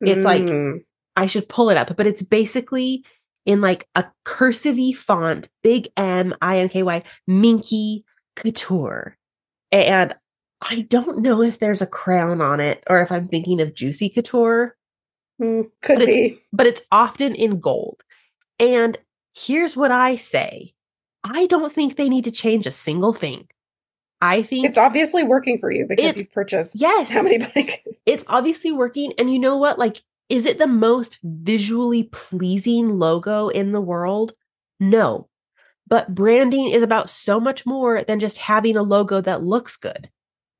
It's 0.01 0.25
like- 0.25 0.43
Mm, 0.45 0.85
I 1.17 1.27
should 1.27 1.49
pull 1.49 1.69
it 1.69 1.77
up, 1.77 1.95
but 1.97 2.07
it's 2.07 2.23
basically 2.23 3.05
in 3.45 3.61
like 3.61 3.87
a 3.95 4.05
cursive 4.25 4.79
font, 4.97 5.49
big 5.63 5.89
M 5.97 6.33
I 6.41 6.59
N 6.59 6.69
K 6.71 6.83
Y, 6.83 7.03
Minky 7.27 8.05
Couture. 8.37 9.19
And 9.73 10.15
I 10.61 10.83
don't 10.83 11.19
know 11.19 11.43
if 11.43 11.59
there's 11.59 11.83
a 11.83 11.87
crown 11.87 12.41
on 12.41 12.61
it 12.61 12.85
or 12.89 13.01
if 13.03 13.11
I'm 13.11 13.27
thinking 13.27 13.61
of 13.61 13.75
Juicy 13.75 14.09
Couture. 14.11 14.77
mm, 15.41 15.69
could 15.83 15.99
But 15.99 16.09
it's- 16.09 16.31
be. 16.31 16.39
but 16.53 16.67
it's 16.67 16.83
often 16.93 17.35
in 17.35 17.59
gold. 17.59 18.03
And 18.61 18.97
here's 19.35 19.77
what 19.77 19.91
I 19.91 20.17
say 20.17 20.75
I 21.25 21.47
don't 21.47 21.73
think 21.73 21.97
they 21.97 22.09
need 22.09 22.25
to 22.25 22.31
change 22.33 22.67
a 22.67 22.73
single 22.73 23.13
thing. 23.13 23.49
I 24.21 24.43
think 24.43 24.67
It's 24.67 24.79
obviously 24.79 25.25
working 25.25 25.59
for 25.59 25.71
you 25.73 25.85
because 25.89 26.17
you've 26.17 26.31
purchased 26.33 26.77
yes, 26.81 27.11
how 27.11 27.23
many 27.25 27.39
blankets? 27.55 27.99
it's 28.07 28.25
obviously 28.29 28.71
working. 28.73 29.13
And 29.19 29.33
you 29.33 29.39
know 29.41 29.57
what? 29.57 29.79
Like, 29.81 30.03
is 30.29 30.47
it 30.47 30.59
the 30.59 30.67
most 30.69 31.19
visually 31.25 32.05
pleasing 32.05 32.99
logo 32.99 33.49
in 33.49 33.73
the 33.73 33.81
world? 33.81 34.33
No. 34.79 35.29
But 35.93 36.15
branding 36.15 36.69
is 36.69 36.83
about 36.83 37.11
so 37.11 37.39
much 37.39 37.67
more 37.67 38.03
than 38.03 38.19
just 38.19 38.39
having 38.39 38.79
a 38.79 38.83
logo 38.83 39.21
that 39.21 39.43
looks 39.43 39.77
good. 39.77 40.09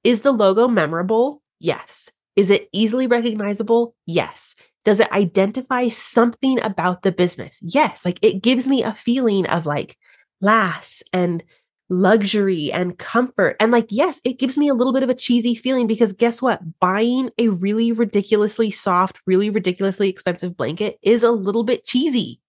Is 0.05 0.21
the 0.21 0.31
logo 0.31 0.69
memorable? 0.69 1.41
Yes. 1.59 2.13
Is 2.37 2.51
it 2.51 2.69
easily 2.71 3.07
recognizable? 3.07 3.95
Yes. 4.05 4.55
Does 4.85 5.01
it 5.01 5.11
identify 5.11 5.89
something 5.89 6.61
about 6.61 7.01
the 7.01 7.13
business? 7.13 7.59
Yes. 7.63 8.05
Like 8.05 8.19
it 8.21 8.43
gives 8.43 8.69
me 8.69 8.83
a 8.83 8.93
feeling 8.93 9.47
of 9.47 9.65
like 9.65 9.97
class 10.43 11.03
and 11.15 11.43
luxury 11.89 12.71
and 12.71 12.99
comfort. 12.99 13.57
And 13.59 13.73
like, 13.73 13.87
yes, 13.89 14.21
it 14.25 14.39
gives 14.39 14.59
me 14.59 14.69
a 14.69 14.75
little 14.75 14.93
bit 14.93 15.03
of 15.03 15.09
a 15.09 15.15
cheesy 15.15 15.55
feeling 15.55 15.87
because 15.87 16.13
guess 16.13 16.43
what? 16.43 16.61
Buying 16.79 17.31
a 17.39 17.49
really 17.49 17.91
ridiculously 17.91 18.71
soft, 18.71 19.19
really 19.27 19.49
ridiculously 19.49 20.11
expensive 20.11 20.59
blanket 20.59 20.99
is 21.01 21.23
a 21.23 21.31
little 21.31 21.65
bit 21.65 21.87
cheesy. 21.87 22.42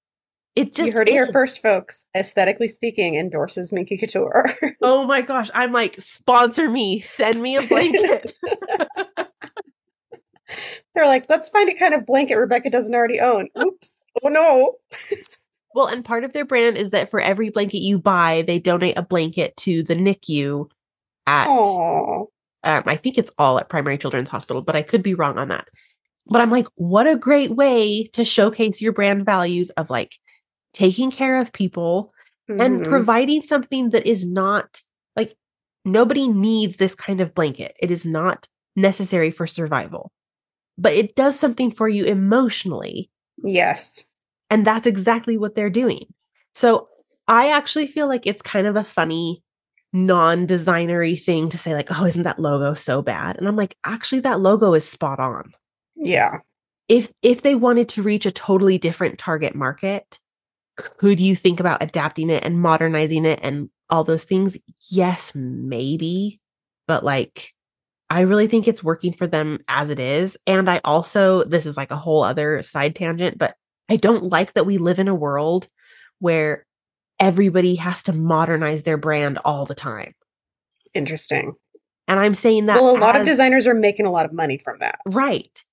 It 0.55 0.73
just 0.73 0.91
you 0.91 0.97
heard 0.97 1.09
it 1.09 1.13
here 1.13 1.27
first, 1.27 1.61
folks. 1.61 2.05
Aesthetically 2.15 2.67
speaking, 2.67 3.15
endorses 3.15 3.71
Minky 3.71 3.97
Couture. 3.97 4.55
Oh 4.81 5.05
my 5.05 5.21
gosh. 5.21 5.49
I'm 5.53 5.71
like, 5.71 5.95
sponsor 5.99 6.69
me, 6.69 6.99
send 6.99 7.41
me 7.41 7.55
a 7.55 7.61
blanket. 7.61 8.33
They're 10.93 11.05
like, 11.05 11.25
let's 11.29 11.49
find 11.49 11.69
a 11.69 11.73
kind 11.73 11.93
of 11.93 12.05
blanket 12.05 12.35
Rebecca 12.35 12.69
doesn't 12.69 12.93
already 12.93 13.19
own. 13.19 13.47
Oops. 13.57 14.03
Oh 14.23 14.29
no. 14.29 14.75
well, 15.73 15.87
and 15.87 16.05
part 16.05 16.23
of 16.23 16.33
their 16.33 16.45
brand 16.45 16.77
is 16.77 16.91
that 16.91 17.09
for 17.09 17.19
every 17.19 17.49
blanket 17.49 17.79
you 17.79 17.97
buy, 17.97 18.43
they 18.45 18.59
donate 18.59 18.97
a 18.97 19.01
blanket 19.01 19.55
to 19.57 19.83
the 19.83 19.95
NICU 19.95 20.69
at 21.25 21.47
um, 22.65 22.83
I 22.85 22.95
think 22.95 23.17
it's 23.17 23.31
all 23.37 23.59
at 23.59 23.69
Primary 23.69 23.97
Children's 23.97 24.29
Hospital, 24.29 24.61
but 24.61 24.75
I 24.75 24.83
could 24.83 25.03
be 25.03 25.13
wrong 25.13 25.37
on 25.37 25.49
that. 25.49 25.67
But 26.27 26.41
I'm 26.41 26.49
like, 26.49 26.67
what 26.75 27.07
a 27.07 27.17
great 27.17 27.51
way 27.51 28.05
to 28.13 28.23
showcase 28.23 28.81
your 28.81 28.93
brand 28.93 29.25
values 29.25 29.69
of 29.71 29.89
like 29.89 30.17
taking 30.73 31.11
care 31.11 31.39
of 31.39 31.53
people 31.53 32.13
and 32.49 32.81
Mhm. 32.81 32.83
providing 32.89 33.41
something 33.41 33.91
that 33.91 34.05
is 34.05 34.25
not 34.29 34.81
like 35.15 35.35
nobody 35.85 36.27
needs 36.27 36.77
this 36.77 36.95
kind 36.95 37.21
of 37.21 37.33
blanket. 37.33 37.73
It 37.79 37.91
is 37.91 38.05
not 38.05 38.47
necessary 38.75 39.31
for 39.31 39.47
survival, 39.47 40.11
but 40.77 40.93
it 40.93 41.15
does 41.15 41.39
something 41.39 41.71
for 41.71 41.87
you 41.87 42.05
emotionally. 42.05 43.09
yes. 43.43 44.05
And 44.49 44.65
that's 44.67 44.85
exactly 44.85 45.37
what 45.37 45.55
they're 45.55 45.69
doing. 45.71 46.05
So 46.53 46.87
I 47.27 47.49
actually 47.49 47.87
feel 47.87 48.07
like 48.07 48.27
it's 48.27 48.41
kind 48.43 48.67
of 48.67 48.75
a 48.75 48.83
funny, 48.83 49.41
non 49.91 50.45
designery 50.45 51.19
thing 51.21 51.49
to 51.49 51.57
say, 51.57 51.73
like, 51.73 51.89
oh, 51.89 52.05
isn't 52.05 52.23
that 52.23 52.39
logo 52.39 52.73
so 52.75 53.01
bad? 53.01 53.37
And 53.37 53.47
I'm 53.47 53.55
like, 53.55 53.75
actually, 53.85 54.19
that 54.21 54.39
logo 54.39 54.73
is 54.75 54.87
spot 54.87 55.19
on. 55.19 55.53
Yeah. 55.95 56.39
If 56.89 57.11
if 57.23 57.41
they 57.41 57.55
wanted 57.55 57.89
to 57.89 58.03
reach 58.03 58.25
a 58.25 58.31
totally 58.31 58.77
different 58.77 59.17
target 59.17 59.55
market, 59.55 60.19
could 60.75 61.19
you 61.19 61.35
think 61.35 61.59
about 61.59 61.83
adapting 61.83 62.29
it 62.29 62.43
and 62.43 62.61
modernizing 62.61 63.25
it 63.25 63.39
and 63.43 63.69
all 63.89 64.03
those 64.03 64.25
things? 64.25 64.57
Yes, 64.89 65.33
maybe. 65.35 66.39
But 66.87 67.03
like 67.03 67.53
I 68.09 68.21
really 68.21 68.47
think 68.47 68.67
it's 68.67 68.83
working 68.83 69.11
for 69.11 69.25
them 69.25 69.59
as 69.67 69.89
it 69.89 69.99
is. 69.99 70.37
And 70.45 70.69
I 70.69 70.81
also, 70.85 71.43
this 71.45 71.65
is 71.65 71.77
like 71.77 71.89
a 71.89 71.95
whole 71.95 72.23
other 72.23 72.61
side 72.61 72.95
tangent, 72.95 73.39
but 73.39 73.55
I 73.89 73.95
don't 73.95 74.25
like 74.25 74.53
that 74.53 74.67
we 74.67 74.77
live 74.77 74.99
in 74.99 75.07
a 75.07 75.15
world 75.15 75.67
where 76.19 76.67
everybody 77.19 77.73
has 77.75 78.03
to 78.03 78.13
modernize 78.13 78.83
their 78.83 78.97
brand 78.97 79.39
all 79.43 79.65
the 79.65 79.73
time. 79.73 80.13
Interesting. 80.93 81.53
And 82.07 82.19
I'm 82.19 82.35
saying 82.35 82.67
that 82.67 82.75
Well, 82.75 82.95
a 82.95 82.99
lot 82.99 83.15
of 83.15 83.25
designers 83.25 83.65
are 83.65 83.73
making 83.73 84.05
a 84.05 84.11
lot 84.11 84.25
of 84.25 84.33
money 84.33 84.59
from 84.59 84.77
that. 84.79 84.99
Right. 85.07 85.63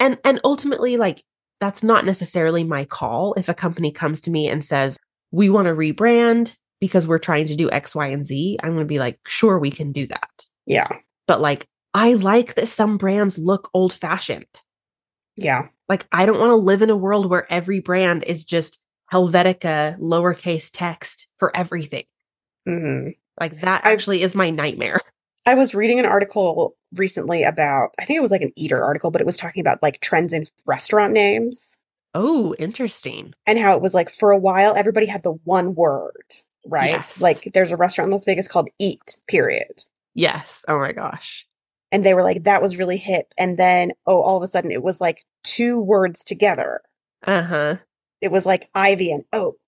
And 0.00 0.18
and 0.24 0.40
ultimately 0.42 0.96
like 0.96 1.22
that's 1.64 1.82
not 1.82 2.04
necessarily 2.04 2.62
my 2.62 2.84
call 2.84 3.32
if 3.38 3.48
a 3.48 3.54
company 3.54 3.90
comes 3.90 4.20
to 4.22 4.30
me 4.30 4.48
and 4.48 4.64
says, 4.64 4.98
"We 5.30 5.48
want 5.48 5.66
to 5.66 5.74
rebrand 5.74 6.54
because 6.78 7.06
we're 7.06 7.18
trying 7.18 7.46
to 7.46 7.56
do 7.56 7.70
X, 7.70 7.94
Y, 7.94 8.06
and 8.06 8.26
Z." 8.26 8.58
I'm 8.62 8.70
going 8.70 8.80
to 8.80 8.84
be 8.84 8.98
like, 8.98 9.18
"Sure, 9.26 9.58
we 9.58 9.70
can 9.70 9.90
do 9.90 10.06
that." 10.08 10.44
Yeah. 10.66 10.88
But 11.26 11.40
like 11.40 11.66
I 11.94 12.14
like 12.14 12.54
that 12.56 12.68
some 12.68 12.98
brands 12.98 13.38
look 13.38 13.70
old 13.72 13.92
fashioned. 13.92 14.46
Yeah. 15.36 15.68
Like, 15.88 16.06
I 16.12 16.26
don't 16.26 16.40
want 16.40 16.50
to 16.50 16.56
live 16.56 16.82
in 16.82 16.90
a 16.90 16.96
world 16.96 17.30
where 17.30 17.50
every 17.52 17.80
brand 17.80 18.24
is 18.24 18.44
just 18.44 18.78
Helvetica 19.12 19.98
lowercase 19.98 20.70
text 20.72 21.28
for 21.38 21.56
everything. 21.56 22.04
hmm 22.66 23.08
Like, 23.40 23.60
that 23.60 23.82
actually 23.84 24.22
is 24.22 24.34
my 24.34 24.50
nightmare. 24.50 25.00
I 25.46 25.54
was 25.54 25.74
reading 25.74 26.00
an 26.00 26.06
article 26.06 26.76
recently 26.98 27.42
about, 27.42 27.90
I 27.98 28.04
think 28.04 28.16
it 28.16 28.22
was 28.22 28.30
like 28.30 28.42
an 28.42 28.52
eater 28.56 28.82
article, 28.82 29.10
but 29.10 29.20
it 29.20 29.26
was 29.26 29.36
talking 29.36 29.60
about 29.60 29.82
like 29.82 30.00
trends 30.00 30.32
in 30.32 30.44
restaurant 30.66 31.12
names 31.12 31.76
Oh, 32.14 32.54
interesting. 32.58 33.34
and 33.46 33.58
how 33.58 33.74
it 33.74 33.82
was 33.82 33.94
like 33.94 34.08
for 34.10 34.30
a 34.30 34.38
while, 34.38 34.74
everybody 34.76 35.06
had 35.06 35.22
the 35.22 35.32
one 35.44 35.74
word, 35.74 36.24
right? 36.66 36.90
Yes. 36.90 37.20
Like 37.20 37.50
there's 37.54 37.72
a 37.72 37.76
restaurant 37.76 38.08
in 38.08 38.12
Las 38.12 38.24
Vegas 38.24 38.48
called 38.48 38.68
Eat, 38.78 39.18
period. 39.28 39.82
Yes. 40.14 40.64
Oh 40.68 40.78
my 40.78 40.92
gosh. 40.92 41.46
And 41.90 42.04
they 42.04 42.14
were 42.14 42.22
like, 42.22 42.44
that 42.44 42.62
was 42.62 42.78
really 42.78 42.96
hip. 42.98 43.32
And 43.38 43.58
then, 43.58 43.92
oh, 44.06 44.20
all 44.20 44.36
of 44.36 44.42
a 44.42 44.46
sudden 44.46 44.70
it 44.70 44.82
was 44.82 45.00
like 45.00 45.24
two 45.42 45.80
words 45.82 46.24
together. 46.24 46.80
Uh 47.26 47.42
huh. 47.42 47.76
It 48.20 48.30
was 48.30 48.46
like 48.46 48.68
ivy 48.74 49.12
and 49.12 49.24
oak. 49.32 49.58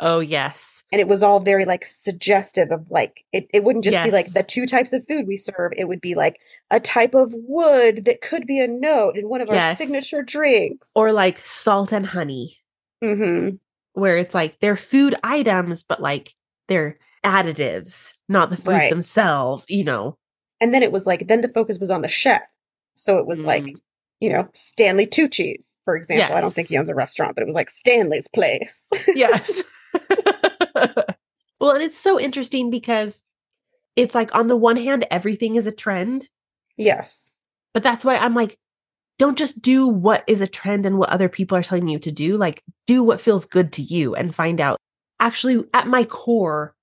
Oh, 0.00 0.20
yes. 0.20 0.84
And 0.92 1.00
it 1.00 1.08
was 1.08 1.22
all 1.22 1.40
very 1.40 1.64
like 1.64 1.84
suggestive 1.84 2.70
of 2.70 2.90
like, 2.90 3.24
it, 3.32 3.48
it 3.52 3.64
wouldn't 3.64 3.84
just 3.84 4.02
be 4.04 4.10
like 4.12 4.32
the 4.32 4.44
two 4.44 4.64
types 4.66 4.92
of 4.92 5.04
food 5.06 5.26
we 5.26 5.36
serve. 5.36 5.72
It 5.76 5.88
would 5.88 6.00
be 6.00 6.14
like 6.14 6.38
a 6.70 6.78
type 6.78 7.14
of 7.14 7.32
wood 7.34 8.04
that 8.04 8.20
could 8.20 8.46
be 8.46 8.60
a 8.60 8.68
note 8.68 9.16
in 9.16 9.28
one 9.28 9.40
of 9.40 9.48
our 9.50 9.74
signature 9.74 10.22
drinks. 10.22 10.92
Or 10.94 11.12
like 11.12 11.44
salt 11.44 11.92
and 11.92 12.06
honey, 12.06 12.58
hmm 13.02 13.50
where 13.94 14.16
it's 14.16 14.34
like 14.34 14.60
they're 14.60 14.76
food 14.76 15.16
items, 15.24 15.82
but 15.82 16.00
like 16.00 16.32
they're 16.68 16.96
additives, 17.24 18.12
not 18.28 18.50
the 18.50 18.56
food 18.56 18.68
Right. 18.68 18.90
themselves, 18.90 19.66
you 19.68 19.82
know? 19.82 20.16
And 20.60 20.72
then 20.72 20.84
it 20.84 20.92
was 20.92 21.04
like, 21.04 21.26
then 21.26 21.40
the 21.40 21.48
focus 21.48 21.78
was 21.80 21.90
on 21.90 22.02
the 22.02 22.08
chef. 22.08 22.42
So 22.94 23.18
it 23.18 23.26
was 23.26 23.44
like, 23.44 23.64
Mm. 23.64 23.74
you 24.20 24.30
know, 24.30 24.48
Stanley 24.54 25.06
Tucci's, 25.06 25.78
for 25.84 25.96
example. 25.96 26.36
I 26.36 26.40
don't 26.40 26.52
think 26.54 26.68
he 26.68 26.76
owns 26.78 26.88
a 26.88 26.94
restaurant, 26.94 27.34
but 27.34 27.42
it 27.42 27.46
was 27.46 27.56
like 27.56 27.70
Stanley's 27.70 28.28
place. 28.28 28.88
yes. 29.14 29.62
well, 31.60 31.72
and 31.74 31.82
it's 31.82 31.98
so 31.98 32.18
interesting 32.18 32.70
because 32.70 33.24
it's 33.96 34.14
like 34.14 34.34
on 34.34 34.48
the 34.48 34.56
one 34.56 34.76
hand, 34.76 35.06
everything 35.10 35.56
is 35.56 35.66
a 35.66 35.72
trend, 35.72 36.28
yes. 36.76 37.32
but 37.74 37.82
that's 37.82 38.04
why 38.04 38.16
I'm 38.16 38.34
like, 38.34 38.58
don't 39.18 39.36
just 39.36 39.60
do 39.60 39.86
what 39.88 40.22
is 40.28 40.40
a 40.40 40.46
trend 40.46 40.86
and 40.86 40.98
what 40.98 41.10
other 41.10 41.28
people 41.28 41.58
are 41.58 41.62
telling 41.62 41.88
you 41.88 41.98
to 41.98 42.12
do. 42.12 42.36
Like, 42.36 42.62
do 42.86 43.02
what 43.02 43.20
feels 43.20 43.44
good 43.44 43.72
to 43.74 43.82
you 43.82 44.14
and 44.14 44.34
find 44.34 44.60
out 44.60 44.78
actually 45.20 45.64
at 45.74 45.88
my 45.88 46.04
core, 46.04 46.74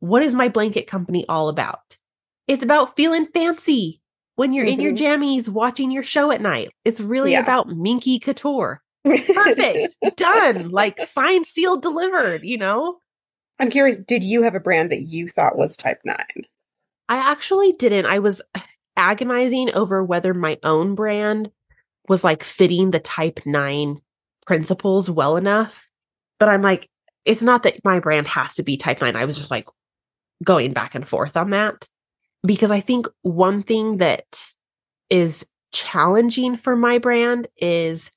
what 0.00 0.22
is 0.22 0.34
my 0.34 0.48
blanket 0.48 0.86
company 0.86 1.24
all 1.28 1.48
about? 1.48 1.96
It's 2.48 2.64
about 2.64 2.96
feeling 2.96 3.26
fancy 3.32 4.00
when 4.34 4.52
you're 4.52 4.66
in 4.66 4.80
your 4.80 4.92
mm-hmm. 4.92 5.22
jammies 5.22 5.48
watching 5.48 5.90
your 5.90 6.02
show 6.02 6.30
at 6.30 6.42
night. 6.42 6.70
It's 6.84 7.00
really 7.00 7.32
Yeah. 7.32 7.42
about 7.42 7.68
Minky 7.68 8.18
Couture. 8.18 8.82
Perfect. 9.04 9.96
Done. 10.16 10.70
Like 10.70 11.00
signed, 11.00 11.46
sealed, 11.46 11.82
delivered, 11.82 12.42
you 12.42 12.58
know? 12.58 12.98
I'm 13.58 13.70
curious, 13.70 13.98
did 13.98 14.24
you 14.24 14.42
have 14.42 14.54
a 14.54 14.60
brand 14.60 14.90
that 14.90 15.02
you 15.02 15.28
thought 15.28 15.58
was 15.58 15.76
type 15.76 16.00
9? 16.04 16.16
I 17.08 17.16
actually 17.16 17.72
didn't. 17.72 18.06
I 18.06 18.18
was 18.18 18.42
agonizing 18.96 19.74
over 19.74 20.04
whether 20.04 20.34
my 20.34 20.58
own 20.62 20.94
brand 20.94 21.50
was 22.08 22.24
like 22.24 22.42
fitting 22.42 22.90
the 22.90 23.00
type 23.00 23.40
9 23.44 24.00
principles 24.46 25.10
well 25.10 25.36
enough. 25.36 25.88
But 26.38 26.48
I'm 26.48 26.62
like, 26.62 26.88
it's 27.24 27.42
not 27.42 27.62
that 27.62 27.84
my 27.84 28.00
brand 28.00 28.26
has 28.28 28.54
to 28.56 28.62
be 28.62 28.76
type 28.76 29.00
9. 29.00 29.16
I 29.16 29.24
was 29.24 29.36
just 29.36 29.50
like 29.50 29.68
going 30.42 30.72
back 30.72 30.94
and 30.94 31.08
forth 31.08 31.36
on 31.36 31.50
that 31.50 31.86
because 32.44 32.70
I 32.70 32.80
think 32.80 33.06
one 33.22 33.62
thing 33.62 33.98
that 33.98 34.46
is 35.10 35.46
challenging 35.72 36.56
for 36.56 36.76
my 36.76 36.98
brand 36.98 37.48
is 37.56 38.10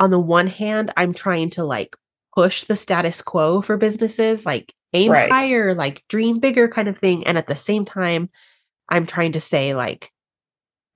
on 0.00 0.10
the 0.10 0.18
one 0.18 0.46
hand, 0.48 0.92
I'm 0.96 1.14
trying 1.14 1.50
to 1.50 1.64
like 1.64 1.94
push 2.34 2.64
the 2.64 2.76
status 2.76 3.22
quo 3.22 3.60
for 3.60 3.76
businesses, 3.76 4.46
like 4.46 4.72
aim 4.92 5.12
Right. 5.12 5.30
higher, 5.30 5.74
like 5.74 6.04
dream 6.08 6.40
bigger 6.40 6.68
kind 6.68 6.88
of 6.88 6.98
thing. 6.98 7.26
And 7.26 7.38
at 7.38 7.46
the 7.46 7.56
same 7.56 7.84
time, 7.84 8.30
I'm 8.88 9.06
trying 9.06 9.32
to 9.32 9.40
say, 9.40 9.74
like, 9.74 10.10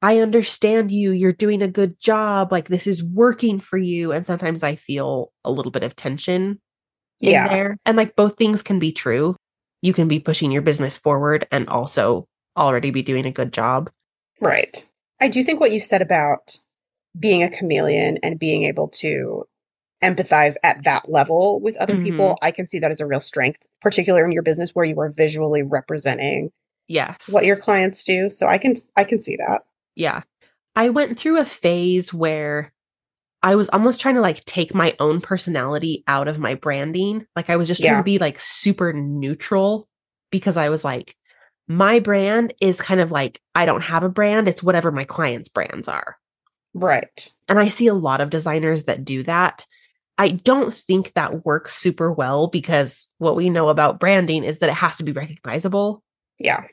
I 0.03 0.19
understand 0.19 0.91
you, 0.91 1.13
you're 1.13 1.33
doing 1.33 1.63
a 1.63 1.69
good 1.69 1.99
job, 2.01 2.51
like, 2.51 2.69
this 2.69 2.87
is 2.87 3.03
working 3.03 3.61
for 3.61 3.79
you. 3.79 4.13
And 4.13 4.27
sometimes 4.27 4.63
I 4.63 4.75
feel 4.75 5.33
a 5.45 5.51
little 5.51 5.73
bit 5.73 5.85
of 5.85 5.95
tension 5.97 6.61
in 7.21 7.31
Yeah. 7.31 7.49
there. 7.49 7.77
And 7.87 7.97
like, 7.97 8.17
both 8.17 8.37
things 8.37 8.63
can 8.63 8.79
be 8.79 8.93
true. 8.93 9.37
You 9.83 9.93
can 9.93 10.09
be 10.09 10.19
pushing 10.19 10.51
your 10.51 10.63
business 10.63 10.97
forward 10.97 11.47
and 11.53 11.69
also 11.69 12.27
already 12.57 12.91
be 12.91 13.03
doing 13.03 13.27
a 13.27 13.31
good 13.31 13.53
job. 13.53 13.91
Right. 14.41 14.87
I 15.21 15.29
do 15.29 15.43
think 15.45 15.61
what 15.61 15.73
you 15.73 15.81
said 15.81 16.03
about 16.03 16.59
being 17.19 17.43
a 17.43 17.51
chameleon 17.51 18.19
and 18.23 18.39
being 18.39 18.65
able 18.65 18.89
to 18.89 19.45
empathize 20.03 20.57
at 20.63 20.83
that 20.85 21.11
level 21.11 21.61
with 21.61 21.77
other 21.77 21.95
Mhm. 21.95 22.05
people, 22.05 22.39
I 22.43 22.51
can 22.51 22.67
see 22.67 22.79
that 22.81 22.91
as 22.91 23.01
a 23.01 23.07
real 23.07 23.21
strength, 23.21 23.67
particularly 23.81 24.25
in 24.27 24.33
your 24.33 24.43
business 24.43 24.75
where 24.75 24.85
you 24.85 24.99
are 25.01 25.09
visually 25.11 25.63
representing 25.63 26.51
Yes. 26.89 27.29
what 27.33 27.45
your 27.47 27.57
clients 27.57 28.05
do. 28.05 28.29
So 28.29 28.47
I 28.47 28.59
can 28.59 28.75
I 28.97 29.05
can 29.05 29.19
see 29.19 29.37
that. 29.37 29.63
Yeah. 29.95 30.23
I 30.77 30.91
went 30.91 31.19
through 31.19 31.39
a 31.39 31.45
phase 31.45 32.13
where 32.13 32.73
I 33.43 33.55
was 33.55 33.69
almost 33.71 34.01
trying 34.01 34.17
to 34.17 34.21
like 34.21 34.45
take 34.45 34.75
my 34.75 34.95
own 34.99 35.21
personality 35.21 36.03
out 36.09 36.29
of 36.29 36.39
my 36.39 36.55
branding. 36.55 37.27
Like 37.37 37.49
I 37.49 37.57
was 37.57 37.69
just 37.69 37.81
trying 37.81 37.93
Yeah. 37.93 37.99
to 37.99 38.05
be 38.05 38.19
like 38.19 38.39
super 38.41 38.93
neutral 38.93 39.89
because 40.31 40.57
I 40.57 40.69
was 40.69 40.85
like, 40.85 41.15
my 41.69 41.99
brand 42.01 42.53
is 42.61 42.81
kind 42.81 43.01
of 43.01 43.11
like, 43.13 43.41
I 43.55 43.65
don't 43.67 43.83
have 43.85 44.03
a 44.03 44.09
brand. 44.11 44.49
It's 44.49 44.63
whatever 44.63 44.91
my 44.91 45.05
clients' 45.05 45.49
brands 45.49 45.89
are. 45.89 46.17
Right. 46.75 47.33
And 47.49 47.59
I 47.59 47.69
see 47.69 47.87
a 47.87 47.95
lot 47.95 48.21
of 48.21 48.31
designers 48.31 48.85
that 48.85 49.05
do 49.05 49.23
that. 49.23 49.65
I 50.19 50.29
don't 50.29 50.73
think 50.73 51.13
that 51.15 51.45
works 51.45 51.75
super 51.75 52.13
well 52.13 52.49
because 52.49 53.09
what 53.19 53.37
we 53.37 53.51
know 53.51 53.69
about 53.69 53.99
branding 53.99 54.45
is 54.45 54.59
that 54.59 54.71
it 54.71 54.75
has 54.75 54.97
to 54.99 55.03
be 55.03 55.13
recognizable. 55.13 56.03
Yeah. 56.39 56.67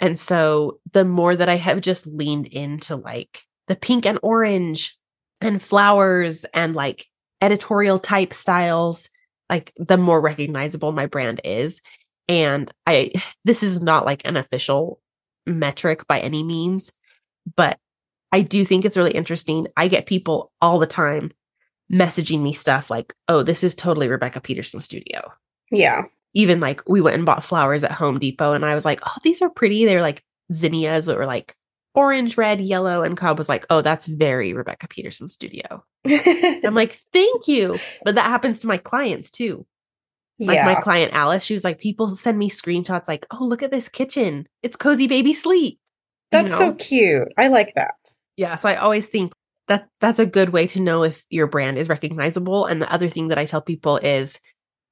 And 0.00 0.18
so 0.18 0.80
the 0.92 1.04
more 1.04 1.36
that 1.36 1.48
I 1.48 1.56
have 1.56 1.80
just 1.80 2.06
leaned 2.06 2.46
into 2.46 2.96
like 2.96 3.42
the 3.68 3.76
pink 3.76 4.06
and 4.06 4.18
orange 4.22 4.96
and 5.40 5.60
flowers 5.60 6.44
and 6.54 6.74
like 6.74 7.06
editorial 7.40 7.98
type 7.98 8.34
styles, 8.34 9.08
like 9.48 9.72
the 9.76 9.98
more 9.98 10.20
recognizable 10.20 10.92
my 10.92 11.06
brand 11.06 11.40
is. 11.44 11.82
And 12.28 12.72
I, 12.86 13.12
this 13.44 13.62
is 13.62 13.82
not 13.82 14.06
like 14.06 14.22
an 14.24 14.36
official 14.36 15.00
metric 15.46 16.06
by 16.06 16.20
any 16.20 16.42
means, 16.42 16.92
but 17.56 17.78
I 18.32 18.42
do 18.42 18.64
think 18.64 18.84
it's 18.84 18.96
really 18.96 19.10
interesting. 19.12 19.66
I 19.76 19.88
get 19.88 20.06
people 20.06 20.52
all 20.60 20.78
the 20.78 20.86
time 20.86 21.32
messaging 21.92 22.40
me 22.40 22.52
stuff 22.52 22.90
like, 22.90 23.14
oh, 23.28 23.42
this 23.42 23.64
is 23.64 23.74
totally 23.74 24.08
Rebecca 24.08 24.40
Peterson 24.40 24.80
studio 24.80 25.32
Yeah. 25.72 26.02
even 26.34 26.60
like 26.60 26.88
we 26.88 27.00
went 27.00 27.16
and 27.16 27.26
bought 27.26 27.44
flowers 27.44 27.82
at 27.82 27.90
Home 27.92 28.18
Depot 28.18 28.52
and 28.52 28.64
I 28.64 28.74
was 28.74 28.84
like, 28.84 29.00
oh, 29.04 29.16
these 29.24 29.42
are 29.42 29.50
pretty. 29.50 29.84
They're 29.84 30.02
like 30.02 30.22
zinnias 30.54 31.06
that 31.06 31.16
were 31.16 31.26
like 31.26 31.54
orange, 31.94 32.36
red, 32.36 32.60
yellow. 32.60 33.02
And 33.02 33.16
Cobb 33.16 33.38
was 33.38 33.48
like, 33.48 33.66
oh, 33.70 33.82
that's 33.82 34.06
very 34.06 34.52
Rebecca 34.52 34.88
Peterson 34.88 35.28
studio. 35.28 35.84
I'm 36.06 36.74
like, 36.74 37.00
thank 37.12 37.48
you. 37.48 37.78
But 38.04 38.14
that 38.14 38.26
happens 38.26 38.60
to 38.60 38.68
my 38.68 38.78
clients 38.78 39.30
too. 39.30 39.66
Like 40.38 40.54
yeah. 40.54 40.64
my 40.64 40.80
client 40.80 41.12
Alice, 41.12 41.44
she 41.44 41.52
was 41.52 41.64
like, 41.64 41.78
people 41.78 42.08
send 42.08 42.38
me 42.38 42.48
screenshots 42.48 43.08
like, 43.08 43.26
oh, 43.30 43.44
look 43.44 43.62
at 43.62 43.70
this 43.70 43.88
kitchen. 43.88 44.46
It's 44.62 44.76
cozy 44.76 45.06
baby 45.06 45.32
sleep. 45.32 45.78
You 46.32 46.42
That's 46.42 46.56
so 46.56 46.74
cute. 46.74 47.28
I 47.36 47.48
like 47.48 47.74
that. 47.74 47.94
Yeah. 48.40 48.54
So 48.54 48.70
I 48.70 48.76
always 48.76 49.06
think 49.06 49.34
that 49.68 49.86
that's 50.00 50.18
a 50.18 50.24
good 50.24 50.48
way 50.48 50.66
to 50.68 50.80
know 50.80 51.02
if 51.02 51.26
your 51.28 51.46
brand 51.46 51.76
is 51.76 51.90
recognizable. 51.90 52.64
And 52.64 52.80
the 52.80 52.90
other 52.90 53.10
thing 53.10 53.28
that 53.28 53.36
I 53.36 53.44
tell 53.44 53.60
people 53.60 53.98
is 53.98 54.40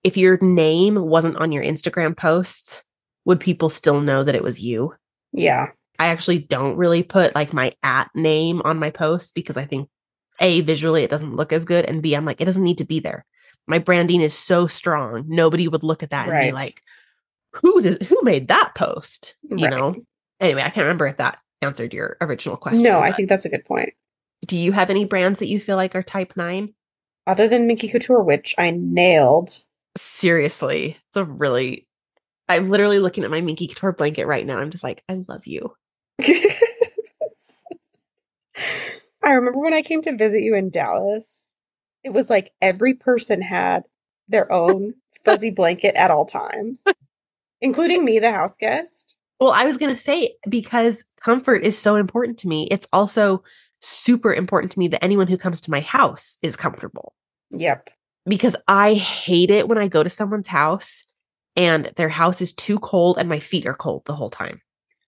if 0.04 0.18
your 0.18 0.38
name 0.42 0.96
wasn't 0.96 1.36
on 1.36 1.50
your 1.50 1.64
Instagram 1.64 2.14
posts, 2.14 2.82
would 3.24 3.40
people 3.40 3.70
still 3.70 4.02
know 4.02 4.22
that 4.22 4.34
it 4.34 4.42
was 4.42 4.60
you? 4.60 4.94
Yeah. 5.32 5.68
I 5.98 6.08
actually 6.08 6.40
don't 6.40 6.76
really 6.76 7.02
put 7.02 7.34
like 7.34 7.54
my 7.54 7.72
at 7.82 8.10
name 8.14 8.60
on 8.66 8.78
my 8.78 8.90
posts 8.90 9.32
because 9.32 9.56
I 9.56 9.64
think 9.64 9.88
A, 10.40 10.60
visually 10.60 11.02
it 11.02 11.10
doesn't 11.10 11.34
look 11.34 11.50
as 11.54 11.64
good. 11.64 11.86
And 11.86 12.02
B, 12.02 12.14
I'm 12.14 12.26
like, 12.26 12.42
it 12.42 12.44
doesn't 12.44 12.62
need 12.62 12.78
to 12.78 12.84
be 12.84 13.00
there. 13.00 13.24
My 13.66 13.78
branding 13.78 14.20
is 14.20 14.34
so 14.34 14.66
strong. 14.66 15.24
Nobody 15.26 15.68
would 15.68 15.84
look 15.84 16.02
at 16.02 16.10
that 16.10 16.28
and 16.28 16.38
be 16.38 16.52
like, 16.52 16.82
who 17.54 17.80
did 17.80 18.02
who 18.02 18.20
made 18.22 18.48
that 18.48 18.74
post? 18.74 19.36
You 19.42 19.56
Right. 19.56 19.70
know? 19.70 19.94
Anyway, 20.38 20.60
I 20.60 20.68
can't 20.68 20.84
remember 20.84 21.06
if 21.06 21.16
that 21.16 21.38
answered 21.62 21.92
your 21.92 22.16
original 22.20 22.56
question. 22.56 22.84
No, 22.84 23.00
I 23.00 23.12
think 23.12 23.28
that's 23.28 23.44
a 23.44 23.48
good 23.48 23.64
point. 23.64 23.92
do 24.46 24.56
you 24.56 24.72
have 24.72 24.90
any 24.90 25.04
brands 25.04 25.38
that 25.40 25.48
you 25.48 25.60
feel 25.60 25.76
like 25.76 25.94
are 25.94 26.02
type 26.02 26.34
nine? 26.36 26.74
Other 27.26 27.48
than 27.48 27.66
Minky 27.66 27.88
Couture, 27.88 28.22
which 28.22 28.54
I 28.56 28.70
nailed. 28.70 29.64
Seriously. 29.96 30.96
It's 31.08 31.16
a 31.16 31.24
really 31.24 31.88
I'm 32.48 32.70
literally 32.70 32.98
looking 32.98 33.24
at 33.24 33.30
my 33.30 33.42
Minky 33.42 33.68
Couture 33.68 33.92
blanket 33.92 34.26
right 34.26 34.46
now. 34.46 34.58
I'm 34.58 34.70
just 34.70 34.84
like, 34.84 35.04
I 35.08 35.22
love 35.28 35.46
you. 35.46 35.74
I 39.22 39.32
remember 39.32 39.58
when 39.58 39.74
I 39.74 39.82
came 39.82 40.00
to 40.02 40.16
visit 40.16 40.42
you 40.42 40.54
in 40.54 40.70
Dallas, 40.70 41.54
it 42.02 42.10
was 42.14 42.30
like 42.30 42.52
every 42.62 42.94
person 42.94 43.42
had 43.42 43.84
their 44.28 44.50
own 44.50 44.94
fuzzy 45.24 45.50
blanket 45.50 45.94
at 45.96 46.10
all 46.10 46.24
times, 46.24 46.86
including 47.60 48.04
me, 48.04 48.18
the 48.18 48.32
house 48.32 48.56
guest. 48.56 49.17
Well, 49.40 49.52
I 49.52 49.64
was 49.64 49.76
going 49.78 49.94
to 49.94 50.00
say 50.00 50.34
because 50.48 51.04
comfort 51.22 51.62
is 51.62 51.78
so 51.78 51.96
important 51.96 52.38
to 52.38 52.48
me, 52.48 52.66
it's 52.70 52.88
also 52.92 53.42
super 53.80 54.34
important 54.34 54.72
to 54.72 54.78
me 54.78 54.88
that 54.88 55.04
anyone 55.04 55.28
who 55.28 55.38
comes 55.38 55.60
to 55.62 55.70
my 55.70 55.80
house 55.80 56.38
is 56.42 56.56
comfortable 56.56 57.14
Yep. 57.50 57.90
because 58.26 58.56
I 58.66 58.94
hate 58.94 59.50
it 59.50 59.68
when 59.68 59.78
I 59.78 59.86
go 59.86 60.02
to 60.02 60.10
someone's 60.10 60.48
house 60.48 61.04
and 61.54 61.86
their 61.96 62.08
house 62.08 62.40
is 62.40 62.52
too 62.52 62.80
cold 62.80 63.18
and 63.18 63.28
my 63.28 63.38
feet 63.38 63.66
are 63.66 63.74
cold 63.74 64.04
the 64.04 64.16
whole 64.16 64.30
time. 64.30 64.60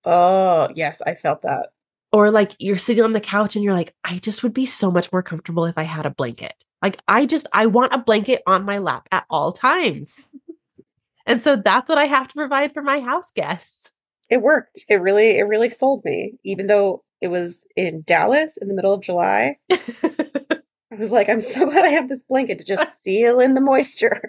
Oh, 0.05 0.69
yes, 0.75 1.03
I 1.03 1.15
felt 1.17 1.43
that. 1.43 1.71
Or 2.13 2.31
like 2.31 2.53
you're 2.59 2.79
sitting 2.79 3.05
on 3.05 3.13
the 3.13 3.21
couch 3.21 3.57
and 3.57 3.65
you're 3.65 3.75
like, 3.75 3.95
I 4.05 4.19
just 4.19 4.43
would 4.43 4.55
be 4.55 4.67
so 4.67 4.91
much 4.91 5.11
more 5.13 5.23
comfortable 5.23 5.65
if 5.67 5.77
I 5.77 5.83
had 5.85 6.07
a 6.07 6.11
blanket. 6.11 6.55
Like 6.81 6.99
I 7.09 7.27
just, 7.27 7.47
I 7.53 7.67
want 7.67 7.93
a 7.93 7.99
blanket 7.99 8.43
on 8.47 8.65
my 8.65 8.79
lap 8.79 9.09
at 9.11 9.27
all 9.31 9.53
times. 9.53 10.29
and 11.27 11.43
so 11.43 11.57
that's 11.57 11.89
what 11.89 11.99
I 11.99 12.07
have 12.07 12.29
to 12.29 12.35
provide 12.35 12.73
for 12.73 12.83
my 12.83 13.01
house 13.01 13.33
guests. 13.33 13.91
It 14.31 14.43
worked. 14.43 14.85
It 14.89 14.97
really, 14.97 15.39
it 15.39 15.43
really 15.43 15.69
sold 15.69 16.05
me. 16.05 16.35
Even 16.45 16.69
though 16.69 17.03
it 17.21 17.29
was 17.29 17.67
in 17.77 18.03
Dallas 18.07 18.57
in 18.57 18.69
the 18.69 18.75
middle 18.75 18.93
of 18.93 19.03
July, 19.03 19.57
I 19.71 20.97
was 20.97 21.13
like, 21.13 21.29
I'm 21.29 21.41
so 21.41 21.67
glad 21.71 21.85
I 21.85 21.91
have 21.91 22.09
this 22.09 22.25
blanket 22.25 22.59
to 22.61 22.65
just 22.65 23.03
seal 23.03 23.41
in 23.41 23.55
the 23.55 23.61
moisture. 23.61 24.23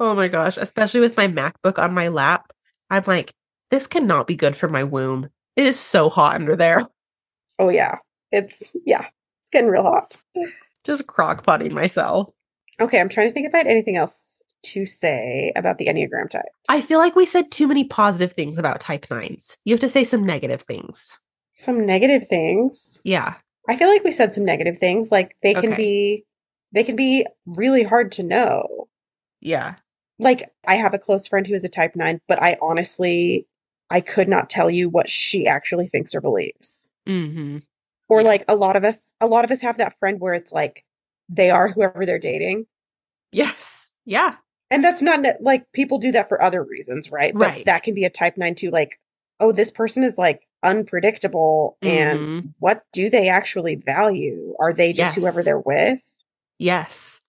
oh 0.00 0.14
my 0.14 0.28
gosh, 0.28 0.56
especially 0.56 1.00
with 1.00 1.16
my 1.16 1.26
MacBook 1.26 1.82
on 1.82 1.92
my 1.92 2.08
lap. 2.08 2.52
I'm 2.90 3.02
like, 3.06 3.32
this 3.70 3.86
cannot 3.86 4.26
be 4.26 4.36
good 4.36 4.56
for 4.56 4.68
my 4.68 4.84
womb. 4.84 5.28
It 5.56 5.66
is 5.66 5.78
so 5.78 6.08
hot 6.08 6.36
under 6.36 6.56
there. 6.56 6.86
Oh 7.58 7.68
yeah, 7.68 7.96
it's 8.30 8.76
yeah, 8.86 9.06
it's 9.40 9.50
getting 9.50 9.68
real 9.68 9.82
hot. 9.82 10.16
Just 10.84 11.08
crock 11.08 11.44
potting 11.44 11.74
myself. 11.74 12.30
Okay, 12.80 13.00
I'm 13.00 13.08
trying 13.08 13.26
to 13.26 13.32
think 13.32 13.46
if 13.46 13.54
I 13.54 13.58
had 13.58 13.66
anything 13.66 13.96
else 13.96 14.42
to 14.64 14.84
say 14.86 15.52
about 15.56 15.78
the 15.78 15.86
Enneagram 15.86 16.28
types. 16.30 16.48
I 16.68 16.80
feel 16.80 16.98
like 16.98 17.14
we 17.16 17.26
said 17.26 17.50
too 17.50 17.66
many 17.68 17.84
positive 17.84 18.32
things 18.32 18.58
about 18.58 18.80
type 18.80 19.06
nines. 19.10 19.56
You 19.64 19.72
have 19.74 19.80
to 19.80 19.88
say 19.88 20.04
some 20.04 20.24
negative 20.24 20.62
things. 20.62 21.18
some 21.54 21.84
negative 21.86 22.26
things. 22.28 23.00
Yeah. 23.04 23.34
I 23.68 23.76
feel 23.76 23.88
like 23.88 24.04
we 24.04 24.12
said 24.12 24.32
some 24.32 24.44
negative 24.44 24.78
things. 24.78 25.10
Like 25.10 25.36
they 25.42 25.54
can 25.54 25.72
Okay. 25.72 25.76
be, 25.76 26.24
they 26.72 26.84
can 26.84 26.94
be 26.96 27.26
really 27.46 27.82
hard 27.82 28.12
to 28.12 28.22
know. 28.22 28.88
Yeah. 29.40 29.74
Like 30.20 30.50
I 30.66 30.76
have 30.76 30.94
a 30.94 30.98
close 30.98 31.26
friend 31.26 31.46
who 31.46 31.54
is 31.54 31.64
a 31.64 31.68
type 31.68 31.96
nine, 31.96 32.20
but 32.28 32.40
I 32.42 32.56
honestly, 32.62 33.46
I 33.90 34.00
could 34.00 34.28
not 34.28 34.48
tell 34.50 34.70
you 34.70 34.88
what 34.88 35.10
she 35.10 35.46
actually 35.46 35.88
thinks 35.88 36.14
or 36.14 36.20
believes. 36.20 36.88
Mm-hmm. 37.08 37.58
Or 38.08 38.20
Yeah. 38.20 38.26
like 38.28 38.44
a 38.48 38.54
lot 38.54 38.76
of 38.76 38.84
us, 38.84 39.12
a 39.20 39.26
lot 39.26 39.44
of 39.44 39.50
us 39.50 39.60
have 39.60 39.78
that 39.78 39.98
friend 39.98 40.20
where 40.20 40.34
it's 40.34 40.52
like 40.52 40.84
they 41.28 41.50
are 41.50 41.68
whoever 41.68 42.06
they're 42.06 42.18
dating. 42.18 42.66
Yes. 43.32 43.92
Yeah. 44.04 44.36
And 44.70 44.84
that's 44.84 45.00
not 45.02 45.20
like 45.40 45.70
people 45.72 45.98
do 45.98 46.12
that 46.12 46.28
for 46.28 46.42
other 46.42 46.62
reasons, 46.62 47.10
right? 47.10 47.32
But 47.32 47.40
Right. 47.40 47.64
that 47.66 47.82
can 47.82 47.94
be 47.94 48.04
a 48.04 48.10
type 48.10 48.36
nine 48.36 48.54
too. 48.54 48.70
Like, 48.70 49.00
oh, 49.40 49.52
this 49.52 49.70
person 49.70 50.04
is 50.04 50.18
like 50.18 50.46
unpredictable. 50.62 51.78
And 51.82 52.28
Mhm. 52.28 52.54
what 52.58 52.82
do 52.92 53.08
they 53.08 53.28
actually 53.28 53.76
value? 53.76 54.54
Are 54.60 54.72
they 54.72 54.92
just 54.92 55.16
whoever 55.16 55.42
they're 55.42 55.58
with? 55.58 56.00
Yes. 56.58 57.20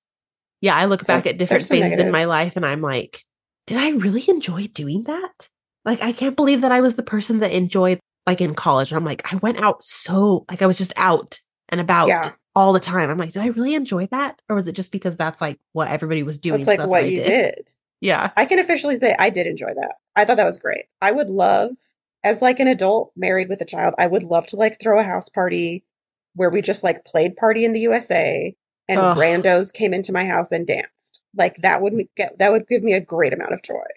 Yeah. 0.61 0.75
I 0.75 0.85
look 0.85 1.01
So 1.01 1.07
back 1.07 1.25
at 1.27 1.37
different 1.37 1.67
phases 1.67 1.99
in 1.99 2.11
my 2.11 2.25
life 2.25 2.53
and 2.55 2.65
I'm 2.65 2.81
like, 2.81 3.23
did 3.67 3.77
I 3.77 3.91
really 3.91 4.25
enjoy 4.27 4.67
doing 4.67 5.03
that? 5.03 5.47
Like, 5.85 6.01
I 6.01 6.11
can't 6.11 6.35
believe 6.35 6.61
that 6.61 6.71
I 6.71 6.81
was 6.81 6.95
the 6.95 7.03
person 7.03 7.39
that 7.39 7.51
enjoyed, 7.51 7.99
like 8.27 8.41
in 8.41 8.53
college. 8.53 8.91
I'm 8.91 9.05
like, 9.05 9.31
I 9.31 9.37
went 9.37 9.61
out 9.61 9.83
so, 9.83 10.45
like, 10.49 10.61
I 10.61 10.65
was 10.65 10.77
just 10.77 10.91
out 10.97 11.39
and 11.69 11.79
about 11.79 12.07
Yeah. 12.09 12.31
All 12.59 12.73
the 12.73 12.79
time. 12.81 13.09
I'm 13.09 13.17
like, 13.17 13.31
did 13.31 13.41
I 13.41 13.47
really 13.47 13.73
enjoy 13.73 14.07
that? 14.07 14.41
Or 14.49 14.55
was 14.57 14.67
it 14.67 14.75
just 14.75 14.91
because 14.91 15.15
that's 15.15 15.39
like 15.39 15.57
what 15.71 15.89
everybody 15.89 16.23
was 16.23 16.37
doing? 16.37 16.59
It's 16.59 16.67
like 16.67 16.79
that's 16.79 16.91
what 16.91 17.03
I 17.03 17.07
you 17.07 17.23
did. 17.23 17.73
Yeah. 18.01 18.31
I 18.35 18.43
can 18.45 18.59
officially 18.59 18.97
say 18.97 19.15
I 19.17 19.29
did 19.29 19.47
enjoy 19.47 19.73
that. 19.75 19.95
I 20.17 20.25
thought 20.25 20.35
that 20.35 20.45
was 20.45 20.59
great. 20.59 20.83
I 21.01 21.13
would 21.13 21.29
love, 21.29 21.71
as 22.21 22.41
like 22.41 22.59
an 22.59 22.67
adult 22.67 23.13
married 23.15 23.47
with 23.47 23.61
a 23.61 23.65
child, 23.65 23.93
I 23.97 24.07
would 24.07 24.23
love 24.23 24.45
to 24.47 24.57
like 24.57 24.77
throw 24.81 24.99
a 24.99 25.03
house 25.03 25.29
party 25.29 25.85
where 26.35 26.49
we 26.49 26.61
just 26.61 26.83
like 26.83 27.05
played 27.05 27.37
party 27.37 27.63
in 27.63 27.71
the 27.71 27.79
USA 27.79 28.53
and 28.89 28.99
Ugh. 28.99 29.17
randos 29.17 29.71
came 29.71 29.93
into 29.93 30.11
my 30.11 30.25
house 30.25 30.51
and 30.51 30.67
danced. 30.67 31.21
Like 31.37 31.55
that 31.61 31.81
would 31.81 31.93
get 32.17 32.39
that 32.39 32.51
would 32.51 32.67
give 32.67 32.83
me 32.83 32.91
a 32.91 32.99
great 32.99 33.31
amount 33.31 33.53
of 33.53 33.63
joy. 33.63 33.87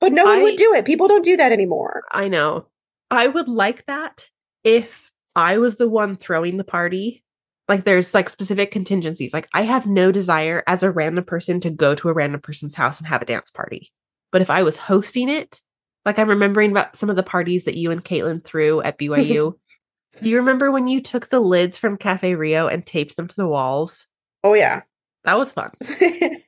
But 0.00 0.12
no 0.12 0.24
one 0.24 0.40
I- 0.40 0.42
would 0.42 0.56
do 0.56 0.74
it. 0.74 0.84
People 0.84 1.08
don't 1.08 1.24
do 1.24 1.38
that 1.38 1.50
anymore. 1.50 2.02
I 2.12 2.28
know. 2.28 2.66
I 3.10 3.26
would 3.26 3.48
like 3.48 3.86
that 3.86 4.26
if 4.64 5.10
I 5.34 5.56
was 5.56 5.76
the 5.76 5.88
one 5.88 6.14
throwing 6.16 6.58
the 6.58 6.64
party. 6.64 7.22
Like 7.70 7.84
there's 7.84 8.14
like 8.14 8.28
specific 8.28 8.72
contingencies. 8.72 9.32
Like 9.32 9.48
I 9.54 9.62
have 9.62 9.86
no 9.86 10.10
desire 10.10 10.64
as 10.66 10.82
a 10.82 10.90
random 10.90 11.22
person 11.22 11.60
to 11.60 11.70
go 11.70 11.94
to 11.94 12.08
a 12.08 12.12
random 12.12 12.40
person's 12.40 12.74
house 12.74 12.98
and 12.98 13.06
have 13.06 13.22
a 13.22 13.24
dance 13.24 13.48
party. 13.48 13.92
But 14.32 14.42
if 14.42 14.50
I 14.50 14.64
was 14.64 14.76
hosting 14.76 15.28
it, 15.28 15.60
like 16.04 16.18
I'm 16.18 16.28
remembering 16.28 16.72
about 16.72 16.96
some 16.96 17.10
of 17.10 17.14
the 17.14 17.22
parties 17.22 17.66
that 17.66 17.76
you 17.76 17.92
and 17.92 18.04
Caitlin 18.04 18.44
threw 18.44 18.82
at 18.82 18.98
BYU. 18.98 19.54
Do 20.20 20.28
you 20.28 20.38
remember 20.38 20.72
when 20.72 20.88
you 20.88 21.00
took 21.00 21.28
the 21.28 21.38
lids 21.38 21.78
from 21.78 21.96
Cafe 21.96 22.34
Rio 22.34 22.66
and 22.66 22.84
taped 22.84 23.16
them 23.16 23.28
to 23.28 23.36
the 23.36 23.46
walls? 23.46 24.08
Oh 24.42 24.54
yeah. 24.54 24.82
That 25.22 25.38
was 25.38 25.52
fun. 25.52 25.70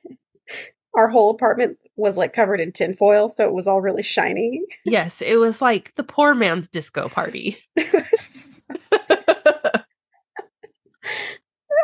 Our 0.97 1.07
whole 1.07 1.29
apartment 1.29 1.77
was 1.95 2.17
like 2.17 2.33
covered 2.33 2.59
in 2.59 2.73
tinfoil, 2.73 3.29
so 3.29 3.45
it 3.45 3.53
was 3.53 3.65
all 3.65 3.81
really 3.81 4.03
shiny. 4.03 4.61
yes, 4.83 5.21
it 5.21 5.37
was 5.37 5.61
like 5.61 5.95
the 5.95 6.03
poor 6.03 6.35
man's 6.35 6.67
disco 6.67 7.07
party. 7.07 7.55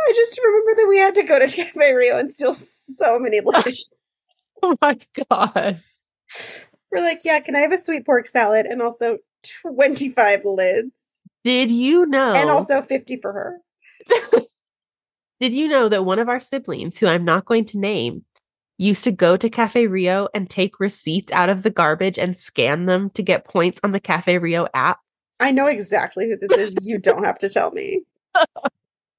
I 0.09 0.13
just 0.13 0.39
remember 0.43 0.75
that 0.75 0.87
we 0.87 0.97
had 0.97 1.15
to 1.15 1.23
go 1.23 1.37
to 1.37 1.47
Cafe 1.55 1.93
Rio 1.93 2.17
and 2.17 2.31
steal 2.31 2.53
so 2.53 3.19
many 3.19 3.41
lids. 3.45 4.17
oh 4.63 4.75
my 4.81 4.97
god. 5.29 5.79
We're 6.91 7.03
like, 7.03 7.21
yeah, 7.23 7.39
can 7.41 7.55
I 7.55 7.59
have 7.59 7.71
a 7.71 7.77
sweet 7.77 8.05
pork 8.05 8.27
salad 8.27 8.65
and 8.65 8.81
also 8.81 9.19
25 9.71 10.45
lids 10.45 10.91
Did 11.43 11.69
you 11.69 12.07
know? 12.07 12.33
and 12.33 12.49
also 12.49 12.81
50 12.81 13.17
for 13.17 13.31
her? 13.31 13.59
Did 15.39 15.53
you 15.53 15.67
know 15.67 15.87
that 15.89 16.05
one 16.05 16.17
of 16.17 16.27
our 16.27 16.39
siblings, 16.39 16.97
who 16.97 17.05
I'm 17.05 17.23
not 17.23 17.45
going 17.45 17.65
to 17.65 17.79
name, 17.79 18.25
used 18.79 19.03
to 19.03 19.11
go 19.11 19.37
to 19.37 19.49
Cafe 19.49 19.85
Rio 19.85 20.27
and 20.33 20.49
take 20.49 20.79
receipts 20.79 21.31
out 21.31 21.49
of 21.49 21.61
the 21.61 21.69
garbage 21.69 22.17
and 22.17 22.35
scan 22.35 22.87
them 22.87 23.11
to 23.11 23.21
get 23.21 23.45
points 23.45 23.79
on 23.83 23.91
the 23.91 23.99
Cafe 23.99 24.39
Rio 24.39 24.67
app? 24.73 24.99
I 25.39 25.51
know 25.51 25.67
exactly 25.67 26.27
who 26.27 26.35
this 26.35 26.57
is. 26.57 26.77
You 26.81 26.97
don't 26.99 27.25
have 27.25 27.37
to 27.39 27.49
tell 27.49 27.71
me. 27.71 28.01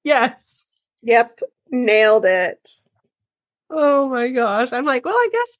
Yes. 0.03 0.70
Yep, 1.03 1.39
nailed 1.69 2.25
it. 2.25 2.69
Oh 3.69 4.09
my 4.09 4.27
gosh. 4.29 4.73
I'm 4.73 4.85
like, 4.85 5.05
well, 5.05 5.15
I 5.15 5.29
guess 5.31 5.59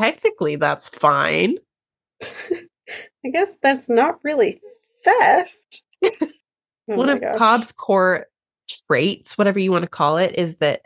technically 0.00 0.56
that's 0.56 0.88
fine. 0.88 1.58
I 2.22 3.28
guess 3.32 3.56
that's 3.62 3.88
not 3.88 4.18
really 4.24 4.60
theft. 5.04 5.82
Oh 6.90 6.96
one 6.96 7.08
of 7.08 7.20
gosh. 7.20 7.38
Cobb's 7.38 7.72
core 7.72 8.26
traits, 8.68 9.38
whatever 9.38 9.58
you 9.60 9.70
want 9.70 9.82
to 9.84 9.88
call 9.88 10.18
it, 10.18 10.34
is 10.36 10.56
that 10.56 10.82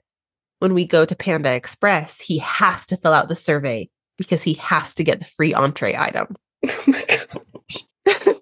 when 0.59 0.75
we 0.75 0.87
go 0.87 1.05
to 1.05 1.17
Panda 1.17 1.53
Express, 1.55 2.21
he 2.21 2.39
has 2.39 2.87
to 2.89 2.97
fill 2.97 3.13
out 3.13 3.29
the 3.29 3.35
survey 3.37 3.89
because 4.19 4.43
he 4.43 4.55
has 4.55 4.95
to 4.95 5.05
get 5.05 5.19
the 5.21 5.25
free 5.25 5.55
entree 5.55 5.97
item. 5.97 6.37
Oh 6.69 6.85
my 6.87 7.05
gosh. 7.05 7.83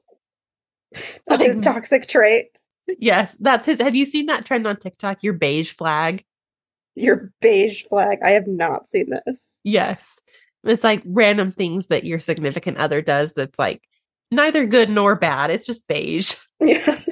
That's 1.27 1.45
his 1.45 1.61
toxic 1.61 2.07
trait. 2.07 2.59
Yes, 2.99 3.37
that's 3.41 3.67
his. 3.67 3.81
Have 3.81 3.95
you 3.95 4.07
seen 4.07 4.27
that 4.27 4.45
trend 4.45 4.67
on 4.67 4.77
TikTok? 4.77 5.23
Your 5.23 5.33
beige 5.33 5.73
flag. 5.73 6.25
Your 6.95 7.33
beige 7.41 7.85
flag. 7.85 8.19
I 8.25 8.31
have 8.31 8.47
not 8.47 8.87
seen 8.87 9.11
this. 9.11 9.59
Yes. 9.65 10.21
It's 10.65 10.85
like 10.85 11.03
random 11.05 11.51
things 11.51 11.89
that 11.89 12.05
your 12.05 12.19
significant 12.19 12.79
other 12.79 13.03
does 13.03 13.33
that's 13.33 13.59
like 13.59 13.87
neither 14.31 14.67
good 14.67 14.91
nor 14.91 15.15
bad. 15.15 15.51
It's 15.51 15.67
just 15.67 15.87
beige. 15.89 16.35
Yeah. 16.61 17.01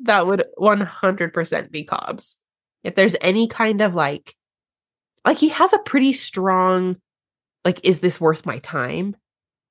That 0.00 0.26
would 0.26 0.44
100% 0.58 1.70
be 1.70 1.84
Cobb's. 1.84 2.36
If 2.84 2.94
there's 2.94 3.16
any 3.20 3.48
kind 3.48 3.80
of 3.80 3.94
like, 3.94 4.34
like 5.24 5.38
he 5.38 5.48
has 5.48 5.72
a 5.72 5.78
pretty 5.78 6.12
strong, 6.12 6.96
like, 7.64 7.80
is 7.82 8.00
this 8.00 8.20
worth 8.20 8.46
my 8.46 8.58
time? 8.60 9.16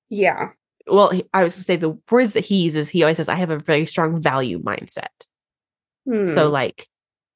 Yeah. 0.10 0.50
Well, 0.88 1.12
I 1.34 1.44
was 1.44 1.54
going 1.54 1.60
to 1.60 1.64
say 1.64 1.76
the 1.78 1.98
words 2.12 2.34
that 2.34 2.46
he 2.46 2.64
uses, 2.64 2.90
he 2.90 3.04
always 3.04 3.18
says, 3.18 3.30
I 3.30 3.36
have 3.36 3.50
a 3.50 3.58
very 3.60 3.86
strong 3.86 4.22
value 4.22 4.62
mindset. 4.62 5.26
Hmm. 6.08 6.28
So, 6.28 6.50
like, 6.50 6.88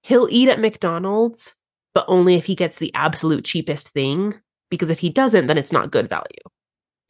he'll 0.04 0.28
eat 0.30 0.50
at 0.50 0.60
McDonald's, 0.60 1.56
but 1.94 2.06
only 2.08 2.36
if 2.36 2.46
he 2.46 2.56
gets 2.56 2.78
the 2.78 2.94
absolute 2.94 3.46
cheapest 3.46 3.90
thing. 3.90 4.36
Because 4.70 4.92
if 4.92 5.00
he 5.00 5.10
doesn't, 5.10 5.48
then 5.48 5.58
it's 5.58 5.72
not 5.72 5.90
good 5.90 6.08
value. 6.10 6.44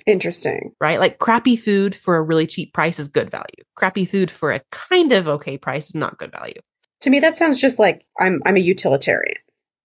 interesting. 0.07 0.71
right? 0.79 0.99
Like 0.99 1.19
crappy 1.19 1.57
food 1.57 1.93
for 1.93 2.15
a 2.15 2.21
really 2.21 2.47
cheap 2.47 2.73
price 2.73 2.99
is 2.99 3.09
good 3.09 3.29
value. 3.29 3.63
Crappy 3.75 4.05
food 4.05 4.31
for 4.31 4.53
a 4.53 4.61
kind 4.71 5.11
of 5.11 5.27
okay 5.27 5.57
price 5.57 5.89
is 5.89 5.95
not 5.95 6.17
good 6.17 6.31
value. 6.31 6.61
To 7.01 7.09
me, 7.09 7.19
that 7.19 7.35
sounds 7.35 7.59
just 7.59 7.79
like 7.79 8.05
I'm 8.19 8.41
I'm 8.45 8.55
a 8.55 8.61
utilitarian. 8.61 9.35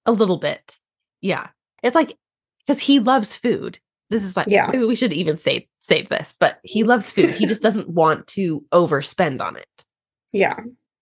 A 0.06 0.12
little 0.12 0.36
bit. 0.36 0.78
Yeah. 1.20 1.48
It's 1.82 1.96
like 1.96 2.16
because 2.64 2.80
he 2.80 3.00
loves 3.00 3.36
food. 3.36 3.78
This 4.14 4.24
is 4.24 4.36
like 4.36 4.46
Yeah. 4.48 4.68
maybe 4.72 4.84
we 4.86 4.94
should 4.96 5.12
even 5.12 5.36
say 5.36 5.68
save 5.80 6.08
this, 6.08 6.32
but 6.38 6.58
he 6.62 6.84
loves 6.84 7.12
food. 7.12 7.30
he 7.30 7.46
just 7.46 7.62
doesn't 7.62 7.88
want 7.88 8.26
to 8.28 8.64
overspend 8.72 9.40
on 9.42 9.56
it. 9.56 9.84
Yeah. 10.32 10.60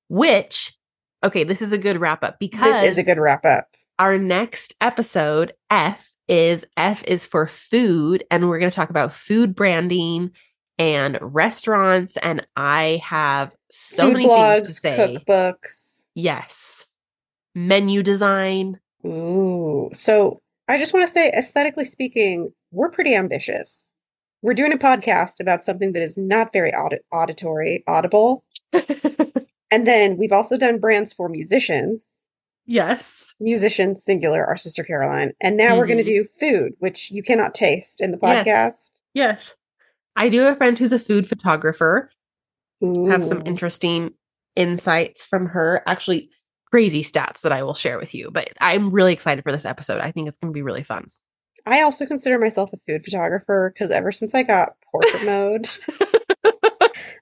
Which 0.09 0.77
okay, 1.25 1.45
this 1.45 1.63
is 1.63 1.73
a 1.73 1.79
good 1.79 2.01
wrap 2.01 2.25
up 2.25 2.41
because 2.41 2.81
This 2.81 2.99
is 2.99 3.07
a 3.07 3.09
good 3.15 3.21
wrap 3.21 3.45
up. 3.45 3.67
our 3.99 4.19
next 4.19 4.75
episode, 4.81 5.53
F, 5.71 6.17
is 6.27 6.67
F 6.77 7.05
is 7.07 7.27
for 7.27 7.47
food, 7.47 8.25
and 8.31 8.49
we're 8.49 8.59
going 8.59 8.71
to 8.71 8.75
talk 8.75 8.91
about 8.91 9.13
food 9.15 9.55
branding 9.55 10.31
and 10.79 11.17
restaurants, 11.21 12.17
and 12.17 12.45
I 12.57 13.01
have 13.05 13.55
so 13.71 14.07
Food 14.09 14.13
many 14.15 14.27
blogs, 14.27 14.63
things 14.63 14.67
to 14.67 14.81
say. 14.81 15.19
cookbooks. 15.29 16.05
Yes. 16.17 16.87
Menu 17.55 18.03
design. 18.03 18.81
Ooh. 19.07 19.91
So 19.93 20.42
I 20.69 20.79
just 20.79 20.95
want 20.95 21.07
to 21.07 21.13
say, 21.13 21.31
aesthetically 21.31 21.85
speaking, 21.85 22.53
we're 22.71 22.91
pretty 22.91 23.15
ambitious. 23.15 23.95
We're 24.43 24.55
doing 24.55 24.73
a 24.73 24.79
podcast 24.79 25.41
about 25.41 25.65
something 25.65 25.93
that 25.93 26.03
is 26.03 26.17
not 26.17 26.53
very 26.53 26.73
audit- 26.73 27.05
auditory, 27.13 27.85
audible. 27.87 28.45
And 29.73 29.87
then 29.87 30.19
we've 30.19 30.33
also 30.33 30.59
done 30.59 30.79
brands 30.79 31.15
for 31.15 31.31
musicians, 31.31 32.27
yes. 32.67 33.35
musicians 33.41 34.05
singular, 34.05 34.45
our 34.45 34.59
sister 34.59 34.85
Caroline. 34.85 35.33
And 35.41 35.57
now 35.57 35.79
we're 35.79 35.87
going 35.87 35.97
to 35.97 36.05
mm-hmm. 36.05 36.25
do 36.25 36.59
food, 36.61 36.73
which 36.79 37.11
you 37.11 37.23
cannot 37.23 37.55
taste 37.55 38.03
in 38.03 38.11
the 38.11 38.19
podcast. 38.19 39.01
Yes. 39.15 39.55
I 40.15 40.29
do 40.29 40.41
have 40.41 40.53
a 40.53 40.57
friend 40.57 40.79
who's 40.79 40.93
a 40.93 40.99
food 40.99 41.27
photographer. 41.27 42.11
Have 42.83 43.25
some 43.25 43.43
interesting 43.47 44.11
insights 44.57 45.25
from 45.25 45.47
her. 45.47 45.83
Actually, 45.87 46.29
crazy 46.73 47.03
stats 47.05 47.43
that 47.43 47.53
I 47.53 47.63
will 47.63 47.75
share 47.75 47.99
with 47.99 48.15
you. 48.15 48.31
But 48.33 48.49
I'm 48.61 48.91
really 48.91 49.13
excited 49.13 49.45
for 49.45 49.53
this 49.53 49.65
episode. 49.67 50.01
I 50.01 50.11
think 50.11 50.27
it's 50.27 50.39
going 50.39 50.53
to 50.53 50.57
be 50.57 50.63
really 50.63 50.83
fun. 50.83 51.11
I 51.67 51.83
also 51.83 52.07
consider 52.07 52.39
myself 52.39 52.73
a 52.73 52.77
food 52.79 53.05
photographer 53.05 53.71
because 53.73 53.91
ever 53.93 54.11
since 54.11 54.35
I 54.35 54.43
got 54.43 54.71
portrait 54.91 55.25
mode, 55.27 55.69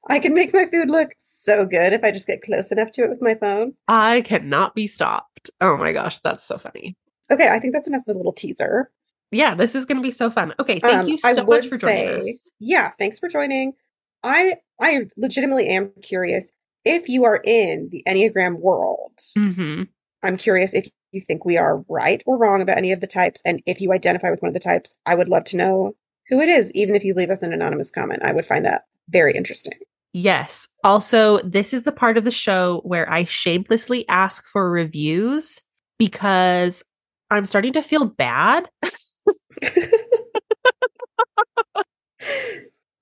I 0.08 0.18
can 0.18 0.34
make 0.34 0.54
my 0.54 0.66
food 0.66 0.88
look 0.88 1.10
so 1.18 1.66
good 1.66 1.92
if 1.92 2.02
I 2.04 2.10
just 2.10 2.26
get 2.26 2.42
close 2.42 2.72
enough 2.72 2.90
to 2.92 3.02
it 3.04 3.10
with 3.10 3.20
my 3.20 3.34
phone. 3.34 3.74
I 3.86 4.22
cannot 4.22 4.74
be 4.74 4.86
stopped. 4.86 5.50
Oh 5.60 5.76
my 5.76 5.92
gosh, 5.92 6.20
that's 6.20 6.44
so 6.44 6.56
funny. 6.56 6.96
Okay, 7.30 7.48
I 7.48 7.60
think 7.60 7.72
that's 7.74 7.86
enough 7.88 8.02
of 8.08 8.14
a 8.14 8.18
little 8.18 8.32
teaser. 8.32 8.90
Yeah, 9.30 9.54
this 9.54 9.74
is 9.74 9.84
going 9.84 9.98
to 9.98 10.02
be 10.02 10.10
so 10.10 10.30
fun. 10.30 10.54
Okay, 10.58 10.78
thank 10.80 11.02
Um, 11.02 11.08
you 11.08 11.18
so 11.18 11.44
much 11.44 11.66
for 11.68 11.76
joining 11.76 12.24
say- 12.24 12.30
us. 12.30 12.50
Yeah, 12.58 12.90
thanks 12.98 13.18
for 13.18 13.28
joining. 13.28 13.74
I 14.22 14.54
I 14.80 15.06
legitimately 15.16 15.68
am 15.68 15.92
curious 16.02 16.52
if 16.84 17.08
you 17.08 17.24
are 17.24 17.40
in 17.44 17.88
the 17.90 18.02
Enneagram 18.06 18.58
world. 18.58 19.18
hmm 19.36 19.82
I'm 20.22 20.36
curious 20.36 20.74
if 20.74 20.86
you 21.12 21.20
think 21.20 21.44
we 21.44 21.56
are 21.56 21.82
right 21.88 22.22
or 22.26 22.38
wrong 22.38 22.60
about 22.60 22.76
any 22.76 22.92
of 22.92 23.00
the 23.00 23.06
types, 23.06 23.40
and 23.44 23.62
if 23.66 23.80
you 23.80 23.92
identify 23.92 24.30
with 24.30 24.42
one 24.42 24.48
of 24.48 24.54
the 24.54 24.60
types, 24.60 24.94
I 25.06 25.14
would 25.14 25.30
love 25.30 25.44
to 25.44 25.56
know 25.56 25.92
who 26.28 26.40
it 26.40 26.48
is, 26.48 26.70
even 26.72 26.94
if 26.94 27.04
you 27.04 27.14
leave 27.14 27.30
us 27.30 27.42
an 27.42 27.52
anonymous 27.52 27.90
comment. 27.90 28.22
I 28.22 28.32
would 28.32 28.44
find 28.44 28.64
that 28.66 28.82
very 29.08 29.32
interesting. 29.32 29.72
Yes. 30.12 30.68
Also, 30.84 31.38
this 31.38 31.72
is 31.72 31.84
the 31.84 31.92
part 31.92 32.18
of 32.18 32.24
the 32.24 32.30
show 32.30 32.80
where 32.84 33.10
I 33.10 33.24
shamelessly 33.24 34.06
ask 34.08 34.44
for 34.44 34.70
reviews 34.70 35.60
because 35.98 36.82
I'm 37.30 37.46
starting 37.46 37.72
to 37.74 37.82
feel 37.82 38.04
bad. 38.04 38.68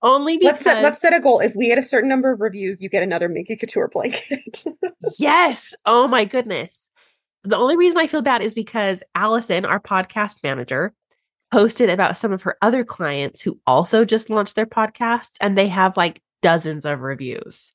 Only 0.08 0.38
because 0.38 0.52
let's 0.52 0.64
set 0.64 0.82
let's 0.82 1.00
set 1.00 1.14
a 1.14 1.20
goal. 1.20 1.40
If 1.40 1.54
we 1.54 1.66
get 1.68 1.78
a 1.78 1.82
certain 1.82 2.08
number 2.08 2.32
of 2.32 2.40
reviews, 2.40 2.82
you 2.82 2.88
get 2.88 3.02
another 3.02 3.28
Minky 3.28 3.56
Couture 3.56 3.88
blanket. 3.88 4.64
yes. 5.18 5.74
Oh 5.84 6.08
my 6.08 6.24
goodness. 6.24 6.90
The 7.44 7.56
only 7.56 7.76
reason 7.76 8.00
I 8.00 8.06
feel 8.06 8.22
bad 8.22 8.42
is 8.42 8.54
because 8.54 9.02
Allison, 9.14 9.64
our 9.64 9.78
podcast 9.78 10.42
manager, 10.42 10.94
posted 11.52 11.90
about 11.90 12.16
some 12.16 12.32
of 12.32 12.42
her 12.42 12.56
other 12.62 12.84
clients 12.84 13.42
who 13.42 13.60
also 13.66 14.04
just 14.04 14.30
launched 14.30 14.56
their 14.56 14.66
podcasts 14.66 15.36
and 15.40 15.56
they 15.56 15.68
have 15.68 15.96
like 15.96 16.20
dozens 16.42 16.84
of 16.84 17.00
reviews. 17.00 17.72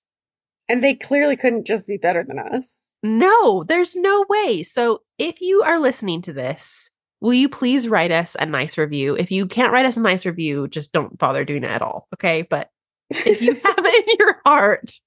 and 0.69 0.83
they 0.83 0.95
clearly 0.95 1.35
couldn't 1.35 1.67
just 1.67 1.87
be 1.87 1.97
better 1.97 2.23
than 2.23 2.39
us. 2.39 2.95
No, 3.03 3.63
there's 3.63 3.95
no 3.95 4.25
way. 4.29 4.63
So 4.63 5.01
if 5.19 5.41
you 5.41 5.61
are 5.61 5.79
listening 5.79 6.21
to 6.23 6.33
this, 6.33 6.89
will 7.23 7.33
you 7.33 7.49
please 7.49 7.87
write 7.87 8.11
us 8.11 8.35
a 8.39 8.45
nice 8.45 8.77
review? 8.77 9.15
If 9.15 9.31
you 9.31 9.47
can't 9.47 9.71
write 9.73 9.85
us 9.87 9.97
a 9.97 10.01
nice 10.01 10.25
review, 10.25 10.67
just 10.67 10.91
don't 10.91 11.17
bother 11.17 11.43
doing 11.45 11.63
it 11.63 11.71
at 11.71 11.81
all. 11.81 12.07
Okay. 12.13 12.43
But 12.43 12.69
if 13.09 13.41
you 13.41 13.53
have 13.63 13.75
it 13.79 14.07
in 14.09 14.15
your 14.19 14.41
heart 14.45 14.99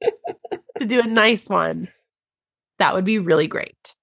to 0.80 0.86
do 0.86 1.00
a 1.00 1.06
nice 1.06 1.48
one, 1.48 1.88
that 2.78 2.94
would 2.94 3.04
be 3.04 3.18
really 3.18 3.46
great. 3.46 3.94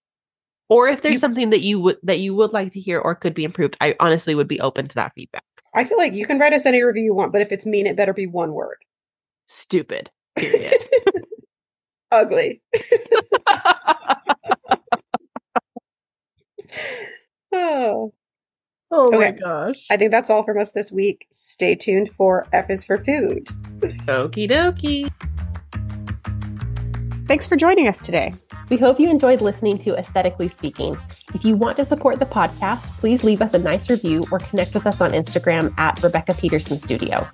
Or 0.70 0.88
if 0.88 1.02
there's 1.02 1.14
You- 1.14 1.20
something 1.20 1.50
that 1.50 1.62
you 1.62 1.80
would 1.80 1.98
that 2.04 2.20
you 2.20 2.34
would 2.36 2.54
like 2.54 2.72
to 2.72 2.80
hear 2.80 3.00
or 3.00 3.16
could 3.16 3.34
be 3.34 3.44
improved, 3.44 3.76
I 3.82 3.96
honestly 4.00 4.36
would 4.36 4.48
be 4.48 4.62
open 4.62 4.88
to 4.88 4.96
that 4.96 5.14
feedback. 5.14 5.44
I 5.76 5.84
feel 5.84 5.98
like 5.98 6.14
you 6.14 6.26
can 6.28 6.38
write 6.38 6.54
us 6.54 6.66
any 6.68 6.84
review 6.84 7.04
you 7.04 7.14
want, 7.16 7.32
but 7.34 7.42
if 7.42 7.52
it's 7.52 7.66
mean, 7.66 7.88
it 7.88 7.96
better 7.98 8.14
be 8.14 8.28
one 8.28 8.54
word. 8.54 8.78
Stupid. 9.48 10.12
Period. 10.36 10.84
Ugly. 12.12 12.62
Oh. 17.54 18.14
oh 18.92 19.12
my 19.12 19.32
gosh. 19.32 19.86
I 19.90 19.98
think 19.98 20.12
that's 20.12 20.30
all 20.30 20.44
from 20.44 20.58
us 20.58 20.72
this 20.72 20.92
week. 20.92 21.28
Stay 21.32 21.76
tuned 21.76 22.10
for 22.10 22.48
F 22.52 22.70
is 22.70 22.84
for 22.84 22.98
Food. 22.98 23.48
Okie 24.08 24.50
dokie. 24.50 25.10
Thanks 27.28 27.48
for 27.48 27.56
joining 27.56 27.88
us 27.88 28.02
today. 28.02 28.34
We 28.70 28.78
hope 28.78 29.00
you 29.00 29.10
enjoyed 29.10 29.42
listening 29.42 29.78
to 29.80 29.96
Aesthetically 29.96 30.48
Speaking. 30.48 30.98
If 31.34 31.46
you 31.46 31.56
want 31.56 31.78
to 31.78 31.86
support 31.86 32.20
the 32.20 32.26
podcast, 32.26 32.84
please 32.98 33.24
leave 33.24 33.42
us 33.42 33.54
a 33.54 33.60
nice 33.60 33.90
review 33.90 34.26
or 34.32 34.40
connect 34.40 34.74
with 34.74 34.86
us 34.88 35.00
on 35.00 35.12
Instagram 35.12 35.74
at 35.78 36.02
Rebecca 36.02 36.34
Peterson 36.34 36.80
Studio. 36.80 37.28